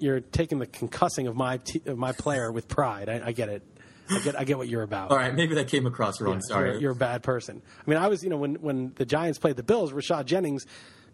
you're 0.00 0.20
taking 0.20 0.58
the 0.60 0.66
concussing 0.66 1.28
of 1.28 1.34
my 1.36 1.56
t- 1.58 1.82
of 1.86 1.96
my 1.98 2.12
player 2.12 2.50
with 2.52 2.66
pride. 2.68 3.08
I, 3.08 3.20
I 3.26 3.32
get 3.32 3.48
it. 3.48 3.62
I 4.10 4.20
get 4.20 4.38
I 4.40 4.44
get 4.44 4.56
what 4.56 4.68
you're 4.68 4.82
about. 4.82 5.10
All 5.10 5.16
right, 5.16 5.34
maybe 5.34 5.54
that 5.56 5.68
came 5.68 5.86
across 5.86 6.20
wrong. 6.20 6.34
Yeah, 6.34 6.40
Sorry. 6.42 6.70
You're, 6.72 6.80
you're 6.80 6.92
a 6.92 6.96
bad 6.96 7.22
person. 7.22 7.60
I 7.86 7.90
mean, 7.90 7.98
I 7.98 8.06
was, 8.08 8.22
you 8.24 8.30
know, 8.30 8.36
when, 8.38 8.54
when 8.56 8.92
the 8.96 9.04
Giants 9.04 9.38
played 9.38 9.56
the 9.56 9.62
Bills, 9.62 9.92
Rashad 9.92 10.24
Jennings 10.24 10.66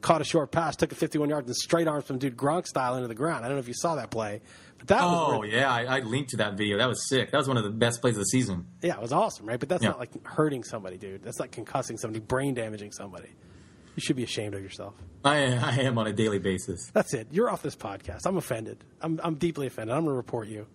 caught 0.04 0.20
a 0.20 0.24
short 0.24 0.52
pass, 0.52 0.76
took 0.76 0.92
a 0.92 0.94
51 0.94 1.28
yards, 1.30 1.48
and 1.48 1.56
straight 1.56 1.88
arms 1.88 2.04
from 2.04 2.18
dude 2.18 2.36
Gronk 2.36 2.66
style 2.66 2.94
into 2.96 3.08
the 3.08 3.14
ground. 3.14 3.44
I 3.44 3.48
don't 3.48 3.56
know 3.56 3.60
if 3.60 3.68
you 3.68 3.74
saw 3.74 3.94
that 3.96 4.10
play, 4.10 4.40
but 4.78 4.88
that 4.88 5.02
was 5.02 5.28
Oh 5.34 5.40
really- 5.40 5.54
yeah, 5.56 5.72
I, 5.72 5.84
I 5.96 6.00
linked 6.00 6.30
to 6.30 6.36
that 6.36 6.54
video. 6.58 6.78
That 6.78 6.88
was 6.88 7.08
sick. 7.08 7.30
That 7.30 7.38
was 7.38 7.48
one 7.48 7.56
of 7.56 7.64
the 7.64 7.70
best 7.70 8.00
plays 8.00 8.14
of 8.14 8.20
the 8.20 8.26
season. 8.26 8.66
yeah, 8.82 8.94
it 8.94 9.00
was 9.02 9.12
awesome, 9.12 9.46
right? 9.46 9.58
But 9.58 9.68
that's 9.68 9.82
Yeah. 9.82 9.90
not 9.90 9.98
like 9.98 10.24
hurting 10.26 10.62
somebody, 10.62 10.96
dude. 10.98 11.22
That's 11.24 11.38
not 11.40 11.50
concussing 11.50 11.98
somebody, 11.98 12.20
brain 12.20 12.54
damaging 12.54 12.92
somebody. 12.92 13.30
You 13.96 14.00
should 14.00 14.16
be 14.16 14.24
ashamed 14.24 14.54
of 14.54 14.62
yourself. 14.62 14.94
I, 15.24 15.36
I 15.54 15.76
am 15.82 15.96
on 15.98 16.06
a 16.06 16.12
daily 16.12 16.38
basis. 16.40 16.90
That's 16.92 17.14
it. 17.14 17.28
You're 17.30 17.48
off 17.48 17.62
this 17.62 17.76
podcast. 17.76 18.20
I'm 18.26 18.36
offended. 18.36 18.84
I'm, 19.00 19.20
I'm 19.22 19.36
deeply 19.36 19.68
offended. 19.68 19.94
I'm 19.96 20.02
going 20.02 20.12
to 20.12 20.16
report 20.16 20.48
you. 20.48 20.66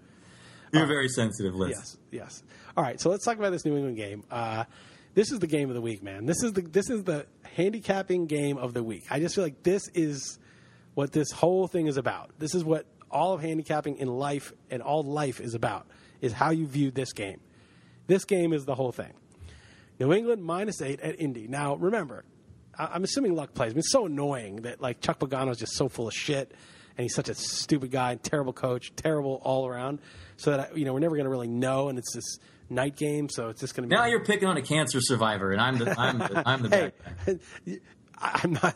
You're 0.72 0.86
very 0.88 1.10
sensitive, 1.10 1.54
Liss. 1.56 1.72
Yes, 1.72 1.98
yes. 2.12 2.44
All 2.78 2.84
right, 2.84 3.00
so 3.02 3.10
let's 3.10 3.26
talk 3.26 3.38
about 3.38 3.52
this 3.52 3.66
New 3.66 3.76
England 3.76 3.98
game. 3.98 4.24
Uh, 4.32 4.64
this 5.14 5.32
is 5.32 5.40
the 5.40 5.48
game 5.48 5.70
of 5.70 5.76
the 5.76 5.82
week, 5.82 6.04
man. 6.04 6.26
This 6.26 6.44
is 6.44 6.54
the 6.54 6.62
this 6.62 6.90
is 6.90 7.04
the 7.04 7.26
handicapping 7.44 8.28
game 8.28 8.58
of 8.58 8.74
the 8.74 8.84
week. 8.84 9.06
I 9.10 9.20
just 9.20 9.36
feel 9.36 9.44
like 9.44 9.64
this 9.64 9.88
is 9.94 10.40
what 10.94 11.12
this 11.12 11.32
whole 11.32 11.68
thing 11.68 11.88
is 11.88 11.98
about. 11.98 12.32
This 12.40 12.54
is 12.56 12.64
what 12.64 12.86
all 13.12 13.34
of 13.34 13.42
handicapping 13.42 13.98
in 13.98 14.08
life 14.08 14.54
and 14.70 14.82
all 14.82 15.04
life 15.04 15.40
is 15.40 15.56
about. 15.56 15.88
Is 16.22 16.34
how 16.34 16.52
you 16.52 16.68
view 16.68 16.92
this 16.92 17.14
game. 17.14 17.40
This 18.08 18.26
game 18.26 18.54
is 18.54 18.66
the 18.66 18.76
whole 18.76 18.92
thing. 18.92 19.14
New 20.00 20.14
England 20.14 20.44
minus 20.44 20.82
eight 20.82 21.00
at 21.02 21.20
Indy. 21.20 21.48
Now, 21.48 21.76
remember, 21.76 22.24
I'm 22.78 23.04
assuming 23.04 23.36
luck 23.36 23.54
plays. 23.54 23.72
I 23.72 23.74
mean, 23.74 23.80
it's 23.80 23.92
so 23.92 24.06
annoying 24.06 24.58
that 24.64 24.82
like 24.82 25.02
Chuck 25.02 25.20
Pagano 25.20 25.52
is 25.52 25.58
just 25.58 25.74
so 25.74 25.90
full 25.90 26.08
of 26.08 26.14
shit, 26.14 26.52
and 26.98 27.04
he's 27.04 27.14
such 27.14 27.30
a 27.30 27.36
stupid 27.36 27.92
guy, 27.92 28.16
terrible 28.16 28.54
coach, 28.54 28.94
terrible 28.96 29.42
all 29.44 29.68
around. 29.68 30.00
So 30.38 30.52
that 30.52 30.78
you 30.78 30.86
know 30.86 30.94
we're 30.94 31.00
never 31.00 31.16
going 31.16 31.26
to 31.26 31.30
really 31.30 31.48
know, 31.48 31.90
and 31.90 31.98
it's 31.98 32.14
this 32.14 32.40
night 32.70 32.96
game, 32.96 33.30
so 33.30 33.50
it's 33.50 33.62
just 33.62 33.76
going 33.76 33.90
to 33.90 33.94
be. 33.94 34.00
Now 34.00 34.06
you're 34.06 34.24
picking 34.24 34.48
on 34.48 34.58
a 34.58 34.62
cancer 34.62 35.00
survivor, 35.02 35.52
and 35.52 35.62
I'm 35.62 35.78
the 35.78 36.00
I'm 36.00 36.18
the, 36.18 36.44
I'm 36.46 36.62
the 36.64 36.70
hey, 36.76 36.92
bad 37.26 37.40
guy. 37.66 37.74
I'm 38.22 38.54
not. 38.54 38.76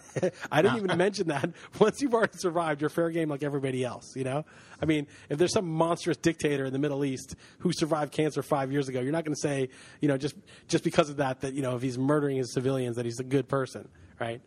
I 0.52 0.62
didn't 0.62 0.78
even 0.78 0.98
mention 0.98 1.28
that. 1.28 1.50
Once 1.78 2.02
you've 2.02 2.14
already 2.14 2.38
survived, 2.38 2.80
you're 2.82 2.90
fair 2.90 3.10
game 3.10 3.30
like 3.30 3.44
everybody 3.44 3.84
else. 3.84 4.16
You 4.16 4.24
know, 4.24 4.46
I 4.82 4.86
mean, 4.86 5.08
if 5.30 5.38
there's 5.38 5.54
some 5.54 5.68
monstrous 5.68 6.18
dictator 6.18 6.66
in 6.66 6.74
the 6.74 6.80
Middle 6.80 7.04
East 7.04 7.36
who 7.60 7.72
survived 7.74 8.14
cancer 8.14 8.42
five 8.42 8.72
years 8.72 8.88
ago, 8.88 9.02
you're 9.02 9.12
not 9.12 9.26
going 9.26 9.36
to 9.36 9.42
say, 9.42 9.70
you 10.00 10.08
know, 10.08 10.18
just 10.18 10.36
just 10.68 10.84
because 10.84 11.10
of 11.10 11.18
that, 11.18 11.42
that 11.42 11.54
you 11.54 11.62
know, 11.62 11.76
if 11.76 11.82
he's 11.82 11.98
murdering 11.98 12.38
his 12.38 12.54
civilians, 12.54 12.96
that 12.96 13.06
he's 13.06 13.20
a 13.20 13.24
good 13.26 13.48
person, 13.50 13.90
right? 14.20 14.42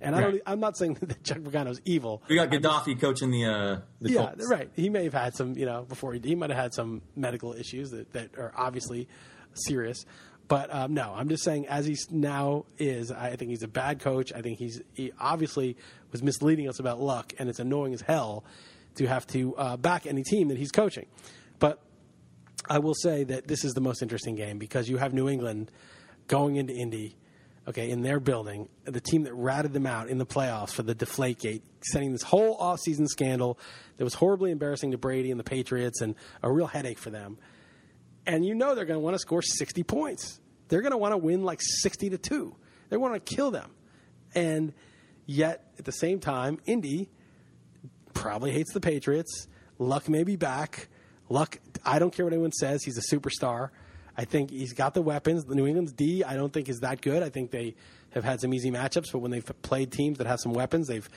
And 0.00 0.16
I 0.16 0.20
don't, 0.20 0.40
I'm 0.46 0.60
not 0.60 0.76
saying 0.78 0.94
that 1.02 1.22
Chuck 1.24 1.38
Pagano's 1.38 1.80
evil. 1.84 2.22
We 2.28 2.36
got 2.36 2.50
Gaddafi 2.50 3.00
coaching 3.00 3.30
the 3.30 3.44
uh, 3.44 3.78
the 4.00 4.12
Yeah, 4.12 4.26
Colts. 4.28 4.48
right. 4.50 4.70
He 4.74 4.88
may 4.88 5.04
have 5.04 5.12
had 5.14 5.34
some, 5.34 5.56
you 5.56 5.66
know, 5.66 5.82
before 5.82 6.14
he, 6.14 6.20
he 6.24 6.34
might 6.34 6.50
have 6.50 6.58
had 6.58 6.74
some 6.74 7.02
medical 7.16 7.52
issues 7.52 7.90
that, 7.90 8.12
that 8.14 8.30
are 8.38 8.52
obviously 8.56 9.08
serious. 9.52 10.04
But 10.48 10.74
um, 10.74 10.94
no, 10.94 11.12
I'm 11.16 11.28
just 11.28 11.44
saying, 11.44 11.68
as 11.68 11.86
he 11.86 11.96
now 12.10 12.64
is, 12.78 13.12
I 13.12 13.36
think 13.36 13.50
he's 13.50 13.62
a 13.62 13.68
bad 13.68 14.00
coach. 14.00 14.32
I 14.32 14.40
think 14.42 14.58
he's 14.58 14.80
he 14.94 15.12
obviously 15.20 15.76
was 16.10 16.22
misleading 16.22 16.68
us 16.68 16.80
about 16.80 17.00
luck, 17.00 17.32
and 17.38 17.48
it's 17.48 17.60
annoying 17.60 17.94
as 17.94 18.00
hell 18.00 18.44
to 18.96 19.06
have 19.06 19.26
to 19.28 19.54
uh, 19.56 19.76
back 19.76 20.06
any 20.06 20.24
team 20.24 20.48
that 20.48 20.58
he's 20.58 20.72
coaching. 20.72 21.06
But 21.60 21.80
I 22.68 22.78
will 22.78 22.94
say 22.94 23.22
that 23.24 23.46
this 23.46 23.64
is 23.64 23.74
the 23.74 23.80
most 23.80 24.02
interesting 24.02 24.34
game 24.34 24.58
because 24.58 24.88
you 24.88 24.96
have 24.96 25.14
New 25.14 25.28
England 25.28 25.70
going 26.26 26.56
into 26.56 26.74
Indy, 26.74 27.16
okay, 27.70 27.90
in 27.90 28.02
their 28.02 28.20
building, 28.20 28.68
the 28.84 29.00
team 29.00 29.22
that 29.24 29.34
ratted 29.34 29.72
them 29.72 29.86
out 29.86 30.08
in 30.08 30.18
the 30.18 30.26
playoffs 30.26 30.70
for 30.70 30.82
the 30.82 30.94
Deflategate, 30.94 31.62
setting 31.80 32.12
this 32.12 32.22
whole 32.22 32.58
offseason 32.58 33.06
scandal 33.06 33.58
that 33.96 34.04
was 34.04 34.14
horribly 34.14 34.50
embarrassing 34.50 34.90
to 34.90 34.98
Brady 34.98 35.30
and 35.30 35.40
the 35.40 35.44
Patriots 35.44 36.00
and 36.00 36.14
a 36.42 36.52
real 36.52 36.66
headache 36.66 36.98
for 36.98 37.10
them. 37.10 37.38
And 38.26 38.44
you 38.44 38.54
know 38.54 38.74
they're 38.74 38.84
going 38.84 38.98
to 38.98 39.04
want 39.04 39.14
to 39.14 39.18
score 39.18 39.42
60 39.42 39.82
points. 39.84 40.40
They're 40.68 40.82
going 40.82 40.92
to 40.92 40.98
want 40.98 41.12
to 41.12 41.18
win 41.18 41.44
like 41.44 41.60
60 41.62 42.10
to 42.10 42.18
2. 42.18 42.54
They 42.90 42.96
want 42.96 43.14
to 43.14 43.34
kill 43.34 43.50
them. 43.50 43.70
And 44.34 44.72
yet, 45.26 45.72
at 45.78 45.84
the 45.84 45.92
same 45.92 46.20
time, 46.20 46.58
Indy 46.66 47.08
probably 48.14 48.50
hates 48.50 48.72
the 48.72 48.80
Patriots. 48.80 49.48
Luck 49.78 50.08
may 50.08 50.24
be 50.24 50.36
back. 50.36 50.88
Luck, 51.28 51.58
I 51.84 51.98
don't 51.98 52.12
care 52.12 52.26
what 52.26 52.32
anyone 52.32 52.52
says. 52.52 52.82
He's 52.84 52.98
a 52.98 53.14
superstar. 53.14 53.70
I 54.20 54.26
think 54.26 54.50
he's 54.50 54.74
got 54.74 54.92
the 54.92 55.00
weapons. 55.00 55.46
The 55.46 55.54
New 55.54 55.66
England's 55.66 55.92
D, 55.92 56.22
I 56.22 56.36
don't 56.36 56.52
think 56.52 56.68
is 56.68 56.80
that 56.80 57.00
good. 57.00 57.22
I 57.22 57.30
think 57.30 57.50
they 57.50 57.74
have 58.10 58.22
had 58.22 58.38
some 58.38 58.52
easy 58.52 58.70
matchups, 58.70 59.12
but 59.12 59.20
when 59.20 59.30
they've 59.30 59.50
played 59.62 59.92
teams 59.92 60.18
that 60.18 60.26
have 60.26 60.40
some 60.40 60.52
weapons, 60.52 60.88
they've 60.88 61.08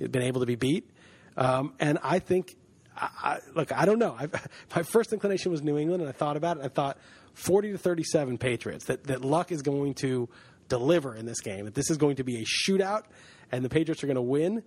been 0.00 0.22
able 0.22 0.40
to 0.40 0.46
be 0.46 0.56
beat. 0.56 0.90
Um, 1.36 1.74
and 1.78 2.00
I 2.02 2.18
think, 2.18 2.56
I, 2.96 3.10
I, 3.22 3.38
look, 3.54 3.70
I 3.70 3.84
don't 3.84 4.00
know. 4.00 4.16
I, 4.18 4.26
my 4.74 4.82
first 4.82 5.12
inclination 5.12 5.52
was 5.52 5.62
New 5.62 5.78
England, 5.78 6.02
and 6.02 6.08
I 6.08 6.12
thought 6.12 6.36
about 6.36 6.56
it. 6.56 6.64
I 6.64 6.68
thought 6.68 6.98
40 7.34 7.70
to 7.70 7.78
37 7.78 8.38
Patriots. 8.38 8.86
That 8.86 9.04
that 9.04 9.24
Luck 9.24 9.52
is 9.52 9.62
going 9.62 9.94
to 9.94 10.28
deliver 10.68 11.14
in 11.14 11.26
this 11.26 11.40
game. 11.40 11.66
That 11.66 11.74
this 11.74 11.90
is 11.90 11.96
going 11.96 12.16
to 12.16 12.24
be 12.24 12.42
a 12.42 12.44
shootout, 12.44 13.04
and 13.52 13.64
the 13.64 13.68
Patriots 13.68 14.02
are 14.02 14.08
going 14.08 14.16
to 14.16 14.20
win, 14.20 14.64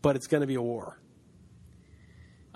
but 0.00 0.16
it's 0.16 0.28
going 0.28 0.40
to 0.40 0.46
be 0.46 0.54
a 0.54 0.62
war. 0.62 0.96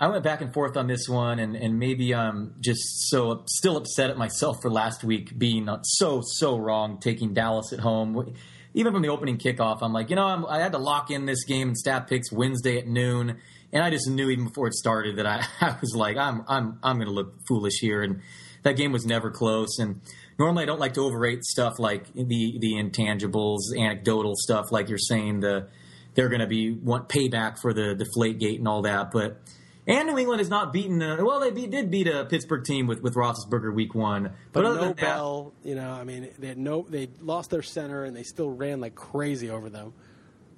I 0.01 0.07
went 0.07 0.23
back 0.23 0.39
and 0.39 0.53
forth 0.53 0.77
on 0.77 0.87
this 0.87 1.09
one, 1.09 1.39
and, 1.39 1.57
and 1.57 1.77
maybe 1.77 2.15
I'm 2.15 2.55
just 2.61 3.09
so 3.09 3.43
still 3.47 3.75
upset 3.75 4.09
at 4.09 4.17
myself 4.17 4.61
for 4.61 4.71
last 4.71 5.03
week 5.03 5.37
being 5.37 5.67
so 5.83 6.21
so 6.23 6.57
wrong 6.57 6.99
taking 6.99 7.33
Dallas 7.33 7.73
at 7.73 7.81
home. 7.81 8.33
even 8.73 8.93
from 8.93 9.01
the 9.01 9.09
opening 9.09 9.37
kickoff, 9.37 9.79
I'm 9.81 9.91
like, 9.91 10.09
you 10.09 10.15
know, 10.15 10.25
I'm, 10.25 10.45
I 10.45 10.59
had 10.59 10.71
to 10.71 10.77
lock 10.77 11.11
in 11.11 11.25
this 11.25 11.43
game 11.43 11.69
and 11.69 11.77
Stat 11.77 12.07
Picks 12.07 12.31
Wednesday 12.31 12.77
at 12.77 12.87
noon, 12.87 13.39
and 13.73 13.83
I 13.83 13.89
just 13.89 14.07
knew 14.07 14.29
even 14.29 14.45
before 14.45 14.67
it 14.67 14.73
started 14.73 15.17
that 15.17 15.25
I, 15.25 15.45
I 15.61 15.75
was 15.81 15.93
like, 15.93 16.15
I'm 16.15 16.45
I'm 16.47 16.79
I'm 16.81 16.95
going 16.95 17.09
to 17.09 17.13
look 17.13 17.33
foolish 17.45 17.79
here, 17.81 18.01
and 18.01 18.21
that 18.63 18.77
game 18.77 18.93
was 18.93 19.05
never 19.05 19.29
close. 19.29 19.79
And 19.79 19.99
normally 20.37 20.63
I 20.63 20.65
don't 20.65 20.79
like 20.79 20.93
to 20.93 21.01
overrate 21.01 21.43
stuff 21.43 21.73
like 21.77 22.13
the 22.13 22.57
the 22.57 22.75
intangibles, 22.75 23.77
anecdotal 23.77 24.35
stuff, 24.37 24.71
like 24.71 24.87
you're 24.87 24.97
saying 24.97 25.41
the 25.41 25.67
they're 26.13 26.29
going 26.29 26.39
to 26.39 26.47
be 26.47 26.71
want 26.71 27.09
payback 27.09 27.59
for 27.61 27.73
the 27.73 27.95
deflate 27.95 28.39
gate 28.39 28.59
and 28.59 28.67
all 28.69 28.83
that, 28.83 29.11
but. 29.11 29.41
And 29.89 30.07
New 30.07 30.17
England 30.19 30.39
has 30.39 30.49
not 30.49 30.71
beaten. 30.71 31.01
A, 31.01 31.25
well, 31.25 31.39
they 31.39 31.49
beat, 31.49 31.71
did 31.71 31.89
beat 31.89 32.07
a 32.07 32.23
Pittsburgh 32.25 32.63
team 32.63 32.85
with 32.85 33.01
with 33.01 33.15
Roethlisberger 33.15 33.73
week 33.73 33.95
one, 33.95 34.23
But, 34.23 34.33
but, 34.53 34.65
other 34.65 34.75
no 34.75 34.81
than 34.81 34.95
that, 34.97 35.01
Bell, 35.01 35.53
you 35.63 35.73
know, 35.73 35.89
I 35.89 36.03
mean, 36.03 36.29
they 36.37 36.47
had 36.47 36.59
no, 36.59 36.85
they 36.87 37.09
lost 37.19 37.49
their 37.49 37.63
center 37.63 38.03
and 38.03 38.15
they 38.15 38.21
still 38.21 38.51
ran 38.51 38.79
like 38.79 38.93
crazy 38.93 39.49
over 39.49 39.67
them. 39.67 39.93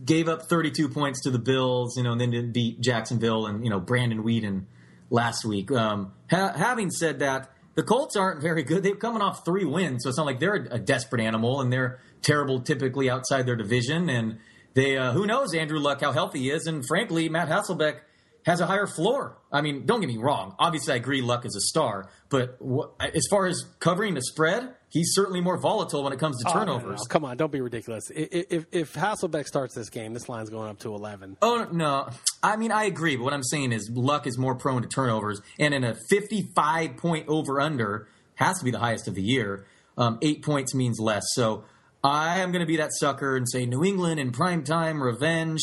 gave 0.04 0.28
up 0.28 0.44
32 0.44 0.90
points 0.90 1.22
to 1.22 1.32
the 1.32 1.40
Bills, 1.40 1.96
you 1.96 2.04
know, 2.04 2.12
and 2.12 2.20
then 2.20 2.32
didn't 2.32 2.52
beat 2.52 2.82
Jacksonville 2.82 3.46
and 3.46 3.64
you 3.64 3.70
know 3.70 3.80
Brandon 3.80 4.22
Weeden 4.22 4.66
last 5.10 5.46
week. 5.46 5.72
Um, 5.72 6.12
ha- 6.30 6.54
having 6.54 6.92
said 6.92 7.20
that, 7.20 7.52
the 7.76 7.84
Colts 7.84 8.18
aren't 8.18 8.42
very 8.42 8.64
good. 8.64 8.84
They're 8.84 8.96
coming 8.96 9.22
off 9.22 9.46
three 9.46 9.64
wins, 9.64 10.04
so 10.04 10.10
it's 10.10 10.18
not 10.18 10.26
like 10.26 10.42
they're 10.42 10.68
a 10.70 10.80
desperate 10.80 11.22
animal 11.22 11.62
and 11.62 11.72
they're 11.72 12.00
terrible 12.22 12.60
typically 12.60 13.10
outside 13.10 13.46
their 13.46 13.56
division. 13.56 14.10
And 14.10 14.40
they, 14.74 14.98
uh, 14.98 15.14
who 15.14 15.26
knows, 15.26 15.54
Andrew 15.54 15.80
Luck, 15.80 16.02
how 16.02 16.12
healthy 16.12 16.40
he 16.40 16.50
is, 16.50 16.68
and 16.68 16.86
frankly, 16.86 17.30
Matt 17.30 17.48
Hasselbeck 17.48 18.02
has 18.46 18.60
a 18.60 18.66
higher 18.66 18.88
floor. 18.88 19.38
I 19.52 19.62
mean, 19.62 19.86
don't 19.86 20.00
get 20.02 20.08
me 20.08 20.18
wrong. 20.18 20.56
Obviously, 20.58 20.94
I 20.94 20.96
agree 20.98 21.22
Luck 21.22 21.46
is 21.46 21.56
a 21.56 21.62
star, 21.62 22.10
but 22.30 22.58
wh- 22.60 22.88
as 23.00 23.26
far 23.30 23.46
as 23.46 23.64
covering 23.80 24.14
the 24.16 24.22
spread, 24.22 24.74
he's 24.90 25.12
certainly 25.14 25.42
more 25.42 25.60
volatile 25.60 26.04
when 26.04 26.12
it 26.14 26.20
comes 26.20 26.42
to 26.44 26.50
Oh, 26.50 26.54
no, 26.54 26.60
no, 26.60 26.66
turnovers. 26.78 27.00
no. 27.02 27.06
Come 27.10 27.26
on, 27.26 27.38
don't 27.38 27.52
be 27.52 27.62
ridiculous. 27.62 28.10
I- 28.16 28.22
i- 28.34 28.46
If, 28.50 28.66
if 28.72 28.94
Hasselbeck 28.94 29.46
starts 29.46 29.76
this 29.76 29.90
game, 29.90 30.14
this 30.14 30.28
line's 30.30 30.50
going 30.50 30.70
up 30.70 30.80
to 30.80 30.94
11. 30.96 31.38
Oh 31.42 31.68
no! 31.72 32.10
I 32.42 32.56
mean, 32.56 32.72
I 32.72 32.86
agree, 32.86 33.16
but 33.16 33.24
what 33.26 33.34
I'm 33.34 33.44
saying 33.44 33.72
is, 33.74 33.90
Luck 33.94 34.26
is 34.26 34.38
more 34.38 34.56
prone 34.56 34.82
to 34.82 34.88
turnovers, 34.88 35.40
and 35.60 35.74
in 35.74 35.84
a 35.84 35.96
55 36.10 36.98
point 36.98 37.28
over 37.28 37.62
under 37.62 38.08
has 38.36 38.58
to 38.60 38.66
be 38.66 38.72
the 38.72 38.80
highest 38.80 39.08
of 39.08 39.14
the 39.16 39.22
year. 39.22 39.66
Um, 39.98 40.18
eight 40.22 40.42
points 40.44 40.74
means 40.74 41.00
less, 41.00 41.24
so 41.34 41.66
I 42.04 42.40
am 42.40 42.52
going 42.52 42.62
to 42.62 42.66
be 42.66 42.78
that 42.78 42.90
sucker 42.94 43.36
and 43.36 43.48
say 43.48 43.66
New 43.68 43.84
England 43.84 44.20
in 44.20 44.32
prime 44.32 44.64
time 44.64 45.04
revenge. 45.04 45.60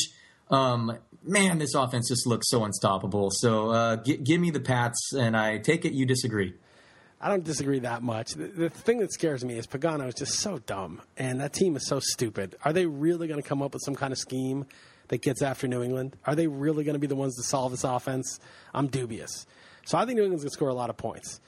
Um, 0.51 0.97
man, 1.29 1.59
this 1.59 1.75
offense 1.75 2.09
just 2.09 2.27
looks 2.27 2.49
so 2.49 2.65
unstoppable. 2.65 3.31
So 3.31 3.71
uh, 3.71 3.97
gi- 3.97 4.19
give 4.19 4.41
me 4.41 4.51
the 4.51 4.61
Pats, 4.61 5.13
and 5.13 5.37
I 5.37 5.59
take 5.59 5.85
it 5.85 5.93
you 5.93 6.07
disagree. 6.07 6.55
I 7.21 7.29
don't 7.29 7.45
disagree 7.45 7.81
that 7.81 8.03
much. 8.03 8.33
The, 8.33 8.47
the 8.47 8.71
thing 8.71 8.99
that 8.99 9.13
scares 9.13 9.45
me 9.45 9.59
is 9.59 9.67
Pagano 9.67 10.07
is 10.09 10.15
just 10.15 10.35
so 10.35 10.59
dumb, 10.59 11.03
and 11.17 11.41
that 11.41 11.53
team 11.53 11.77
is 11.77 11.87
so 11.87 12.01
stupid. 12.01 12.57
Are 12.65 12.73
they 12.73 12.87
really 12.87 13.27
going 13.27 13.43
to 13.43 13.49
come 13.49 13.61
up 13.61 13.75
with 13.75 13.83
some 13.85 13.97
kind 13.97 14.13
of 14.13 14.19
scheme 14.19 14.67
that 15.09 15.23
gets 15.23 15.43
after 15.43 15.67
New 15.67 15.83
England? 15.83 16.17
Are 16.27 16.35
they 16.35 16.47
really 16.47 16.85
going 16.85 16.95
to 16.95 17.01
be 17.01 17.09
the 17.09 17.17
ones 17.17 17.37
to 17.37 17.43
solve 17.43 17.73
this 17.73 17.85
offense? 17.85 18.39
I'm 18.73 18.87
dubious. 18.87 19.47
So 19.85 19.99
I 19.99 20.07
think 20.07 20.17
New 20.17 20.23
England's 20.23 20.45
going 20.45 20.51
to 20.51 20.55
score 20.55 20.69
a 20.69 20.75
lot 20.75 20.91
of 20.91 20.97
points. 20.97 21.41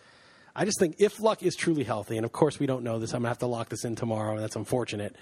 I 0.56 0.64
just 0.64 0.80
think 0.80 0.96
if 0.98 1.20
Luck 1.20 1.42
is 1.42 1.54
truly 1.54 1.84
healthy, 1.84 2.16
and 2.16 2.24
of 2.24 2.32
course 2.32 2.58
we 2.58 2.66
don't 2.66 2.82
know 2.82 2.98
this, 2.98 3.12
I'm 3.12 3.20
going 3.20 3.24
to 3.24 3.28
have 3.28 3.38
to 3.38 3.46
lock 3.46 3.68
this 3.68 3.84
in 3.84 3.94
tomorrow, 3.94 4.32
and 4.32 4.42
that's 4.42 4.56
unfortunate. 4.56 5.14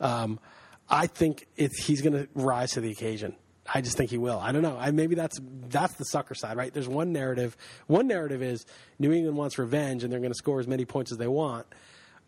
Um, 0.00 0.40
I 0.88 1.06
think 1.06 1.46
he's 1.56 2.00
going 2.00 2.14
to 2.14 2.28
rise 2.34 2.72
to 2.72 2.80
the 2.80 2.90
occasion. 2.90 3.36
I 3.72 3.80
just 3.80 3.96
think 3.96 4.10
he 4.10 4.18
will. 4.18 4.38
I 4.38 4.52
don't 4.52 4.62
know. 4.62 4.76
I, 4.78 4.90
maybe 4.90 5.14
that's 5.14 5.40
that's 5.68 5.94
the 5.94 6.04
sucker 6.04 6.34
side, 6.34 6.56
right? 6.56 6.72
There's 6.72 6.88
one 6.88 7.12
narrative. 7.12 7.56
One 7.86 8.08
narrative 8.08 8.42
is 8.42 8.66
New 8.98 9.12
England 9.12 9.36
wants 9.36 9.58
revenge, 9.58 10.02
and 10.02 10.12
they're 10.12 10.20
going 10.20 10.32
to 10.32 10.38
score 10.38 10.58
as 10.58 10.66
many 10.66 10.84
points 10.84 11.12
as 11.12 11.18
they 11.18 11.28
want. 11.28 11.66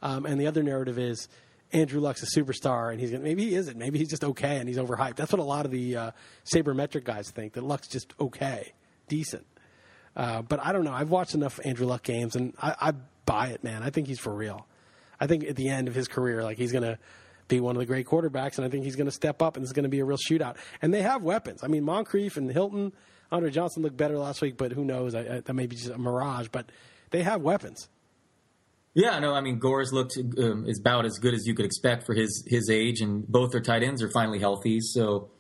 Um, 0.03 0.25
and 0.27 0.41
the 0.41 0.47
other 0.47 0.63
narrative 0.63 0.99
is 0.99 1.29
Andrew 1.73 2.01
Luck's 2.01 2.23
a 2.23 2.41
superstar, 2.41 2.93
and 2.93 3.01
he's 3.01 3.11
gonna, 3.11 3.25
maybe 3.25 3.45
he 3.45 3.55
isn't. 3.55 3.77
Maybe 3.77 3.99
he's 3.99 4.09
just 4.11 4.25
okay, 4.25 4.59
and 4.59 4.69
he's 4.69 4.79
overhyped. 4.79 5.17
That's 5.17 5.33
what 5.33 5.41
a 5.41 5.45
lot 5.45 5.65
of 5.65 5.73
the 5.73 5.97
uh, 5.97 6.11
sabermetric 6.53 7.05
guys 7.05 7.31
think 7.31 7.55
that 7.55 7.65
Luck's 7.65 7.89
just 7.89 8.13
okay, 8.21 8.73
decent. 9.09 9.47
Uh, 10.15 10.43
but 10.43 10.61
I 10.65 10.73
don't 10.73 10.85
know. 10.85 10.93
I've 10.93 11.11
watched 11.11 11.35
enough 11.35 11.59
Andrew 11.65 11.87
Luck 11.87 12.03
games, 12.03 12.37
and 12.37 12.55
I, 12.61 12.75
I 12.81 12.93
buy 13.25 13.49
it, 13.49 13.65
man. 13.65 13.83
I 13.83 13.91
think 13.91 14.07
he's 14.07 14.21
for 14.21 14.33
real. 14.33 14.67
I 15.19 15.27
think 15.27 15.45
at 15.45 15.57
the 15.57 15.69
end 15.69 15.89
of 15.89 15.95
his 15.95 16.09
career, 16.09 16.43
like 16.43 16.59
he's 16.59 16.73
going 16.73 16.85
to 16.85 16.99
be 17.49 17.61
one 17.61 17.77
of 17.77 17.81
the 17.81 17.87
great 17.87 18.07
quarterbacks, 18.07 18.57
and 18.57 18.65
I 18.65 18.69
think 18.69 18.85
he's 18.85 18.97
going 18.97 19.07
to 19.07 19.13
step 19.13 19.43
up, 19.43 19.57
and 19.57 19.65
it's 19.65 19.73
going 19.73 19.85
to 19.85 19.89
be 19.89 20.01
a 20.01 20.05
real 20.05 20.19
shootout. 20.19 20.57
And 20.81 20.93
they 20.93 21.03
have 21.03 21.23
weapons. 21.23 21.63
I 21.63 21.69
mean, 21.69 21.85
Moncrief 21.85 22.37
and 22.37 22.51
Hilton, 22.51 22.93
Andre 23.31 23.51
Johnson 23.51 23.83
looked 23.83 23.97
better 23.97 24.19
last 24.19 24.41
week, 24.41 24.57
but 24.57 24.73
who 24.73 24.85
knows? 24.85 25.15
I, 25.15 25.21
I, 25.21 25.41
that 25.41 25.55
may 25.55 25.67
be 25.67 25.77
just 25.77 25.91
a 25.91 25.99
mirage. 25.99 26.49
But 26.49 26.71
they 27.11 27.23
have 27.23 27.43
weapons. 27.43 27.89
Yeah, 28.95 29.19
no, 29.21 29.33
I 29.35 29.41
mean 29.41 29.59
Gore's 29.59 29.91
looked 29.91 30.19
um, 30.39 30.67
is 30.69 30.79
about 30.79 31.07
as 31.07 31.19
good 31.19 31.33
as 31.33 31.47
you 31.47 31.55
could 31.55 31.65
expect 31.65 32.05
for 32.05 32.15
his 32.15 32.45
his 32.47 32.69
age, 32.69 33.01
and 33.01 33.27
both 33.27 33.53
their 33.53 33.63
tight 33.63 33.83
ends 33.83 34.03
are 34.03 34.11
finally 34.11 34.39
healthy. 34.39 34.81
So, 34.81 35.31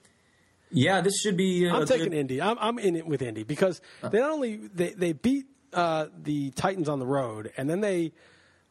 yeah, 0.70 1.02
this 1.02 1.20
should 1.20 1.36
be. 1.36 1.68
Uh, 1.68 1.80
I'm 1.80 1.86
taking 1.86 2.10
good- 2.10 2.18
Indy. 2.18 2.40
I'm, 2.40 2.56
I'm 2.58 2.78
in 2.78 2.96
it 2.96 3.06
with 3.06 3.20
Indy 3.20 3.42
because 3.42 3.82
they 4.10 4.20
not 4.20 4.30
only 4.30 4.56
they, 4.56 4.94
they 4.94 5.12
beat 5.12 5.46
uh, 5.74 6.06
the 6.22 6.50
Titans 6.52 6.88
on 6.88 6.98
the 6.98 7.06
road, 7.06 7.52
and 7.58 7.68
then 7.68 7.82
they 7.82 8.12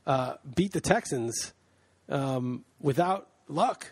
uh, 0.07 0.35
beat 0.55 0.71
the 0.71 0.81
Texans 0.81 1.53
um, 2.09 2.65
without 2.79 3.27
luck. 3.47 3.91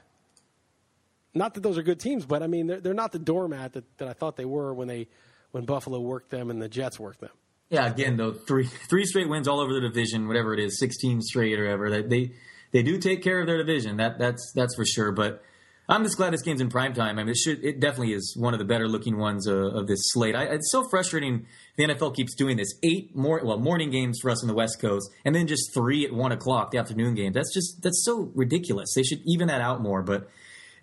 Not 1.34 1.53
that 1.53 1.62
those 1.62 1.78
are 1.78 1.84
good 1.84 1.99
teams, 1.99 2.26
but 2.26 2.41
I 2.41 2.47
mean 2.47 2.68
they're, 2.68 2.82
they're 2.82 2.93
not 2.93 3.12
the 3.12 3.20
doormat 3.20 3.74
that, 3.74 3.97
that 3.97 4.07
I 4.07 4.14
thought 4.14 4.36
they 4.36 4.45
were 4.45 4.74
when 4.74 4.88
they 4.88 5.07
when 5.51 5.66
Buffalo 5.66 5.99
worked 5.99 6.30
them 6.30 6.49
and 6.49 6.62
the 6.62 6.70
Jets 6.70 6.99
worked 6.99 7.22
them. 7.22 7.30
Yeah, 7.70 7.86
again 7.86 8.18
though, 8.18 8.34
three 8.34 8.66
three 8.66 9.05
straight 9.05 9.30
wins 9.30 9.47
all 9.47 9.60
over 9.60 9.74
the 9.74 9.82
division, 9.82 10.28
whatever 10.28 10.53
it 10.53 10.60
is, 10.60 10.80
sixteen 10.80 11.22
straight 11.22 11.60
or 11.60 11.64
whatever. 11.66 11.89
They 11.89 12.01
they, 12.01 12.34
they 12.72 12.84
do 12.84 12.97
take 12.97 13.24
care 13.24 13.39
of 13.39 13.47
their 13.47 13.57
division. 13.57 13.97
That 13.97 14.18
that's 14.18 14.51
that's 14.55 14.76
for 14.76 14.86
sure. 14.86 15.12
But 15.12 15.43
I'm 15.89 16.03
just 16.03 16.17
glad 16.17 16.33
this 16.33 16.43
game's 16.43 16.61
in 16.61 16.69
prime 16.69 16.93
time. 16.93 17.17
I 17.17 17.23
mean, 17.23 17.31
it 17.31 17.37
should 17.37 17.65
it 17.65 17.79
definitely 17.79 18.13
is 18.13 18.35
one 18.37 18.53
of 18.53 18.59
the 18.59 18.65
better 18.65 18.87
looking 18.87 19.17
ones 19.17 19.47
uh, 19.47 19.55
of 19.55 19.87
this 19.87 19.99
slate. 20.11 20.35
I, 20.35 20.43
it's 20.43 20.71
so 20.71 20.87
frustrating. 20.87 21.47
The 21.77 21.85
NFL 21.85 22.15
keeps 22.15 22.35
doing 22.35 22.57
this 22.57 22.71
eight 22.83 23.15
more 23.15 23.41
well 23.43 23.57
morning 23.57 23.89
games 23.89 24.19
for 24.21 24.29
us 24.29 24.43
on 24.43 24.47
the 24.47 24.53
West 24.53 24.79
Coast, 24.79 25.09
and 25.25 25.33
then 25.33 25.47
just 25.47 25.73
three 25.73 26.05
at 26.05 26.13
one 26.13 26.31
o'clock 26.31 26.69
the 26.69 26.77
afternoon 26.77 27.15
games. 27.15 27.33
That's 27.33 27.51
just 27.51 27.81
that's 27.81 28.03
so 28.05 28.31
ridiculous. 28.35 28.93
They 28.95 29.01
should 29.01 29.21
even 29.25 29.47
that 29.47 29.61
out 29.61 29.81
more. 29.81 30.03
But 30.03 30.29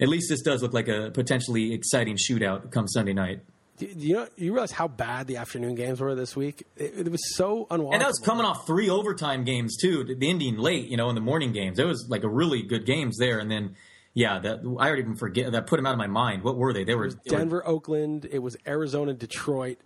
at 0.00 0.08
least 0.08 0.28
this 0.28 0.42
does 0.42 0.60
look 0.60 0.74
like 0.74 0.88
a 0.88 1.12
potentially 1.14 1.72
exciting 1.72 2.16
shootout 2.16 2.72
come 2.72 2.88
Sunday 2.88 3.12
night. 3.12 3.42
Do, 3.76 3.86
do 3.86 4.06
you 4.06 4.14
know 4.14 4.28
you 4.36 4.52
realize 4.52 4.72
how 4.72 4.88
bad 4.88 5.28
the 5.28 5.36
afternoon 5.36 5.76
games 5.76 6.00
were 6.00 6.16
this 6.16 6.34
week? 6.34 6.66
It, 6.76 7.06
it 7.06 7.12
was 7.12 7.36
so 7.36 7.66
unwatchable. 7.70 7.92
And 7.92 8.02
that 8.02 8.08
was 8.08 8.18
coming 8.18 8.44
off 8.44 8.66
three 8.66 8.90
overtime 8.90 9.44
games 9.44 9.76
too, 9.76 10.02
the 10.02 10.28
ending 10.28 10.56
late, 10.56 10.88
you 10.88 10.96
know, 10.96 11.10
in 11.10 11.14
the 11.14 11.20
morning 11.20 11.52
games. 11.52 11.78
It 11.78 11.86
was 11.86 12.08
like 12.08 12.24
a 12.24 12.28
really 12.28 12.62
good 12.62 12.86
games 12.86 13.18
there, 13.18 13.38
and 13.38 13.48
then 13.48 13.76
yeah, 14.16 14.38
that 14.38 14.60
I 14.60 14.86
already 14.86 15.02
even 15.02 15.14
forget 15.14 15.52
that 15.52 15.66
put 15.66 15.76
them 15.76 15.84
out 15.84 15.92
of 15.92 15.98
my 15.98 16.06
mind. 16.06 16.42
What 16.42 16.56
were 16.56 16.72
they? 16.72 16.84
They 16.84 16.94
were, 16.94 17.10
they 17.10 17.16
were 17.30 17.36
Denver, 17.36 17.66
Oakland. 17.68 18.26
It 18.30 18.38
was 18.38 18.56
Arizona, 18.66 19.12
Detroit, 19.12 19.76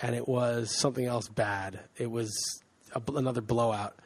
and 0.00 0.14
it 0.14 0.28
was 0.28 0.70
something 0.70 1.04
else 1.04 1.28
bad. 1.28 1.80
It 1.96 2.08
was 2.08 2.32
a, 2.94 3.02
another 3.16 3.40
blowout. 3.40 3.98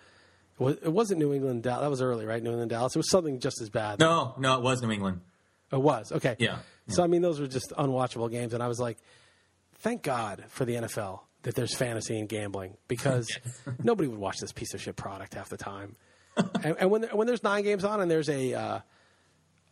It, 0.58 0.62
was, 0.62 0.76
it 0.76 0.90
wasn't 0.90 1.20
New 1.20 1.34
England. 1.34 1.62
Dallas. 1.62 1.82
That 1.82 1.90
was 1.90 2.00
early, 2.00 2.24
right? 2.24 2.42
New 2.42 2.52
England, 2.52 2.70
Dallas. 2.70 2.96
It 2.96 3.00
was 3.00 3.10
something 3.10 3.38
just 3.38 3.60
as 3.60 3.68
bad. 3.68 4.00
no, 4.00 4.34
no, 4.38 4.56
it 4.56 4.62
was 4.62 4.80
New 4.80 4.90
England. 4.90 5.20
It 5.70 5.80
was 5.80 6.10
okay. 6.10 6.36
Yeah, 6.38 6.60
So 6.88 7.04
I 7.04 7.06
mean, 7.06 7.20
those 7.20 7.38
were 7.38 7.46
just 7.46 7.70
unwatchable 7.76 8.30
games, 8.30 8.54
and 8.54 8.62
I 8.62 8.66
was 8.66 8.80
like, 8.80 8.96
thank 9.80 10.02
God 10.02 10.42
for 10.48 10.64
the 10.64 10.76
NFL 10.76 11.20
that 11.42 11.54
there's 11.54 11.76
fantasy 11.76 12.18
and 12.18 12.30
gambling 12.30 12.78
because 12.88 13.28
nobody 13.82 14.08
would 14.08 14.18
watch 14.18 14.38
this 14.40 14.52
piece 14.52 14.72
of 14.72 14.80
shit 14.80 14.96
product 14.96 15.34
half 15.34 15.50
the 15.50 15.58
time. 15.58 15.96
and, 16.64 16.76
and 16.78 16.90
when 16.90 17.02
there, 17.02 17.10
when 17.14 17.26
there's 17.26 17.42
nine 17.42 17.62
games 17.62 17.84
on 17.84 18.00
and 18.00 18.10
there's 18.10 18.30
a 18.30 18.54
uh, 18.54 18.80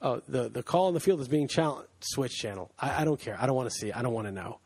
oh 0.03 0.23
the 0.29 0.49
the 0.49 0.63
call 0.63 0.89
in 0.89 0.95
the 0.95 1.01
field 1.01 1.21
is 1.21 1.29
being 1.29 1.49
challenged, 1.49 1.89
switch 2.01 2.35
channel. 2.37 2.71
I, 2.79 3.03
I 3.03 3.05
don't 3.05 3.21
care. 3.21 3.37
I 3.41 3.47
don't 3.47 3.57
want 3.57 3.71
to 3.71 3.75
see. 3.75 3.93
I 3.93 4.03
don't 4.03 4.15
want 4.15 4.27
to 4.27 4.33
know. 4.33 4.61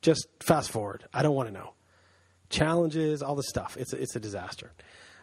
Just 0.00 0.26
fast 0.40 0.70
forward. 0.70 1.04
I 1.12 1.22
don't 1.22 1.34
want 1.34 1.48
to 1.48 1.54
know. 1.54 1.72
Challenges, 2.50 3.22
all 3.22 3.34
this 3.34 3.48
stuff. 3.48 3.76
It's 3.78 3.92
a, 3.92 4.00
it's 4.00 4.14
a 4.14 4.20
disaster. 4.20 4.72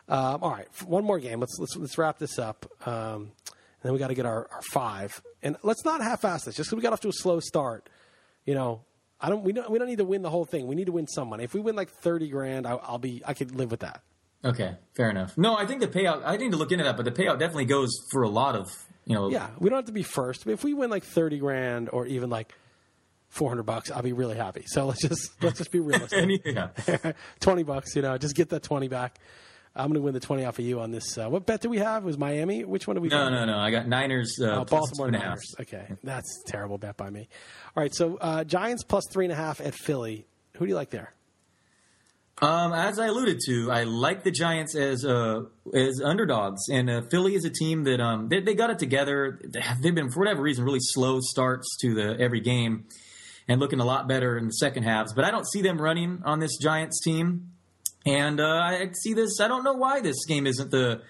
Um, 0.09 0.43
all 0.43 0.51
right, 0.51 0.67
one 0.85 1.05
more 1.05 1.19
game. 1.19 1.39
Let's 1.39 1.57
let's 1.59 1.75
let's 1.77 1.97
wrap 1.97 2.17
this 2.17 2.39
up. 2.39 2.65
Um, 2.85 3.31
and 3.53 3.83
then 3.83 3.93
we 3.93 3.99
got 3.99 4.09
to 4.09 4.15
get 4.15 4.25
our, 4.25 4.47
our 4.51 4.61
five. 4.71 5.21
And 5.41 5.55
let's 5.63 5.85
not 5.85 6.01
half-ass 6.01 6.45
this. 6.45 6.55
Just 6.55 6.69
because 6.69 6.77
we 6.77 6.83
got 6.83 6.93
off 6.93 7.01
to 7.01 7.09
a 7.09 7.13
slow 7.13 7.39
start, 7.39 7.89
you 8.45 8.53
know, 8.53 8.81
I 9.19 9.29
don't. 9.29 9.43
We 9.43 9.53
don't. 9.53 9.69
We 9.69 9.79
don't 9.79 9.87
need 9.87 9.99
to 9.99 10.05
win 10.05 10.23
the 10.23 10.29
whole 10.29 10.45
thing. 10.45 10.67
We 10.67 10.75
need 10.75 10.87
to 10.87 10.91
win 10.91 11.07
some 11.07 11.29
money. 11.29 11.43
If 11.43 11.53
we 11.53 11.59
win 11.59 11.75
like 11.75 11.89
thirty 11.89 12.27
grand, 12.29 12.65
I, 12.65 12.71
I'll 12.73 12.97
be. 12.97 13.21
I 13.25 13.33
could 13.33 13.55
live 13.55 13.71
with 13.71 13.81
that. 13.81 14.01
Okay, 14.43 14.75
fair 14.95 15.11
enough. 15.11 15.37
No, 15.37 15.55
I 15.55 15.67
think 15.67 15.81
the 15.81 15.87
payout. 15.87 16.23
I 16.25 16.35
need 16.37 16.51
to 16.51 16.57
look 16.57 16.71
into 16.71 16.83
that, 16.83 16.97
but 16.97 17.05
the 17.05 17.11
payout 17.11 17.37
definitely 17.37 17.65
goes 17.65 17.91
for 18.11 18.23
a 18.23 18.29
lot 18.29 18.55
of 18.55 18.71
you 19.05 19.15
know. 19.15 19.29
Yeah, 19.29 19.49
we 19.59 19.69
don't 19.69 19.77
have 19.77 19.85
to 19.85 19.91
be 19.91 20.03
first. 20.03 20.45
If 20.47 20.63
we 20.63 20.73
win 20.73 20.89
like 20.89 21.03
thirty 21.03 21.37
grand 21.39 21.89
or 21.91 22.05
even 22.05 22.29
like 22.29 22.53
four 23.29 23.49
hundred 23.49 23.63
bucks, 23.63 23.89
I'll 23.91 24.01
be 24.01 24.13
really 24.13 24.35
happy. 24.37 24.63
So 24.67 24.85
let's 24.87 25.01
just 25.01 25.31
let's 25.43 25.57
just 25.57 25.71
be 25.71 25.79
realistic. 25.79 26.19
Any- 26.19 26.41
yeah. 26.45 26.69
twenty 27.39 27.63
bucks, 27.63 27.95
you 27.95 28.01
know, 28.01 28.17
just 28.17 28.35
get 28.35 28.49
that 28.49 28.63
twenty 28.63 28.87
back. 28.87 29.17
I'm 29.73 29.87
going 29.87 29.95
to 29.95 30.01
win 30.01 30.13
the 30.13 30.19
twenty 30.19 30.43
off 30.43 30.59
of 30.59 30.65
you 30.65 30.81
on 30.81 30.91
this. 30.91 31.17
Uh, 31.17 31.29
what 31.29 31.45
bet 31.45 31.61
do 31.61 31.69
we 31.69 31.77
have? 31.77 32.03
It 32.03 32.05
was 32.05 32.17
Miami? 32.17 32.65
Which 32.65 32.87
one 32.87 32.95
did 32.95 33.01
we? 33.03 33.07
No, 33.07 33.29
do? 33.29 33.35
no, 33.35 33.45
no. 33.45 33.57
I 33.57 33.71
got 33.71 33.87
Niners. 33.87 34.37
Uh, 34.41 34.47
Uh, 34.61 34.65
plus 34.65 34.81
Baltimore 34.89 35.07
two 35.07 35.13
and 35.13 35.15
a 35.15 35.19
half. 35.19 35.27
Niners. 35.29 35.55
Okay, 35.61 35.87
that's 36.03 36.43
a 36.45 36.51
terrible 36.51 36.77
bet 36.77 36.97
by 36.97 37.09
me. 37.09 37.29
All 37.75 37.81
right, 37.81 37.95
so 37.95 38.17
uh, 38.17 38.43
Giants 38.43 38.83
plus 38.83 39.05
three 39.13 39.23
and 39.23 39.31
a 39.31 39.35
half 39.35 39.61
at 39.61 39.73
Philly. 39.73 40.25
Who 40.57 40.65
do 40.65 40.69
you 40.69 40.75
like 40.75 40.89
there? 40.89 41.13
Um, 42.41 42.73
as 42.73 42.97
I 42.97 43.05
alluded 43.05 43.39
to, 43.45 43.71
I 43.71 43.83
like 43.83 44.23
the 44.23 44.31
Giants 44.31 44.75
as 44.75 45.05
uh, 45.05 45.43
as 45.75 46.01
underdogs, 46.01 46.69
and 46.69 46.89
uh, 46.89 47.01
Philly 47.11 47.35
is 47.35 47.45
a 47.45 47.51
team 47.51 47.83
that 47.83 48.01
um, 48.01 48.29
they, 48.29 48.39
they 48.39 48.55
got 48.55 48.71
it 48.71 48.79
together. 48.79 49.39
They've 49.79 49.93
been 49.93 50.09
for 50.09 50.21
whatever 50.21 50.41
reason 50.41 50.65
really 50.65 50.79
slow 50.81 51.19
starts 51.21 51.67
to 51.81 51.93
the 51.93 52.19
every 52.19 52.39
game, 52.39 52.85
and 53.47 53.59
looking 53.59 53.79
a 53.79 53.85
lot 53.85 54.07
better 54.07 54.39
in 54.39 54.47
the 54.47 54.53
second 54.53 54.83
halves. 54.83 55.13
But 55.13 55.23
I 55.23 55.29
don't 55.29 55.47
see 55.47 55.61
them 55.61 55.79
running 55.79 56.23
on 56.25 56.39
this 56.39 56.57
Giants 56.57 56.99
team, 57.03 57.51
and 58.07 58.39
uh, 58.39 58.59
I 58.63 58.89
see 58.93 59.13
this. 59.13 59.39
I 59.39 59.47
don't 59.47 59.63
know 59.63 59.73
why 59.73 60.01
this 60.01 60.25
game 60.25 60.47
isn't 60.47 60.71
the 60.71 61.03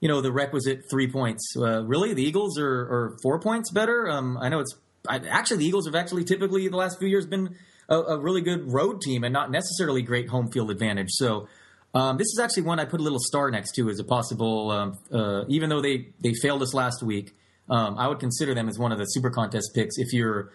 you 0.00 0.08
know 0.08 0.20
the 0.20 0.30
requisite 0.30 0.84
three 0.88 1.10
points. 1.10 1.52
Uh, 1.56 1.84
really, 1.84 2.14
the 2.14 2.22
Eagles 2.22 2.60
are, 2.60 2.80
are 2.80 3.16
four 3.24 3.40
points 3.40 3.72
better. 3.72 4.08
Um, 4.08 4.38
I 4.40 4.50
know 4.50 4.60
it's 4.60 4.76
I, 5.08 5.16
actually 5.16 5.58
the 5.58 5.66
Eagles 5.66 5.86
have 5.86 5.96
actually 5.96 6.22
typically 6.22 6.68
the 6.68 6.76
last 6.76 7.00
few 7.00 7.08
years 7.08 7.26
been 7.26 7.56
a, 7.88 7.96
a, 7.96 8.18
really 8.18 8.40
good 8.40 8.72
road 8.72 9.00
team 9.00 9.24
and 9.24 9.32
not 9.32 9.50
necessarily 9.50 10.02
great 10.02 10.28
home 10.28 10.50
field 10.50 10.70
advantage. 10.70 11.10
So 11.10 11.48
um, 11.94 12.16
this 12.16 12.26
is 12.26 12.38
actually 12.42 12.64
one 12.64 12.80
I 12.80 12.84
put 12.84 13.00
a 13.00 13.02
little 13.02 13.18
star 13.20 13.50
next 13.50 13.72
to 13.72 13.88
as 13.88 13.98
a 13.98 14.04
possible. 14.04 14.70
Um, 14.70 14.98
uh, 15.12 15.44
even 15.48 15.70
though 15.70 15.80
they 15.80 16.08
they 16.20 16.34
failed 16.34 16.62
us 16.62 16.74
last 16.74 17.02
week, 17.02 17.34
um, 17.68 17.98
I 17.98 18.08
would 18.08 18.18
consider 18.18 18.54
them 18.54 18.68
as 18.68 18.78
one 18.78 18.92
of 18.92 18.98
the 18.98 19.04
super 19.04 19.30
contest 19.30 19.70
picks 19.74 19.98
if 19.98 20.12
you're 20.12 20.52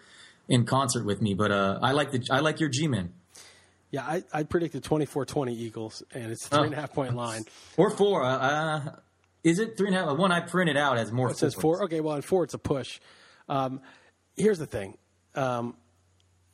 in 0.48 0.64
concert 0.66 1.04
with 1.04 1.20
me. 1.20 1.34
But 1.34 1.50
uh, 1.50 1.78
I 1.82 1.92
like 1.92 2.12
the 2.12 2.22
I 2.30 2.40
like 2.40 2.60
your 2.60 2.68
G-men. 2.68 3.12
Yeah, 3.90 4.04
I, 4.04 4.22
I 4.32 4.42
predicted 4.44 4.82
24-20 4.84 5.50
Eagles, 5.50 6.02
and 6.14 6.32
it's 6.32 6.48
three 6.48 6.60
oh. 6.60 6.62
and 6.62 6.72
a 6.72 6.76
half 6.76 6.94
point 6.94 7.14
line 7.14 7.44
or 7.76 7.90
four. 7.90 8.24
Uh, 8.24 8.38
uh, 8.38 8.80
is 9.44 9.58
it 9.58 9.76
three 9.76 9.88
and 9.88 9.96
a 9.96 10.06
half? 10.06 10.16
One 10.16 10.32
I 10.32 10.40
printed 10.40 10.78
out 10.78 10.96
as 10.96 11.12
more. 11.12 11.30
It 11.30 11.36
says 11.36 11.54
four. 11.54 11.84
Okay, 11.84 12.00
well, 12.00 12.16
in 12.16 12.22
four 12.22 12.44
it's 12.44 12.54
a 12.54 12.58
push. 12.58 13.00
Um, 13.50 13.80
here's 14.34 14.58
the 14.58 14.66
thing. 14.66 14.96
Um, 15.34 15.76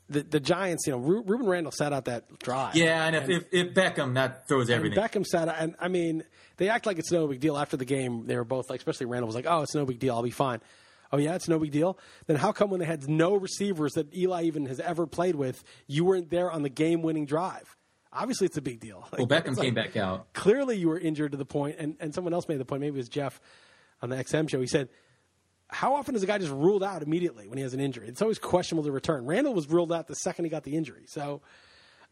the, 0.08 0.22
the 0.22 0.40
Giants, 0.40 0.86
you 0.86 0.92
know, 0.92 1.00
Rueben 1.00 1.46
Randle 1.46 1.72
sat 1.72 1.92
out 1.92 2.06
that 2.06 2.38
drive. 2.38 2.74
Yeah, 2.74 3.04
and, 3.04 3.14
and 3.14 3.30
if, 3.30 3.42
if, 3.52 3.68
if, 3.68 3.74
Beckham, 3.74 4.14
that 4.14 4.48
throws 4.48 4.70
everything. 4.70 4.98
Beckham 4.98 5.24
sat 5.24 5.48
out, 5.48 5.56
and 5.58 5.74
I 5.78 5.88
mean, 5.88 6.24
they 6.56 6.68
act 6.68 6.86
like 6.86 6.98
it's 6.98 7.12
no 7.12 7.26
big 7.26 7.40
deal 7.40 7.56
after 7.56 7.76
the 7.76 7.84
game. 7.84 8.26
They 8.26 8.36
were 8.36 8.44
both 8.44 8.70
like, 8.70 8.80
especially 8.80 9.06
Randle 9.06 9.26
was 9.26 9.36
like, 9.36 9.46
"Oh, 9.46 9.62
it's 9.62 9.74
no 9.74 9.84
big 9.84 9.98
deal. 9.98 10.14
I'll 10.14 10.22
be 10.22 10.30
fine." 10.30 10.60
Oh 11.12 11.16
yeah, 11.16 11.34
it's 11.34 11.48
no 11.48 11.58
big 11.58 11.72
deal. 11.72 11.98
Then 12.26 12.36
how 12.36 12.52
come 12.52 12.70
when 12.70 12.80
they 12.80 12.86
had 12.86 13.08
no 13.08 13.34
receivers 13.34 13.92
that 13.94 14.14
Eli 14.14 14.44
even 14.44 14.66
has 14.66 14.80
ever 14.80 15.06
played 15.06 15.36
with, 15.36 15.62
you 15.86 16.04
weren't 16.04 16.30
there 16.30 16.50
on 16.50 16.62
the 16.62 16.68
game-winning 16.68 17.24
drive? 17.24 17.76
Obviously, 18.12 18.46
it's 18.46 18.56
a 18.56 18.62
big 18.62 18.80
deal. 18.80 19.06
Like, 19.12 19.18
well, 19.18 19.26
Beckham 19.26 19.58
came 19.58 19.74
back 19.74 19.96
out. 19.96 20.32
Clearly, 20.32 20.76
you 20.76 20.88
were 20.88 20.98
injured 20.98 21.32
to 21.32 21.38
the 21.38 21.46
point, 21.46 21.76
and, 21.78 21.96
and 22.00 22.14
someone 22.14 22.34
else 22.34 22.48
made 22.48 22.58
the 22.58 22.64
point. 22.64 22.80
Maybe 22.80 22.96
it 22.96 23.00
was 23.00 23.08
Jeff 23.08 23.40
on 24.02 24.10
the 24.10 24.16
XM 24.16 24.50
show. 24.50 24.60
He 24.60 24.66
said 24.66 24.88
how 25.68 25.94
often 25.94 26.14
is 26.14 26.22
a 26.22 26.26
guy 26.26 26.38
just 26.38 26.52
ruled 26.52 26.82
out 26.82 27.02
immediately 27.02 27.46
when 27.48 27.58
he 27.58 27.62
has 27.62 27.74
an 27.74 27.80
injury? 27.80 28.08
It's 28.08 28.22
always 28.22 28.38
questionable 28.38 28.84
to 28.84 28.92
return. 28.92 29.26
Randle 29.26 29.54
was 29.54 29.68
ruled 29.68 29.92
out 29.92 30.06
the 30.06 30.14
second 30.14 30.44
he 30.44 30.50
got 30.50 30.64
the 30.64 30.74
injury. 30.74 31.04
So, 31.06 31.42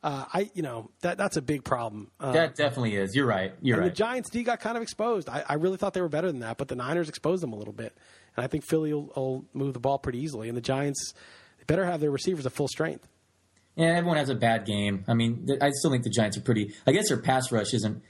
uh, 0.02 0.26
I, 0.32 0.50
you 0.54 0.62
know, 0.62 0.90
that 1.00 1.16
that's 1.16 1.36
a 1.36 1.42
big 1.42 1.64
problem. 1.64 2.10
Uh, 2.20 2.32
that 2.32 2.54
definitely 2.54 2.96
is. 2.96 3.16
You're 3.16 3.26
right. 3.26 3.54
You're 3.62 3.78
right. 3.78 3.84
The 3.84 3.94
Giants 3.94 4.30
D 4.30 4.42
got 4.42 4.60
kind 4.60 4.76
of 4.76 4.82
exposed. 4.82 5.28
I, 5.28 5.42
I, 5.48 5.54
really 5.54 5.78
thought 5.78 5.94
they 5.94 6.02
were 6.02 6.08
better 6.08 6.30
than 6.30 6.40
that, 6.40 6.58
but 6.58 6.68
the 6.68 6.76
Niners 6.76 7.08
exposed 7.08 7.42
them 7.42 7.52
a 7.52 7.56
little 7.56 7.72
bit, 7.72 7.96
and 8.36 8.44
I 8.44 8.46
think 8.46 8.64
Philly 8.64 8.92
will, 8.92 9.10
will 9.16 9.44
move 9.54 9.72
the 9.72 9.80
ball 9.80 9.98
pretty 9.98 10.18
easily. 10.18 10.48
And 10.48 10.56
the 10.56 10.62
Giants 10.62 11.14
they 11.58 11.64
better 11.64 11.86
have 11.86 12.00
their 12.00 12.10
receivers 12.10 12.44
at 12.44 12.52
full 12.52 12.68
strength. 12.68 13.08
Yeah, 13.74 13.88
everyone 13.88 14.18
has 14.18 14.28
a 14.28 14.34
bad 14.34 14.64
game. 14.64 15.04
I 15.08 15.14
mean, 15.14 15.48
I 15.60 15.70
still 15.70 15.90
think 15.90 16.04
the 16.04 16.10
Giants 16.10 16.36
are 16.36 16.42
pretty. 16.42 16.74
I 16.86 16.92
guess 16.92 17.08
their 17.08 17.18
pass 17.18 17.50
rush 17.50 17.72
isn't 17.72 18.02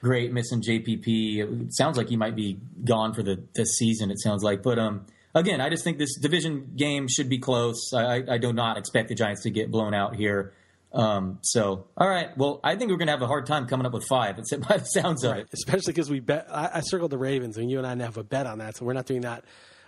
great 0.00 0.32
missing 0.32 0.62
JPP. 0.62 1.66
It 1.66 1.74
sounds 1.74 1.96
like 1.96 2.08
he 2.08 2.16
might 2.16 2.36
be 2.36 2.58
gone 2.84 3.14
for 3.14 3.22
the, 3.22 3.42
the 3.54 3.64
season. 3.64 4.10
It 4.10 4.20
sounds 4.20 4.42
like, 4.42 4.62
but 4.62 4.78
um, 4.78 5.06
again, 5.34 5.60
I 5.60 5.70
just 5.70 5.84
think 5.84 5.98
this 5.98 6.16
division 6.18 6.72
game 6.76 7.08
should 7.08 7.28
be 7.28 7.38
close. 7.38 7.92
I, 7.92 8.22
I 8.28 8.38
do 8.38 8.52
not 8.52 8.78
expect 8.78 9.08
the 9.08 9.14
Giants 9.14 9.42
to 9.42 9.50
get 9.50 9.70
blown 9.70 9.94
out 9.94 10.16
here. 10.16 10.52
Um, 10.92 11.38
so, 11.42 11.86
all 11.96 12.08
right. 12.08 12.36
Well, 12.36 12.60
I 12.64 12.76
think 12.76 12.90
we're 12.90 12.96
going 12.96 13.08
to 13.08 13.12
have 13.12 13.22
a 13.22 13.26
hard 13.26 13.46
time 13.46 13.66
coming 13.66 13.86
up 13.86 13.92
with 13.92 14.06
five. 14.08 14.38
It's, 14.38 14.52
it 14.52 14.64
sounds 14.86 15.26
right. 15.26 15.40
It. 15.40 15.48
Especially 15.52 15.92
because 15.92 16.10
we 16.10 16.20
bet. 16.20 16.46
I, 16.50 16.70
I, 16.74 16.80
circled 16.80 17.10
the 17.10 17.18
Ravens, 17.18 17.58
and 17.58 17.70
you 17.70 17.78
and 17.78 17.86
I 17.86 18.04
have 18.04 18.16
a 18.16 18.24
bet 18.24 18.46
on 18.46 18.58
that, 18.58 18.76
so 18.76 18.84
we're 18.86 18.94
not 18.94 19.06
doing 19.06 19.22
that. 19.22 19.44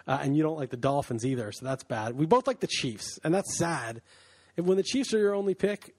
Uh, 0.06 0.18
and 0.22 0.36
you 0.36 0.42
don't 0.42 0.58
like 0.58 0.70
the 0.70 0.76
Dolphins 0.76 1.24
either, 1.24 1.52
so 1.52 1.64
that's 1.64 1.84
bad. 1.84 2.18
We 2.18 2.26
both 2.26 2.46
like 2.46 2.61
the 2.61 2.66
Chiefs, 2.66 3.18
and 3.22 3.32
that's 3.32 3.56
sad. 3.56 4.02
And 4.56 4.66
when 4.66 4.76
the 4.76 4.82
Chiefs 4.82 5.14
are 5.14 5.18
your 5.18 5.34
only 5.34 5.54
pick, 5.54 5.94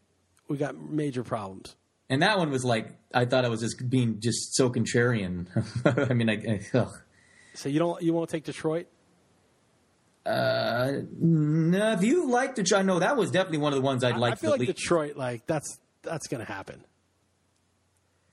we 0.48 0.58
got 0.58 0.76
major 0.76 1.24
problems. 1.24 1.76
And 2.12 2.22
that 2.22 2.38
one 2.38 2.52
was 2.52 2.66
like 2.66 2.90
I 3.14 3.26
thought 3.26 3.46
I 3.46 3.50
was 3.50 3.62
just 3.62 3.90
being 3.90 4.20
just 4.20 4.54
so 4.54 4.70
contrarian. 4.70 5.48
I 6.10 6.14
mean, 6.14 6.30
I, 6.30 6.34
I 6.76 6.86
so 7.54 7.70
you 7.70 7.80
don't 7.80 8.02
you 8.04 8.14
won't 8.14 8.30
take 8.30 8.44
Detroit? 8.44 8.88
Uh, 10.26 10.92
no, 11.20 11.94
if 11.94 12.04
you 12.04 12.30
like 12.30 12.54
Detroit, 12.54 12.86
no, 12.86 13.00
that 13.00 13.18
was 13.18 13.32
definitely 13.32 13.58
one 13.58 13.74
of 13.74 13.78
the 13.78 13.82
ones 13.82 14.04
I'd 14.04 14.18
like. 14.18 14.34
I 14.34 14.36
feel 14.36 14.52
like 14.52 14.60
Detroit, 14.60 15.16
like 15.16 15.48
that's 15.48 15.80
that's 16.04 16.28
going 16.28 16.46
to 16.46 16.52
happen. 16.52 16.84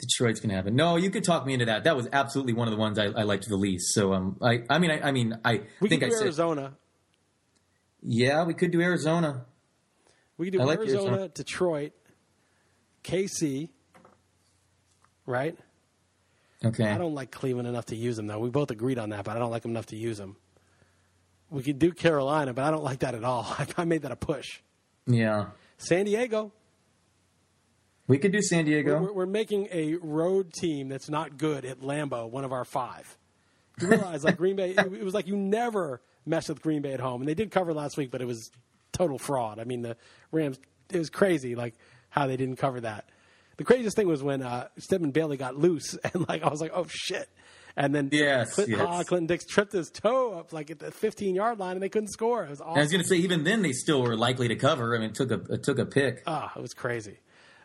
Detroit's 0.00 0.40
going 0.40 0.50
to 0.50 0.56
happen. 0.56 0.76
No, 0.76 0.96
you 0.96 1.10
could 1.10 1.24
talk 1.24 1.46
me 1.46 1.54
into 1.54 1.66
that. 1.66 1.84
That 1.84 1.96
was 1.96 2.08
absolutely 2.12 2.52
one 2.52 2.68
of 2.68 2.72
the 2.72 2.78
ones 2.78 2.98
I, 2.98 3.06
I 3.06 3.22
liked 3.22 3.48
the 3.48 3.56
least. 3.56 3.94
So, 3.94 4.12
um, 4.12 4.36
I, 4.40 4.60
I 4.70 4.78
mean, 4.78 4.92
I, 4.92 5.08
I 5.08 5.12
mean, 5.12 5.38
I 5.44 5.62
we 5.80 5.88
think 5.88 6.02
could 6.02 6.10
do 6.10 6.14
I 6.14 6.18
said 6.18 6.24
Arizona. 6.24 6.76
Yeah, 8.02 8.44
we 8.44 8.54
could 8.54 8.70
do 8.70 8.80
Arizona. 8.80 9.46
We 10.36 10.46
could 10.46 10.52
do 10.52 10.64
like 10.64 10.78
Arizona, 10.78 11.02
Arizona, 11.02 11.28
Detroit, 11.28 11.92
KC, 13.08 13.70
right? 15.24 15.56
Okay. 16.64 16.84
I 16.84 16.98
don't 16.98 17.14
like 17.14 17.30
Cleveland 17.30 17.66
enough 17.66 17.86
to 17.86 17.96
use 17.96 18.16
them, 18.16 18.26
though. 18.26 18.38
We 18.38 18.50
both 18.50 18.70
agreed 18.70 18.98
on 18.98 19.10
that, 19.10 19.24
but 19.24 19.36
I 19.36 19.38
don't 19.38 19.50
like 19.50 19.62
them 19.62 19.70
enough 19.70 19.86
to 19.86 19.96
use 19.96 20.18
them. 20.18 20.36
We 21.50 21.62
could 21.62 21.78
do 21.78 21.92
Carolina, 21.92 22.52
but 22.52 22.64
I 22.64 22.70
don't 22.70 22.84
like 22.84 22.98
that 22.98 23.14
at 23.14 23.24
all. 23.24 23.56
I 23.76 23.84
made 23.84 24.02
that 24.02 24.12
a 24.12 24.16
push. 24.16 24.60
Yeah. 25.06 25.46
San 25.78 26.04
Diego. 26.04 26.52
We 28.06 28.18
could 28.18 28.32
do 28.32 28.42
San 28.42 28.66
Diego. 28.66 29.00
We're, 29.00 29.12
we're, 29.12 29.26
making 29.26 29.68
a 29.70 29.94
road 29.96 30.52
team 30.52 30.88
that's 30.88 31.08
not 31.08 31.38
good 31.38 31.64
at 31.64 31.80
Lambeau, 31.80 32.28
one 32.30 32.44
of 32.44 32.52
our 32.52 32.64
five. 32.64 33.16
You 33.80 33.88
realize, 33.88 34.24
like 34.24 34.36
Green 34.36 34.56
Bay, 34.56 34.70
it, 34.78 34.78
it 34.78 35.04
was 35.04 35.14
like 35.14 35.26
you 35.26 35.36
never 35.36 36.02
mess 36.26 36.48
with 36.48 36.60
Green 36.60 36.82
Bay 36.82 36.92
at 36.92 37.00
home, 37.00 37.22
and 37.22 37.28
they 37.28 37.34
did 37.34 37.50
cover 37.50 37.72
last 37.72 37.96
week, 37.96 38.10
but 38.10 38.20
it 38.20 38.26
was 38.26 38.50
total 38.92 39.18
fraud. 39.18 39.58
I 39.58 39.64
mean, 39.64 39.82
the 39.82 39.96
Rams, 40.32 40.58
it 40.90 40.98
was 40.98 41.10
crazy, 41.10 41.54
like 41.54 41.74
how 42.18 42.26
they 42.26 42.36
didn't 42.36 42.56
cover 42.56 42.80
that. 42.80 43.08
The 43.56 43.64
craziest 43.64 43.96
thing 43.96 44.08
was 44.08 44.22
when 44.22 44.42
uh, 44.42 44.68
Stedman 44.78 45.10
Bailey 45.10 45.36
got 45.36 45.56
loose, 45.56 45.94
and 46.04 46.28
like 46.28 46.42
I 46.42 46.48
was 46.48 46.60
like, 46.60 46.72
oh 46.74 46.86
shit. 46.88 47.28
And 47.76 47.94
then 47.94 48.08
yes, 48.10 48.54
Clint, 48.54 48.70
yes. 48.70 48.80
Uh, 48.80 49.04
Clinton 49.04 49.26
Dix 49.26 49.46
tripped 49.46 49.72
his 49.72 49.88
toe 49.88 50.32
up 50.32 50.52
like 50.52 50.68
at 50.70 50.80
the 50.80 50.90
15 50.90 51.36
yard 51.36 51.60
line, 51.60 51.72
and 51.72 51.82
they 51.82 51.88
couldn't 51.88 52.08
score. 52.08 52.44
It 52.44 52.50
was 52.50 52.60
awesome. 52.60 52.78
I 52.78 52.82
was 52.82 52.90
going 52.90 53.02
to 53.02 53.08
say, 53.08 53.16
even 53.16 53.44
then, 53.44 53.62
they 53.62 53.70
still 53.70 54.02
were 54.02 54.16
likely 54.16 54.48
to 54.48 54.56
cover. 54.56 54.96
I 54.96 54.98
mean, 54.98 55.10
it 55.10 55.14
took 55.14 55.30
a 55.30 55.40
it 55.52 55.62
took 55.62 55.78
a 55.78 55.86
pick. 55.86 56.22
Ah, 56.26 56.52
oh, 56.54 56.58
it 56.58 56.62
was 56.62 56.74
crazy. 56.74 57.18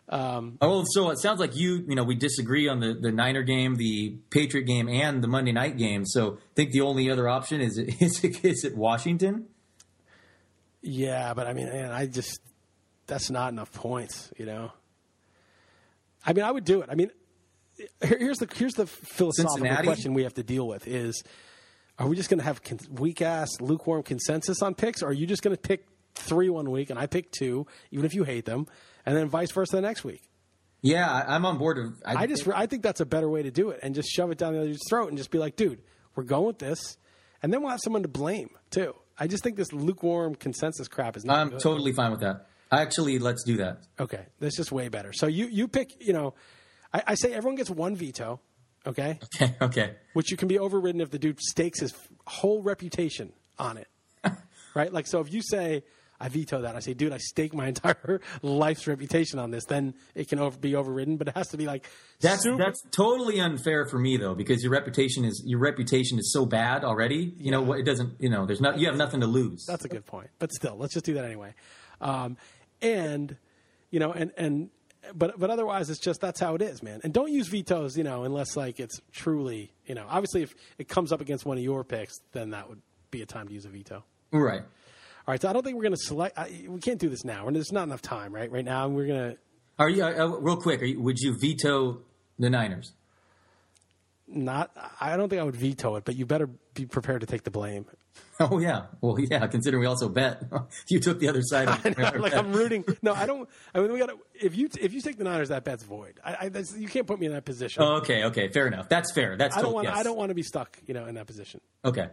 Um, 0.08 0.58
oh, 0.60 0.84
so 0.86 1.10
it 1.10 1.18
sounds 1.18 1.40
like 1.40 1.56
you, 1.56 1.82
you 1.88 1.94
know, 1.94 2.04
we 2.04 2.14
disagree 2.14 2.68
on 2.68 2.78
the, 2.78 2.92
the 2.92 3.10
Niner 3.10 3.42
game, 3.42 3.76
the 3.76 4.18
Patriot 4.30 4.64
game, 4.64 4.86
and 4.86 5.22
the 5.22 5.28
Monday 5.28 5.52
night 5.52 5.78
game. 5.78 6.04
So 6.04 6.34
I 6.34 6.54
think 6.54 6.72
the 6.72 6.82
only 6.82 7.10
other 7.10 7.28
option 7.28 7.60
is 7.60 7.78
is 8.00 8.22
it, 8.22 8.44
is 8.44 8.64
it 8.64 8.76
Washington? 8.76 9.46
Yeah, 10.82 11.32
but 11.32 11.46
I 11.46 11.54
mean, 11.54 11.66
man, 11.66 11.90
I 11.90 12.06
just 12.06 12.40
that's 13.06 13.30
not 13.30 13.52
enough 13.52 13.72
points, 13.72 14.32
you 14.38 14.46
know. 14.46 14.72
I 16.24 16.32
mean, 16.32 16.44
I 16.44 16.50
would 16.50 16.64
do 16.64 16.80
it. 16.80 16.88
I 16.90 16.94
mean, 16.94 17.10
here's 18.00 18.38
the 18.38 18.48
here's 18.54 18.74
the 18.74 18.86
philosophical 18.86 19.56
Cincinnati? 19.56 19.86
question 19.86 20.14
we 20.14 20.22
have 20.22 20.34
to 20.34 20.42
deal 20.42 20.66
with 20.66 20.86
is 20.86 21.22
are 21.98 22.06
we 22.08 22.16
just 22.16 22.28
going 22.30 22.38
to 22.38 22.44
have 22.44 22.60
weak 22.90 23.20
ass 23.22 23.48
lukewarm 23.60 24.02
consensus 24.02 24.62
on 24.62 24.74
picks 24.74 25.02
or 25.02 25.08
are 25.08 25.12
you 25.12 25.26
just 25.26 25.42
going 25.42 25.54
to 25.56 25.60
pick 25.60 25.86
3 26.14 26.48
one 26.50 26.70
week 26.70 26.90
and 26.90 26.98
I 26.98 27.06
pick 27.06 27.32
2 27.32 27.66
even 27.90 28.04
if 28.06 28.14
you 28.14 28.24
hate 28.24 28.44
them 28.44 28.66
and 29.04 29.16
then 29.16 29.28
vice 29.28 29.50
versa 29.50 29.74
the 29.76 29.82
next 29.82 30.04
week 30.04 30.22
yeah 30.82 31.24
I'm 31.26 31.44
on 31.44 31.58
board 31.58 31.94
I, 32.06 32.14
I 32.14 32.26
just 32.28 32.46
I 32.48 32.66
think 32.66 32.82
that's 32.84 33.00
a 33.00 33.06
better 33.06 33.28
way 33.28 33.42
to 33.42 33.50
do 33.50 33.70
it 33.70 33.80
and 33.82 33.94
just 33.94 34.08
shove 34.08 34.30
it 34.30 34.38
down 34.38 34.54
the 34.54 34.60
other's 34.60 34.80
throat 34.88 35.08
and 35.08 35.18
just 35.18 35.30
be 35.32 35.38
like 35.38 35.56
dude 35.56 35.82
we're 36.14 36.22
going 36.22 36.46
with 36.46 36.58
this 36.60 36.96
and 37.42 37.52
then 37.52 37.60
we'll 37.60 37.70
have 37.70 37.80
someone 37.82 38.02
to 38.02 38.08
blame 38.08 38.50
too 38.70 38.94
I 39.18 39.26
just 39.26 39.42
think 39.42 39.56
this 39.56 39.72
lukewarm 39.72 40.36
consensus 40.36 40.86
crap 40.86 41.16
is 41.16 41.24
not 41.24 41.38
I'm 41.38 41.50
good. 41.50 41.60
totally 41.60 41.92
fine 41.92 42.12
with 42.12 42.20
that 42.20 42.46
actually 42.80 43.18
let's 43.18 43.44
do 43.44 43.56
that 43.58 43.78
okay 43.98 44.26
that's 44.40 44.56
just 44.56 44.72
way 44.72 44.88
better 44.88 45.12
so 45.12 45.26
you 45.26 45.46
you 45.46 45.68
pick 45.68 45.90
you 46.00 46.12
know 46.12 46.34
I, 46.94 47.02
I 47.08 47.14
say 47.16 47.34
everyone 47.34 47.56
gets 47.56 47.70
one 47.70 47.96
veto. 47.96 48.40
Okay. 48.86 49.18
Okay. 49.34 49.54
Okay. 49.60 49.94
Which 50.12 50.30
you 50.30 50.36
can 50.36 50.46
be 50.48 50.58
overridden 50.58 51.00
if 51.00 51.10
the 51.10 51.18
dude 51.18 51.40
stakes 51.40 51.80
his 51.80 51.92
whole 52.26 52.62
reputation 52.62 53.32
on 53.58 53.78
it. 53.78 53.88
right. 54.74 54.92
Like 54.92 55.06
so, 55.06 55.20
if 55.20 55.32
you 55.32 55.42
say 55.42 55.82
I 56.20 56.28
veto 56.28 56.62
that, 56.62 56.76
I 56.76 56.80
say, 56.80 56.94
dude, 56.94 57.12
I 57.12 57.18
stake 57.18 57.52
my 57.52 57.66
entire 57.74 58.20
life's 58.42 58.86
reputation 58.86 59.38
on 59.38 59.50
this. 59.50 59.64
Then 59.64 59.94
it 60.14 60.28
can 60.28 60.38
over, 60.38 60.56
be 60.56 60.76
overridden, 60.76 61.16
but 61.16 61.28
it 61.28 61.36
has 61.36 61.48
to 61.48 61.56
be 61.56 61.66
like 61.66 61.88
that's 62.20 62.42
super- 62.42 62.62
that's 62.62 62.80
totally 62.92 63.40
unfair 63.40 63.86
for 63.86 63.98
me 63.98 64.16
though 64.16 64.34
because 64.34 64.62
your 64.62 64.70
reputation 64.70 65.24
is 65.24 65.42
your 65.44 65.58
reputation 65.58 66.18
is 66.18 66.32
so 66.32 66.46
bad 66.46 66.84
already. 66.84 67.34
You 67.38 67.50
know 67.50 67.62
what? 67.62 67.80
It 67.80 67.84
doesn't. 67.84 68.20
You 68.20 68.30
know, 68.30 68.46
there's 68.46 68.60
not. 68.60 68.78
You 68.78 68.86
have 68.86 68.96
nothing 68.96 69.20
to 69.20 69.26
lose. 69.26 69.64
That's 69.66 69.84
a 69.84 69.88
good 69.88 70.06
point. 70.06 70.30
But 70.38 70.52
still, 70.52 70.76
let's 70.76 70.94
just 70.94 71.06
do 71.06 71.14
that 71.14 71.24
anyway. 71.24 71.54
Um, 72.00 72.36
and 72.84 73.36
you 73.90 73.98
know, 73.98 74.12
and 74.12 74.30
and 74.36 74.70
but 75.14 75.38
but 75.38 75.50
otherwise, 75.50 75.90
it's 75.90 76.00
just 76.00 76.20
that's 76.20 76.40
how 76.40 76.54
it 76.54 76.62
is, 76.62 76.82
man. 76.82 77.00
And 77.02 77.12
don't 77.12 77.32
use 77.32 77.48
vetoes, 77.48 77.96
you 77.96 78.04
know, 78.04 78.24
unless 78.24 78.56
like 78.56 78.78
it's 78.78 79.00
truly, 79.12 79.72
you 79.86 79.94
know, 79.94 80.06
obviously 80.08 80.42
if 80.42 80.54
it 80.78 80.88
comes 80.88 81.12
up 81.12 81.20
against 81.20 81.44
one 81.44 81.56
of 81.56 81.64
your 81.64 81.84
picks, 81.84 82.20
then 82.32 82.50
that 82.50 82.68
would 82.68 82.80
be 83.10 83.22
a 83.22 83.26
time 83.26 83.48
to 83.48 83.54
use 83.54 83.64
a 83.64 83.68
veto. 83.68 84.04
Right. 84.32 84.60
All 84.60 85.32
right. 85.32 85.40
So 85.40 85.48
I 85.48 85.52
don't 85.52 85.62
think 85.62 85.76
we're 85.76 85.84
going 85.84 85.94
to 85.94 86.00
select. 86.00 86.38
I, 86.38 86.66
we 86.68 86.80
can't 86.80 86.98
do 86.98 87.08
this 87.08 87.24
now. 87.24 87.46
And 87.46 87.56
there's 87.56 87.72
not 87.72 87.84
enough 87.84 88.02
time, 88.02 88.34
right? 88.34 88.50
Right 88.50 88.64
now, 88.64 88.88
we're 88.88 89.06
going 89.06 89.30
to. 89.30 89.38
Are 89.78 89.88
you 89.88 90.04
uh, 90.04 90.26
real 90.26 90.56
quick? 90.56 90.82
Are 90.82 90.86
you, 90.86 91.00
would 91.00 91.18
you 91.18 91.36
veto 91.40 92.00
the 92.38 92.50
Niners? 92.50 92.92
Not, 94.26 94.70
I 95.00 95.16
don't 95.16 95.28
think 95.28 95.40
I 95.40 95.44
would 95.44 95.56
veto 95.56 95.96
it, 95.96 96.04
but 96.04 96.16
you 96.16 96.26
better 96.26 96.48
be 96.74 96.86
prepared 96.86 97.20
to 97.20 97.26
take 97.26 97.44
the 97.44 97.50
blame. 97.50 97.86
Oh 98.40 98.58
yeah, 98.58 98.86
well 99.00 99.16
yeah. 99.18 99.46
Considering 99.46 99.80
we 99.80 99.86
also 99.86 100.08
bet, 100.08 100.42
you 100.88 100.98
took 100.98 101.20
the 101.20 101.28
other 101.28 101.42
side. 101.42 101.68
Of 101.68 101.98
know, 101.98 102.20
like 102.20 102.34
I'm 102.34 102.52
rooting. 102.52 102.84
No, 103.00 103.14
I 103.14 103.26
don't. 103.26 103.48
I 103.72 103.78
mean, 103.78 103.92
we 103.92 103.98
got 104.00 104.08
to. 104.08 104.18
If 104.34 104.56
you 104.56 104.68
if 104.80 104.92
you 104.92 105.00
take 105.00 105.18
the 105.18 105.24
Niners, 105.24 105.50
that 105.50 105.64
bet's 105.64 105.84
void. 105.84 106.18
I, 106.24 106.36
I 106.40 106.48
that's, 106.48 106.76
you 106.76 106.88
can't 106.88 107.06
put 107.06 107.20
me 107.20 107.26
in 107.26 107.32
that 107.32 107.44
position. 107.44 107.82
Oh, 107.84 107.98
okay, 107.98 108.24
okay, 108.24 108.48
fair 108.48 108.66
enough. 108.66 108.88
That's 108.88 109.12
fair. 109.12 109.36
That's 109.36 109.56
I 109.56 109.62
don't 109.62 109.72
want. 109.72 109.86
yes. 109.86 109.96
I 109.96 110.02
don't 110.02 110.16
want 110.16 110.30
to 110.30 110.34
be 110.34 110.42
stuck, 110.42 110.76
you 110.86 110.94
know, 110.94 111.06
in 111.06 111.14
that 111.14 111.26
position. 111.26 111.60
Okay. 111.84 112.08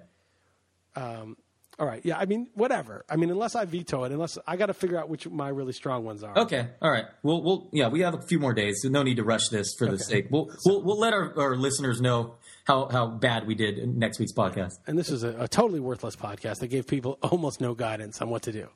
Um. 0.95 1.37
All 1.79 1.87
right. 1.87 2.05
Yeah. 2.05 2.19
I 2.19 2.25
mean, 2.25 2.47
whatever. 2.53 3.05
I 3.09 3.15
mean, 3.15 3.31
unless 3.31 3.55
I 3.55 3.65
veto 3.65 4.03
it, 4.03 4.11
unless 4.11 4.37
I 4.45 4.55
got 4.55 4.67
to 4.67 4.73
figure 4.75 4.99
out 4.99 5.09
which 5.09 5.27
my 5.27 5.49
really 5.49 5.73
strong 5.73 6.03
ones 6.05 6.23
are. 6.23 6.37
Okay. 6.37 6.67
All 6.79 6.91
right. 6.91 7.05
We'll, 7.23 7.41
we'll, 7.41 7.69
yeah, 7.73 7.87
we 7.87 8.01
have 8.01 8.13
a 8.13 8.21
few 8.21 8.37
more 8.37 8.53
days, 8.53 8.81
so 8.83 8.89
no 8.89 9.01
need 9.01 9.15
to 9.15 9.23
rush 9.23 9.47
this 9.49 9.73
for 9.79 9.87
the 9.87 9.97
sake. 9.97 10.27
We'll, 10.29 10.51
we'll, 10.63 10.83
we'll 10.83 10.99
let 10.99 11.13
our, 11.13 11.33
our 11.39 11.55
listeners 11.55 11.99
know 11.99 12.35
how, 12.65 12.87
how 12.89 13.07
bad 13.07 13.47
we 13.47 13.55
did 13.55 13.77
in 13.77 13.97
next 13.97 14.19
week's 14.19 14.33
podcast. 14.33 14.73
And 14.87 14.97
this 14.97 15.09
is 15.09 15.23
a, 15.23 15.35
a 15.41 15.47
totally 15.47 15.79
worthless 15.79 16.15
podcast 16.15 16.59
that 16.59 16.67
gave 16.67 16.87
people 16.87 17.17
almost 17.23 17.61
no 17.61 17.73
guidance 17.73 18.21
on 18.21 18.29
what 18.29 18.43
to 18.43 18.51
do. 18.51 18.67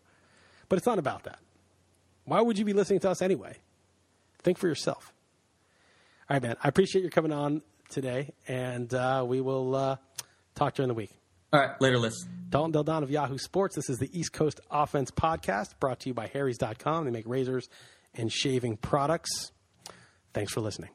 But 0.69 0.77
it's 0.77 0.86
not 0.86 0.99
about 0.99 1.23
that. 1.23 1.39
Why 2.25 2.41
would 2.41 2.57
you 2.57 2.65
be 2.65 2.73
listening 2.73 2.99
to 3.01 3.09
us 3.09 3.21
anyway? 3.21 3.57
Think 4.41 4.57
for 4.57 4.67
yourself. 4.67 5.13
All 6.29 6.36
right, 6.36 6.41
man. 6.41 6.55
I 6.63 6.67
appreciate 6.67 7.03
you 7.03 7.11
coming 7.11 7.31
on 7.31 7.61
today, 7.89 8.33
and 8.47 8.91
uh, 8.93 9.23
we 9.27 9.41
will 9.41 9.75
uh, 9.75 9.95
talk 10.55 10.73
during 10.73 10.88
the 10.88 10.95
week. 10.95 11.11
All 11.53 11.59
right. 11.59 11.79
Later, 11.79 11.99
Liss. 11.99 12.25
Dalton 12.49 12.71
Del 12.71 12.83
Don 12.83 13.03
of 13.03 13.11
Yahoo 13.11 13.38
Sports. 13.38 13.75
This 13.75 13.89
is 13.89 13.99
the 13.99 14.09
East 14.17 14.33
Coast 14.33 14.59
Offense 14.71 15.11
Podcast 15.11 15.79
brought 15.79 15.99
to 16.01 16.09
you 16.09 16.13
by 16.13 16.27
Harry's.com. 16.27 17.05
They 17.05 17.11
make 17.11 17.27
razors 17.27 17.69
and 18.13 18.31
shaving 18.31 18.77
products. 18.77 19.51
Thanks 20.33 20.51
for 20.51 20.61
listening. 20.61 20.89